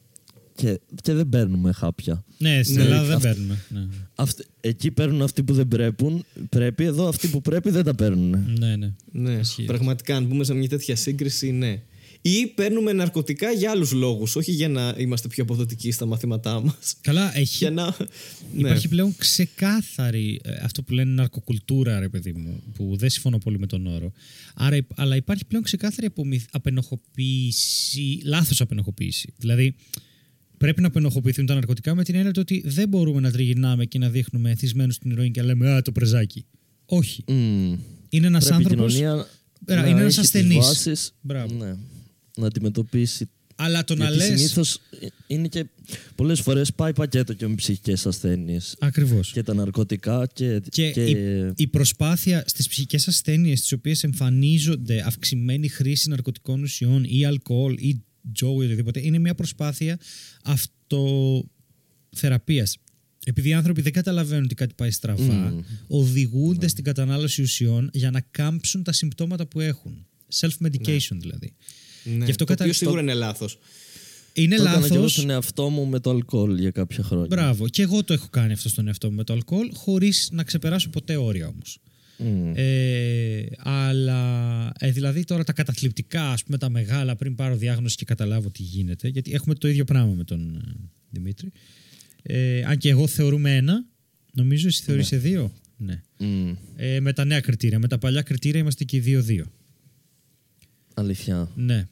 Και, 0.61 0.81
και 1.03 1.13
δεν 1.13 1.29
παίρνουμε 1.29 1.73
χάπια. 1.73 2.25
Ναι, 2.39 2.63
στην 2.63 2.77
Ναι, 2.77 2.83
Ελλάδα 2.83 3.05
δεν 3.07 3.17
αυτό- 3.17 3.29
παίρνουμε. 3.29 3.65
Ναι, 3.69 3.87
Αυτ- 4.15 4.41
εκεί 4.61 4.91
παίρνουν 4.91 5.23
αυτοί 5.23 5.43
που 5.43 5.53
δεν 5.55 5.69
πρέπει, 5.69 6.23
πρέπει, 6.49 6.85
εδώ 6.85 7.09
αυτοί 7.09 7.29
που 7.29 7.41
πρέπει 7.43 7.71
δεν 7.71 7.85
τα 7.85 7.95
παίρνουν. 7.95 8.55
ναι. 8.59 8.77
ναι. 8.77 8.93
Ναι, 9.13 9.31
Ισχύει. 9.33 9.65
πραγματικά 9.65 10.17
αν 10.17 10.25
μπούμε 10.25 10.45
σε 10.45 10.55
μια 10.55 10.69
τέτοια 10.69 10.97
σύγκριση, 10.97 11.51
ναι. 11.51 11.83
Ή 12.23 12.47
παίρνουμε 12.47 12.93
ναρκωτικά 12.93 13.51
για 13.53 13.71
άλλους 13.71 13.93
λόγους, 13.93 14.37
όχι 14.37 14.53
για 14.53 14.69
να 14.69 14.95
είμαστε 14.99 15.29
πιο 15.29 15.43
αποδοτικοί 15.43 15.91
στα 15.91 16.07
μαθήματά 16.07 16.61
μας. 16.61 16.95
Καλά, 17.01 17.39
έχει, 17.39 17.57
Για 17.57 17.71
να... 17.71 17.85
ναι. 17.85 18.61
υπάρχει 18.61 18.89
πλέον 18.89 19.15
ξεκάθαρη 19.17 20.41
ε, 20.45 20.53
αυτό 20.63 20.83
που 20.83 20.93
λένε 20.93 21.11
ναρκοκουλτούρα, 21.13 21.99
ρε 22.01 22.09
παιδί 22.09 22.33
μου, 22.33 22.63
που 22.75 22.97
δεν 22.97 23.11
συμφωνώ 23.11 23.39
πολύ 23.39 23.59
με 23.59 23.67
τον 23.67 23.87
όρο. 23.87 24.13
Άρα, 24.55 24.77
υπ- 24.77 25.01
αλλά 25.01 25.17
υπάρχει 25.17 25.45
πλέον 25.45 25.63
ξεκάθαρη 25.63 26.07
απομυθ- 26.07 26.49
απενοχοποίηση, 26.53 28.21
λάθος 28.25 28.61
απενοχοποίηση. 28.61 29.33
Δηλαδή, 29.37 29.75
πρέπει 30.61 30.81
να 30.81 30.87
απενοχοποιηθούν 30.87 31.47
τα 31.47 31.55
ναρκωτικά 31.55 31.95
με 31.95 32.05
την 32.05 32.15
έννοια 32.15 32.31
του 32.33 32.39
ότι 32.43 32.63
δεν 32.67 32.89
μπορούμε 32.89 33.21
να 33.21 33.31
τριγυρνάμε 33.31 33.85
και 33.85 33.99
να 33.99 34.09
δείχνουμε 34.09 34.51
εθισμένους 34.51 34.95
στην 34.95 35.11
ηρωίνη 35.11 35.31
και 35.31 35.41
να 35.41 35.47
λέμε 35.47 35.71
Α, 35.73 35.83
το 35.83 35.93
πρεζάκι. 35.93 36.45
Όχι. 36.87 37.25
Μμμ. 37.27 37.77
Είναι 38.09 38.27
ένας 38.27 38.45
Πρέπει 38.45 38.63
η 38.63 38.65
άνθρωπος... 38.65 38.95
κοινωνία 38.95 39.27
Ρα, 39.67 39.81
να 39.83 39.89
είναι 39.89 40.01
ένας 40.01 40.01
έχει 40.01 40.09
τις 40.09 40.19
ασθενής. 40.19 40.57
βάσεις, 40.57 41.13
Μπράβο. 41.21 41.55
ναι, 41.55 41.75
να 42.37 42.47
αντιμετωπίσει. 42.47 43.29
Αλλά 43.57 43.85
το 43.85 43.95
να 43.95 44.05
Γιατί 44.11 44.17
λες... 44.31 44.39
συνήθως 44.39 44.79
είναι 45.27 45.49
και 45.49 45.67
πολλές 46.15 46.41
φορές 46.41 46.73
πάει 46.73 46.93
πακέτο 46.93 47.33
και 47.33 47.47
με 47.49 47.55
ψυχικές 47.55 48.07
ασθένειες. 48.07 48.77
Ακριβώς. 48.81 49.33
Και 49.33 49.43
τα 49.43 49.55
ναρκωτικά 49.55 50.27
και. 50.33 50.61
Και, 50.71 50.91
και- 50.91 51.05
Η, 51.05 51.53
η 51.57 51.67
προσπάθεια 51.67 52.45
στις 52.47 52.69
ψυχικές 52.69 53.09
ασθένειες 53.09 53.59
στις 53.59 53.73
οποίες 53.73 54.05
εμφανίζονται 54.05 55.03
αυξημένη 55.07 55.69
χρήση 55.69 56.09
ναρκωτικών 56.09 56.63
ουσιών 56.63 57.05
ή 57.09 57.25
αλκοόλ 57.25 57.77
ή 57.79 58.03
τζόου 58.33 58.61
ή 58.61 58.65
οτιδήποτε 58.65 59.01
είναι 59.07 59.19
μια 59.19 59.35
προσπάθεια 59.35 59.99
αυτοθεραπείας. 62.11 62.77
Επειδή 63.25 63.49
οι 63.49 63.53
άνθρωποι 63.53 63.81
δεν 63.83 63.93
καταλαβαίνουν 63.93 64.45
ότι 64.45 64.55
κάτι 64.55 64.75
πάει 64.75 64.91
στραβά, 64.91 65.23
Μμμ. 65.33 65.61
οδηγούνται 65.87 66.69
στην 66.69 66.85
κατανάλωση 66.85 67.43
ουσιών 67.43 67.91
για 67.93 68.11
να 68.11 68.21
κάμψουν 68.21 68.83
τα 68.83 68.93
συμπτώματα 68.93 69.47
που 69.47 69.61
έχουν. 69.61 70.07
Self-medication 70.41 71.17
δηλαδή. 71.17 71.53
Ναι. 72.05 72.13
Γι' 72.25 72.31
αυτό 72.31 72.37
το 72.37 72.45
κατα- 72.45 72.63
οποίο 72.65 72.73
σίγουρα 72.75 73.01
είναι 73.01 73.15
λάθος. 73.15 73.59
Είναι 74.33 74.57
το 74.57 74.63
έκανα 74.63 74.79
και 74.81 74.85
εγώ 74.87 74.95
λάθος. 74.95 75.13
στον 75.13 75.31
εαυτό 75.31 75.69
μου 75.69 75.87
με 75.87 76.01
το 76.01 76.11
αλκοόλ 76.11 76.59
για 76.59 76.71
κάποια 76.71 77.05
χρόνια. 77.05 77.27
Μπράβο. 77.27 77.69
Και 77.69 77.83
εγώ 77.83 78.05
το 78.05 78.13
έχω 78.13 78.29
κάνει 78.31 78.53
αυτό 78.53 78.69
στον 78.69 78.87
εαυτό 78.87 79.09
μου 79.11 79.15
με 79.17 79.25
το 79.25 79.33
αλκοόλ, 79.33 79.71
χωρίς 79.75 80.29
να 80.33 80.45
ξεπεράσω 80.45 80.91
ποτέ 80.91 81.17
όρια 81.17 81.47
όμως. 81.49 81.79
Μμ. 82.23 82.53
Ε, 82.55 83.43
αλλά 83.59 84.73
ε, 84.79 84.91
δηλαδή 84.91 85.25
τώρα 85.25 85.45
τα 85.45 85.53
καταθλιπτικά, 85.53 86.31
ας 86.31 86.45
πούμε 86.45 86.59
τα 86.59 86.69
μεγάλα 86.69 87.17
πριν 87.17 87.35
πάρω 87.35 87.57
διάγνωση 87.57 87.97
και 87.97 88.05
καταλάβω 88.05 88.51
τι 88.51 88.63
γίνεται, 88.63 89.09
γιατί 89.09 89.33
έχουμε 89.33 89.55
το 89.55 89.69
ίδιο 89.69 89.85
πράγμα 89.85 90.13
με 90.15 90.25
τον 90.25 90.55
ε, 90.57 90.89
Δημήτρη. 91.11 91.53
Ε, 92.23 92.65
αν 92.65 92.77
και 92.79 92.89
εγώ 92.89 93.07
θεωρούμε 93.07 93.57
ένα, 93.57 93.85
νομίζω 94.33 94.67
εσύ 94.67 94.83
θεωρείς 94.83 95.09
δύο. 95.09 95.53
Ναι. 95.77 96.03
Μμ, 96.19 96.53
Ε, 96.77 97.01
με 97.01 97.13
τα 97.13 97.25
νέα 97.25 97.41
κριτήρια. 97.41 97.79
Με 97.79 97.89
τα 97.89 97.99
παλιά 97.99 98.23
κριτήρια 98.23 98.61
είμαστε 98.61 98.85
και 98.85 98.97
οι 98.97 99.01
δύο-δύο. 99.01 99.53
αλήθεια. 100.95 101.51
Ναι. 101.55 101.89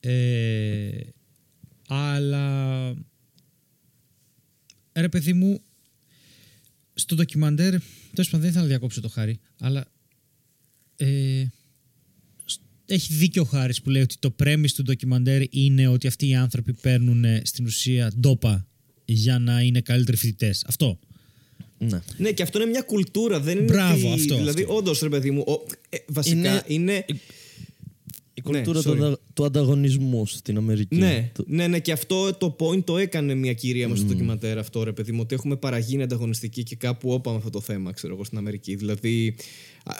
Ε, 0.00 0.90
αλλά 1.88 2.94
ρε 4.92 5.08
παιδί 5.08 5.32
μου 5.32 5.60
στο 7.00 7.14
ντοκιμαντέρ 7.14 7.70
τέλος 8.14 8.30
πάντων 8.30 8.40
δεν 8.40 8.48
ήθελα 8.48 8.62
να 8.62 8.68
διακόψω 8.68 9.00
το 9.00 9.08
χάρη 9.08 9.38
αλλά 9.60 9.84
ε, 10.96 11.44
σ- 12.44 12.60
έχει 12.86 13.12
δίκιο 13.14 13.42
ο 13.42 13.44
Χάρης 13.44 13.82
που 13.82 13.90
λέει 13.90 14.02
ότι 14.02 14.16
το 14.18 14.34
premise 14.42 14.70
του 14.76 14.82
ντοκιμαντέρ 14.82 15.42
είναι 15.50 15.86
ότι 15.86 16.06
αυτοί 16.06 16.28
οι 16.28 16.34
άνθρωποι 16.34 16.72
παίρνουν 16.72 17.24
ε, 17.24 17.42
στην 17.44 17.64
ουσία 17.66 18.12
ντόπα 18.20 18.66
για 19.04 19.38
να 19.38 19.60
είναι 19.60 19.80
καλύτεροι 19.80 20.16
φοιτητές. 20.16 20.64
Αυτό. 20.66 20.98
Ναι. 21.78 22.00
Ναι, 22.16 22.32
και 22.32 22.42
αυτό 22.42 22.60
είναι 22.60 22.70
μια 22.70 22.82
κουλτούρα. 22.82 23.40
Δεν 23.40 23.56
είναι 23.56 23.66
Μπράβο, 23.66 24.12
ότι- 24.12 24.20
αυτό, 24.22 24.36
Δηλαδή, 24.36 24.62
αυτό. 24.62 24.74
όντως, 24.76 25.00
ρε 25.00 25.08
παιδί 25.08 25.30
μου, 25.30 25.44
ο- 25.46 25.66
ε, 25.88 25.96
βασικά 26.08 26.36
Είναι- 26.38 26.62
είναι. 26.66 27.04
Η 28.58 28.62
κουλτούρα 28.62 28.78
Ναι, 28.78 28.84
του, 28.84 28.90
sorry. 28.90 29.04
αντα- 29.04 29.18
του 29.34 29.44
ανταγωνισμού 29.44 30.26
στην 30.26 30.56
Αμερική. 30.56 30.96
Ναι, 30.96 31.30
Το- 31.34 31.44
ναι, 31.46 31.66
ναι, 31.66 31.78
και 31.80 31.92
αυτό 31.92 32.34
το 32.34 32.56
point 32.60 32.84
το 32.84 32.98
έκανε 32.98 33.34
μια 33.34 33.52
κυρία 33.52 33.88
μας 33.88 33.98
στο 33.98 34.06
ντοκιμαντέρ 34.08 34.58
αυτό, 34.58 34.82
ρε 34.84 34.92
παιδί 34.92 35.12
μου, 35.12 35.18
ότι 35.22 35.34
έχουμε 35.34 35.56
παραγίνει 35.56 36.02
ανταγωνιστική 36.02 36.62
και 36.62 36.76
κάπου 36.76 37.12
όπαμε 37.12 37.36
αυτό 37.36 37.50
το 37.50 37.60
θέμα, 37.60 37.92
ξέρω 37.92 38.14
εγώ, 38.14 38.24
στην 38.24 38.38
Αμερική. 38.38 38.74
Δηλαδή, 38.74 39.34
α, 39.84 39.92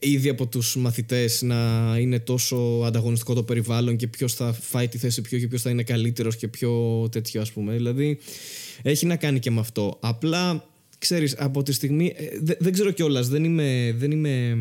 ε, 0.00 0.10
ήδη 0.10 0.28
από 0.28 0.46
τους 0.46 0.76
μαθητές 0.76 1.42
να 1.42 1.56
είναι 2.00 2.18
τόσο 2.18 2.56
ανταγωνιστικό 2.86 3.34
το 3.34 3.42
περιβάλλον 3.42 3.96
και 3.96 4.06
ποιος 4.06 4.34
θα 4.34 4.52
φάει 4.52 4.88
τη 4.88 4.98
θέση 4.98 5.20
ποιο 5.20 5.38
και 5.38 5.48
ποιος 5.48 5.62
θα 5.62 5.70
είναι 5.70 5.82
καλύτερος 5.82 6.36
και 6.36 6.48
πιο 6.48 7.08
τέτοιο, 7.10 7.40
ας 7.40 7.52
πούμε. 7.52 7.72
Δηλαδή, 7.72 8.18
έχει 8.82 9.06
να 9.06 9.16
κάνει 9.16 9.38
και 9.38 9.50
με 9.50 9.60
αυτό. 9.60 9.96
Απλά, 10.00 10.68
ξέρεις, 10.98 11.34
από 11.38 11.62
τη 11.62 11.72
στιγμή. 11.72 12.12
ε, 12.16 12.24
δε- 12.42 12.54
δεν 12.58 12.72
ξέρω 12.72 12.90
κιόλας, 12.90 13.28
δεν 13.28 13.44
είμαι, 13.44 13.94
δεν 13.98 14.10
είμαι 14.10 14.56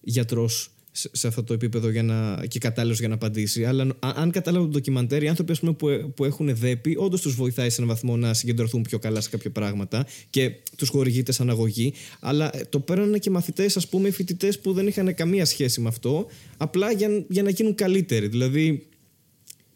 γιατρός 0.00 0.70
σε, 0.96 1.08
σε 1.12 1.26
αυτό 1.26 1.42
το 1.42 1.54
επίπεδο 1.54 1.88
για 1.90 2.02
να, 2.02 2.46
και 2.48 2.58
κατάλληλος 2.58 2.98
για 2.98 3.08
να 3.08 3.14
απαντήσει. 3.14 3.64
Αλλά 3.64 3.82
α- 3.98 4.12
αν 4.16 4.30
κατάλαβα 4.30 4.64
το 4.64 4.70
ντοκιμαντέρ, 4.70 5.22
οι 5.22 5.28
άνθρωποι 5.28 5.52
ας 5.52 5.60
πούμε, 5.60 5.72
που, 5.72 5.88
ε- 5.88 5.96
που 5.96 6.24
έχουν 6.24 6.56
δέπει, 6.56 6.94
όντως 6.98 7.20
τους 7.20 7.34
βοηθάει 7.34 7.70
σε 7.70 7.82
έναν 7.82 7.94
βαθμό 7.94 8.16
να 8.16 8.34
συγκεντρωθούν 8.34 8.82
πιο 8.82 8.98
καλά 8.98 9.20
σε 9.20 9.28
κάποια 9.30 9.50
πράγματα 9.50 10.06
και 10.30 10.50
τους 10.76 10.88
χορηγείται 10.88 11.32
σαν 11.32 11.50
αγωγή. 11.50 11.92
Αλλά 12.20 12.56
ε, 12.56 12.64
το 12.68 12.80
παίρνανε 12.80 13.18
και 13.18 13.30
μαθητές, 13.30 13.76
ας 13.76 13.88
πούμε, 13.88 14.10
φοιτητές 14.10 14.58
που 14.58 14.72
δεν 14.72 14.86
είχαν 14.86 15.14
καμία 15.14 15.44
σχέση 15.44 15.80
με 15.80 15.88
αυτό, 15.88 16.26
απλά 16.56 16.92
για, 16.92 17.24
για 17.28 17.42
να 17.42 17.50
γίνουν 17.50 17.74
καλύτεροι. 17.74 18.26
Δηλαδή, 18.28 18.86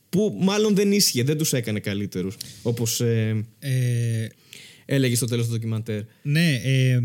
που 0.09 0.37
μάλλον 0.41 0.75
δεν 0.75 0.93
ίσχυε, 0.93 1.23
δεν 1.23 1.39
τους 1.39 1.53
έκανε 1.53 1.81
καλύτερους. 1.81 2.37
Όπως 2.63 3.01
ε, 3.01 3.45
Ε, 3.59 4.27
έλεγε 4.85 5.15
στο 5.17 5.27
τέλος 5.27 5.47
του 5.47 5.53
ντοκιμαντέρ. 5.53 6.03
ναι, 6.23 6.61
ε, 6.65 7.01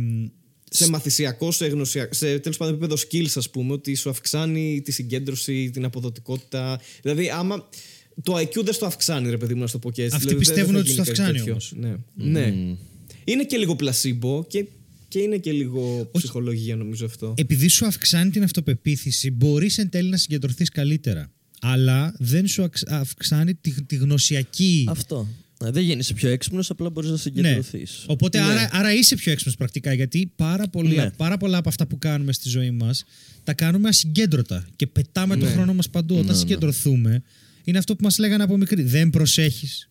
σε 0.70 0.90
μαθησιακό, 0.90 1.52
σε 1.52 1.68
γνωσιακό, 1.68 2.14
σε 2.14 2.40
τέλος 2.40 2.58
πάντων 2.58 2.74
επίπεδο 2.74 2.96
skills, 3.10 3.32
ας 3.36 3.50
πούμε, 3.50 3.74
ότι 3.74 3.96
σου 3.96 4.10
αυξάνει 4.10 4.82
τη 4.82 4.92
συγκέντρωση, 4.92 5.70
την 5.74 5.86
αποδοτικότητα. 5.86 6.80
Δηλαδή, 7.02 7.30
άμα. 7.30 7.70
Το 8.24 8.36
IQ 8.38 8.64
δεν 8.64 8.74
στο 8.74 8.86
αυξάνει, 8.86 9.30
ρε 9.30 9.38
παιδί 9.38 9.54
μου, 9.54 9.60
να 9.62 9.66
σου 9.68 9.74
το 9.74 9.80
πω 9.80 9.92
και 9.92 10.04
έτσι. 10.04 10.16
Αυτοί 10.16 10.28
δηλαδή, 10.28 10.46
δεν- 10.46 10.56
πιστεύουν 10.56 10.84
δεν 10.84 10.94
ότι 10.94 10.94
θα 10.94 11.04
στο 11.04 11.14
γίνει 11.14 11.34
κάτι 11.36 11.40
αυξάνει 11.40 11.78
τέτοιο. 11.78 11.96
Ναι. 12.16 12.40
ναι. 12.40 12.76
Είναι 13.24 13.44
και 13.46 13.58
λίγο 13.58 13.76
πλασίμπο 13.76 14.46
και, 14.48 14.66
και 15.08 15.20
είναι 15.20 15.38
και 15.38 15.52
λίγο 15.52 16.10
ψυχολογία, 16.12 16.76
νομίζω 16.76 17.06
αυτό. 17.06 17.34
επειδή 17.38 17.68
σου 17.68 17.86
αυξάνει 17.86 18.30
την 18.30 18.44
αυτοπεποίθηση, 18.44 19.32
μπορείς 19.32 19.78
εν 19.78 19.90
τέλει 19.90 20.10
να 20.10 20.18
συγκεντρωθείς 20.18 20.70
καλύτερα. 20.70 21.32
Αλλά 21.62 22.16
δεν 22.20 22.48
σου 22.48 22.64
αξ- 22.64 22.90
αυξάνει 22.92 23.56
τη, 23.56 23.84
τη 23.84 23.96
γνωσιακή. 23.96 24.86
Αυτό. 24.90 25.28
Ναι, 25.64 25.72
δεν 25.72 25.84
γίνεσαι 25.84 26.14
πιο 26.14 26.30
έξυπνος, 26.30 26.70
απλά 26.70 26.90
μπορείς 26.90 27.10
να 27.10 27.16
Ναι. 27.16 27.22
συγκεντρωθεί. 27.22 27.86
Οπότε 28.06 28.40
Ναι. 28.40 28.46
άρα, 28.46 28.70
άρα 28.72 28.94
είσαι 28.94 29.16
πιο 29.16 29.32
έξυπνος 29.32 29.56
πρακτικά. 29.56 29.94
Γιατί 29.94 30.32
πάρα, 30.36 30.68
πολλοί- 30.68 30.96
Ναι. 30.98 31.10
πάρα 31.18 31.38
πολλά 31.38 31.58
από 31.58 31.70
αυτά 31.70 31.88
που 31.88 31.98
κάνουμε 31.98 32.34
στη 32.34 32.50
ζωή 32.50 32.72
μας 32.72 33.04
τα 33.44 33.54
κάνουμε 33.54 33.88
ασυγκέντρωτα 33.90 34.68
και 34.76 34.88
πετάμε 34.88 35.38
τον 35.38 35.50
χρόνο 35.50 35.74
μας 35.74 35.90
παντού. 35.90 36.14
Όταν 36.14 36.26
Ναι, 36.26 36.32
ναι. 36.32 36.38
συγκεντρωθούμε, 36.38 37.24
είναι 37.64 37.78
αυτό 37.78 37.96
που 37.96 38.04
μας 38.04 38.18
λέγανε 38.18 38.44
από 38.44 38.58
μικρή. 38.58 38.82
Δεν 38.84 39.10
προσέχεις. 39.10 39.90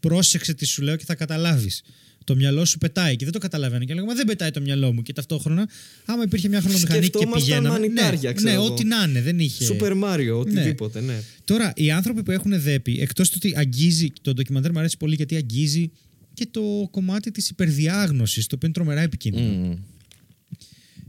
Πρόσεξε 0.00 0.54
τι 0.54 0.64
σου 0.66 0.82
λέω 0.82 0.96
και 0.96 1.04
θα 1.04 1.14
καταλάβεις. 1.14 1.82
Το 2.24 2.36
μυαλό 2.36 2.64
σου 2.64 2.78
πετάει 2.78 3.16
και 3.16 3.24
δεν 3.24 3.32
το 3.32 3.38
καταλαβαίνω. 3.38 3.84
Και 3.84 3.94
λέγω, 3.94 4.06
Μα 4.06 4.14
δεν 4.14 4.26
πετάει 4.26 4.50
το 4.50 4.60
μυαλό 4.60 4.92
μου. 4.92 5.02
Και 5.02 5.12
ταυτόχρονα, 5.12 5.68
άμα 6.04 6.22
υπήρχε 6.22 6.48
μια 6.48 6.60
χρονομηχανή 6.60 7.00
και 7.00 7.06
Σκεφτόμασταν 7.06 7.42
πηγαίναμε. 7.42 7.68
μανιτάρια, 7.68 8.28
ναι, 8.30 8.34
ξέρω 8.34 8.50
ναι, 8.50 8.56
εγώ. 8.56 8.72
ό,τι 8.72 8.84
να 8.84 9.04
είναι, 9.08 9.22
δεν 9.22 9.38
είχε. 9.38 9.64
Σούπερ 9.64 9.94
Μάριο, 9.94 10.38
οτιδήποτε, 10.38 11.00
ναι. 11.00 11.20
Τώρα, 11.44 11.72
οι 11.76 11.90
άνθρωποι 11.90 12.22
που 12.22 12.30
έχουν 12.30 12.60
δέπει, 12.60 13.00
εκτός 13.00 13.30
του 13.30 13.38
ότι 13.44 13.54
αγγίζει. 13.56 14.12
Το 14.22 14.32
ντοκιμαντέρ 14.32 14.72
μου 14.72 14.78
αρέσει 14.78 14.96
πολύ 14.96 15.14
γιατί 15.14 15.36
αγγίζει 15.36 15.90
και 16.34 16.46
το 16.50 16.88
κομμάτι 16.90 17.30
της 17.30 17.48
υπερδιάγνωσης, 17.50 18.46
το 18.46 18.54
οποίο 18.54 18.68
είναι 18.68 18.76
τρομερά 18.76 19.00
επικίνδυνο. 19.00 19.78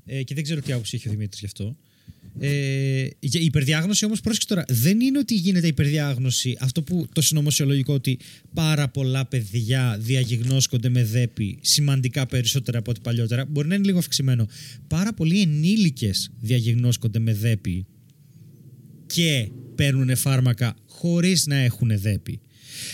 Ε, 0.05 0.23
και 0.23 0.33
δεν 0.33 0.43
ξέρω 0.43 0.61
τι 0.61 0.71
άποψη 0.71 0.95
έχει 0.95 1.07
ο 1.07 1.11
Δημήτρης 1.11 1.39
γι' 1.39 1.45
αυτό. 1.45 1.75
Ε, 2.39 3.07
για- 3.19 3.41
η 3.41 3.45
υπερδιάγνωση 3.45 4.05
όμως, 4.05 4.21
πρόσεξε 4.21 4.47
τώρα, 4.47 4.65
δεν 4.67 4.99
είναι 4.99 5.17
ότι 5.17 5.35
γίνεται 5.35 5.67
υπερδιάγνωση 5.67 6.57
αυτό 6.59 6.81
που 6.81 7.07
το 7.13 7.21
συνωμοσιολογικό 7.21 7.93
ότι 7.93 8.19
πάρα 8.53 8.87
πολλά 8.87 9.25
παιδιά 9.25 9.97
διαγιγνώσκονται 9.99 10.89
με 10.89 11.03
δέπη 11.03 11.57
σημαντικά 11.61 12.25
περισσότερα 12.25 12.77
από 12.77 12.91
ό,τι 12.91 12.99
παλιότερα. 12.99 13.45
Μπορεί 13.45 13.67
να 13.67 13.75
είναι 13.75 13.85
λίγο 13.85 13.97
αυξημένο. 13.97 14.47
Πάρα 14.87 15.13
πολλοί 15.13 15.41
ενήλικες 15.41 16.31
διαγιγνώσκονται 16.39 17.19
με 17.19 17.33
δέπη 17.33 17.85
και 19.05 19.49
παίρνουν 19.75 20.15
φάρμακα 20.15 20.75
χωρίς 20.85 21.47
να 21.47 21.55
έχουν 21.55 21.99
δέπη. 21.99 22.39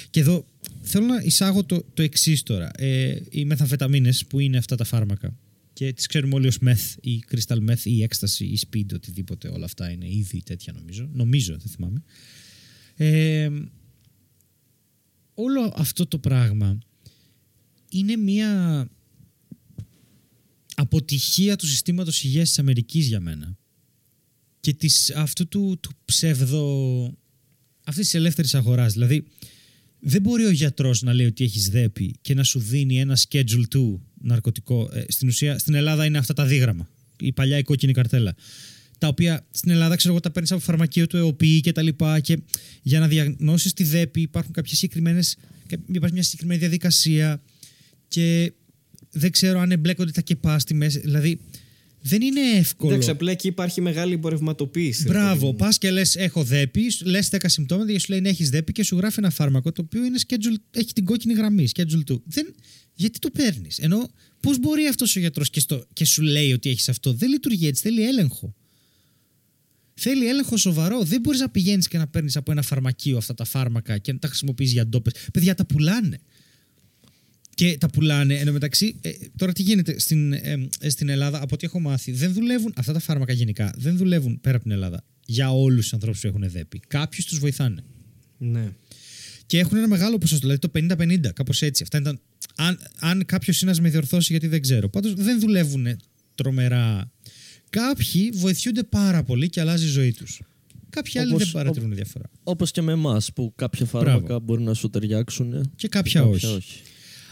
Και 0.09 0.19
εδώ 0.19 0.45
θέλω 0.81 1.05
να 1.05 1.21
εισάγω 1.23 1.63
το, 1.63 1.85
το 1.93 2.01
εξής 2.01 2.43
τώρα. 2.43 2.71
Ε, 2.77 3.15
οι 3.29 3.45
μεθαμφεταμίνες 3.45 4.25
που 4.25 4.39
είναι 4.39 4.57
αυτά 4.57 4.75
τα 4.75 4.83
φάρμακα 4.83 5.37
και 5.79 5.93
τις 5.93 6.05
ξέρουμε 6.07 6.35
όλοι 6.35 6.47
ως 6.47 6.57
meth 6.65 6.95
ή 7.01 7.23
crystal 7.31 7.69
meth 7.69 7.83
ή 7.83 8.03
έκσταση 8.03 8.45
ή 8.45 8.59
speed, 8.67 8.85
οτιδήποτε 8.93 9.47
όλα 9.47 9.65
αυτά 9.65 9.91
είναι 9.91 10.09
ήδη 10.09 10.41
τέτοια 10.43 10.73
νομίζω. 10.73 11.09
Νομίζω, 11.13 11.57
δεν 11.57 11.71
θυμάμαι. 11.71 12.03
Ε, 12.95 13.49
όλο 15.33 15.73
αυτό 15.75 16.07
το 16.07 16.19
πράγμα 16.19 16.79
είναι 17.89 18.15
μια 18.15 18.87
αποτυχία 20.75 21.55
του 21.55 21.67
συστήματος 21.67 22.23
υγείας 22.23 22.47
της 22.47 22.59
Αμερικής 22.59 23.07
για 23.07 23.19
μένα 23.19 23.57
και 24.59 24.73
της, 24.73 25.11
αυτού 25.11 25.47
του, 25.47 25.77
του 25.81 25.91
ψεύδο 26.05 27.17
αυτής 27.83 28.05
της 28.05 28.13
ελεύθερης 28.13 28.55
αγοράς. 28.55 28.93
Δηλαδή, 28.93 29.27
δεν 29.99 30.21
μπορεί 30.21 30.45
ο 30.45 30.51
γιατρός 30.51 31.01
να 31.01 31.13
λέει 31.13 31.25
ότι 31.25 31.43
έχεις 31.43 31.69
δέπη 31.69 32.15
και 32.21 32.33
να 32.33 32.43
σου 32.43 32.59
δίνει 32.59 32.99
ένα 32.99 33.17
schedule 33.17 33.63
2 33.73 33.99
ναρκωτικό. 34.21 34.89
Ε, 34.93 35.03
στην 35.07 35.27
ουσία, 35.27 35.57
στην 35.57 35.73
Ελλάδα 35.73 36.05
είναι 36.05 36.17
αυτά 36.17 36.33
τα 36.33 36.45
δίγραμμα. 36.45 36.89
Η 37.19 37.31
παλιά 37.31 37.57
η 37.57 37.63
κόκκινη 37.63 37.93
καρτέλα. 37.93 38.35
Τα 38.97 39.07
οποία 39.07 39.45
στην 39.51 39.71
Ελλάδα, 39.71 39.95
ξέρω 39.95 40.13
εγώ, 40.13 40.21
τα 40.21 40.31
παίρνεις 40.31 40.51
από 40.51 40.61
φαρμακείο 40.61 41.07
του 41.07 41.17
ΕΟΠΗ 41.17 41.61
και 41.61 41.71
τα 41.71 41.81
λοιπά. 41.81 42.19
Και 42.19 42.37
για 42.81 42.99
να 42.99 43.07
διαγνώσεις 43.07 43.73
τη 43.73 43.83
δέπη 43.83 44.21
υπάρχουν 44.21 44.53
κάποιες 44.53 44.77
συγκεκριμένες, 44.77 45.37
υπάρχει 45.91 46.13
μια 46.13 46.23
συγκεκριμένη 46.23 46.59
διαδικασία 46.59 47.41
και 48.07 48.53
δεν 49.11 49.31
ξέρω 49.31 49.59
αν 49.59 49.71
εμπλέκονται 49.71 50.11
τα 50.11 50.21
κεπά 50.21 50.59
στη 50.59 50.73
μέση. 50.73 50.99
Δηλαδή, 50.99 51.39
δεν 52.01 52.21
είναι 52.21 52.41
εύκολο. 52.57 52.91
Εντάξει, 52.91 53.09
απλά 53.09 53.31
εκεί 53.31 53.47
υπάρχει 53.47 53.81
μεγάλη 53.81 54.13
εμπορευματοποίηση. 54.13 55.03
ρε 55.03 55.07
παιδί 55.07 55.19
Μπράβο, 55.19 55.45
μου. 55.45 55.55
πας 55.55 55.77
και 55.77 55.91
λες: 55.91 56.15
Έχω 56.15 56.43
δέπη, 56.43 56.81
λες 57.03 57.29
10 57.31 57.37
συμπτώματα 57.45 57.91
και 57.91 57.99
σου 57.99 58.05
λέει: 58.09 58.21
Έχεις 58.25 58.49
δέπη 58.49 58.71
και 58.71 58.83
σου 58.83 58.97
γράφει 58.97 59.15
ένα 59.19 59.29
φάρμακο 59.29 59.71
το 59.71 59.81
οποίο 59.85 60.05
είναι 60.05 60.19
schedule, 60.27 60.55
έχει 60.71 60.93
την 60.93 61.05
κόκκινη 61.05 61.33
γραμμή, 61.33 61.67
schedule 61.75 62.11
2. 62.13 62.21
Δεν, 62.25 62.55
γιατί 62.99 63.19
το 63.19 63.29
παίρνεις; 63.29 63.77
Ενώ 63.77 64.09
πώς 64.39 64.59
μπορεί 64.59 64.85
αυτός 64.85 65.15
ο 65.15 65.19
γιατρός 65.19 65.49
και, 65.49 65.59
στο- 65.59 65.85
και 65.93 66.05
σου 66.05 66.21
λέει 66.21 66.51
ότι 66.53 66.69
έχεις 66.69 66.89
αυτό; 66.89 67.13
Δεν 67.13 67.29
λειτουργεί 67.29 67.67
έτσι, 67.67 67.81
θέλει 67.81 68.07
έλεγχο. 68.07 68.55
Θέλει 69.93 70.27
έλεγχο 70.27 70.57
σοβαρό. 70.57 71.03
Δεν 71.03 71.21
μπορείς 71.21 71.39
να 71.39 71.49
πηγαίνεις 71.49 71.87
και 71.87 71.97
να 71.97 72.07
παίρνεις 72.07 72.35
από 72.35 72.51
ένα 72.51 72.61
φαρμακείο 72.61 73.17
αυτά 73.17 73.33
τα 73.33 73.43
φάρμακα 73.45 73.97
και 73.97 74.11
να 74.13 74.19
τα 74.19 74.27
χρησιμοποιείς 74.27 74.71
για 74.71 74.87
ντόπες. 74.87 75.13
Παιδιά 75.33 75.55
τα 75.55 75.65
πουλάνε. 75.65 76.19
Και 77.55 77.77
τα 77.77 77.89
πουλάνε. 77.89 78.35
Εν 78.35 78.45
τω 78.45 78.51
μεταξύ, 78.51 78.95
ε, 79.01 79.11
τώρα 79.35 79.51
τι 79.53 79.61
γίνεται 79.61 79.99
στην, 79.99 80.33
ε, 80.33 80.69
ε, 80.79 80.89
στην 80.89 81.09
Ελλάδα, 81.09 81.41
από 81.41 81.53
ό,τι 81.55 81.65
έχω 81.65 81.79
μάθει, 81.79 82.11
δεν 82.11 82.33
δουλεύουν 82.33 82.73
αυτά 82.75 82.93
τα 82.93 82.99
φάρμακα 82.99 83.33
γενικά. 83.33 83.73
Δεν 83.77 83.97
δουλεύουν 83.97 84.41
πέρα 84.41 84.55
από 84.55 84.63
την 84.63 84.73
Ελλάδα 84.73 85.03
για 85.25 85.51
όλους 85.51 85.81
τους 85.81 85.93
ανθρώπους 85.93 86.19
που 86.21 86.27
έχουν 86.27 86.49
δέπη. 86.49 86.79
Κάποιους 86.87 87.25
τους 87.25 87.39
βοηθάνε. 87.39 87.83
Ναι. 88.37 88.71
Και 89.45 89.59
έχουν 89.59 89.77
ένα 89.77 89.87
μεγάλο 89.87 90.17
ποσοστό, 90.17 90.47
δηλαδή 90.47 90.59
το 90.59 90.69
50-50, 90.69 91.31
κάπως 91.33 91.61
έτσι. 91.61 91.83
Αυτά 91.83 91.97
ήταν. 91.97 92.19
Αν, 92.61 92.79
αν 92.99 93.25
κάποιος 93.25 93.61
είναι 93.61 93.71
να 93.71 93.81
με 93.81 93.89
διορθώσει, 93.89 94.31
γιατί 94.31 94.47
δεν 94.47 94.61
ξέρω. 94.61 94.89
Πάντως 94.89 95.13
δεν 95.13 95.39
δουλεύουν 95.39 95.87
τρομερά. 96.35 97.11
Κάποιοι 97.69 98.31
βοηθιούνται 98.33 98.83
πάρα 98.83 99.23
πολύ 99.23 99.49
και 99.49 99.59
αλλάζει 99.61 99.85
η 99.85 99.89
ζωή 99.89 100.11
τους. 100.13 100.41
Κάποιοι 100.89 101.19
άλλοι 101.19 101.29
Όπως- 101.33 101.43
δεν 101.43 101.51
παρατηρούν 101.51 101.95
διαφορά. 101.95 102.25
Όπως 102.43 102.71
και 102.71 102.81
με 102.81 102.91
εμάς 102.91 103.33
που 103.33 103.53
κάποια 103.55 103.85
φάρμακα 103.85 104.39
μπορεί 104.39 104.61
να 104.63 104.73
σου 104.73 104.89
ταιριάξουν. 104.89 105.71
Και 105.75 105.87
κάποια, 105.87 106.23
όχι. 106.25 106.61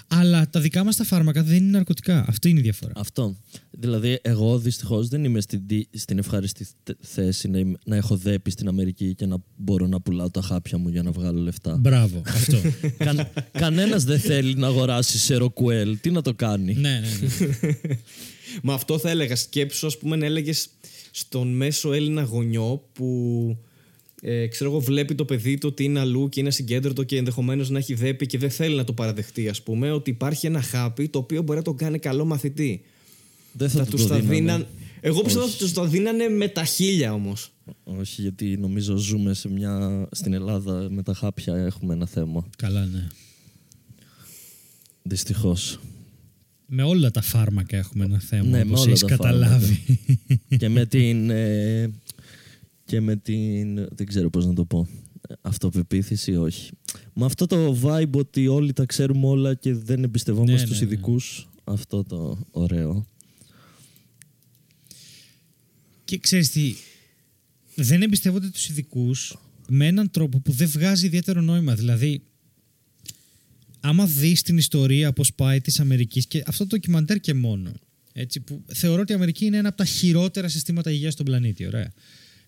Αλλά 0.07 0.49
τα 0.49 0.59
δικά 0.59 0.83
μας 0.83 0.95
τα 0.95 1.03
φάρμακα 1.03 1.43
δεν 1.43 1.55
είναι 1.55 1.69
ναρκωτικά. 1.69 2.25
Αυτή 2.27 2.49
είναι 2.49 2.59
η 2.59 2.61
διαφορά. 2.61 2.91
Αυτό. 2.95 3.35
Δηλαδή, 3.71 4.19
εγώ 4.21 4.59
δυστυχώς 4.59 5.07
δεν 5.07 5.23
είμαι 5.23 5.41
στην, 5.41 5.61
δι- 5.65 5.97
στην 5.97 6.17
ευχάριστη 6.17 6.67
θε- 6.83 6.97
θέση 7.01 7.47
να, 7.47 7.57
είμαι- 7.59 7.77
να 7.85 7.95
έχω 7.95 8.15
δέπει 8.17 8.51
στην 8.51 8.67
Αμερική 8.67 9.15
και 9.15 9.25
να 9.25 9.37
μπορώ 9.55 9.87
να 9.87 10.01
πουλάω 10.01 10.29
τα 10.29 10.41
χάπια 10.41 10.77
μου 10.77 10.89
για 10.89 11.03
να 11.03 11.11
βγάλω 11.11 11.41
λεφτά. 11.41 11.77
Μπράβο, 11.77 12.21
αυτό. 12.25 12.57
Κα, 13.05 13.31
Κανένας 13.51 14.03
δεν 14.03 14.19
θέλει 14.19 14.55
να 14.55 14.67
αγοράσει 14.67 15.17
σε 15.17 15.35
ροκουέλ. 15.35 15.97
Τι 16.01 16.11
να 16.11 16.21
το 16.21 16.33
κάνει; 16.33 16.73
ναι, 16.73 16.79
ναι, 16.99 17.47
ναι. 17.61 17.77
Μα 18.63 18.73
αυτό 18.73 18.97
θα 18.99 19.09
έλεγα. 19.09 19.35
Σκέψου, 19.35 19.85
ας 19.87 19.97
πούμε, 19.97 20.15
να 20.15 20.25
έλεγες 20.25 20.67
στον 21.11 21.47
μέσο 21.55 21.93
Έλληνα 21.93 22.21
γονιό 22.21 22.89
που 22.93 23.57
ε, 24.21 24.47
ξέρω 24.47 24.69
εγώ, 24.69 24.79
βλέπει 24.79 25.15
το 25.15 25.25
παιδί 25.25 25.57
του 25.57 25.67
ότι 25.71 25.83
είναι 25.83 25.99
αλλού 25.99 26.29
και 26.29 26.39
είναι 26.39 26.51
συγκέντρωτο 26.51 27.03
και 27.03 27.17
ενδεχομένως 27.17 27.69
να 27.69 27.77
έχει 27.77 27.93
δέπει 27.93 28.25
και 28.25 28.37
δεν 28.37 28.49
θέλει 28.49 28.75
να 28.75 28.83
το 28.83 28.93
παραδεχτεί, 28.93 29.49
ας 29.49 29.61
πούμε, 29.61 29.91
ότι 29.91 30.09
υπάρχει 30.09 30.45
ένα 30.45 30.61
χάπι 30.61 31.07
το 31.09 31.19
οποίο 31.19 31.41
μπορεί 31.41 31.57
να 31.57 31.63
τον 31.63 31.75
κάνει 31.77 31.99
καλό 31.99 32.25
μαθητή. 32.25 32.81
Δεν 33.51 33.69
θα, 33.69 33.77
Θα 33.79 33.85
του 33.85 33.91
τους 33.91 34.01
το 34.01 34.07
τα 34.07 34.15
δίνανε. 34.19 34.35
δίναν. 34.35 34.67
Εγώ 35.01 35.21
πιστεύω 35.21 35.45
ότι 35.45 35.57
τους 35.57 35.73
τα 35.73 35.85
δίνανε 35.85 36.27
με 36.29 36.47
τα 36.47 36.63
χίλια 36.63 37.13
όμως. 37.13 37.51
Όχι, 37.83 38.21
γιατί 38.21 38.57
νομίζω 38.57 38.95
ζούμε 38.95 39.33
σε 39.33 39.49
μια... 39.49 40.07
στην 40.11 40.33
Ελλάδα 40.33 40.87
με 40.89 41.03
τα 41.03 41.13
χάπια 41.13 41.55
έχουμε 41.55 41.93
ένα 41.93 42.05
θέμα. 42.05 42.45
Καλά, 42.57 42.85
ναι. 42.85 43.07
Δυστυχώς. 45.03 45.79
Με 46.65 46.83
όλα 46.83 47.11
τα 47.11 47.21
φάρμακα 47.21 47.77
έχουμε 47.77 48.05
ένα 48.05 48.19
θέμα, 48.19 48.43
Ναι, 48.49 48.57
με 48.63 48.69
όπως 48.69 48.79
όλα 48.81 48.89
έχεις 48.89 49.01
τα 49.01 49.07
καταλάβει. 49.07 49.99
και 50.57 50.69
με 50.69 50.85
την. 50.85 51.29
ε, 51.29 51.91
και 52.87 53.01
με 53.01 53.15
την. 53.15 53.75
Δεν 53.75 54.05
ξέρω 54.05 54.29
πώς 54.29 54.45
να 54.45 54.53
το 54.53 54.65
πω. 54.65 54.87
Ε, 55.29 55.33
Αυτοπεποίθηση, 55.41 56.35
όχι. 56.35 56.71
Με 57.13 57.25
αυτό 57.25 57.45
το 57.45 57.77
vibe 57.83 58.11
ότι 58.11 58.47
όλοι 58.47 58.73
τα 58.73 58.85
ξέρουμε 58.85 59.27
όλα 59.27 59.53
και 59.53 59.73
δεν 59.73 60.03
εμπιστευόμαστε 60.03 60.59
Ναι, 60.59 60.65
στους 60.65 60.79
ναι, 60.79 60.85
ναι. 60.85 60.91
ειδικούς. 60.91 61.47
Αυτό 61.63 62.03
το 62.03 62.45
ωραίο. 62.51 63.05
Και 66.03 66.17
ξέρεις 66.17 66.49
τι, 66.51 66.75
δεν 67.75 68.01
εμπιστεύονται 68.01 68.49
τους 68.49 68.69
ειδικούς 68.69 69.37
με 69.67 69.87
έναν 69.87 70.11
τρόπο 70.11 70.39
που 70.39 70.51
δεν 70.51 70.67
βγάζει 70.67 71.05
ιδιαίτερο 71.05 71.41
νόημα. 71.41 71.75
Δηλαδή, 71.75 72.21
άμα 73.79 74.05
δεις 74.05 74.41
την 74.41 74.57
ιστορία 74.57 75.13
πώς 75.13 75.33
πάει 75.33 75.61
της 75.61 75.79
Αμερικής 75.79 76.27
και 76.27 76.43
αυτό 76.45 76.67
το 76.67 76.75
ντοκιμαντέρ 76.75 77.19
και 77.19 77.33
μόνο, 77.33 77.71
έτσι, 78.13 78.39
που 78.39 78.63
θεωρώ 78.67 79.01
ότι 79.01 79.11
η 79.11 79.15
Αμερική 79.15 79.45
είναι 79.45 79.57
ένα 79.57 79.67
από 79.67 79.77
τα 79.77 79.85
χειρότερα 79.85 80.47
συστήματα 80.47 80.91
υγείας 80.91 81.13
στον 81.13 81.25
πλανήτη, 81.25 81.65
ωραία. 81.65 81.93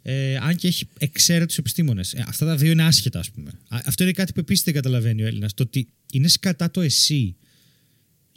Ε, 0.01 0.35
αν 0.37 0.55
και 0.55 0.67
έχει 0.67 0.87
εξαίρετους 0.99 1.57
επιστήμονες. 1.57 2.13
Ε, 2.13 2.23
αυτά 2.27 2.45
τα 2.45 2.55
δύο 2.55 2.71
είναι 2.71 2.83
άσχετα, 2.83 3.19
ας 3.19 3.31
πούμε. 3.31 3.49
Α, 3.67 3.79
αυτό 3.85 4.03
είναι 4.03 4.11
κάτι 4.11 4.33
που 4.33 4.39
επίσης 4.39 4.63
δεν 4.63 4.73
καταλαβαίνει 4.73 5.23
ο 5.23 5.25
Έλληνας. 5.27 5.53
Το 5.53 5.63
ότι 5.63 5.87
είναι 6.11 6.27
σκατά 6.27 6.71
το 6.71 6.81
εσύ 6.81 7.35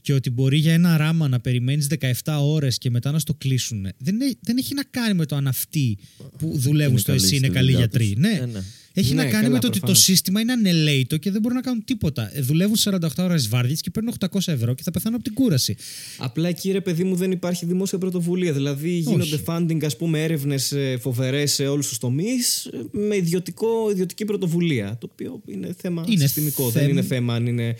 και 0.00 0.12
ότι 0.12 0.30
μπορεί 0.30 0.58
για 0.58 0.72
ένα 0.72 0.96
ράμα 0.96 1.28
να 1.28 1.40
περιμένεις 1.40 1.86
17 2.24 2.38
ώρες 2.40 2.78
και 2.78 2.90
μετά 2.90 3.10
να 3.10 3.18
στο 3.18 3.34
κλείσουν. 3.34 3.88
Δεν, 3.98 4.14
είναι- 4.14 4.34
δεν 4.40 4.56
έχει 4.58 4.74
να 4.74 4.82
κάνει 4.90 5.14
με 5.14 5.26
το 5.26 5.36
αν 5.36 5.46
αυτοί 5.46 5.98
που 6.38 6.52
δουλεύουν 6.58 6.92
Είναι 6.92 7.00
στο 7.00 7.10
καλοί 7.12 7.24
εσύ 7.24 7.36
στη 7.36 7.36
είναι 7.36 7.48
καλοί 7.54 7.70
δουλειά 7.72 7.78
γιατροί. 7.78 8.06
τους. 8.12 8.16
Ναι. 8.22 8.38
Ε, 8.42 8.46
ναι. 8.46 8.62
Έχει 8.94 9.14
Ναι, 9.14 9.22
να 9.22 9.28
κάνει 9.30 9.42
καλά, 9.42 9.48
με 9.54 9.58
το 9.60 9.66
ότι 9.66 9.74
το 9.80 9.86
προφανώς. 9.86 10.02
σύστημα 10.02 10.40
είναι 10.40 10.52
ανελαίτο 10.52 11.16
και 11.16 11.30
δεν 11.30 11.40
μπορούν 11.40 11.56
να 11.56 11.62
κάνουν 11.62 11.84
τίποτα. 11.84 12.30
Ε, 12.36 12.40
δουλεύουν 12.40 12.76
48 12.76 12.98
ώρες 13.18 13.48
βάρδιες 13.48 13.80
και 13.80 13.90
παίρνουν 13.90 14.12
800 14.18 14.52
ευρώ 14.52 14.74
και 14.74 14.82
θα 14.82 14.90
πεθάνουν 14.90 15.14
από 15.14 15.24
την 15.24 15.34
κούραση. 15.34 15.76
Απλά 16.18 16.48
εκεί 16.48 16.70
ρε 16.70 16.80
παιδί 16.80 17.04
μου 17.04 17.16
δεν 17.16 17.30
υπάρχει 17.30 17.66
δημόσια 17.66 17.98
πρωτοβουλία. 17.98 18.52
Δηλαδή 18.52 18.90
γίνονται 18.90 19.40
funding, 19.46 19.84
ας 19.84 19.96
πούμε, 19.96 20.22
έρευνες 20.22 20.74
φοβερές 21.00 21.52
σε 21.52 21.66
όλους 21.66 21.88
τους 21.88 21.98
τομείς 21.98 22.68
με 22.90 23.16
ιδιωτικό, 23.16 23.90
ιδιωτική 23.90 24.24
πρωτοβουλία. 24.24 24.96
Το 25.00 25.08
οποίο 25.12 25.42
είναι 25.46 25.74
θέμα 25.78 26.04
Είναι 26.08 26.24
συστημικό. 26.24 26.70
θέμα- 26.70 26.84
Δεν 26.86 26.90
είναι 26.96 27.02
θέμα 27.02 27.34
αν 27.34 27.46
είναι, 27.46 27.76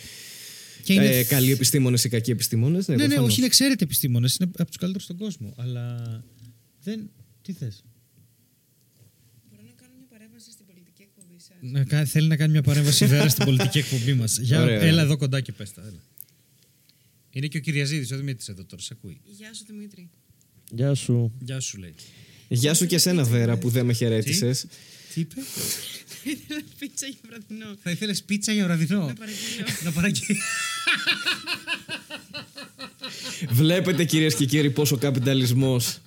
Και 0.82 0.92
είναι 0.92 1.16
ε, 1.16 1.24
καλοί 1.24 1.50
επιστήμονες 1.52 2.04
ή 2.04 2.08
κακοί 2.08 2.30
επιστήμονες. 2.30 2.88
Ναι, 2.88 2.94
Ναι, 2.94 3.00
ναι, 3.02 3.06
προφανώς. 3.08 3.30
όχι, 3.30 3.38
είναι 3.38 3.46
εξαίρετοι 3.46 3.84
επιστήμονες. 3.84 4.34
Είναι 4.36 4.50
από 4.58 4.66
τους 4.66 4.76
καλύτερους 4.76 5.04
στον 5.04 5.16
κόσμο. 5.16 5.54
Αλλά. 5.56 6.24
Δεν. 6.82 7.10
Τι 7.42 7.52
θες; 7.52 7.84
Μπορώ 9.50 9.62
να 9.66 9.72
κάνω 9.80 9.92
μια 9.98 10.06
παρέμβαση 10.10 10.50
στην 10.50 10.66
πολιτική 10.66 11.02
εκπομπή 11.08 11.38
σα. 11.48 11.51
Να, 11.64 11.84
κα- 11.84 12.04
θέλει 12.04 12.26
να 12.28 12.36
κάνει 12.36 12.52
μια 12.52 12.62
παρέμβαση 12.62 13.06
βέρα 13.06 13.28
στην 13.28 13.44
πολιτική 13.44 13.78
εκπομπή 13.78 14.14
μας. 14.14 14.38
Για 14.38 14.62
Ωραία, 14.62 14.74
έλα 14.80 14.90
ωραία. 14.92 15.02
εδώ 15.02 15.16
κοντά 15.16 15.40
και 15.40 15.52
πες 15.52 15.72
τα. 15.72 15.82
Έλα. 15.82 16.02
Είναι 17.30 17.46
και 17.46 17.56
ο 17.56 17.60
Κυριαζίδης, 17.60 18.12
ο 18.12 18.16
Δημήτρης 18.16 18.48
εδώ 18.48 18.64
τώρα, 18.64 18.82
σε 18.82 18.88
ακούει. 18.92 19.20
Γεια 19.24 19.54
σου 19.54 19.64
Δημήτρη. 19.66 20.10
Γεια 20.70 20.94
σου. 20.94 21.32
Γεια 21.40 21.60
σου, 21.60 21.78
λέει. 21.78 21.94
Γεια 22.48 22.74
σου 22.74 22.86
και 22.86 22.94
εσένα, 22.94 23.24
Βέρα, 23.24 23.56
που 23.56 23.68
δεν 23.68 23.84
με 23.86 23.92
χαιρέτησες. 23.92 24.66
Τι; 25.14 25.20
Είπε; 25.20 25.34
Ήθελα 26.24 26.60
πίτσα 26.78 27.06
για 27.06 27.18
βραδινό. 27.28 27.76
Θα 27.82 27.90
ήθελες 27.90 28.22
πίτσα 28.22 28.52
για 28.52 28.64
βραδινό; 28.64 29.06
Να 29.06 29.12
παραγγείλω. 29.14 29.66
Να 29.84 29.92
παραγγείλει. 29.92 30.38
Βλέπετε, 33.50 34.04
κυρίες 34.04 34.34
και 34.34 34.44
κύριοι, 34.44 34.70
πόσο 34.70 34.96
καπιταλισμός 34.96 35.98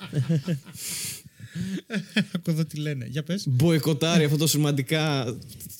Ακούω 2.36 2.54
εδώ 2.54 2.66
τι 2.66 2.78
λένε. 2.78 3.06
Για 3.10 3.24
πες. 3.24 3.48
μποϊκοτάρει 3.48 4.24
αυτό 4.24 4.38
το 4.38 4.48
σημαντικά. 4.48 5.36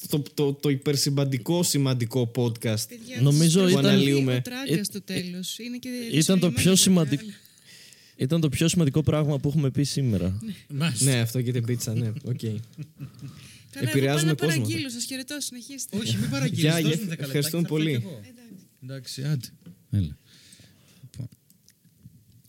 Το, 0.10 0.24
το, 0.34 0.54
το 0.54 0.70
υπερσημαντικό 0.70 1.64
σημαντικό 1.64 2.32
podcast. 2.36 2.60
Παιδιά, 2.90 3.22
Νομίζω 3.22 3.62
τους 3.62 3.72
ήταν- 3.72 3.82
προσφέρει 3.84 4.10
Ε, 4.10 4.14
ο 4.36 4.42
τράγκα 4.42 4.80
ε, 4.80 4.84
στο 4.84 5.02
τέλος. 5.02 5.60
Είναι 5.60 5.78
και 5.78 5.88
Ήταν 5.90 6.06
το 6.10 6.16
δυσορυμένο 6.18 6.56
πιο 6.56 6.70
το 6.72 6.76
σημαντικό. 6.78 7.22
μεγάλο. 7.26 7.40
Ήταν 8.18 8.42
το 8.42 8.50
πιο 8.50 8.68
σημαντικό 8.68 9.04
πράγμα 9.04 9.40
που 9.40 9.48
έχουμε 9.48 9.72
πει 9.72 9.84
σήμερα. 9.84 10.40
Μάλιστα. 10.70 11.06
Ναι, 11.06 11.20
αυτό 11.20 11.42
και 11.42 11.52
την 11.52 11.66
πίτσα, 11.66 11.94
ναι. 11.96 12.08
Οκ. 12.24 12.40
Καλά, 12.40 12.60
Επηρεάζουμε 13.90 14.30
εγώ 14.32 14.36
πάω 14.36 14.48
να 14.50 14.56
κόσμο. 14.56 14.64
παραγγείλω. 14.64 14.90
Σας 14.90 15.04
χαιρετώ, 15.06 15.36
συνεχίστε. 15.40 15.98
Όχι, 15.98 16.18
μην 16.18 16.30
παραγγείλεις. 16.30 16.62
Γεια, 16.64 16.74
δώσ' 16.74 16.84
μου 16.84 16.90
γεια. 16.90 16.98
10 17.06 17.08
λεπτά 17.10 17.24
Ευχαριστούμε 17.24 17.62
και 17.62 17.68
θα 17.68 17.74
πολύ. 17.74 17.92
φάω 17.92 18.00
κι 18.02 18.06
εγώ. 18.08 18.22
Εντάξει. 18.84 19.22
Εντάξει, 19.22 19.24
άντε. 19.24 19.48
Έλα. 19.92 20.18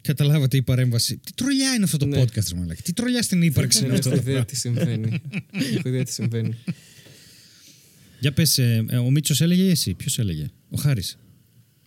Λοιπόν. 0.09 0.17
Καταλάβατε 0.17 0.57
η 0.57 0.63
παρέμβαση. 0.63 1.17
Τι 1.17 1.33
τρολιά 1.35 1.75
είναι 1.75 1.85
αυτό 1.85 1.97
το 1.97 2.07
Ναι. 2.07 2.23
podcast, 2.23 2.49
ρε 2.53 2.59
μαλάκα. 2.59 2.83
Τι 2.83 2.93
τρολιά 2.93 3.23
στην 3.23 3.43
ύπαρξη 3.43 3.79
είναι 3.79 3.89
Δεν 3.89 3.97
αυτό 3.99 4.09
έχω 4.11 4.19
το 4.23 4.31
ιδέα 4.31 4.45
πράγμα. 4.45 4.51
τι 4.51 4.57
συμβαίνει. 4.57 5.21
Έχω 5.77 5.89
ιδέα 5.89 6.05
τι 6.05 6.13
συμβαίνει. 6.13 6.55
Για 8.21 8.33
πες, 8.33 8.59
ε, 8.59 8.85
ε, 8.89 8.97
ο 8.97 9.11
Μίτσος 9.11 9.41
έλεγε 9.41 9.63
ή 9.63 9.71
εσύ; 9.71 9.95
Ποιος 9.95 10.19
έλεγε; 10.19 10.47
Ο 10.71 10.77
Χάρης. 10.79 11.19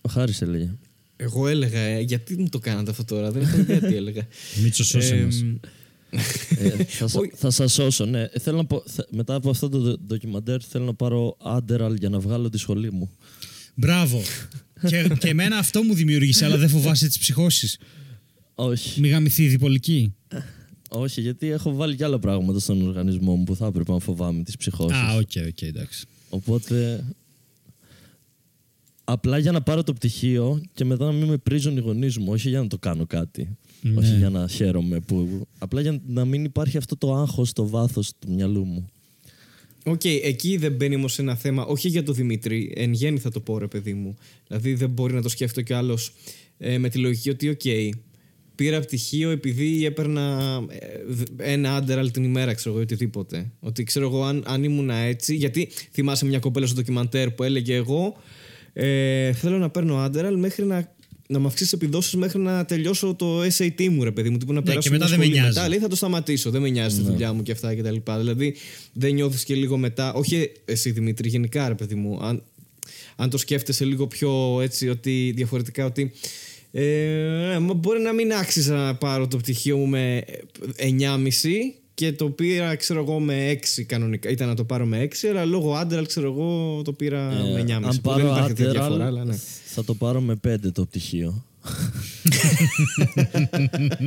Ο 0.00 0.08
Χάρης 0.10 0.42
έλεγε. 0.42 0.70
Εγώ 1.16 1.48
έλεγα, 1.48 1.78
ε, 1.80 2.00
γιατί 2.00 2.36
μου 2.38 2.48
το 2.48 2.58
κάνατε 2.58 2.90
αυτό 2.90 3.04
τώρα, 3.04 3.30
δεν 3.30 3.42
έχω 3.42 3.58
ιδέα 3.58 3.78
τι 3.80 3.94
έλεγα. 3.94 4.26
Μίτσος 4.62 4.86
σώσε 4.86 5.14
Ε, 5.14 5.24
μας. 5.24 5.44
Ε, 6.58 6.68
θα, 6.84 7.08
σα- 7.08 7.20
Όχι. 7.20 7.30
θα 7.34 7.50
σας 7.50 7.72
σώσω, 7.72 8.04
ναι. 8.04 8.20
Ε, 8.22 8.38
Θέλω 8.40 8.56
να 8.56 8.64
πω, 8.64 8.82
θε- 8.86 9.06
μετά 9.10 9.34
από 9.34 9.50
αυτό 9.50 9.68
το 9.68 9.78
δο- 9.78 9.98
ντοκιμαντέρ 9.98 10.60
θέλω 10.68 10.84
να 10.84 10.94
πάρω 10.94 11.36
Adderall 11.44 11.94
για 11.98 12.08
να 12.08 12.18
βγάλω 12.18 12.48
τη 12.48 12.58
σχολή 12.58 12.92
μου. 12.92 13.10
Μπράβο. 13.74 14.22
και, 14.88 15.10
και 15.18 15.28
εμένα 15.28 15.56
αυτό 15.58 15.82
μου 15.82 15.94
δημιούργησε, 15.94 16.44
αλλά 16.44 16.56
δεν 16.56 16.68
φοβάσαι 16.68 17.06
τις 17.06 17.18
ψυχώσεις. 17.18 17.78
Όχι. 18.62 19.00
Μη 19.00 19.08
γαμηθεί 19.08 19.42
η 19.42 19.48
διπολική. 19.48 20.14
Όχι, 20.88 21.20
γιατί 21.20 21.48
έχω 21.48 21.74
βάλει 21.74 21.96
και 21.96 22.04
άλλα 22.04 22.18
πράγματα 22.18 22.58
στον 22.58 22.86
οργανισμό 22.86 23.36
μου 23.36 23.44
που 23.44 23.56
θα 23.56 23.66
έπρεπε 23.66 23.92
να 23.92 23.98
φοβάμαι 23.98 24.42
τις 24.42 24.56
ψυχώσεις. 24.56 24.98
Α, 24.98 25.14
οκ, 25.14 25.30
οκ, 25.48 25.62
εντάξει. 25.62 26.06
Οπότε. 26.30 27.04
Απλά 29.04 29.38
για 29.38 29.52
να 29.52 29.62
πάρω 29.62 29.82
το 29.82 29.92
πτυχίο 29.92 30.62
και 30.74 30.84
μετά 30.84 31.04
να 31.04 31.12
μην 31.12 31.28
με 31.28 31.36
πρίζουν 31.36 31.76
οι 31.76 31.80
γονείς 31.80 32.18
μου. 32.18 32.32
Όχι 32.32 32.48
για 32.48 32.60
να 32.60 32.66
το 32.66 32.78
κάνω 32.78 33.06
κάτι. 33.06 33.56
Ναι. 33.80 33.98
Όχι 33.98 34.16
για 34.16 34.30
να 34.30 34.48
χαίρομαι. 34.48 35.00
Που... 35.00 35.46
Απλά 35.58 35.80
για 35.80 36.00
να 36.06 36.24
μην 36.24 36.44
υπάρχει 36.44 36.76
αυτό 36.76 36.96
το 36.96 37.14
άγχος 37.14 37.48
στο 37.48 37.68
βάθος 37.68 38.12
του 38.18 38.32
μυαλού 38.32 38.64
μου. 38.64 38.88
Οκ, 39.84 40.04
εκεί 40.04 40.56
δεν 40.56 40.72
μπαίνει 40.72 40.94
όμως 40.94 41.18
ένα 41.18 41.34
θέμα, 41.34 41.64
όχι 41.64 41.88
για 41.88 42.02
τον 42.02 42.14
Δημήτρη, 42.14 42.72
εν 42.76 42.92
γένει 42.92 43.18
θα 43.18 43.30
το 43.30 43.40
πω 43.40 43.58
ρε 43.58 43.66
παιδί 43.66 43.94
μου. 43.94 44.16
Δηλαδή 44.46 44.74
δεν 44.74 44.90
μπορεί 44.90 45.14
να 45.14 45.22
το 45.22 45.28
σκεφτεί 45.28 45.62
κι 45.62 45.72
άλλος 45.72 46.12
ε, 46.58 46.78
με 46.78 46.88
τη 46.88 46.98
λογική 46.98 47.30
ότι, 47.30 47.48
οκ, 47.48 47.64
πήρα 48.60 48.80
πτυχίο 48.80 49.30
επειδή 49.30 49.84
έπαιρνα 49.84 50.58
ε, 50.68 51.52
ένα 51.52 51.74
Adderall 51.74 52.10
την 52.10 52.24
ημέρα, 52.24 52.54
ξέρω 52.54 52.70
εγώ, 52.70 52.80
ή 52.80 52.82
οτιδήποτε. 52.82 53.50
Ότι 53.60 53.84
ξέρω 53.84 54.06
εγώ, 54.06 54.24
αν, 54.24 54.42
αν 54.46 54.64
ήμουν 54.64 54.90
έτσι. 54.90 55.34
Γιατί 55.34 55.68
θυμάσαι 55.92 56.24
μια 56.24 56.38
κοπέλα 56.38 56.66
στο 56.66 56.74
ντοκιμαντέρ 56.74 57.30
που 57.30 57.42
έλεγε 57.42 57.74
εγώ, 57.74 58.16
ε, 58.72 59.32
θέλω 59.32 59.58
να 59.58 59.70
παίρνω 59.70 59.96
Adderall 59.96 60.38
μέχρι 60.38 60.64
να. 60.64 60.98
Να 61.28 61.38
μου 61.38 61.46
αυξήσει 61.46 61.64
τις 61.64 61.72
επιδόσεις 61.72 62.14
μέχρι 62.14 62.38
να 62.38 62.64
τελειώσω 62.64 63.14
το 63.14 63.42
SAT 63.42 63.88
μου, 63.88 64.04
ρε 64.04 64.10
παιδί 64.10 64.30
μου. 64.30 64.36
Τύπου 64.38 64.52
να 64.52 64.62
περάσω 64.62 64.88
και 64.90 64.90
μετά 64.90 65.04
μια 65.04 65.16
δεν 65.16 65.18
με 65.18 65.24
σχολή. 65.24 65.40
νοιάζει. 65.40 65.58
Μετά 65.58 65.68
λέει 65.68 65.78
θα 65.78 65.88
το 65.88 65.96
σταματήσω. 65.96 66.50
Δεν 66.50 66.60
με 66.60 66.68
νοιάζει 66.68 66.96
τη 66.96 67.02
δουλειά 67.02 67.32
μου 67.32 67.42
και 67.42 67.52
αυτά 67.52 67.74
και 67.74 67.82
τα 67.82 67.90
λοιπά. 67.90 68.18
Δηλαδή 68.18 68.54
δεν 68.92 69.14
νιώθεις 69.14 69.44
και 69.44 69.54
λίγο 69.54 69.76
μετά. 69.76 70.12
Όχι 70.12 70.52
εσύ 70.64 70.90
Δημήτρη, 70.90 71.28
γενικά 71.28 71.68
ρε 71.68 71.74
παιδί 71.74 71.94
μου. 71.94 72.18
Αν, 72.22 72.42
αν 73.16 73.30
το 73.30 73.38
σκέφτεσαι 73.38 73.84
λίγο 73.84 74.06
πιο 74.06 74.60
έτσι, 74.62 74.88
ότι 74.88 75.32
διαφορετικά 75.36 75.84
ότι. 75.84 76.12
Ε, 76.72 77.58
μα 77.60 77.74
μπορεί 77.74 78.00
να 78.00 78.12
μην 78.12 78.32
άξιζα 78.32 78.74
να 78.74 78.94
πάρω 78.94 79.28
το 79.28 79.36
πτυχίο 79.36 79.76
μου 79.76 79.86
με 79.86 80.24
9,5 80.76 80.88
και 81.94 82.12
το 82.12 82.30
πήρα, 82.30 82.74
ξέρω 82.74 83.00
εγώ, 83.00 83.20
με 83.20 83.58
6 83.78 83.82
κανονικά. 83.86 84.30
Ήταν 84.30 84.48
να 84.48 84.54
το 84.54 84.64
πάρω 84.64 84.86
με 84.86 85.08
6, 85.22 85.26
αλλά 85.30 85.44
λόγω 85.44 85.74
Άντεραλ, 85.74 86.06
ξέρω 86.06 86.26
εγώ, 86.32 86.82
το 86.84 86.92
πήρα 86.92 87.30
Ε, 87.32 87.52
με 87.52 87.64
9,5. 87.66 87.70
αν 87.70 87.82
που 87.82 88.00
πάρω 88.00 88.22
δεν 88.22 88.32
υπάρχει 88.32 88.52
τέτοια 88.52 88.70
Adderall, 88.70 88.74
διαφορά, 88.74 89.06
αλλά 89.06 89.24
ναι. 89.24 89.36
θα 89.64 89.84
το 89.84 89.94
πάρω 89.94 90.20
με 90.20 90.34
πέντε 90.36 90.70
το 90.70 90.84
πτυχίο. 90.84 91.44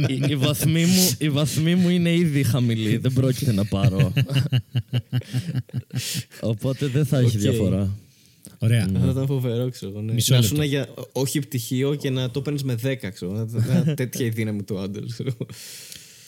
η, 0.08 0.22
η, 0.30 0.36
βαθμή 0.36 0.86
μου, 0.86 1.12
η 1.18 1.30
βαθμή 1.30 1.76
μου 1.76 1.90
είναι 1.90 2.14
ήδη 2.14 2.44
χαμηλή. 2.44 2.98
Δεν 2.98 3.14
πρόκειται 3.14 3.54
να 3.54 3.66
πάρω. 3.66 4.14
Οπότε 6.42 6.88
δεν 6.88 7.06
θα 7.06 7.18
έχει 7.18 7.36
Οκ. 7.38 7.42
διαφορά. 7.42 7.98
Ωραία. 8.58 8.90
Θα 9.02 9.10
ήταν 9.12 9.26
φοβερό, 9.26 9.70
ξέρω 9.70 9.92
εγώ. 9.92 10.02
Ναι. 10.02 10.14
Μισό 10.14 10.34
να 10.34 10.40
λεπτό. 10.42 10.56
σου 10.56 10.62
για 10.64 10.88
όχι 11.12 11.40
πτυχίο 11.40 11.96
και 11.96 12.10
να 12.10 12.32
το 12.32 12.42
παίρνεις 12.42 12.64
με 12.64 12.76
10, 12.84 12.96
ξέρω. 13.14 13.32
Να- 13.32 13.84
να- 13.84 13.94
τέτοια 14.00 14.26
η 14.26 14.30
δύναμη 14.30 14.64
του 14.64 14.80
άντελ. 14.80 15.04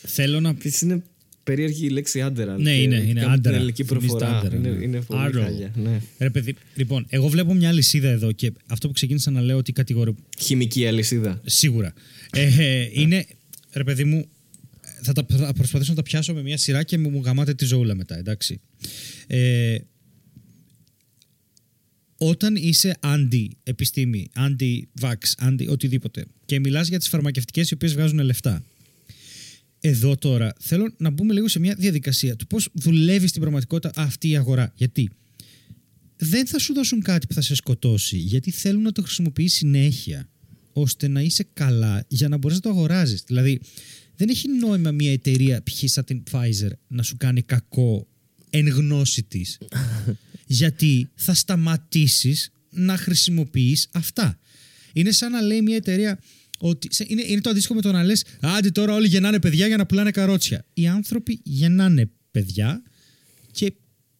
Θέλω 0.02 0.40
να. 0.40 0.48
Επίσης 0.48 0.80
είναι 0.80 1.02
περίεργη 1.44 1.86
η 1.86 1.88
λέξη 1.88 2.22
άντερα. 2.22 2.58
Ναι, 2.58 2.76
είναι, 2.76 2.96
είναι 2.96 3.20
Την 3.20 3.28
άντερα. 3.30 3.56
ελληνική 3.56 3.84
Θυμίζει 3.84 4.06
τα 4.06 4.12
προφορά. 4.16 4.38
άντερα, 4.38 4.56
είναι, 4.56 4.68
ναι. 4.68 4.84
είναι 4.84 5.00
πολύ 5.00 5.20
Άρρο. 5.22 5.42
χάλια. 5.42 5.72
Ναι. 5.76 6.00
Ρε 6.18 6.30
παιδί, 6.30 6.54
λοιπόν, 6.74 7.06
εγώ 7.08 7.28
βλέπω 7.28 7.54
μια 7.54 7.68
αλυσίδα 7.68 8.08
εδώ 8.08 8.32
και 8.32 8.52
αυτό 8.66 8.86
που 8.86 8.92
ξεκίνησα 8.92 9.30
να 9.30 9.40
λέω 9.40 9.56
ότι 9.56 9.72
κατηγορώ. 9.72 10.14
Χημική 10.38 10.86
αλυσίδα. 10.86 11.40
Σίγουρα. 11.44 11.92
Ε, 12.32 12.42
ε, 12.58 12.88
είναι, 12.92 13.26
ρε 13.72 13.84
παιδί 13.84 14.04
μου, 14.04 14.26
θα, 15.02 15.12
τα, 15.12 15.26
θα 15.28 15.52
προσπαθήσω 15.52 15.90
να 15.90 15.96
τα 15.96 16.02
πιάσω 16.02 16.34
με 16.34 16.42
μια 16.42 16.56
σειρά 16.56 16.82
και 16.82 16.98
μου, 16.98 17.10
μου 17.10 17.20
γαμάτε 17.24 17.54
τη 17.54 17.64
ζωούλα 17.64 17.94
μετά, 17.94 18.22
Ε, 19.26 19.76
όταν 22.16 22.56
είσαι 22.56 22.96
αντι-επιστήμη, 23.00 24.28
αντι-vax, 24.34 25.16
αντι 25.38 25.68
οτιδήποτε 25.68 26.24
και 26.44 26.60
μιλάς 26.60 26.88
για 26.88 26.98
τις 26.98 27.08
φαρμακευτικές 27.08 27.70
οι 27.70 27.74
οποίες 27.74 27.92
βγάζουν 27.92 28.18
λεφτά. 28.18 28.62
Εδώ 29.80 30.16
τώρα 30.16 30.52
θέλω 30.60 30.92
να 30.96 31.10
μπούμε 31.10 31.32
λίγο 31.32 31.48
σε 31.48 31.58
μια 31.58 31.74
διαδικασία 31.78 32.36
του 32.36 32.46
πώς 32.46 32.68
δουλεύει 32.72 33.26
στην 33.26 33.40
πραγματικότητα 33.40 34.02
αυτή 34.02 34.28
η 34.28 34.36
αγορά. 34.36 34.72
Γιατί 34.76 35.10
δεν 36.16 36.46
θα 36.46 36.58
σου 36.58 36.74
δώσουν 36.74 37.02
κάτι 37.02 37.26
που 37.26 37.34
θα 37.34 37.40
σε 37.40 37.54
σκοτώσει, 37.54 38.16
γιατί 38.16 38.50
θέλουν 38.50 38.82
να 38.82 38.92
το 38.92 39.02
χρησιμοποιείς 39.02 39.54
συνέχεια, 39.54 40.28
ώστε 40.72 41.08
να 41.08 41.20
είσαι 41.20 41.46
καλά 41.52 42.04
για 42.08 42.28
να 42.28 42.36
μπορείς 42.36 42.56
να 42.56 42.62
το 42.62 42.68
αγοράζεις. 42.68 43.22
Δηλαδή, 43.26 43.60
δεν 44.16 44.28
έχει 44.28 44.48
νόημα 44.48 44.90
μια 44.90 45.12
εταιρεία, 45.12 45.62
π.χ. 45.62 45.82
σαν 45.84 46.04
την 46.04 46.22
Pfizer, 46.30 46.70
να 46.88 47.02
σου 47.02 47.16
κάνει 47.16 47.42
κακό 47.42 48.06
εν 48.50 48.68
γνώση 48.68 49.22
της. 49.22 49.58
γιατί 50.46 51.08
θα 51.14 51.34
σταματήσεις 51.34 52.50
να 52.70 52.96
χρησιμοποιείς 52.96 53.88
αυτά. 53.92 54.38
Είναι 54.92 55.10
σαν 55.10 55.32
να 55.32 55.40
λέει 55.40 55.62
μια 55.62 55.76
εταιρεία 55.76 56.18
ότι. 56.58 56.88
σε- 56.90 57.04
Είναι, 57.08 57.22
είναι 57.26 57.40
το 57.40 57.50
αντίστοιχο 57.50 57.74
με 57.74 57.80
το 57.80 57.92
να 57.92 58.04
λες: 58.04 58.24
Άντε 58.40 58.70
τώρα 58.70 58.94
όλοι 58.94 59.06
γεννάνε 59.08 59.40
παιδιά 59.40 59.66
για 59.66 59.76
να 59.76 59.86
πουλάνε 59.86 60.10
καρότσια. 60.10 60.64
Οι 60.74 60.86
άνθρωποι 60.86 61.40
γεννάνε 61.42 62.10
παιδιά 62.30 62.82
και 63.52 63.72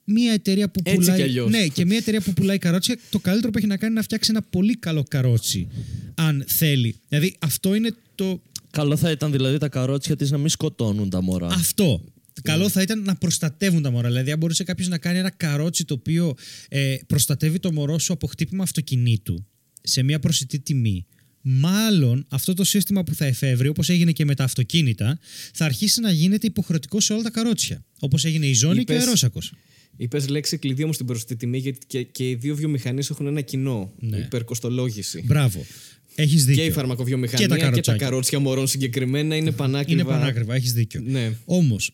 μια 0.04 0.32
εταιρεία 0.32 0.70
που 0.70 0.80
Έτσι 0.84 0.98
πουλάει. 1.00 1.16
κι 1.16 1.22
αλλιώς. 1.22 1.50
ναι, 1.50 1.66
και 1.66 1.84
μια 1.84 1.96
εταιρεία 1.96 2.20
που 2.20 2.32
πουλάει 2.32 2.58
καρότσια, 2.58 2.98
το 3.10 3.18
καλύτερο 3.18 3.52
που 3.52 3.58
έχει 3.58 3.66
να 3.66 3.76
κάνει 3.76 3.86
είναι 3.90 4.00
να 4.00 4.02
φτιάξει 4.04 4.30
ένα 4.30 4.42
πολύ 4.42 4.76
καλό 4.76 5.02
καρότσι. 5.08 5.68
Αν 6.14 6.44
θέλει. 6.46 6.94
Δηλαδή 7.08 7.36
αυτό 7.38 7.74
είναι 7.74 7.94
το. 8.14 8.42
Καλό 8.70 8.96
θα 8.96 9.10
ήταν 9.10 9.30
δηλαδή 9.32 9.58
τα 9.58 9.68
καρότσια 9.68 10.16
της 10.16 10.30
να 10.30 10.38
μην 10.38 10.48
σκοτώνουν 10.48 11.10
τα 11.10 11.22
μωρά. 11.22 11.46
Αυτό. 11.46 12.04
Καλό 12.42 12.68
θα 12.68 12.82
ήταν 12.82 13.02
να 13.02 13.14
προστατεύουν 13.16 13.82
τα 13.82 13.90
μωρά. 13.90 14.08
Δηλαδή, 14.08 14.30
αν 14.30 14.38
μπορούσε 14.38 14.64
κάποιος 14.64 14.88
να 14.88 14.98
κάνει 14.98 15.18
ένα 15.18 15.30
καρότσι 15.30 15.84
το 15.84 15.94
οποίο 15.94 16.34
ε, 16.68 16.96
προστατεύει 17.06 17.58
το 17.58 17.72
μωρό 17.72 17.98
σου 17.98 18.12
από 18.12 18.26
χτύπημα 18.26 18.62
αυτοκινήτου 18.62 19.46
σε 19.82 20.02
μια 20.02 20.18
προσιτή 20.18 20.58
τιμή, 20.60 21.06
μάλλον 21.40 22.26
αυτό 22.28 22.54
το 22.54 22.64
σύστημα 22.64 23.04
που 23.04 23.14
θα 23.14 23.24
εφεύρει, 23.24 23.68
όπως 23.68 23.88
έγινε 23.88 24.12
και 24.12 24.24
με 24.24 24.34
τα 24.34 24.44
αυτοκίνητα, 24.44 25.18
θα 25.52 25.64
αρχίσει 25.64 26.00
να 26.00 26.10
γίνεται 26.10 26.46
υποχρεωτικό 26.46 27.00
σε 27.00 27.12
όλα 27.12 27.22
τα 27.22 27.30
καρότσια. 27.30 27.84
Όπως 28.00 28.24
έγινε 28.24 28.46
η 28.46 28.54
ζώνη 28.54 28.74
και 28.84 28.92
ο 28.92 28.94
Είπες- 28.94 28.98
αερόσακος. 29.06 29.52
Είπες 29.96 30.28
λέξη 30.28 30.56
κλειδί 30.58 30.82
όμως 30.82 30.94
στην 30.94 31.06
προσιτή 31.06 31.36
τιμή 31.36 31.58
γιατί 31.58 31.78
και, 31.86 32.02
και 32.02 32.28
οι 32.28 32.34
δύο 32.34 32.54
βιομηχανίες 32.56 33.10
έχουν 33.10 33.26
ένα 33.26 33.40
κοινό. 33.40 33.92
Ναι. 33.98 34.16
Υπερκοστολόγηση. 34.16 35.22
Μπράβο. 35.26 35.66
Έχεις 36.14 36.44
δίκιο. 36.44 36.62
Και 36.62 36.68
η 36.68 36.72
φαρμακοβιομηχανία 36.72 37.46
Και 37.46 37.50
τα 37.50 37.56
και 37.56 37.62
τα, 37.62 37.68
καροτσάκια. 37.68 38.04
καρότσια 38.06 38.38
μωρών 38.38 38.66
συγκεκριμένα 38.66 39.36
είναι 39.36 39.50
πανάκριβα. 39.52 40.00
Είναι 40.00 40.10
πανάκριβα, 40.10 40.54
έχεις 40.54 40.72
δίκιο. 40.72 41.00
Ναι. 41.06 41.32
Όμως, 41.44 41.90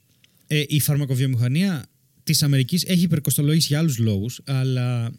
ε, 0.54 0.64
η 0.68 0.80
φαρμακοβιομηχανία 0.80 1.86
της 2.24 2.42
Αμερικής 2.42 2.84
έχει 2.84 3.02
υπερκοστολόγηση 3.02 3.66
για 3.66 3.78
άλλους 3.78 3.98
λόγους, 3.98 4.40
αλλά 4.44 5.12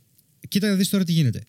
κοίτα 0.47 0.67
να 0.67 0.75
δεις 0.75 0.89
τώρα 0.89 1.03
τι 1.03 1.11
γίνεται. 1.11 1.43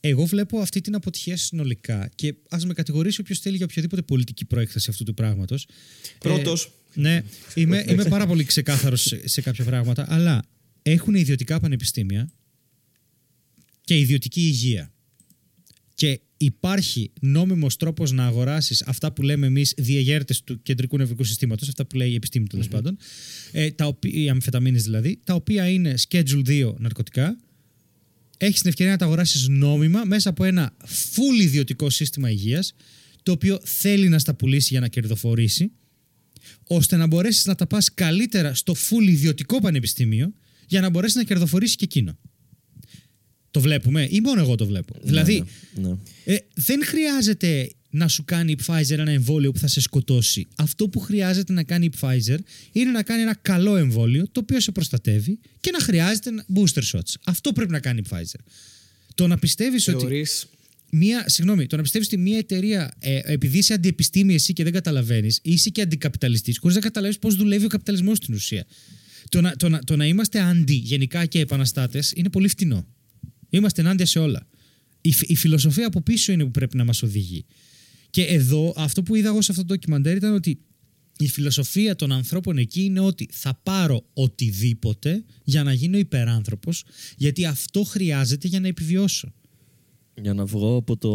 Εγώ 0.00 0.24
βλέπω 0.24 0.58
αυτή 0.58 0.80
την 0.80 0.94
αποτυχία 0.94 1.36
συνολικά 1.36 2.10
και 2.14 2.34
ας 2.48 2.66
με 2.66 2.72
κατηγορήσει 2.72 3.20
όποιος 3.20 3.38
θέλει 3.38 3.56
για 3.56 3.64
οποιαδήποτε 3.64 4.02
πολιτική 4.02 4.44
προέκταση 4.44 4.90
αυτού 4.90 5.04
του 5.04 5.14
πράγματος. 5.14 5.66
Πρώτος. 6.18 6.72
ναι, 6.94 7.22
είμαι, 7.54 7.84
είμαι 7.88 8.04
πάρα 8.04 8.26
πολύ 8.26 8.44
ξεκάθαρος 8.44 9.02
σε, 9.02 9.28
σε 9.28 9.40
κάποια 9.40 9.64
πράγματα, 9.64 10.06
αλλά 10.08 10.44
έχουν 10.82 11.14
ιδιωτικά 11.14 11.60
πανεπιστήμια 11.60 12.32
και 13.80 13.98
ιδιωτική 13.98 14.40
υγεία. 14.40 14.92
Και 15.94 16.20
υπάρχει 16.42 17.10
νόμιμος 17.20 17.76
τρόπος 17.76 18.12
να 18.12 18.26
αγοράσεις 18.26 18.82
αυτά 18.82 19.12
που 19.12 19.22
λέμε 19.22 19.46
εμείς 19.46 19.74
διεγέρτες 19.76 20.42
του 20.44 20.62
κεντρικού 20.62 20.96
νευρικού 20.96 21.24
συστήματος, 21.24 21.68
αυτά 21.68 21.86
που 21.86 21.96
λέει 21.96 22.10
η 22.10 22.14
επιστήμη 22.14 22.46
τέλος 22.46 22.68
πάντων, 22.68 22.96
ε, 23.52 23.70
τα 23.70 23.86
οποία, 23.86 24.22
οι 24.22 24.28
αμφεταμίνες 24.28 24.82
δηλαδή, 24.82 25.20
τα 25.24 25.34
οποία 25.34 25.68
είναι 25.68 25.94
Schedule 26.08 26.42
2 26.44 26.74
ναρκωτικά, 26.78 27.36
έχεις 28.36 28.60
την 28.60 28.68
ευκαιρία 28.68 28.92
να 28.92 28.98
τα 28.98 29.04
αγοράσεις 29.04 29.48
νόμιμα 29.48 30.04
μέσα 30.04 30.30
από 30.30 30.44
ένα 30.44 30.72
full 30.86 31.42
ιδιωτικό 31.42 31.90
σύστημα 31.90 32.30
υγείας, 32.30 32.74
το 33.22 33.32
οποίο 33.32 33.60
θέλει 33.64 34.08
να 34.08 34.18
στα 34.18 34.34
πουλήσει 34.34 34.68
για 34.70 34.80
να 34.80 34.88
κερδοφορήσει, 34.88 35.70
ώστε 36.64 36.96
να 36.96 37.06
μπορέσεις 37.06 37.44
να 37.46 37.54
τα 37.54 37.66
πας 37.66 37.94
καλύτερα 37.94 38.54
στο 38.54 38.74
full 38.74 39.08
ιδιωτικό 39.08 39.60
πανεπιστήμιο, 39.60 40.32
για 40.66 40.80
να 40.80 40.90
μπορέσεις 40.90 41.16
να 41.16 41.24
κερδοφορήσει 41.24 41.76
και 41.76 41.84
εκείνο. 41.84 42.18
Το 43.50 43.60
βλέπουμε 43.60 44.06
ή 44.10 44.20
μόνο 44.20 44.40
εγώ 44.40 44.54
το 44.54 44.66
βλέπω. 44.66 44.94
δηλαδή, 45.02 45.44
Ναι, 45.74 45.88
ναι. 45.88 45.94
ε, 46.24 46.36
δεν 46.54 46.84
χρειάζεται 46.84 47.70
να 47.90 48.08
σου 48.08 48.24
κάνει 48.24 48.52
η 48.52 48.58
Pfizer 48.66 48.90
ένα 48.98 49.10
εμβόλιο 49.10 49.52
που 49.52 49.58
θα 49.58 49.66
σε 49.66 49.80
σκοτώσει. 49.80 50.46
Αυτό 50.56 50.88
που 50.88 50.98
χρειάζεται 51.00 51.52
να 51.52 51.62
κάνει 51.62 51.84
η 51.84 51.92
Pfizer 52.00 52.36
είναι 52.72 52.90
να 52.90 53.02
κάνει 53.02 53.22
ένα 53.22 53.34
καλό 53.42 53.76
εμβόλιο 53.76 54.28
το 54.32 54.40
οποίο 54.40 54.60
σε 54.60 54.70
προστατεύει 54.72 55.38
και 55.60 55.70
να 55.70 55.80
χρειάζεται 55.80 56.30
να- 56.30 56.44
booster 56.54 56.82
shots. 56.92 57.14
Αυτό 57.24 57.52
πρέπει 57.52 57.70
να 57.70 57.80
κάνει 57.80 58.00
η 58.00 58.08
Pfizer. 58.10 58.40
Το 59.14 59.26
να 59.26 59.38
πιστεύεις 59.38 59.88
ότι 59.88 59.98
Θεωρείς 59.98 60.46
μία, 60.90 61.24
συγγνώμη, 61.28 61.66
το 61.66 61.76
να 61.76 61.82
πιστεύεις 61.82 62.06
ότι 62.08 62.16
μία 62.16 62.38
εταιρεία, 62.38 62.94
ε, 62.98 63.20
επειδή 63.24 63.58
είσαι 63.58 63.72
αντιεπιστήμη 63.72 64.34
εσύ 64.34 64.52
και 64.52 64.62
δεν 64.62 64.72
καταλαβαίνεις, 64.72 65.38
είσαι 65.42 65.70
και 65.70 65.80
αντικαπιταλιστής, 65.80 66.58
χωρίς 66.58 66.76
να 66.76 66.82
καταλάβει 66.82 67.18
πώς 67.18 67.34
δουλεύει 67.36 67.64
ο 67.64 67.68
καπιταλισμός 67.68 68.16
στην 68.16 68.34
ουσία. 68.34 68.64
Το 69.28 69.40
να, 69.40 69.56
το, 69.56 69.68
να, 69.68 69.78
το 69.78 69.96
να 69.96 70.06
είμαστε 70.06 70.40
αντι 70.40 70.74
γενικά 70.74 71.26
και 71.26 71.38
επαναστάτες 71.40 72.12
είναι 72.16 72.30
πολύ 72.30 72.48
φτηνό. 72.48 72.86
Είμαστε 73.50 73.80
ενάντια 73.80 74.06
σε 74.06 74.18
όλα. 74.18 74.46
Η, 75.00 75.12
φ- 75.12 75.30
η 75.30 75.36
φιλοσοφία 75.36 75.86
από 75.86 76.00
πίσω 76.02 76.32
είναι 76.32 76.44
που 76.44 76.50
πρέπει 76.50 76.76
να 76.76 76.84
μας 76.84 77.02
οδηγεί. 77.02 77.44
Και 78.10 78.22
εδώ, 78.22 78.72
αυτό 78.76 79.02
που 79.02 79.14
είδα 79.14 79.28
εγώ 79.28 79.42
σε 79.42 79.50
αυτό 79.52 79.64
το 79.64 79.74
ντοκιμαντέρ 79.74 80.16
ήταν 80.16 80.34
ότι 80.34 80.58
η 81.18 81.28
φιλοσοφία 81.28 81.96
των 81.96 82.12
ανθρώπων 82.12 82.58
εκεί 82.58 82.82
είναι 82.84 83.00
ότι 83.00 83.28
θα 83.32 83.60
πάρω 83.62 84.04
οτιδήποτε 84.12 85.24
για 85.44 85.62
να 85.62 85.72
γίνω 85.72 85.98
υπεράνθρωπος, 85.98 86.84
γιατί 87.16 87.44
αυτό 87.44 87.84
χρειάζεται 87.84 88.48
για 88.48 88.60
να 88.60 88.68
επιβιώσω. 88.68 89.32
Για 90.22 90.34
να 90.34 90.44
βγω 90.44 90.76
από 90.76 90.96
το 90.96 91.10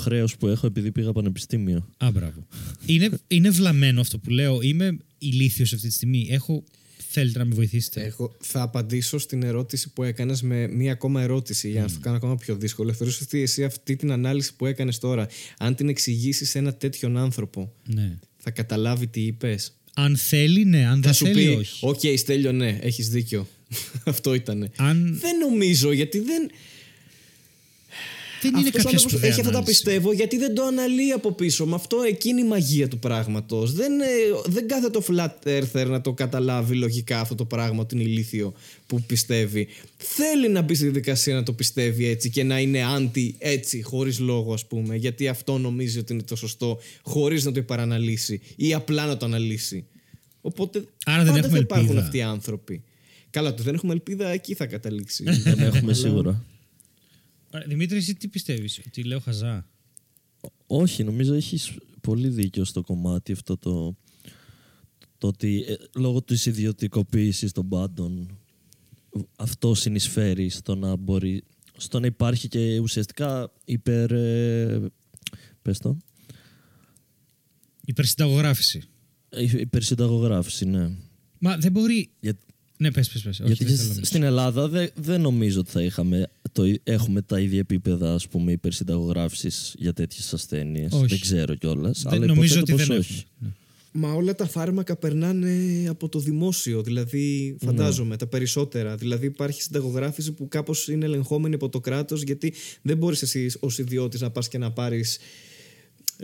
χρέος 0.00 0.36
που 0.36 0.46
έχω 0.48 0.66
επειδή 0.66 0.92
πήγα 0.92 1.12
πανεπιστήμιο. 1.12 1.88
Α, 1.96 2.10
μπράβο. 2.10 2.46
είναι, 2.86 3.10
είναι 3.28 3.50
βλαμμένο 3.50 4.00
αυτό 4.00 4.18
που 4.18 4.30
λέω. 4.30 4.60
Είμαι 4.62 4.96
ηλίθιος 5.18 5.72
αυτή 5.72 5.88
τη 5.88 5.94
στιγμή. 5.94 6.26
Έχω. 6.30 6.64
Θέλετε 7.14 7.38
να 7.38 7.44
με 7.44 7.54
βοηθήσετε; 7.54 8.04
Εγώ 8.04 8.36
θα 8.40 8.62
απαντήσω 8.62 9.18
στην 9.18 9.42
ερώτηση 9.42 9.92
που 9.92 10.02
έκανες 10.02 10.42
με 10.42 10.66
μία 10.68 10.92
ακόμα 10.92 11.22
ερώτηση 11.22 11.70
για 11.70 11.82
να 11.82 11.88
σου 11.88 12.00
κάνω 12.00 12.16
ακόμα 12.16 12.36
πιο 12.36 12.56
δύσκολο. 12.56 12.92
Θεωρείς 12.92 13.20
ότι 13.20 13.40
εσύ 13.42 13.64
αυτή 13.64 13.96
την 13.96 14.12
ανάλυση 14.12 14.56
που 14.56 14.66
έκανες 14.66 14.98
τώρα, 14.98 15.28
αν 15.58 15.74
την 15.74 15.88
εξηγήσεις 15.88 16.50
σε 16.50 16.58
ένα 16.58 16.74
τέτοιον 16.74 17.16
άνθρωπο, 17.16 17.72
Ναι. 17.86 18.18
θα 18.36 18.50
καταλάβει 18.50 19.06
τι 19.06 19.20
είπες; 19.20 19.76
Αν 19.94 20.16
θέλει, 20.16 20.64
ναι. 20.64 20.86
Αν 20.86 20.94
Θα 20.94 21.00
δεν 21.00 21.12
σου 21.14 21.24
θέλει, 21.24 21.46
πει, 21.46 21.54
όχι. 21.54 21.86
Οκ, 21.86 22.00
Στέλιο, 22.18 22.52
ναι, 22.52 22.78
έχεις 22.82 23.08
δίκιο. 23.08 23.48
Αυτό 24.04 24.34
ήταν. 24.34 24.70
Αν 24.76 25.18
Δεν 25.20 25.38
νομίζω 25.38 25.92
γιατί 25.92 26.18
δεν. 26.18 26.50
Δεν 28.50 28.60
είναι 28.60 28.68
Αυτός 28.68 28.84
ο 28.84 28.84
κάποια 28.84 28.90
άνθρωπος 28.90 29.10
σπουδαία 29.10 29.30
έχει 29.30 29.40
αυτά 29.40 29.52
τα 29.52 29.58
ανάλυση. 29.58 29.82
πιστεύω 29.82 30.12
γιατί 30.12 30.38
δεν 30.38 30.54
το 30.54 30.62
αναλύει 30.62 31.10
από 31.12 31.32
πίσω. 31.32 31.66
Με 31.66 31.74
αυτό 31.74 31.96
εκείνη 32.08 32.40
η 32.40 32.44
μαγεία 32.44 32.88
του 32.88 32.98
πράγματος. 32.98 33.72
Δεν, 33.72 34.00
ε, 34.00 34.04
δεν 34.46 34.68
κάθεται 34.68 34.90
το 34.90 35.04
flat 35.08 35.48
earther 35.48 35.86
να 35.86 36.00
το 36.00 36.12
καταλάβει 36.12 36.74
λογικά 36.74 37.20
αυτό 37.20 37.34
το 37.34 37.44
πράγμα 37.44 37.80
ότι 37.80 37.94
είναι 37.94 38.04
ηλίθιο 38.04 38.52
που 38.86 39.02
πιστεύει. 39.02 39.68
Θέλει 39.96 40.48
να 40.48 40.62
μπει 40.62 40.74
στη 40.74 40.84
διαδικασία 40.84 41.34
να 41.34 41.42
το 41.42 41.52
πιστεύει 41.52 42.06
έτσι 42.06 42.30
και 42.30 42.42
να 42.44 42.58
είναι 42.60 42.80
anti 42.98 43.30
έτσι, 43.38 43.82
χωρίς 43.82 44.18
λόγο, 44.18 44.52
ας 44.52 44.66
πούμε. 44.66 44.96
Γιατί 44.96 45.28
αυτό 45.28 45.58
νομίζει 45.58 45.98
ότι 45.98 46.12
είναι 46.12 46.22
το 46.22 46.36
σωστό, 46.36 46.78
χωρίς 47.02 47.44
να 47.44 47.52
το 47.52 47.60
υπεραναλύσει 47.60 48.40
ή 48.56 48.74
απλά 48.74 49.06
να 49.06 49.16
το 49.16 49.26
αναλύσει. 49.26 49.84
Οπότε 50.40 50.84
Άρα 51.04 51.22
δεν 51.22 51.26
πάντα 51.32 51.38
έχουμε 51.38 51.56
θα 51.56 51.62
υπάρχουν 51.62 51.86
ελπίδα. 51.88 52.04
αυτοί 52.06 52.16
οι 52.18 52.22
άνθρωποι. 52.22 52.82
Καλά, 53.30 53.54
το 53.54 53.62
δεν 53.62 53.74
έχουμε 53.74 53.92
ελπίδα, 53.92 54.28
εκεί 54.28 54.54
θα 54.54 54.66
καταλήξει. 54.66 55.24
Δεν 55.24 55.58
έχουμε 55.58 55.94
σίγουρα. 55.94 56.44
Άρα, 57.54 57.64
Δημήτρη, 57.66 57.96
εσύ 57.96 58.14
τι 58.14 58.28
πιστεύεις, 58.28 58.80
Ότι 58.86 59.02
λέω 59.02 59.20
χαζά; 59.20 59.66
Όχι, 60.66 61.04
νομίζω 61.04 61.34
έχεις 61.34 61.72
πολύ 62.00 62.28
δίκιο 62.28 62.64
στο 62.64 62.82
κομμάτι 62.82 63.32
αυτό 63.32 63.56
το, 63.56 63.96
το 65.18 65.26
ότι 65.26 65.64
ε, 65.68 65.74
λόγω 65.94 66.22
της 66.22 66.46
ιδιωτικοποίησης 66.46 67.52
των 67.52 67.68
πάντων 67.68 68.38
αυτό 69.36 69.74
συνεισφέρει 69.74 70.48
στο 70.48 70.74
να 70.74 70.96
μπορεί 70.96 71.44
στο 71.76 72.00
να 72.00 72.06
υπάρχει 72.06 72.48
και 72.48 72.78
ουσιαστικά 72.78 73.52
υπερ 73.64 74.10
ε, 74.12 74.90
πες 75.62 75.78
το 75.78 75.96
Υπερσυνταγογράφηση. 77.84 78.82
ε, 79.28 79.60
υπερσυνταγογράφηση, 79.60 80.64
ναι. 80.64 80.96
Μα 81.38 81.56
δεν 81.56 81.72
μπορεί 81.72 82.10
Για, 82.20 82.38
Ναι, 82.82 82.90
πες, 82.90 83.08
πες, 83.08 83.22
πες. 83.22 83.40
Όχι, 83.40 83.46
Γιατί 83.52 83.64
δεν 83.64 83.72
και 83.72 83.78
θέλω 83.78 83.88
να 83.88 83.94
σ- 83.94 83.94
μιλήσω. 83.94 84.04
στην 84.10 84.22
Ελλάδα 84.22 84.68
δεν 84.68 84.90
δεν 84.94 85.20
νομίζω 85.20 85.60
ότι 85.60 85.70
θα 85.70 85.82
είχαμε 85.82 86.26
το, 86.52 86.64
ί- 86.66 86.80
έχουμε 86.84 87.22
τα 87.22 87.40
ίδια 87.40 87.58
επίπεδα 87.58 88.14
ας 88.14 88.28
πούμε, 88.28 88.52
υπερσυνταγογράφησης 88.52 89.74
για 89.78 89.92
τέτοιες 89.92 90.32
ασθένειες. 90.32 90.92
Όχι. 90.92 91.06
Δεν 91.06 91.20
ξέρω 91.20 91.54
κιόλας. 91.54 92.02
Δεν- 92.02 92.12
αλλά 92.12 92.26
νομίζω 92.26 92.54
υποθέτω 92.58 92.72
ότι 92.72 92.72
πως 92.72 92.86
δεν 92.86 92.98
όχι. 92.98 93.24
έχουμε. 93.36 93.52
Μα 93.94 94.12
όλα 94.12 94.34
τα 94.34 94.46
φάρμακα 94.46 94.96
περνάνε 94.96 95.84
από 95.88 96.08
το 96.08 96.18
δημόσιο. 96.18 96.82
Δηλαδή, 96.82 97.56
φαντάζομαι, 97.64 98.16
τα 98.16 98.26
περισσότερα. 98.26 98.96
Δηλαδή, 98.96 99.26
υπάρχει 99.26 99.62
συνταγογράφηση 99.62 100.32
που 100.32 100.48
κάπως 100.48 100.88
είναι 100.88 101.04
ελεγχόμενη 101.04 101.54
από 101.54 101.68
το 101.68 101.80
κράτος, 101.80 102.22
γιατί 102.22 102.52
δεν 102.82 102.96
μπορείς 102.96 103.22
εσύ 103.22 103.50
ως 103.60 103.78
ιδιώτης 103.78 104.20
να 104.20 104.30
πας 104.30 104.48
και 104.48 104.58
να 104.58 104.70
πάρεις. 104.72 105.18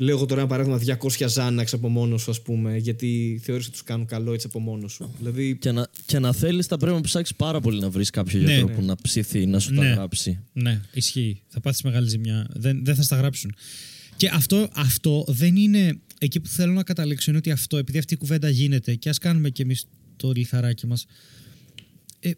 Λέω 0.00 0.16
εγώ 0.16 0.26
τώρα 0.26 0.40
ένα 0.40 0.48
παράδειγμα 0.50 0.98
200 1.18 1.26
ζάναξ 1.28 1.72
από 1.72 1.88
μόνος 1.88 2.22
σου, 2.22 2.30
ας 2.30 2.42
πούμε, 2.42 2.76
γιατί 2.76 3.40
θεωρείς 3.42 3.64
ότι 3.64 3.72
τους 3.72 3.82
κάνουν 3.82 4.06
καλό 4.06 4.32
έτσι 4.32 4.46
από 4.50 4.58
μόνος 4.60 4.92
σου. 4.92 5.14
Δηλαδή, 5.18 5.56
Και 5.56 5.72
να, 5.72 5.88
και 6.06 6.18
να 6.18 6.32
θέλεις 6.32 6.66
θα 6.66 6.76
πρέπει 6.76 6.94
να 6.96 7.00
ψάξεις 7.00 7.36
πάρα 7.36 7.60
πολύ 7.60 7.80
να 7.80 7.90
βρεις 7.90 8.10
κάποιο 8.10 8.40
Ναι, 8.40 8.44
γιατρό 8.52 8.68
ναι. 8.68 8.74
που 8.74 8.82
να 8.82 8.96
ψηθεί, 8.96 9.46
να 9.46 9.58
σου 9.58 9.74
τα 9.74 9.82
Ναι. 9.82 9.88
γράψει. 9.88 10.38
Ναι, 10.52 10.80
ισχύει. 10.92 11.42
Θα 11.48 11.60
πάθεις 11.60 11.82
μεγάλη 11.82 12.08
ζημιά. 12.08 12.46
Δεν, 12.54 12.84
δεν 12.84 12.94
θα 12.94 13.02
στα 13.02 13.16
γράψουν. 13.16 13.54
Και 14.16 14.28
αυτό, 14.28 14.68
αυτό 14.74 15.24
δεν 15.28 15.56
είναι. 15.56 15.98
Εκεί 16.18 16.40
που 16.40 16.48
θέλω 16.48 16.72
να 16.72 16.82
καταλήξω 16.82 17.30
είναι 17.30 17.38
ότι 17.38 17.50
αυτό, 17.50 17.76
επειδή 17.76 17.98
αυτή 17.98 18.14
η 18.14 18.16
κουβέντα 18.16 18.48
γίνεται 18.48 18.94
και 18.94 19.08
ας 19.08 19.18
κάνουμε 19.18 19.50
κι 19.50 19.62
εμείς 19.62 19.84
το 20.16 20.32
λιθαράκι 20.32 20.86
μας. 20.86 21.06
Ε, 22.20 22.30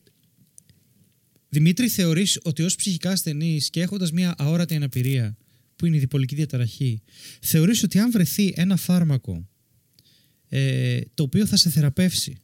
Δημήτρη, 1.48 1.88
θεωρείς 1.88 2.38
ότι 2.42 2.62
ως 2.62 2.74
ψυχικά 2.74 3.10
ασθενής 3.10 3.70
και 3.70 3.80
έχοντας 3.80 4.12
μια 4.12 4.34
αόρατη 4.38 4.74
αναπηρία 4.74 5.36
που 5.80 5.86
είναι 5.86 5.96
η 5.96 5.98
διπολική 5.98 6.34
διαταραχή, 6.34 7.02
θεωρείς 7.40 7.82
ότι 7.82 7.98
αν 7.98 8.10
βρεθεί 8.10 8.52
ένα 8.56 8.76
φάρμακο 8.76 9.48
ε, 10.48 11.00
το 11.14 11.22
οποίο 11.22 11.46
θα 11.46 11.56
σε 11.56 11.70
θεραπεύσει 11.70 12.36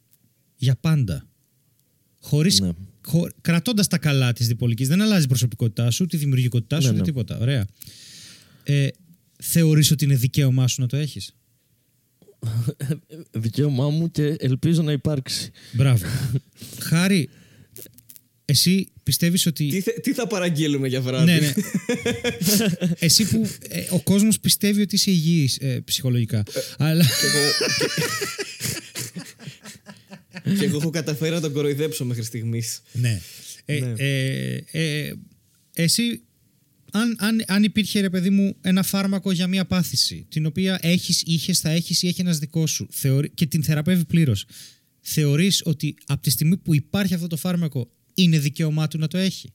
για 0.55 0.75
πάντα, 0.75 1.27
χωρίς 2.21 2.59
Ναι. 2.59 2.71
χω, 3.05 3.29
κρατώντας 3.41 3.87
τα 3.87 3.97
καλά 3.97 4.33
της 4.33 4.47
διπολικής, 4.47 4.87
δεν 4.87 5.01
αλλάζει 5.01 5.23
η 5.23 5.27
προσωπικότητά 5.27 5.91
σου, 5.91 6.05
τη 6.05 6.17
δημιουργικότητά 6.17 6.75
σου, 6.79 6.87
Ναι, 6.87 6.89
ούτε 6.93 6.99
ναι. 6.99 7.05
τίποτα. 7.05 7.37
Ωραία. 7.39 7.67
Ε, 8.63 8.87
Θεωρείς 9.43 9.91
ότι 9.91 10.05
είναι 10.05 10.15
δικαίωμά 10.15 10.67
σου 10.67 10.81
να 10.81 10.87
το 10.87 10.97
έχεις; 10.97 11.35
Δικαίωμά 13.31 13.89
μου 13.89 14.11
και 14.11 14.35
ελπίζω 14.39 14.81
να 14.81 14.91
υπάρξει. 14.91 15.51
Μπράβο. 15.73 16.05
Χάρη, 16.89 17.29
εσύ 18.49 18.87
πιστεύεις 19.03 19.45
ότι. 19.45 19.67
τι, 19.67 19.81
θε- 19.81 20.01
τι 20.01 20.13
θα 20.13 20.27
παραγγείλουμε 20.27 20.87
για 20.87 21.01
βράδυ; 21.01 21.25
ναι, 21.31 21.39
ναι. 21.39 21.53
εσύ 22.99 23.25
που 23.27 23.49
ε, 23.69 23.83
ο 23.89 24.01
κόσμος 24.01 24.39
πιστεύει 24.39 24.81
ότι 24.81 24.95
είσαι 24.95 25.11
υγιής 25.11 25.57
ε, 25.57 25.81
ψυχολογικά. 25.85 26.43
αλλά. 26.77 27.03
Και 27.03 27.25
εγώ, 27.25 27.51
και 30.59 30.65
εγώ 30.65 30.77
έχω 30.77 30.89
καταφέρει 30.89 31.31
να 31.33 31.41
τον 31.41 31.53
κοροϊδέψω 31.53 32.05
μέχρι 32.05 32.23
στιγμής. 32.23 32.81
ναι. 32.91 33.21
Ε, 33.65 33.79
Ναι. 33.79 33.93
ε, 33.97 34.63
ε, 34.71 35.13
εσύ, 35.73 36.21
αν, 36.91 37.15
αν, 37.19 37.43
αν 37.47 37.63
υπήρχε 37.63 37.99
ρε 37.99 38.09
παιδί 38.09 38.29
μου 38.29 38.55
ένα 38.61 38.83
φάρμακο 38.83 39.31
για 39.31 39.47
μια 39.47 39.65
πάθηση, 39.65 40.25
την 40.29 40.45
οποία 40.45 40.79
έχεις, 40.81 41.21
είχες, 41.25 41.59
θα 41.59 41.69
έχεις 41.69 42.01
ή 42.01 42.07
έχει 42.07 42.21
ένας 42.21 42.37
δικός 42.39 42.71
σου 42.71 42.87
θεωρεί, 42.91 43.29
και 43.29 43.45
την 43.45 43.63
θεραπεύει 43.63 44.05
πλήρως, 44.05 44.45
θεωρείς 45.01 45.61
ότι 45.65 45.95
από 46.05 46.21
τη 46.21 46.29
στιγμή 46.29 46.57
που 46.57 46.75
υπάρχει 46.75 47.13
αυτό 47.13 47.27
το 47.27 47.37
φάρμακο 47.37 47.91
είναι 48.19 48.39
δικαίωμά 48.39 48.87
του 48.87 48.97
να 48.97 49.07
το 49.07 49.17
έχει. 49.17 49.49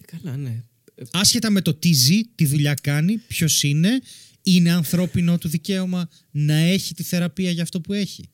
Ε, 0.00 0.16
καλά, 0.16 0.36
ναι. 0.36 0.62
Ε, 0.94 1.02
Άσχετα 1.12 1.50
με 1.50 1.60
το 1.60 1.74
τι 1.74 1.92
ζει, 1.92 2.20
τι 2.34 2.46
δουλειά 2.46 2.74
κάνει, 2.82 3.16
ποιος 3.16 3.62
είναι, 3.62 4.00
είναι 4.42 4.70
ανθρώπινο 4.72 5.38
του 5.38 5.48
δικαίωμα 5.48 6.08
να 6.30 6.54
έχει 6.54 6.94
τη 6.94 7.02
θεραπεία 7.02 7.50
για 7.50 7.62
αυτό 7.62 7.80
που 7.80 7.92
έχει. 7.92 8.24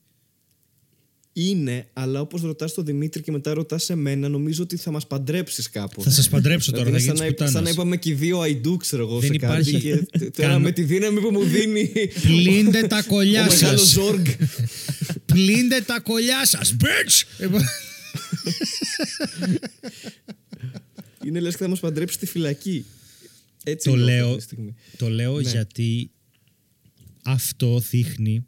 Είναι, 1.39 1.87
αλλά 1.93 2.21
όπως 2.21 2.43
ρωτάς 2.43 2.75
τον 2.75 2.85
Δημήτρη 2.85 3.23
και 3.23 3.31
μετά 3.33 3.55
ρωτάς 3.55 3.85
σε 3.85 3.95
μένα, 3.95 4.29
νομίζω 4.29 4.63
ότι 4.63 4.77
θα 4.77 4.91
μας 4.91 5.07
παντρέψεις 5.07 5.71
κάπου. 5.71 6.03
Θα 6.03 6.11
σας 6.11 6.29
παντρέψω 6.29 6.71
τώρα, 6.73 6.85
Δηλαδή, 6.85 7.05
θα 7.05 7.11
είναι 7.17 7.23
γίνεις 7.25 7.37
σαν, 7.39 7.47
να, 7.47 7.51
σαν 7.51 7.63
να 7.63 7.71
πουτάνας. 7.71 7.73
είπαμε 7.73 7.97
και 7.97 8.11
οι 8.11 8.15
δύο 8.15 8.41
αϊντού, 8.41 8.77
ξέρω 8.77 9.03
εγώ, 9.03 9.19
Δεν 9.21 9.31
σε 9.33 9.37
κάτι. 9.39 9.71
υπάρχει 9.71 9.81
Και 9.81 9.97
τώρα 10.37 10.49
κανό- 10.49 10.63
με 10.63 10.73
τη 10.73 10.83
δύναμη 10.83 11.21
που 11.21 11.31
μου 11.31 11.43
δίνει. 11.45 11.93
Πλύντε 12.23 12.83
τα 12.83 12.99
ο 12.99 13.09
κολλιά 13.09 13.47
μεγάλος 13.47 13.81
σας. 13.81 13.91
Ζόργκ. 13.91 14.27
Πλύντε 15.27 15.81
τα 15.81 16.01
κολλιά 16.01 16.47
σας, 16.47 16.77
bitch! 16.81 17.23
είναι 21.25 21.41
λες 21.41 21.57
και 21.57 21.63
θα 21.63 21.69
μας 21.69 21.81
παντρέψει 21.81 22.15
στη 22.15 22.27
φυλακή. 22.27 22.85
Έτσι 23.65 23.89
το 23.89 23.97
νιώθω 23.97 24.11
λέω, 24.13 24.27
αυτή 24.27 24.37
τη 24.39 24.43
στιγμή. 24.43 24.75
το 24.97 25.09
λέω 25.09 25.41
Ναι. 25.41 25.51
γιατί 25.51 26.11
αυτό 27.25 27.79
δείχνει 27.81 28.47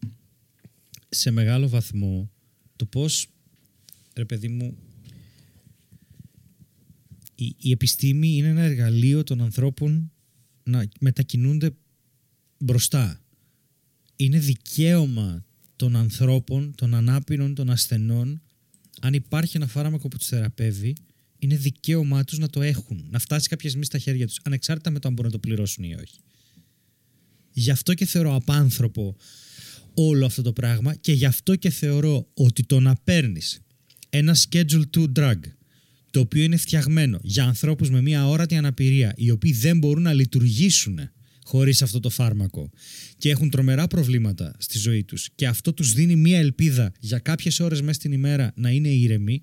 σε 1.09 1.31
μεγάλο 1.31 1.69
βαθμό 1.69 2.31
το 2.77 2.85
πώς, 2.87 3.27
ρε 4.15 4.25
παιδί 4.25 4.49
μου, 4.49 4.77
η, 7.35 7.55
η 7.59 7.71
επιστήμη 7.71 8.29
είναι 8.37 8.49
ένα 8.49 8.63
εργαλείο 8.63 9.25
των 9.25 9.41
ανθρώπων 9.43 10.13
να 10.63 10.89
μετακινούνται 11.01 11.71
μπροστά. 12.59 13.21
Είναι 14.17 14.39
δικαίωμα 14.39 15.45
των 15.77 15.97
ανθρώπων, 15.97 16.75
των 16.77 16.95
ανάπηρων, 16.95 17.55
των 17.55 17.71
ασθενών, 17.71 18.43
αν 19.01 19.15
υπάρχει 19.15 19.57
ένα 19.57 19.67
φάρμακο 19.67 20.09
που 20.09 20.17
τους 20.17 20.27
θεραπεύει, 20.27 20.95
είναι 21.39 21.57
δικαίωμά 21.57 22.25
τους 22.25 22.39
να 22.39 22.49
το 22.49 22.63
έχουν, 22.63 23.07
να 23.11 23.19
φτάσει 23.19 23.49
κάποια 23.49 23.69
στιγμή 23.69 23.87
στα 23.87 23.99
χέρια 23.99 24.27
τους, 24.27 24.41
ανεξάρτητα 24.45 24.91
με 24.91 24.99
το 24.99 25.09
αν 25.09 25.15
μπορούν 25.15 25.31
να 25.31 25.39
το 25.39 25.47
πληρώσουν 25.47 25.85
ή 25.85 25.95
όχι. 25.95 26.19
Γι' 27.53 27.71
αυτό 27.71 27.95
και 27.95 28.05
θεωρώ 28.05 28.35
απάνθρωπο 28.35 29.17
όλο 29.95 30.27
αυτό 30.27 30.43
το 30.43 30.53
πράγμα 30.53 30.95
και 30.95 31.13
γι' 31.13 31.25
αυτό 31.25 31.57
και 31.57 31.71
θεωρώ 31.71 32.29
ότι 32.35 32.63
το 32.65 32.81
να 32.81 32.97
παίρνεις 33.05 33.61
ένα 34.11 34.37
Schedule 34.37 34.83
2 34.97 35.07
drug 35.17 35.41
το 36.11 36.21
οποίο 36.21 36.43
είναι 36.43 36.57
φτιαγμένο 36.57 37.19
για 37.23 37.45
ανθρώπους 37.45 37.91
με 37.91 38.03
μια 38.03 38.21
αόρατη 38.21 38.57
αναπηρία 38.57 39.13
οι 39.17 39.31
οποίοι 39.31 39.53
δεν 39.53 39.79
μπορούν 39.79 40.03
να 40.03 40.13
λειτουργήσουν 40.13 41.11
χωρίς 41.49 41.83
αυτό 41.83 42.01
το 42.01 42.11
φάρμακο 42.11 42.71
και 43.19 43.31
έχουν 43.31 43.51
τρομερά 43.51 43.87
προβλήματα 43.87 44.55
στη 44.59 44.79
ζωή 44.79 45.05
τους 45.05 45.29
και 45.35 45.47
αυτό 45.47 45.73
τους 45.73 45.93
δίνει 45.93 46.17
μια 46.17 46.39
ελπίδα 46.39 46.93
για 47.01 47.19
κάποιες 47.19 47.61
ώρες 47.61 47.81
μέσα 47.81 47.93
στην 47.93 48.13
ημέρα 48.13 48.53
να 48.57 48.71
είναι 48.71 48.89
ήρεμοι 48.89 49.43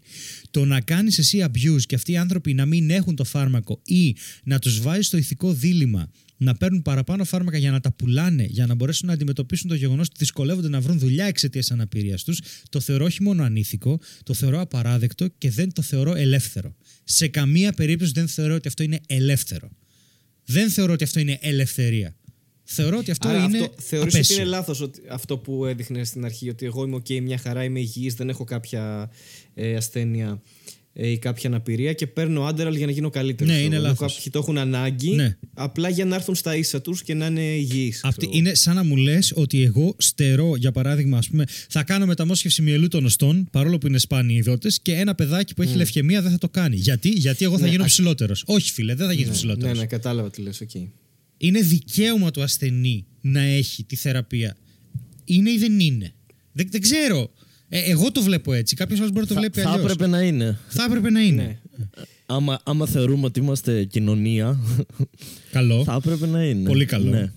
το 0.51 0.65
να 0.65 0.81
κάνεις 0.81 1.17
εσύ 1.17 1.45
abuse 1.47 1.81
και 1.85 1.95
αυτοί 1.95 2.11
οι 2.11 2.17
άνθρωποι 2.17 2.53
να 2.53 2.65
μην 2.65 2.89
έχουν 2.89 3.15
το 3.15 3.23
φάρμακο 3.23 3.81
ή 3.85 4.15
να 4.43 4.59
τους 4.59 4.81
βάζεις 4.81 5.07
στο 5.07 5.17
ηθικό 5.17 5.53
δίλημα 5.53 6.11
να 6.37 6.55
παίρνουν 6.55 6.81
παραπάνω 6.81 7.23
φάρμακα 7.23 7.57
για 7.57 7.71
να 7.71 7.79
τα 7.79 7.91
πουλάνε, 7.91 8.45
για 8.49 8.65
να 8.65 8.75
μπορέσουν 8.75 9.07
να 9.07 9.13
αντιμετωπίσουν 9.13 9.69
το 9.69 9.75
γεγονός 9.75 10.07
ότι 10.07 10.15
δυσκολεύονται 10.19 10.69
να 10.69 10.81
βρουν 10.81 10.99
δουλειά 10.99 11.25
εξαιτίας 11.25 11.71
αναπηρίας 11.71 12.23
τους, 12.23 12.39
το 12.69 12.79
θεωρώ 12.79 13.05
όχι 13.05 13.23
μόνο 13.23 13.43
ανήθικο, 13.43 13.99
το 14.23 14.33
θεωρώ 14.33 14.59
απαράδεκτο 14.59 15.27
και 15.37 15.49
δεν 15.49 15.73
το 15.73 15.81
θεωρώ 15.81 16.15
ελεύθερο. 16.15 16.75
Σε 17.03 17.27
καμία 17.27 17.71
περίπτωση 17.71 18.11
δεν 18.15 18.27
θεωρώ 18.27 18.55
ότι 18.55 18.67
αυτό 18.67 18.83
είναι 18.83 18.99
ελεύθερο. 19.07 19.69
Δεν 20.45 20.69
θεωρώ 20.69 20.93
ότι 20.93 21.03
αυτό 21.03 21.19
είναι 21.19 21.37
ελευθερία. 21.41 22.15
Θεωρώ 22.63 22.97
ότι 22.97 23.11
αυτό 23.11 23.27
Άρα 23.27 23.43
είναι. 23.43 23.57
αυτό, 23.57 23.73
θεωρείς 23.81 24.07
ότι 24.07 24.15
απέσιο. 24.15 24.35
είναι 24.35 24.45
λάθος 24.45 24.89
αυτό 25.09 25.37
που 25.37 25.65
έδειχνες 25.65 26.07
στην 26.07 26.25
αρχή, 26.25 26.49
ότι 26.49 26.65
εγώ 26.65 26.83
είμαι 26.83 26.95
OK, 26.95 27.21
μια 27.21 27.37
χαρά, 27.37 27.63
είμαι 27.63 27.79
υγιής, 27.79 28.13
δεν 28.13 28.29
έχω 28.29 28.43
κάποια 28.43 29.11
ε, 29.53 29.75
ασθένεια 29.75 30.27
ε, 30.27 30.64
ή 30.97 31.17
κάποια 31.17 31.49
αναπηρία 31.49 31.93
και 31.93 32.07
παίρνω 32.07 32.43
άντεραλ 32.45 32.75
για 32.75 32.85
να 32.85 32.91
γίνω 32.91 33.09
καλύτερος. 33.09 33.53
Ναι, 33.53 33.59
είναι 33.59 33.77
λάθος. 33.77 34.13
Κάποιοι 34.15 34.31
το 34.31 34.39
έχουν 34.39 34.57
ανάγκη, 34.57 35.09
Ναι. 35.15 35.37
απλά 35.53 35.89
για 35.89 36.05
να 36.05 36.15
έρθουν 36.15 36.35
στα 36.35 36.55
ίσα 36.55 36.81
τους 36.81 37.03
και 37.03 37.13
να 37.13 37.25
είναι 37.25 37.41
υγιείς. 37.41 37.99
Αυτή 38.03 38.29
είναι 38.31 38.53
σαν 38.53 38.75
να 38.75 38.83
μου 38.83 38.95
λες 38.95 39.31
ότι 39.35 39.63
εγώ 39.63 39.95
στερώ, 39.97 40.55
για 40.55 40.71
παράδειγμα, 40.71 41.17
ας 41.17 41.29
πούμε, 41.29 41.45
θα 41.69 41.83
κάνω 41.83 42.05
μεταμόσχευση 42.05 42.61
μυελού 42.61 42.87
των 42.87 43.05
οστών, 43.05 43.47
παρόλο 43.51 43.77
που 43.77 43.87
είναι 43.87 43.97
σπάνιοι 43.97 44.35
οι 44.39 44.47
δότες, 44.47 44.69
και 44.81 44.93
ένα 44.93 45.15
παιδάκι 45.15 45.53
που 45.53 45.61
έχει 45.61 45.75
λευκαιμία 45.75 46.21
δεν 46.21 46.31
θα 46.31 46.37
το 46.37 46.49
κάνει. 46.49 46.75
Γιατί, 46.75 47.09
Γιατί 47.09 47.45
εγώ 47.45 47.57
θα 47.57 47.65
Ναι, 47.65 47.69
γίνω 47.71 47.83
α- 47.83 47.87
ψηλότερος. 47.87 48.43
Όχι, 48.45 48.71
φίλε, 48.71 48.95
δεν 48.95 49.07
θα 49.07 49.13
γίνω 49.13 49.27
Ναι, 49.27 49.33
ψηλότερος. 49.33 49.77
ναι, 49.79 49.85
κατάλαβα 49.85 50.29
τι 50.29 50.41
λες, 50.41 50.61
οκ. 50.61 50.69
Είναι 51.37 51.59
δικαίωμα 51.61 52.31
του 52.31 52.41
ασθενή 52.41 53.05
να 53.21 53.41
έχει 53.41 53.83
τη 53.83 53.95
θεραπεία. 53.95 54.57
Είναι 55.25 55.49
ή 55.51 55.57
δεν 55.57 55.79
είναι; 55.79 56.13
Δεν, 56.51 56.67
δεν 56.71 56.81
ξέρω. 56.81 57.31
Ε, 57.69 57.79
εγώ 57.91 58.11
το 58.11 58.21
βλέπω 58.21 58.53
έτσι. 58.53 58.75
Κάποιος 58.75 58.99
άλλος 58.99 59.11
μπορεί 59.11 59.21
να 59.21 59.27
το 59.27 59.33
Θα, 59.33 59.39
βλέπει 59.39 59.61
θα 59.61 59.69
αλλιώς. 59.69 59.83
έπρεπε 59.91 60.07
να 60.11 60.21
είναι. 60.21 60.57
Θα 60.67 60.83
έπρεπε 60.83 61.09
να 61.09 61.21
είναι. 61.21 61.43
Ναι. 61.77 61.85
Άμα, 62.25 62.59
άμα 62.63 62.85
θεωρούμε 62.85 63.25
ότι 63.25 63.39
είμαστε 63.39 63.83
κοινωνία, 63.83 64.59
Καλό. 65.51 65.83
θα 65.83 65.93
έπρεπε 65.93 66.25
να 66.27 66.43
είναι. 66.43 66.67
Πολύ 66.67 66.85
καλό. 66.85 67.09
Ναι. 67.09 67.31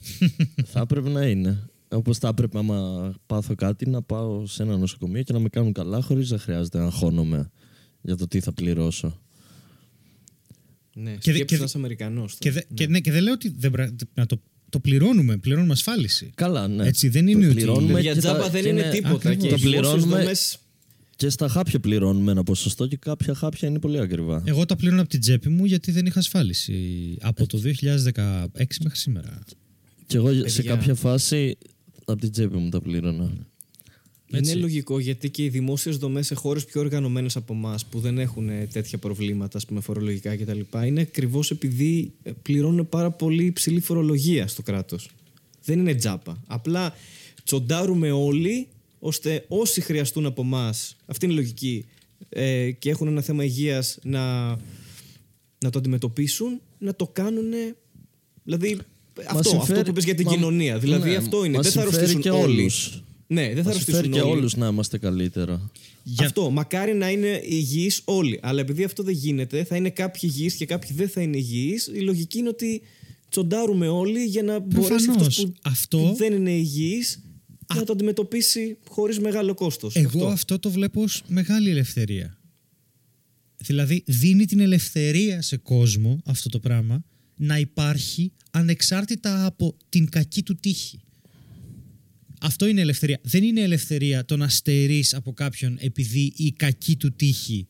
θα 0.65 0.81
έπρεπε 0.81 1.09
να 1.09 1.27
είναι. 1.27 1.69
Όπως 1.89 2.19
θα 2.19 2.29
έπρεπε, 2.29 2.59
άμα 2.59 3.13
πάθω 3.27 3.55
κάτι, 3.55 3.89
να 3.91 4.03
πάω 4.03 4.47
σε 4.47 4.63
ένα 4.63 4.77
νοσοκομείο 4.77 5.23
και 5.23 5.33
να 5.33 5.39
με 5.39 5.49
κάνουν 5.49 5.73
καλά, 5.73 6.01
χωρίς 6.03 6.31
να 6.31 6.39
χρειάζεται 6.39 6.79
να 6.79 6.85
αγχώνομαι 6.85 7.51
για 8.01 8.17
το 8.17 8.27
τι 8.29 8.41
θα 8.41 8.53
πληρώσω. 8.53 9.21
Ναι, 10.95 11.11
Και 11.11 11.33
δε- 11.33 11.37
σκέψου 11.37 11.45
και 11.45 11.55
να 11.55 11.59
δε- 11.61 11.65
είσαι 11.67 11.79
Αμερικανός. 11.79 12.37
Και, 12.39 12.51
δε, 12.51 12.61
και, 12.75 12.87
ναι, 12.87 13.01
και 13.01 13.13
δεν 13.13 13.23
λέω 13.23 13.33
ότι 13.33 13.55
δεν, 13.59 13.71
πρα- 13.71 13.95
να 14.15 14.27
το, 14.27 14.41
το 14.71 14.79
πληρώνουμε. 14.81 15.37
Πληρώνουμε 15.37 15.73
ασφάλιση. 15.73 16.31
Καλά, 16.35 16.69
ναι. 16.69 16.87
Έτσι, 16.87 17.09
δεν 17.09 17.25
Το 17.25 17.31
είναι 17.31 17.45
ότι- 17.47 17.55
πληρώνουμε 17.55 18.01
Για 18.01 18.13
και 18.13 18.19
τζάμπα 18.19 18.39
τα- 18.39 18.49
δεν 18.51 18.63
και 18.63 18.69
είναι 18.69 18.91
τίποτα. 18.91 19.15
ακριβώς. 19.15 19.37
Και 19.43 19.49
Το 19.49 19.55
οι 19.55 19.59
δημόσιες 19.59 19.71
πληρώνουμε- 19.83 20.19
δομές- 20.21 20.59
Και 21.17 21.29
στα 21.29 21.49
χάπια 21.49 21.81
πληρώνουμε 21.81 22.31
ένα 22.33 22.43
ποσοστό 22.43 22.87
και 22.87 22.97
κάποια 22.97 23.35
χάπια 23.35 23.69
είναι 23.69 23.79
πολύ 23.79 23.99
ακριβά. 24.01 24.43
Εγώ 24.47 24.67
τα 24.67 24.77
πλήρωνα 24.77 25.01
από 25.01 25.11
την 25.11 25.21
τσέπη 25.21 25.49
μου 25.49 25.65
γιατί 25.65 25.91
δεν 25.93 26.07
είχα 26.07 26.19
ασφάλιση 26.19 27.17
από 27.21 27.47
το 27.47 27.59
2016 27.59 28.79
μέχρι 28.83 28.99
σήμερα. 28.99 29.39
Και 30.07 30.17
εγώ 30.17 30.33
σε 30.33 30.41
Παιδιά. 30.43 30.63
κάποια 30.75 30.95
φάση 30.95 31.59
από 32.05 32.21
την 32.21 32.31
τσέπη 32.33 32.57
μου 32.57 32.69
τα 32.69 32.81
πλήρωνα. 32.81 33.31
Έτσι. 34.31 34.51
Είναι 34.53 34.61
λογικό 34.61 34.99
γιατί 34.99 35.31
και 35.31 35.45
οι 35.45 35.49
δημόσιες 35.49 35.97
δομές 35.97 36.27
σε 36.27 36.35
χώρες 36.35 36.65
πιο 36.65 36.81
οργανωμένες 36.81 37.37
από 37.37 37.53
εμάς 37.55 37.85
που 37.87 37.99
δεν 38.01 38.19
έχουν 38.19 38.49
ε, 38.49 38.67
τέτοια 38.73 38.99
προβλήματα, 38.99 39.57
ας 39.59 39.67
πούμε, 39.67 39.81
φορολογικά 39.81 40.37
κτλ. 40.37 40.61
είναι 40.87 41.01
ακριβώς 41.01 41.51
επειδή 41.51 42.13
ε, 42.23 42.31
πληρώνουν 42.43 42.89
πάρα 42.89 43.11
πολύ 43.11 43.45
υψηλή 43.45 43.81
φορολογία 43.81 44.47
στο 44.47 44.63
κράτος. 44.63 45.11
Δεν 45.65 45.79
είναι 45.79 45.95
τζάπα. 45.95 46.43
Απλά 46.47 46.95
τσοντάρουμε 47.45 48.11
όλοι 48.11 48.67
ώστε 48.99 49.45
όσοι 49.49 49.81
χρειαστούν 49.81 50.27
από 50.27 50.43
εμάς, 50.43 50.97
αυτή 51.07 51.25
είναι 51.25 51.35
η 51.35 51.37
λογική, 51.37 51.85
ε, 52.29 52.71
και 52.71 52.91
έχουν 52.91 53.07
ένα 53.07 53.21
θέμα 53.21 53.45
υγείας 53.45 53.99
να, 54.03 54.47
να 55.59 55.71
το 55.71 55.79
αντιμετωπίσουν, 55.79 56.61
να 56.79 56.95
το 56.95 57.07
κάνουν. 57.07 57.51
Δηλαδή, 58.45 58.79
αυτό, 59.19 59.39
αυτό 59.39 59.49
συμφέρει- 59.51 59.83
που 59.85 59.91
είπες 59.91 60.05
για 60.05 60.15
την 60.15 60.25
μα- 60.29 60.35
κοινωνία. 60.35 60.79
Δηλαδή, 60.79 61.11
ναι, 61.11 61.17
αυτό 61.17 61.45
είναι. 61.45 61.57
μας 61.57 61.73
Δεν 61.73 61.73
θα 61.73 61.81
συμφέρει 61.81 61.97
αρρωστήσουν 61.97 62.21
και 62.23 62.31
όλοι. 62.31 62.61
όλους. 62.61 63.03
Ναι, 63.31 63.43
δεν 63.47 63.57
θα 63.57 63.63
Μας 63.63 63.67
αρρωστήσουν 63.67 63.95
συμφέρει 64.03 64.09
και 64.23 64.29
όλοι. 64.29 64.39
όλους 64.39 64.57
να 64.57 64.67
είμαστε 64.69 64.99
καλύτερα. 64.99 65.71
Για- 66.03 66.27
Αυτό. 66.27 66.51
Μακάρι 66.51 66.95
να 66.95 67.11
είναι 67.11 67.41
υγιείς 67.45 68.01
όλοι. 68.05 68.39
Αλλά 68.43 68.61
επειδή 68.61 68.85
αυτό 68.85 69.03
δεν 69.03 69.15
γίνεται, 69.15 69.65
θα 69.65 69.77
είναι 69.77 69.91
κάποιοι 69.91 70.31
υγιείς 70.35 70.55
και 70.55 70.67
κάποιοι 70.67 70.91
δεν 70.95 71.09
θα 71.09 71.21
είναι 71.21 71.37
υγιείς. 71.37 71.87
Η 71.87 72.01
λογική 72.01 72.39
είναι 72.39 72.49
ότι 72.49 72.83
τσοντάρουμε 73.29 73.89
όλοι 73.89 74.25
για 74.25 74.43
να 74.43 74.59
μπορέσει 74.59 74.89
Προφανώς. 75.05 75.17
αυτός 75.27 75.45
που, 75.45 75.55
Αυτό- 75.63 75.99
που 75.99 76.15
δεν 76.17 76.33
είναι 76.33 76.51
υγιής 76.53 77.23
να 77.75 77.85
το 77.85 77.93
αντιμετωπίσει 77.93 78.77
χωρίς 78.89 79.19
μεγάλο 79.19 79.55
κόστος. 79.55 79.95
Εγώ 79.97 80.27
αυτό. 80.27 80.59
το 80.59 80.71
βλέπω 80.71 81.03
ως 81.03 81.23
μεγάλη 81.29 81.71
ελευθερία. 81.71 82.39
Δηλαδή 83.57 84.03
δίνει 84.07 84.45
την 84.47 84.61
ελευθερία 84.61 85.43
σε 85.43 85.57
κόσμο 85.57 86.21
αυτό 86.25 86.49
το 86.49 86.59
πράγμα 86.59 87.05
να 87.37 87.59
υπάρχει 87.59 88.33
ανεξάρτητα 88.51 89.47
από 89.47 89.77
την 89.89 90.09
κακή 90.09 90.43
του 90.43 90.55
τύχη. 90.57 91.01
Αυτό 92.41 92.67
είναι 92.67 92.81
ελευθερία. 92.81 93.19
Δεν 93.23 93.43
είναι 93.43 93.61
ελευθερία 93.61 94.25
το 94.25 94.37
να 94.37 94.49
στερείς 94.49 95.15
από 95.15 95.33
κάποιον 95.33 95.77
επειδή 95.81 96.33
η 96.37 96.53
κακή 96.53 96.97
του 96.97 97.13
τύχη 97.13 97.67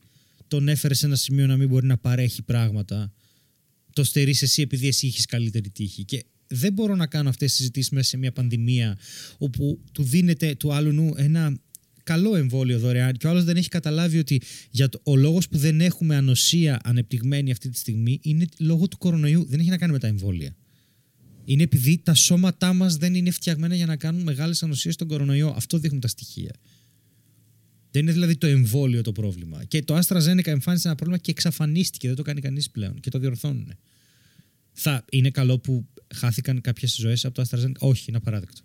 τον 0.47 0.67
έφερε 0.67 0.93
σε 0.93 1.05
ένα 1.05 1.15
σημείο 1.15 1.47
να 1.47 1.57
μην 1.57 1.67
μπορεί 1.67 1.85
να 1.85 1.97
παρέχει 1.97 2.41
πράγματα. 2.41 3.13
Το 3.93 4.03
στερείς 4.03 4.41
εσύ 4.41 4.61
επειδή 4.61 4.87
εσύ 4.87 5.07
έχεις 5.07 5.25
καλύτερη 5.25 5.69
τύχη. 5.69 6.03
Και 6.03 6.25
δεν 6.47 6.73
μπορώ 6.73 6.95
να 6.95 7.07
κάνω 7.07 7.29
αυτές 7.29 7.47
τις 7.47 7.57
συζητήσεις 7.57 7.89
μέσα 7.89 8.09
σε 8.09 8.17
μια 8.17 8.31
πανδημία 8.31 8.97
όπου 9.37 9.81
του 9.91 10.03
δίνεται 10.03 10.55
του 10.55 10.73
άλλου 10.73 10.91
νου 10.91 11.13
ένα 11.17 11.59
καλό 12.03 12.35
εμβόλιο 12.35 12.79
δωρεάν 12.79 13.13
και 13.13 13.27
ο 13.27 13.29
άλλος 13.29 13.43
δεν 13.43 13.57
έχει 13.57 13.67
καταλάβει 13.67 14.17
ότι 14.17 14.41
για 14.71 14.89
το, 14.89 14.99
ο 15.03 15.15
λόγος 15.15 15.49
που 15.49 15.57
δεν 15.57 15.81
έχουμε 15.81 16.15
ανοσία 16.15 16.79
ανεπτυγμένη 16.83 17.51
αυτή 17.51 17.69
τη 17.69 17.77
στιγμή 17.77 18.19
είναι 18.23 18.45
λόγω 18.57 18.87
του 18.87 18.97
κορονοϊού. 18.97 19.45
Δεν 19.49 19.59
έχει 19.59 19.69
να 19.69 19.77
κάνει 19.77 19.91
με 19.91 19.99
τα 19.99 20.07
εμβόλια. 20.07 20.55
Είναι 21.49 21.63
επειδή 21.63 21.97
τα 21.97 22.13
σώματά 22.13 22.73
μας 22.73 22.97
δεν 22.97 23.15
είναι 23.15 23.31
φτιαγμένα 23.31 23.75
για 23.75 23.85
να 23.85 23.95
κάνουν 23.95 24.21
μεγάλες 24.21 24.63
ανοσίες 24.63 24.93
στον 24.93 25.07
κορονοϊό. 25.07 25.53
Αυτό 25.55 25.77
δείχνουν 25.77 26.01
τα 26.01 26.07
στοιχεία. 26.07 26.55
Δεν 27.91 28.01
είναι 28.01 28.11
δηλαδή 28.11 28.37
το 28.37 28.47
εμβόλιο 28.47 29.01
το 29.01 29.11
πρόβλημα. 29.11 29.63
Και 29.63 29.83
το 29.83 29.97
AstraZeneca 29.97 30.47
εμφάνισε 30.47 30.87
ένα 30.87 30.95
πρόβλημα 30.95 31.17
και 31.17 31.31
εξαφανίστηκε. 31.31 32.07
Δεν 32.07 32.15
το 32.15 32.21
κάνει 32.21 32.41
κανείς 32.41 32.69
πλέον 32.69 32.99
και 32.99 33.09
το 33.09 33.19
διορθώνουν. 33.19 33.73
Θα 34.71 35.05
είναι 35.11 35.29
καλό 35.29 35.59
που 35.59 35.87
χάθηκαν 36.15 36.61
κάποιες 36.61 36.95
ζωές 36.95 37.25
από 37.25 37.35
το 37.35 37.41
AstraZeneca; 37.49 37.77
Όχι, 37.79 38.05
είναι 38.07 38.17
απαράδεκτο. 38.17 38.61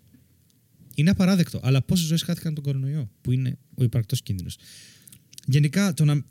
Είναι 0.95 1.09
απαράδεκτο. 1.09 1.59
Αλλά 1.63 1.81
πόσες 1.81 2.05
ζωές 2.05 2.21
χάθηκαν 2.21 2.51
από 2.51 2.61
τον 2.61 2.73
κορονοϊό, 2.73 3.09
που 3.21 3.31
είναι 3.31 3.57
ο 3.75 3.83
υπαρκτός 3.83 4.21
κίνδυνος. 4.21 4.57
Γενικά, 5.45 5.93
το 5.93 6.05
να. 6.05 6.23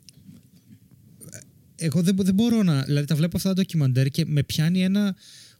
Εγώ 1.75 2.01
δεν, 2.01 2.15
δεν 2.15 2.33
μπορώ 2.33 2.63
να. 2.63 2.81
Δηλαδή, 2.81 3.07
τα 3.07 3.15
βλέπω 3.15 3.37
αυτά 3.37 3.49
τα 3.49 3.55
ντοκιμαντέρ 3.55 4.09
και 4.09 4.25
με 4.25 4.43
πιάνει 4.43 4.83
ένα. 4.83 5.15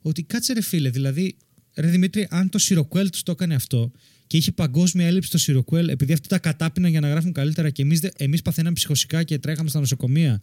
Ότι 0.07 0.23
κάτσε 0.23 0.53
ρε 0.53 0.61
φίλε, 0.61 0.89
δηλαδή. 0.89 1.35
Ρε 1.75 1.87
Δημήτρη, 1.87 2.27
αν 2.29 2.49
το 2.49 2.57
Σιροκουέλ 2.57 3.09
τους 3.09 3.23
το 3.23 3.31
έκανε 3.31 3.55
αυτό 3.55 3.91
και 4.27 4.37
είχε 4.37 4.51
παγκόσμια 4.51 5.07
έλλειψη 5.07 5.31
το 5.31 5.37
Σιροκουέλ, 5.37 5.87
επειδή 5.87 6.13
αυτοί 6.13 6.27
τα 6.27 6.39
κατάπιναν 6.39 6.91
για 6.91 6.99
να 6.99 7.09
γράφουν 7.09 7.31
καλύτερα 7.31 7.69
και 7.69 7.81
εμείς 7.81 8.01
εμείς 8.17 8.41
παθαίναμε 8.41 8.73
ψυχοσικά 8.75 9.23
και 9.23 9.39
τρέχαμε 9.39 9.69
στα 9.69 9.79
νοσοκομεία, 9.79 10.41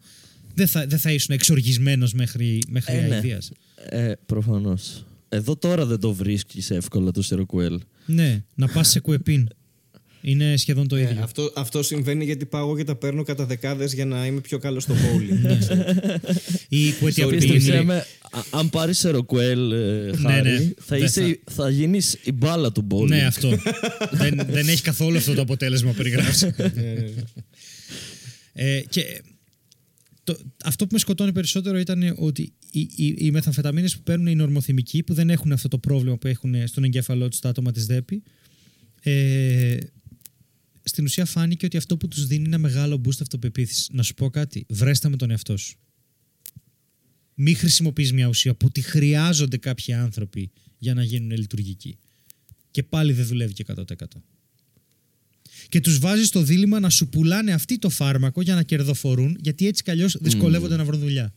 δεν 0.53 0.67
θα, 0.67 0.87
δεν 0.87 0.99
θα 0.99 1.11
ήσουν 1.11 1.35
εξοργισμένος 1.35 2.13
μέχρι, 2.13 2.59
μέχρι 2.67 2.95
Ε, 2.95 3.07
ναι. 3.07 3.15
αηδίας. 3.15 3.51
Ε, 3.75 4.11
προφανώς. 4.25 5.05
Εδώ 5.29 5.55
τώρα 5.55 5.85
δεν 5.85 5.99
το 5.99 6.13
βρίσκεις 6.13 6.71
εύκολα 6.71 7.11
το 7.11 7.23
Seroquel. 7.29 7.77
Ναι, 8.05 8.43
να 8.55 8.67
πας 8.67 8.89
σε 8.89 8.99
κουεπίν. 8.99 9.47
Είναι 10.25 10.57
σχεδόν 10.57 10.87
το 10.87 10.97
ίδιο. 10.97 11.17
Ε, 11.19 11.21
αυτό, 11.21 11.51
αυτό 11.55 11.83
συμβαίνει 11.83 12.25
γιατί 12.25 12.45
πάω 12.45 12.61
εγώ 12.61 12.77
και 12.77 12.83
τα 12.83 12.95
παίρνω 12.95 13.23
κατά 13.23 13.45
δεκάδες 13.45 13.93
για 13.93 14.05
να 14.05 14.25
είμαι 14.25 14.41
πιο 14.41 14.57
καλός 14.57 14.83
στο 14.83 14.93
bowling. 14.93 15.39
Ναι. 15.41 15.57
Η 16.69 16.89
Sorry, 16.89 16.93
κουετιαπίνη. 16.99 17.37
Πίστεψέ 17.39 17.83
με, 17.83 17.95
α- 18.31 18.59
αν 18.59 18.69
πάρεις 18.69 19.05
Seroquel, 19.05 19.71
ε, 19.71 20.17
Χάρη, 20.17 20.49
ναι. 20.49 20.71
θα, 20.79 20.95
Δεν 20.97 21.03
είσαι, 21.03 21.39
θα 21.51 21.69
γίνεις 21.69 22.17
η 22.23 22.31
μπάλα 22.31 22.71
του 22.71 22.87
bowling. 22.89 23.07
Ναι, 23.07 23.25
αυτό. 23.25 23.49
δεν, 24.11 24.41
δεν 24.49 24.67
έχει 24.67 24.81
καθόλου 24.81 25.17
αυτό 25.17 25.33
το 25.33 25.41
αποτέλεσμα 25.41 25.89
που 25.89 25.95
περιγράφεις. 25.97 26.41
ε, 28.53 28.81
και 28.89 29.21
το, 30.23 30.37
αυτό 30.65 30.85
που 30.85 30.93
με 30.93 30.99
σκοτώνει 30.99 31.31
περισσότερο 31.31 31.77
ήταν 31.77 32.13
ότι 32.17 32.53
οι, 32.71 32.79
οι, 32.95 33.15
οι 33.17 33.31
μεθαμφεταμίνες 33.31 33.95
που 33.95 34.03
παίρνουν 34.03 34.27
οι 34.27 34.35
νορμοθυμικοί 34.35 35.03
που 35.03 35.13
δεν 35.13 35.29
έχουν 35.29 35.51
αυτό 35.51 35.67
το 35.67 35.77
πρόβλημα 35.77 36.17
που 36.17 36.27
έχουν 36.27 36.67
στον 36.67 36.83
εγκέφαλό 36.83 37.27
τους 37.29 37.39
τα 37.39 37.49
άτομα 37.49 37.71
της 37.71 37.85
ΔΕΠΗ 37.85 38.23
ε, 39.01 39.77
στην 40.83 41.03
ουσία 41.03 41.25
φάνηκε 41.25 41.65
ότι 41.65 41.77
αυτό 41.77 41.97
που 41.97 42.07
τους 42.07 42.27
δίνει 42.27 42.39
είναι 42.39 42.55
ένα 42.55 42.57
μεγάλο 42.57 43.01
boost 43.05 43.21
αυτοπεποίθησης. 43.21 43.89
Να 43.91 44.03
σου 44.03 44.13
πω 44.13 44.29
κάτι, 44.29 44.65
βρέστα 44.69 45.09
με 45.09 45.15
τον 45.15 45.31
εαυτό 45.31 45.57
σου. 45.57 45.77
Μη 47.35 47.53
χρησιμοποιείς 47.53 48.13
μια 48.13 48.27
ουσία 48.27 48.55
που 48.55 48.69
τη 48.69 48.81
χρειάζονται 48.81 49.57
κάποιοι 49.57 49.93
άνθρωποι 49.93 50.51
για 50.77 50.93
να 50.93 51.03
γίνουν 51.03 51.31
λειτουργικοί. 51.31 51.97
Και 52.71 52.83
πάλι 52.83 53.13
δεν 53.13 53.25
δουλεύει 53.25 53.53
και 53.53 53.65
100%. 53.67 53.83
Και 55.69 55.79
τους 55.79 55.99
βάζεις 55.99 56.29
το 56.29 56.41
δίλημα 56.41 56.79
να 56.79 56.89
σου 56.89 57.07
πουλάνε 57.09 57.53
αυτοί 57.53 57.79
το 57.79 57.89
φάρμακο 57.89 58.41
για 58.41 58.55
να 58.55 58.63
κερδοφορούν, 58.63 59.37
γιατί 59.39 59.67
έτσι 59.67 59.83
κι 59.83 59.91
αλλιώς 59.91 60.17
δυσκολεύονται 60.21 60.75
να 60.75 60.85
βρουν 60.85 60.99
δουλειά. 60.99 61.33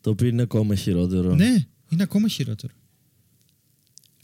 Το 0.00 0.10
οποίο 0.10 0.26
είναι 0.26 0.42
ακόμα 0.42 0.74
χειρότερο. 0.74 1.34
Ναι, 1.34 1.66
είναι 1.90 2.02
ακόμα 2.02 2.28
χειρότερο. 2.28 2.72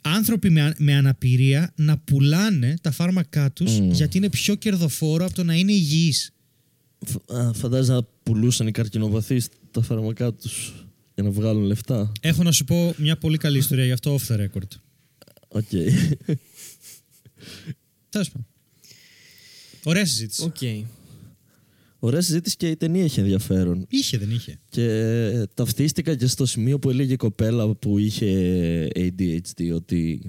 Άνθρωποι 0.07 0.51
με, 0.51 0.63
α- 0.63 0.75
με 0.79 0.95
αναπηρία 0.95 1.73
να 1.77 1.99
πουλάνε 1.99 2.75
τα 2.83 2.91
φάρμακά 2.91 3.53
τους 3.53 3.79
Μμμ. 3.81 3.91
γιατί 3.93 4.17
είναι 4.17 4.29
πιο 4.31 4.55
κερδοφόρο 4.55 5.25
από 5.25 5.35
το 5.35 5.45
να 5.45 5.55
είναι 5.55 5.73
υγιείς. 5.73 6.33
Φ- 7.07 7.33
α, 7.33 7.53
Φαντάζεσαι 7.53 7.93
να 7.93 8.03
πουλούσαν 8.23 8.67
οι 8.67 8.71
καρκινοπαθείς 8.71 9.49
τα 9.71 9.83
φάρμακά 9.83 10.33
τους 10.33 10.73
για 11.15 11.23
να 11.23 11.31
βγάλουν 11.31 11.63
λεφτά. 11.63 12.13
Έχω 12.21 12.43
να 12.43 12.53
σου 12.53 12.65
πω 12.65 12.95
μια 12.99 13.17
πολύ 13.19 13.37
καλή 13.37 13.59
ιστορία 13.59 13.85
γι' 13.85 13.93
αυτό 13.93 14.19
off 14.19 14.33
the 14.35 14.41
record. 14.41 14.69
Οκ. 15.49 15.69
Τέλος 18.09 18.31
πάντων. 18.31 18.47
Ωραία 19.85 20.07
συζήτηση. 20.07 20.43
Οκ. 20.45 20.87
Ωραία 22.05 22.21
συζήτηση 22.21 22.57
και 22.57 22.69
η 22.69 22.77
ταινία 22.77 23.05
έχει 23.05 23.21
ενδιαφέρον. 23.21 23.87
Είχε, 23.89 24.19
δεν 24.19 24.31
είχε. 24.31 24.59
Και 24.69 24.85
ε, 24.85 25.47
ταυτίστηκα 25.55 26.15
και 26.15 26.27
στο 26.27 26.47
σημείο 26.47 26.79
που 26.79 26.91
έλεγε 26.91 27.13
η 27.13 27.17
κοπέλα 27.17 27.75
που 27.75 27.99
είχε 27.99 28.89
ADHD 28.95 29.75
ότι 29.75 30.21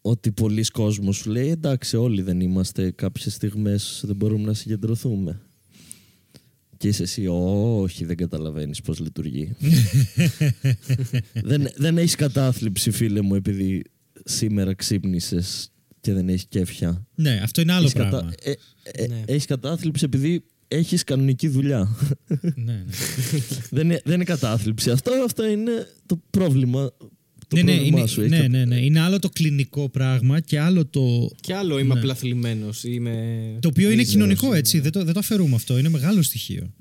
ότι 0.00 0.32
πολλοί 0.32 0.64
κόσμος 0.64 1.16
σου 1.16 1.30
λέει 1.30 1.48
εντάξει 1.48 1.96
όλοι 1.96 2.22
δεν 2.22 2.40
είμαστε 2.40 2.90
κάποιες 2.90 3.34
στιγμές 3.34 4.02
δεν 4.06 4.16
μπορούμε 4.16 4.44
να 4.44 4.54
συγκεντρωθούμε 4.54 5.40
και 6.76 6.88
είσαι 6.88 7.02
εσύ 7.02 7.26
όχι 7.26 8.04
δεν 8.04 8.16
καταλαβαίνεις 8.16 8.80
πώς 8.80 9.00
λειτουργεί 9.00 9.56
δεν, 11.50 11.68
δεν 11.76 11.98
έχεις 11.98 12.14
κατάθλιψη 12.14 12.90
φίλε 12.90 13.20
μου 13.20 13.34
επειδή 13.34 13.82
σήμερα 14.24 14.74
ξύπνησες 14.74 15.72
και 16.00 16.12
δεν 16.12 16.28
έχεις 16.28 16.44
κέφια 16.48 17.06
Ναι, 17.14 17.40
αυτό 17.42 17.60
είναι 17.60 17.72
άλλο 17.72 17.82
έχεις, 17.82 17.92
πράγμα. 17.94 18.20
κατα... 18.20 18.34
ε, 18.42 18.52
ε, 18.82 19.06
Ναι. 19.06 19.22
έχεις 19.26 19.44
κατάθλιψη 19.44 20.04
επειδή 20.04 20.44
έχεις 20.68 21.04
κανονική 21.04 21.48
δουλειά 21.48 21.96
ναι, 22.28 22.50
ναι. 22.64 22.84
δεν, 23.70 23.84
είναι, 23.84 24.00
δεν 24.04 24.14
είναι 24.14 24.24
κατάθλιψη. 24.24 24.90
Αυτό, 24.90 25.10
αυτό 25.24 25.46
είναι 25.48 25.70
το 26.06 26.22
πρόβλημα. 26.30 26.90
Το 27.48 27.56
ναι, 27.56 27.62
ναι, 27.62 27.72
πρόβλημά 27.72 27.98
είναι, 27.98 28.06
σου. 28.08 28.20
Έχει 28.20 28.30
ναι, 28.30 28.40
κα- 28.40 28.48
ναι, 28.48 28.64
ναι. 28.64 28.76
Είναι 28.84 29.00
άλλο 29.00 29.18
το 29.18 29.28
κλινικό 29.28 29.88
πράγμα 29.88 30.40
και 30.40 30.58
άλλο 30.60 30.86
το. 30.86 31.30
Κι 31.40 31.52
άλλο 31.52 31.78
είμαι 31.78 31.94
Ναι. 31.94 32.00
απλά 32.00 32.14
θλιμμένο. 32.14 32.68
Είμαι... 32.82 33.12
Το 33.60 33.68
οποίο 33.68 33.84
είναι 33.86 33.90
μίζερος, 33.96 34.12
κοινωνικό, 34.12 34.46
είμαι. 34.46 34.56
έτσι. 34.58 34.80
Δεν 34.80 34.92
το, 34.92 35.04
δεν 35.04 35.12
το 35.14 35.18
αφαιρούμε 35.18 35.54
αυτό. 35.54 35.78
Είναι 35.78 35.88
μεγάλο 35.88 36.22
στοιχείο. 36.22 36.72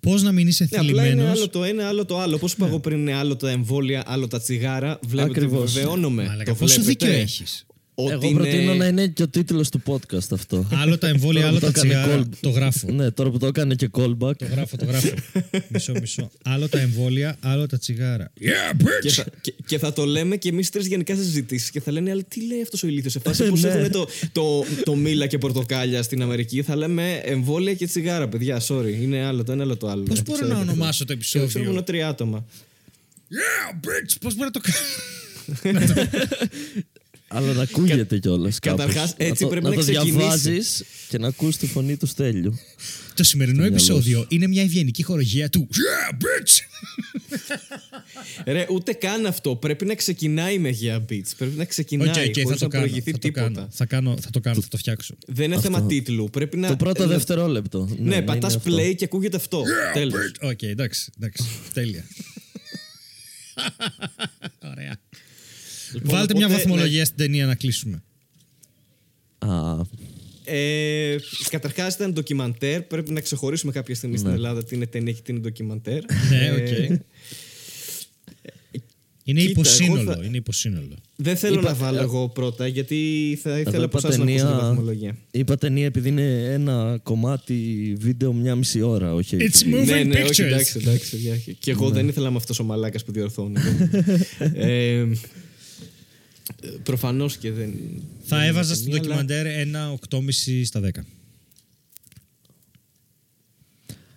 Πώς 0.00 0.22
να 0.22 0.32
μην 0.32 0.46
είσαι 0.48 0.68
Ναι, 0.70 0.78
απλά 0.78 0.90
είναι 0.90 1.00
θλιμμένος; 1.10 1.38
άλλο 1.38 1.48
το 1.48 1.64
ένα, 1.64 1.88
άλλο 1.88 2.04
το 2.04 2.18
άλλο. 2.20 2.38
Πώ 2.38 2.46
είπα 2.54 2.66
εγώ 2.66 2.80
πριν, 2.80 2.98
είναι 2.98 3.12
άλλο 3.12 3.36
τα 3.36 3.50
εμβόλια, 3.50 4.02
άλλο 4.06 4.26
τα 4.28 4.40
τσιγάρα. 4.40 4.98
Βλέπετε, 5.06 5.40
Ακριβώς. 5.40 5.72
βεβαιώνομαι. 5.72 6.36
Το 6.44 6.54
Πόσο 6.54 6.80
βλέπετε. 6.82 7.06
δίκιο 7.06 7.20
έχεις; 7.22 7.66
Ότι 7.96 8.12
Εγώ 8.12 8.26
είναι- 8.26 8.40
προτείνω 8.40 8.74
να 8.74 8.86
είναι 8.86 9.06
και 9.06 9.22
ο 9.22 9.28
τίτλος 9.28 9.68
του 9.68 9.82
podcast 9.86 10.32
αυτό. 10.32 10.68
Άλλο 10.72 10.98
τα 10.98 11.08
εμβόλια, 11.08 11.40
Τώρα 11.40 11.50
άλλο 11.56 11.58
που 11.60 11.66
τα 11.66 11.72
το 11.72 11.80
έκανε 11.86 12.02
τσιγάρα. 12.02 12.22
call- 12.22 12.36
Το 12.40 12.48
γράφω. 12.50 12.92
ναι, 12.92 13.10
τώρα 13.10 13.30
που 13.30 13.38
το 13.38 13.46
έκανε 13.46 13.74
και 13.74 13.88
callback. 13.92 14.36
Το 14.36 14.44
γράφω, 14.50 14.76
το 14.76 14.84
γράφω. 14.84 15.08
μισό, 15.72 15.92
μισό. 16.00 16.30
Άλλο 16.44 16.68
τα 16.68 16.78
εμβόλια, 16.80 17.36
άλλο 17.40 17.66
τα 17.66 17.78
τσιγάρα. 17.78 18.32
Yeah, 18.40 18.76
Και 19.02 19.08
bitch! 19.08 19.12
θα, 19.12 19.24
και, 19.40 19.54
και 19.66 19.78
θα 19.78 19.92
το 19.92 20.04
λέμε 20.04 20.36
και 20.36 20.48
εμείς 20.48 20.70
τρεις 20.70 20.86
γενικά 20.86 21.14
σε 21.14 21.22
συζητήσεις 21.22 21.70
και 21.70 21.80
θα 21.80 21.92
λένε, 21.92 22.10
Αλλά 22.10 22.22
τι 22.22 22.46
λέει 22.46 22.62
αυτός 22.62 22.82
ο 22.82 22.86
ηλίθιος. 22.86 23.12
Σε 23.12 23.20
φάση 23.24 23.44
πώς 23.50 23.62
Ναι. 23.62 23.68
έχουν 23.68 23.90
το, 23.90 24.06
το, 24.32 24.64
το 24.84 24.94
μήλα 24.94 25.26
και 25.26 25.38
πορτοκάλια 25.38 26.02
στην 26.02 26.22
Αμερική, 26.22 26.62
θα 26.62 26.76
λέμε 26.76 27.12
εμβόλια 27.24 27.74
και 27.74 27.86
τσιγάρα, 27.86 28.28
παιδιά. 28.28 28.60
Sorry, 28.68 28.94
είναι 29.02 29.24
άλλο 29.24 29.44
το 29.44 29.52
ένα, 29.52 29.62
άλλο 29.62 29.76
το 29.76 29.88
άλλο. 29.88 30.02
Πώς 30.02 30.22
μπορώ 30.22 30.46
να 30.46 30.58
ονομάσω 30.58 31.04
το 31.04 31.12
Το 31.12 31.18
ξέρω 31.20 31.44
μόνο 31.44 31.56
επεισόδιο. 31.58 31.82
τρία 31.82 32.08
άτομα. 32.08 32.44
Yeah, 33.30 33.74
bitch! 33.86 34.16
Πώς 34.20 34.34
μπορώ 34.34 34.50
να 34.54 34.60
το 34.60 34.60
κάνω; 35.62 35.94
Αλλά 37.34 37.52
να 37.52 37.62
ακούγεται 37.62 38.18
κιόλας. 38.18 38.58
Καταρχάς, 38.58 39.14
έτσι 39.16 39.46
πρέπει 39.46 39.64
να 39.64 39.72
το 39.72 39.80
ξεκινήσεις. 39.80 40.14
διαβάζεις 40.16 40.84
και 41.08 41.18
να 41.18 41.28
ακούς 41.28 41.56
τη 41.56 41.66
φωνή 41.66 41.96
του 41.96 42.06
Στέλιου. 42.06 42.54
Το 43.14 43.24
σημερινό 43.24 43.56
μυαλό 43.58 43.74
επεισόδιο 43.74 44.26
είναι 44.28 44.46
μια 44.46 44.62
ευγενική 44.62 45.02
χορηγία 45.02 45.48
του 45.48 45.68
Yeah, 45.72 46.12
bitch! 46.12 46.58
Ρε, 48.46 48.66
ούτε 48.70 48.92
καν 48.92 49.26
αυτό. 49.26 49.56
Πρέπει 49.56 49.84
να 49.84 49.94
ξεκινάει 49.94 50.58
με 50.58 50.76
Yeah, 50.82 50.96
bitch. 51.12 51.30
Πρέπει 51.38 51.56
να 51.56 51.64
ξεκινάει 51.64 52.08
Οκ, 52.08 52.14
οκ, 52.14 52.32
θα 52.34 52.42
χωρίς 52.42 52.58
το 52.58 52.64
να 52.64 52.70
κάνω. 52.70 52.84
προηγηθεί 52.84 53.10
Θα 53.10 53.18
το 53.18 53.26
τίποτα. 53.28 53.40
κάνω. 53.52 53.68
Θα 53.70 53.86
κάνω, 53.86 54.16
θα 54.20 54.30
το 54.30 54.40
κάνω, 54.40 54.60
θα 54.60 54.68
το 54.68 54.76
φτιάξω. 54.76 55.14
Δεν 55.26 55.44
είναι 55.44 55.54
Αυτό. 55.54 55.70
θέμα 55.70 55.86
τίτλου. 55.86 56.28
Πρέπει 56.32 56.56
να. 56.56 56.68
Το 56.68 56.76
πρώτο 56.76 57.02
να- 57.02 57.08
δευτερόλεπτο. 57.08 57.88
Ναι, 57.98 58.14
είναι 58.16 58.24
πατάς 58.24 58.54
αυτό. 58.56 58.74
play 58.76 58.94
και 58.96 59.04
ακούγεται 59.04 59.36
αυτό. 59.36 59.62
Τέλος. 59.92 60.32
Οκ, 60.40 60.62
εντάξει, 60.62 61.12
εντάξει. 61.16 61.44
Τέλεια. 61.72 62.04
Ωραία. 64.72 65.00
Λοιπόν, 65.94 66.10
Βάλτε 66.10 66.34
μια 66.34 66.46
οπότε, 66.46 66.60
βαθμολογία 66.62 67.04
στην 67.04 67.16
ταινία 67.16 67.46
να 67.46 67.54
κλείσουμε. 67.54 68.02
Α, 69.38 69.80
Ε, 70.44 71.16
Καταρχάς 71.50 71.94
ήταν 71.94 72.12
ντοκιμαντέρ. 72.12 72.82
Πρέπει 72.82 73.10
να 73.12 73.20
ξεχωρίσουμε 73.20 73.72
κάποια 73.72 73.94
στιγμή 73.94 74.16
στην 74.16 74.30
Ελλάδα 74.30 74.64
τι 74.64 74.74
είναι 74.74 74.86
ταινία 74.86 75.12
και 75.12 75.20
τι 75.24 75.32
είναι 75.32 75.40
ντοκιμαντέρ. 75.40 76.00
Ναι, 76.30 76.46
Ε, 76.46 76.50
οκ. 76.50 77.00
Είναι 79.26 79.40
κοίτα, 79.40 79.50
υποσύνολο. 79.50 80.00
εγώ 80.00 80.12
θα- 80.12 80.24
Είναι 80.24 80.36
υποσύνολο. 80.36 80.96
Δεν 81.16 81.36
θέλω 81.36 81.54
Είπα- 81.58 81.68
να 81.68 81.74
βάλω 81.74 82.00
εγώ 82.00 82.28
πρώτα, 82.28 82.66
γιατί 82.66 82.98
θα 83.42 83.50
εδώ 83.50 83.58
ήθελα 83.70 83.84
από 83.84 83.98
είπα 83.98 84.08
εσάς 84.08 84.18
να 84.18 84.24
ακούσω 84.24 84.36
τη 84.44 84.50
ταινία, 84.50 84.60
βαθμολογία. 84.66 85.16
είπα 85.30 85.56
ταινία 85.56 85.84
επειδή 85.84 86.08
είναι 86.08 86.44
ένα 86.52 86.98
κομμάτι 87.02 87.54
βίντεο 87.98 88.32
μια 88.32 88.54
μισή 88.54 88.80
ώρα, 88.80 89.14
όχι. 89.14 89.36
It's 89.40 89.60
επειδή- 89.60 89.74
moving 89.76 89.84
ναι, 89.86 90.02
ναι, 90.02 90.20
pictures. 90.22 90.28
όχι, 90.30 90.42
εντάξει, 90.42 90.78
εντάξει. 90.82 91.10
παιδιά. 91.10 91.36
Και 91.58 91.70
εγώ 91.70 91.90
δεν 91.90 92.08
ήθελα 92.08 92.30
με 92.30 92.36
αυτός 92.36 92.58
ο 92.58 92.64
μαλάκας 92.64 93.04
που 93.04 93.12
διορθώνει. 93.12 93.56
ε, 94.54 95.04
Προφανώς 96.82 97.36
και 97.36 97.52
δεν. 97.52 97.72
Θα 98.24 98.38
δεν 98.38 98.46
έβαζα 98.48 98.66
είναι 98.68 98.74
στην 98.76 98.92
ταινία, 98.92 99.12
αλλά- 99.12 99.24
ντοκιμαντέρ 99.24 99.46
ένα 99.46 99.90
8,5 99.90 100.64
στα 100.64 100.80
10. 100.80 101.04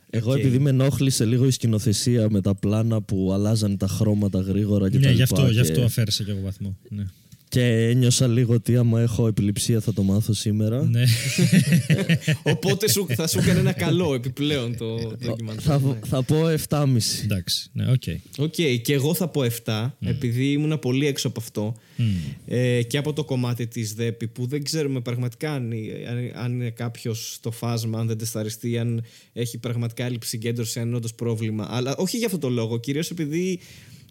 Εγώ 0.09 0.31
Οκ. 0.31 0.37
επειδή 0.37 0.59
με 0.59 0.69
ενόχλησε 0.69 1.25
λίγο 1.25 1.45
η 1.45 1.51
σκηνοθεσία 1.51 2.29
με 2.29 2.41
τα 2.41 2.55
πλάνα 2.55 3.01
που 3.01 3.31
αλλάζαν 3.33 3.77
τα 3.77 3.87
χρώματα 3.87 4.39
γρήγορα 4.39 4.89
και 4.89 4.97
Ναι, 4.97 5.03
τα 5.03 5.11
γι' 5.11 5.19
λοιπά 5.19 5.35
αυτό, 5.35 5.47
γι' 5.47 5.53
και- 5.53 5.59
αυτό 5.61 5.81
αφαίρεσα 5.83 6.23
και 6.23 6.31
εγώ 6.31 6.39
βαθμό. 6.41 6.77
Ναι. 6.89 7.05
Και 7.49 7.89
ένιωσα 7.89 8.27
λίγο 8.27 8.53
ότι 8.53 8.77
άμα 8.77 9.01
έχω 9.01 9.27
επιληψία 9.27 9.79
θα 9.79 9.93
το 9.93 10.03
μάθω 10.03 10.33
σήμερα. 10.33 10.83
ναι. 10.83 11.03
Οπότε 12.53 12.89
σου, 12.89 13.05
θα 13.09 13.27
σου 13.27 13.39
έκανε 13.39 13.59
ένα 13.59 13.71
καλό 13.71 14.13
επιπλέον 14.13 14.77
το 14.77 15.15
ντοκιμαντέρ. 15.25 15.63
Θα, 15.63 15.79
ναι. 15.79 15.99
θα 16.05 16.23
πω 16.23 16.35
7,5. 16.69 16.97
Εντάξει, 17.23 17.69
ναι, 17.73 17.91
οκ. 17.91 18.03
Οκ, 18.37 18.53
και 18.81 18.93
εγώ 18.93 19.13
θα 19.13 19.27
πω 19.27 19.41
7, 19.65 19.91
επειδή 19.99 20.51
ήμουν 20.51 20.79
πολύ 20.79 21.07
έξω 21.07 21.27
από 21.27 21.39
αυτό 21.39 21.75
ε, 22.45 22.83
και 22.83 22.97
από 22.97 23.13
το 23.13 23.23
κομμάτι 23.23 23.67
της 23.67 23.93
ΔΕΠΥ 23.93 24.27
που 24.27 24.47
δεν 24.47 24.63
ξέρουμε 24.63 24.99
πραγματικά 24.99 25.53
αν, 25.53 25.71
αν, 26.09 26.31
αν 26.43 26.53
είναι 26.53 26.69
κάποιος 26.69 27.33
στο 27.33 27.51
φάσμα, 27.51 27.99
αν 27.99 28.07
δεν 28.07 28.17
τεσταριστεί, 28.17 28.77
αν 28.77 29.03
έχει 29.33 29.57
πραγματικά 29.57 30.05
έλλειψη 30.05 30.29
συγκέντρωσης, 30.29 30.79
αν 30.79 30.87
είναι 30.87 30.95
όντως 30.95 31.13
πρόβλημα. 31.13 31.67
Αλλά 31.69 31.95
όχι 31.97 32.17
για 32.17 32.25
αυτό 32.25 32.37
το 32.37 32.49
λόγο, 32.49 32.79
κυρίως 32.79 33.09
επειδή 33.09 33.59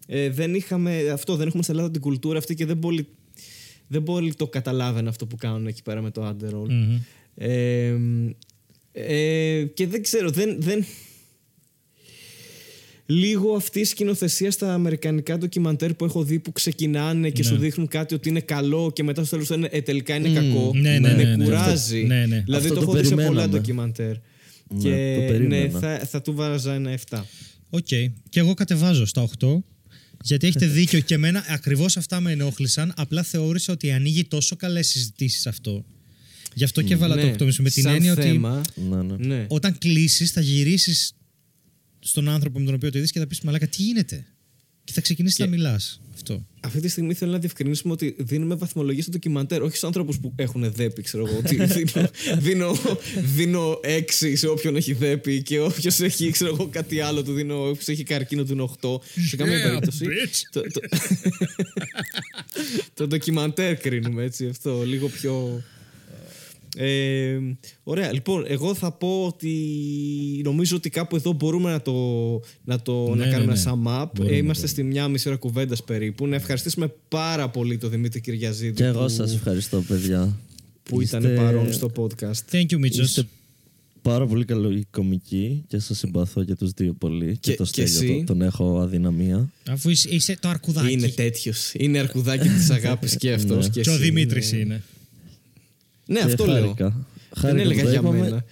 ε, 0.07 0.29
δεν 0.29 0.55
είχαμε 0.55 1.09
αυτό, 1.09 1.35
δεν 1.35 1.47
έχουμε 1.47 1.63
στην 1.63 1.75
Ελλάδα 1.75 1.93
την 1.93 2.01
κουλτούρα 2.01 2.37
αυτή 2.37 2.55
και 2.55 2.65
δεν 2.65 2.79
πολύ, 2.79 3.07
δεν 3.87 4.03
πολύ 4.03 4.33
το 4.33 4.47
καταλάβαινε 4.47 5.09
αυτό 5.09 5.25
που 5.25 5.35
κάνουν 5.35 5.67
εκεί 5.67 5.81
πέρα 5.83 6.01
με 6.01 6.11
το 6.11 6.27
Underroll. 6.27 6.69
Μμμ. 6.69 6.99
Ε, 7.35 7.95
ε, 8.91 9.63
και 9.63 9.87
δεν 9.87 10.01
ξέρω, 10.01 10.29
δεν, 10.29 10.55
δεν... 10.61 10.85
Λίγο 13.09 13.53
αυτή 13.55 13.79
η 13.79 13.83
σκηνοθεσία 13.83 14.51
στα 14.51 14.73
αμερικανικά 14.73 15.37
ντοκιμαντέρ 15.37 15.93
που 15.93 16.05
έχω 16.05 16.23
δει 16.23 16.39
που 16.39 16.51
ξεκινάνε 16.51 17.29
και 17.29 17.41
Ναι. 17.43 17.47
σου 17.47 17.57
δείχνουν 17.57 17.87
κάτι 17.87 18.13
ότι 18.13 18.29
είναι 18.29 18.39
καλό 18.39 18.91
και 18.93 19.03
μετά 19.03 19.21
στο 19.23 19.35
τέλος 19.35 19.49
λένε 19.49 19.67
ε, 19.71 19.81
τελικά 19.81 20.15
είναι 20.15 20.29
κακό. 20.29 20.71
ναι, 20.75 20.99
ναι, 20.99 20.99
με 20.99 21.23
ναι, 21.23 21.35
ναι. 21.35 21.43
κουράζει. 21.43 22.01
Αυτό- 22.01 22.13
ναι, 22.13 22.25
ναι. 22.25 22.41
Δηλαδή 22.45 22.67
Αυτό 22.67 22.79
το 22.79 22.85
το 22.85 22.91
έχω 22.91 22.91
δει 23.01 23.03
σε 23.07 23.09
πολλά 23.15 23.25
περιμέναμε. 23.25 23.57
ντοκιμαντέρ. 23.57 24.07
Ναι, 24.69 24.79
και 24.79 24.89
το 25.15 25.21
ναι, 25.21 25.27
περίμενα. 25.27 25.79
θα, 25.79 25.97
θα 25.99 26.21
του 26.21 26.33
'βαζα 26.33 26.73
ένα 26.73 26.97
7. 27.09 27.19
Οκ. 27.69 27.87
Και 28.29 28.39
εγώ 28.39 28.53
κατεβάζω 28.53 29.05
στα 29.05 29.27
8. 29.39 29.47
Γιατί 30.23 30.47
έχετε 30.47 30.65
δίκιο 30.67 30.99
και 30.99 31.13
εμένα 31.13 31.45
ακριβώς 31.47 31.97
αυτά 31.97 32.19
με 32.19 32.31
ενόχλησαν. 32.31 32.93
Απλά 32.95 33.23
θεώρησα 33.23 33.73
ότι 33.73 33.91
ανοίγει 33.91 34.23
τόσο 34.25 34.55
καλές 34.55 34.87
συζητήσεις 34.87 35.47
αυτό. 35.47 35.85
Γι' 36.53 36.63
αυτό 36.63 36.81
και 36.81 36.93
έβαλα 36.93 37.15
το 37.15 37.21
8,5 37.27 37.61
με 37.61 37.69
την 37.69 37.83
Ναι. 37.83 37.89
σαν 37.89 37.95
έννοια 37.95 38.11
ότι 38.11 38.21
θέμα, 38.21 38.61
Ναι, 38.89 39.01
ναι. 39.01 39.15
ναι. 39.25 39.45
όταν 39.49 39.77
κλείσεις 39.77 40.31
θα 40.31 40.41
γυρίσεις 40.41 41.13
στον 41.99 42.29
άνθρωπο 42.29 42.59
με 42.59 42.65
τον 42.65 42.73
οποίο 42.73 42.91
το 42.91 42.97
είδες 42.97 43.11
και 43.11 43.19
θα 43.19 43.27
πεις 43.27 43.41
Μαλάκα, 43.41 43.67
τι 43.67 43.81
γίνεται; 43.83 44.25
Και 44.83 44.93
θα 44.93 45.01
ξεκινήσεις 45.01 45.39
να 45.39 45.47
μιλάς. 45.47 46.01
Αυτό. 46.17 46.45
Αυτή 46.59 46.79
τη 46.79 46.87
στιγμή 46.87 47.13
θέλω 47.13 47.31
να 47.31 47.37
διευκρινίσουμε 47.37 47.93
ότι 47.93 48.15
δίνουμε 48.19 48.55
βαθμολογία 48.55 49.01
στο 49.01 49.11
ντοκιμαντέρ, 49.11 49.61
όχι 49.61 49.69
στους 49.69 49.83
ανθρώπους 49.83 50.13
που 50.21 50.33
έχουν 50.35 50.71
ΔΕΠΥ, 50.73 51.01
ξέρω 51.01 51.27
εγώ. 51.27 51.37
Ότι 51.37 51.55
δίνω, 51.65 52.05
δίνω, 52.39 52.77
δίνω 53.35 53.79
6 53.83 54.33
σε 54.33 54.47
όποιον 54.47 54.75
έχει 54.75 54.93
δέπη 54.93 55.41
και 55.41 55.59
όποιος 55.59 55.99
έχει, 55.99 56.31
ξέρω 56.31 56.53
εγώ, 56.53 56.67
κάτι 56.67 56.99
άλλο 56.99 57.23
του 57.23 57.33
δίνω. 57.33 57.69
Όποιος 57.69 57.87
έχει 57.87 58.03
καρκίνο 58.03 58.41
του 58.41 58.47
δίνω 58.47 58.75
8. 58.81 58.97
Σε 59.29 59.35
καμία 59.35 59.59
Yeah, 59.59 59.63
περίπτωση. 59.63 60.05
bitch. 60.05 60.41
Το, 60.51 60.61
το, 60.61 60.79
το 62.93 63.07
ντοκιμαντέρ 63.07 63.77
κρίνουμε 63.77 64.23
έτσι 64.23 64.47
αυτό, 64.47 64.83
λίγο 64.85 65.07
πιο. 65.07 65.63
Ε, 66.79 67.39
ωραία, 67.83 68.13
λοιπόν, 68.13 68.43
εγώ 68.47 68.73
θα 68.75 68.91
πω 68.91 69.25
ότι 69.25 69.51
νομίζω 70.43 70.75
ότι 70.75 70.89
κάπου 70.89 71.15
εδώ 71.15 71.31
μπορούμε 71.33 71.71
να 71.71 71.81
το, 71.81 71.93
να 72.63 72.81
το 72.81 73.15
Ναι, 73.15 73.25
να 73.25 73.31
κάνουμε 73.31 73.53
ναι, 73.53 73.59
ναι. 73.61 73.69
ένα 73.69 73.71
sum 73.83 74.03
up. 74.03 74.09
Μπορούμε, 74.15 74.35
Ε, 74.35 74.37
είμαστε 74.37 74.65
μπορούμε. 74.67 74.67
στη 74.67 74.83
μια 74.83 75.07
μισή 75.07 75.27
ώρα 75.27 75.37
κουβέντας 75.37 75.83
περίπου. 75.83 76.27
Να 76.27 76.35
ευχαριστήσουμε 76.35 76.93
πάρα 77.07 77.49
πολύ 77.49 77.77
τον 77.77 77.89
Δημήτρη 77.89 78.21
Κυριαζίδη 78.21 78.73
Και 78.73 78.83
εγώ 78.83 79.01
που, 79.03 79.09
σας 79.09 79.33
ευχαριστώ, 79.33 79.81
παιδιά. 79.87 80.37
που 80.83 81.01
ήταν 81.01 81.21
Είστε- 81.23 81.35
παρόν 81.35 81.73
στο 81.73 81.91
podcast. 81.95 82.51
Thank 82.51 82.65
you, 82.65 82.77
Μίτσος. 82.77 83.07
Είστε 83.07 83.23
πάρα 84.01 84.25
πολύ 84.27 84.45
καλοί 84.45 84.85
κομικοί 84.91 85.63
και 85.67 85.79
σας 85.79 85.97
συμπαθώ 85.97 86.43
και 86.43 86.55
τους 86.55 86.71
δύο 86.71 86.93
πολύ. 86.93 87.37
Και, 87.39 87.51
Και- 87.51 87.57
το 87.57 87.63
και 87.71 87.85
Στέλιο 87.85 88.13
εσύ; 88.13 88.23
τον, 88.25 88.25
τον 88.25 88.41
έχω 88.47 88.79
αδυναμία. 88.79 89.49
Αφού 89.69 89.89
είσαι, 89.89 90.09
είσαι 90.09 90.37
το 90.41 90.47
αρκουδάκι. 90.47 90.91
Είναι 90.93 91.07
τέτοιος. 91.07 91.71
Είναι 91.73 91.99
αρκουδάκι 91.99 92.47
της 92.47 92.69
αγάπης 92.77 93.17
και 93.17 93.31
αυτός. 93.33 93.65
Ναι. 93.65 93.71
και, 93.73 93.81
και 93.81 93.89
ο 93.89 93.93
εσύ. 93.93 94.01
Δημήτρης 94.01 94.51
είναι. 94.51 94.83
Ναι, 96.07 96.19
Και 96.19 96.25
αυτό 96.25 96.45
λέω. 96.45 96.55
χάρηκα. 96.55 96.89
Δεν 96.89 97.39
Χάρηκα 97.41 97.63
που 97.63 97.69
έλεγα 97.69 97.83
το 97.83 97.89
για 97.89 97.99
είπαμε. 97.99 98.17
μένα. 98.19 98.43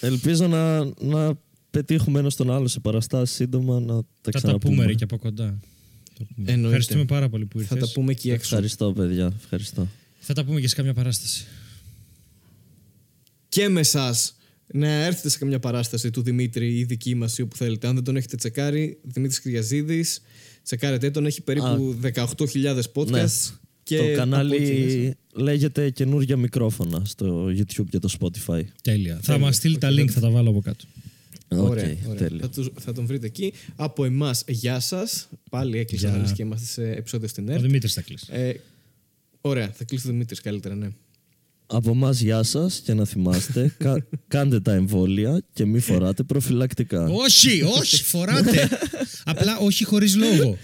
Ελπίζω 0.00 0.46
να, 0.46 0.84
να 1.00 1.38
πετύχουμε 1.70 2.18
ένα 2.18 2.30
τον 2.36 2.50
άλλο 2.52 2.68
σε 2.68 2.80
παραστάσεις 2.80 3.36
σύντομα 3.36 3.80
να 3.80 3.86
τα 3.86 4.04
Θα 4.20 4.30
τα 4.30 4.38
ξαναπούμε. 4.38 4.74
πούμε 4.74 4.86
ρε 4.86 4.94
και 4.94 5.04
από 5.04 5.18
κοντά. 5.18 5.58
Το 6.18 6.24
πούμε. 6.34 6.46
Εννοείται. 6.52 6.66
Ευχαριστούμε 6.66 7.04
πάρα 7.04 7.28
πολύ 7.28 7.44
που 7.46 7.58
Θα 7.58 7.64
ήρθες. 7.74 7.88
τα 7.88 8.00
πούμε 8.00 8.12
εκεί 8.12 8.30
έξω. 8.30 8.46
Ευχαριστώ, 8.54 8.92
παιδιά. 8.92 9.32
Ευχαριστώ. 9.42 9.88
Θα 10.20 10.34
τα 10.34 10.44
πούμε 10.44 10.60
και 10.60 10.68
σε 10.68 10.74
καμιά 10.74 10.94
παράσταση. 10.94 11.44
και 13.48 13.68
με 13.68 13.80
εσάς 13.80 14.36
να 14.72 14.88
έρθετε 14.88 15.28
σε 15.28 15.38
καμιά 15.38 15.58
παράσταση 15.58 16.10
του 16.10 16.22
Δημήτρη 16.22 16.78
ή 16.78 16.84
δική 16.84 17.14
μας 17.14 17.38
ή 17.38 17.42
όπου 17.42 17.56
θέλετε. 17.56 17.86
Αν 17.86 17.94
δεν 17.94 18.04
τον 18.04 18.16
έχετε 18.16 18.36
τσεκάρει, 18.36 18.98
Δημήτρης 19.02 19.40
Κυριαζίδης, 19.40 20.20
τσεκάρετε 20.62 21.10
τον. 21.10 21.26
Έχει 21.26 21.42
περίπου 21.42 21.96
18.000 22.02 22.80
podcasts. 22.94 23.10
Ναι. 23.10 23.24
Και 23.88 23.96
το 23.96 24.02
από 24.02 24.10
εκεί 24.10 24.18
κανάλι 24.18 24.60
μέσα. 24.60 25.14
λέγεται 25.44 25.90
καινούργια 25.90 26.36
μικρόφωνα 26.36 27.02
στο 27.04 27.46
YouTube 27.46 27.86
και 27.90 27.98
το 27.98 28.08
Spotify. 28.20 28.62
Τέλεια. 28.82 29.18
Θα 29.22 29.38
μας 29.38 29.56
στείλει 29.56 29.78
τα 29.78 29.88
link, 29.90 30.08
θα 30.08 30.20
τα 30.20 30.30
βάλω 30.30 30.50
από 30.50 30.60
κάτω. 30.60 30.84
Ωραία, 31.48 31.84
Οκ, 31.84 32.08
ωραία. 32.08 32.14
τέλεια. 32.28 32.40
Θα, 32.40 32.48
τους- 32.48 32.70
θα 32.80 32.92
τον 32.92 33.06
βρείτε 33.06 33.26
εκεί. 33.26 33.52
Από 33.76 34.04
εμάς, 34.04 34.44
γεια 34.48 34.80
σας. 34.80 35.28
Πάλι 35.50 35.78
έκλεισα 35.78 36.08
Γεια. 36.08 36.16
να 36.16 36.22
λες 36.22 36.32
και 36.32 36.42
είμαστε 36.42 36.66
σε 36.66 36.90
επεισόδιο 36.90 37.28
στην 37.28 37.48
Ο 37.48 37.52
ΕΡΤ. 37.52 37.62
Δημήτρης 37.62 37.92
θα 37.92 38.02
κλείσει. 38.02 38.26
Ε, 38.30 38.52
ωραία, 39.40 39.70
θα 39.74 39.84
κλείσει 39.84 40.08
ο 40.08 40.10
Δημήτρης 40.10 40.40
καλύτερα, 40.40 40.74
ναι. 40.74 40.88
Από 41.70 41.90
εμάς, 41.90 42.20
γεια 42.20 42.42
σας 42.42 42.82
και 42.84 42.94
να 42.94 43.04
θυμάστε, 43.04 43.72
κα- 43.84 44.06
κάντε 44.28 44.60
τα 44.60 44.72
εμβόλια 44.72 45.42
και 45.52 45.64
μη 45.64 45.78
φοράτε 45.78 46.22
προφυλακτικά. 46.22 47.08
όχι, 47.08 47.62
όχι, 47.62 48.02
φοράτε. 48.02 48.68
Απλά 49.24 49.58
όχι 49.58 49.84
χωρίς 49.84 50.16
λόγο. 50.16 50.56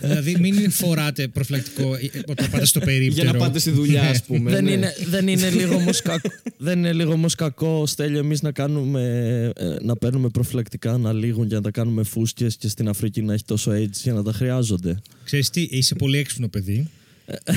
δηλαδή, 0.00 0.36
μην 0.40 0.70
φοράτε 0.70 1.28
προφυλακτικό 1.28 1.94
ε, 1.94 2.10
όταν 2.26 2.50
πάτε 2.50 2.66
στο 2.66 2.80
περίπτερο. 2.80 3.22
Για 3.22 3.32
να 3.32 3.38
πάτε 3.38 3.58
στη 3.58 3.70
δουλειά, 3.70 4.02
ας 4.02 4.22
πούμε. 4.22 4.50
δεν, 4.50 4.64
ναι. 4.64 4.70
είναι, 4.70 4.94
δεν, 5.06 5.28
είναι 5.28 5.50
λίγο 5.50 5.74
όμως 5.74 6.02
κακό, 6.02 6.28
δεν 6.58 6.78
είναι 6.78 6.92
λίγο 6.92 7.12
όμως 7.12 7.34
κακό, 7.34 7.86
Στέλιο, 7.86 8.18
εμείς 8.18 8.42
να, 8.42 8.52
κάνουμε, 8.52 9.02
ε, 9.56 9.76
να 9.80 9.96
παίρνουμε 9.96 10.28
προφυλακτικά, 10.28 10.96
να 10.96 11.12
λήγουν 11.12 11.48
και 11.48 11.54
να 11.54 11.60
τα 11.62 11.70
κάνουμε 11.70 12.02
φούσκες 12.02 12.56
και 12.56 12.68
στην 12.68 12.88
Αφρική 12.88 13.22
να 13.22 13.32
έχει 13.32 13.44
τόσο 13.44 13.70
AIDS 13.70 13.90
για 14.02 14.12
να 14.12 14.22
τα 14.22 14.32
χρειάζονται. 14.32 14.98
Ξέρεις 15.24 15.50
τι, 15.50 15.68
είσαι 15.70 15.94
πολύ 15.94 16.18
έξυπνο 16.18 16.48
παιδί 16.48 16.90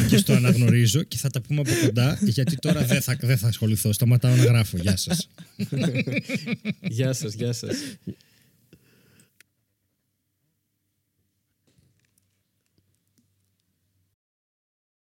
και 0.10 0.18
στο 0.18 0.34
αναγνωρίζω 0.34 1.04
και 1.04 1.18
θα 1.18 1.30
τα 1.30 1.41
πούμε 1.41 1.60
από 1.60 1.72
κοντά 1.86 2.20
γιατί 2.22 2.56
τώρα 2.56 2.86
δεν 2.86 3.02
θα, 3.02 3.18
δεν 3.22 3.38
θα 3.38 3.48
ασχοληθώ. 3.48 3.94
Σταματάω 3.94 4.36
να 4.36 4.44
γράφω. 4.44 4.78
Γεια 4.78 4.98
σας. 4.98 5.30
Γεια 6.82 7.14
σας, 7.14 7.34
γεια 7.34 7.54
σας. 7.54 7.76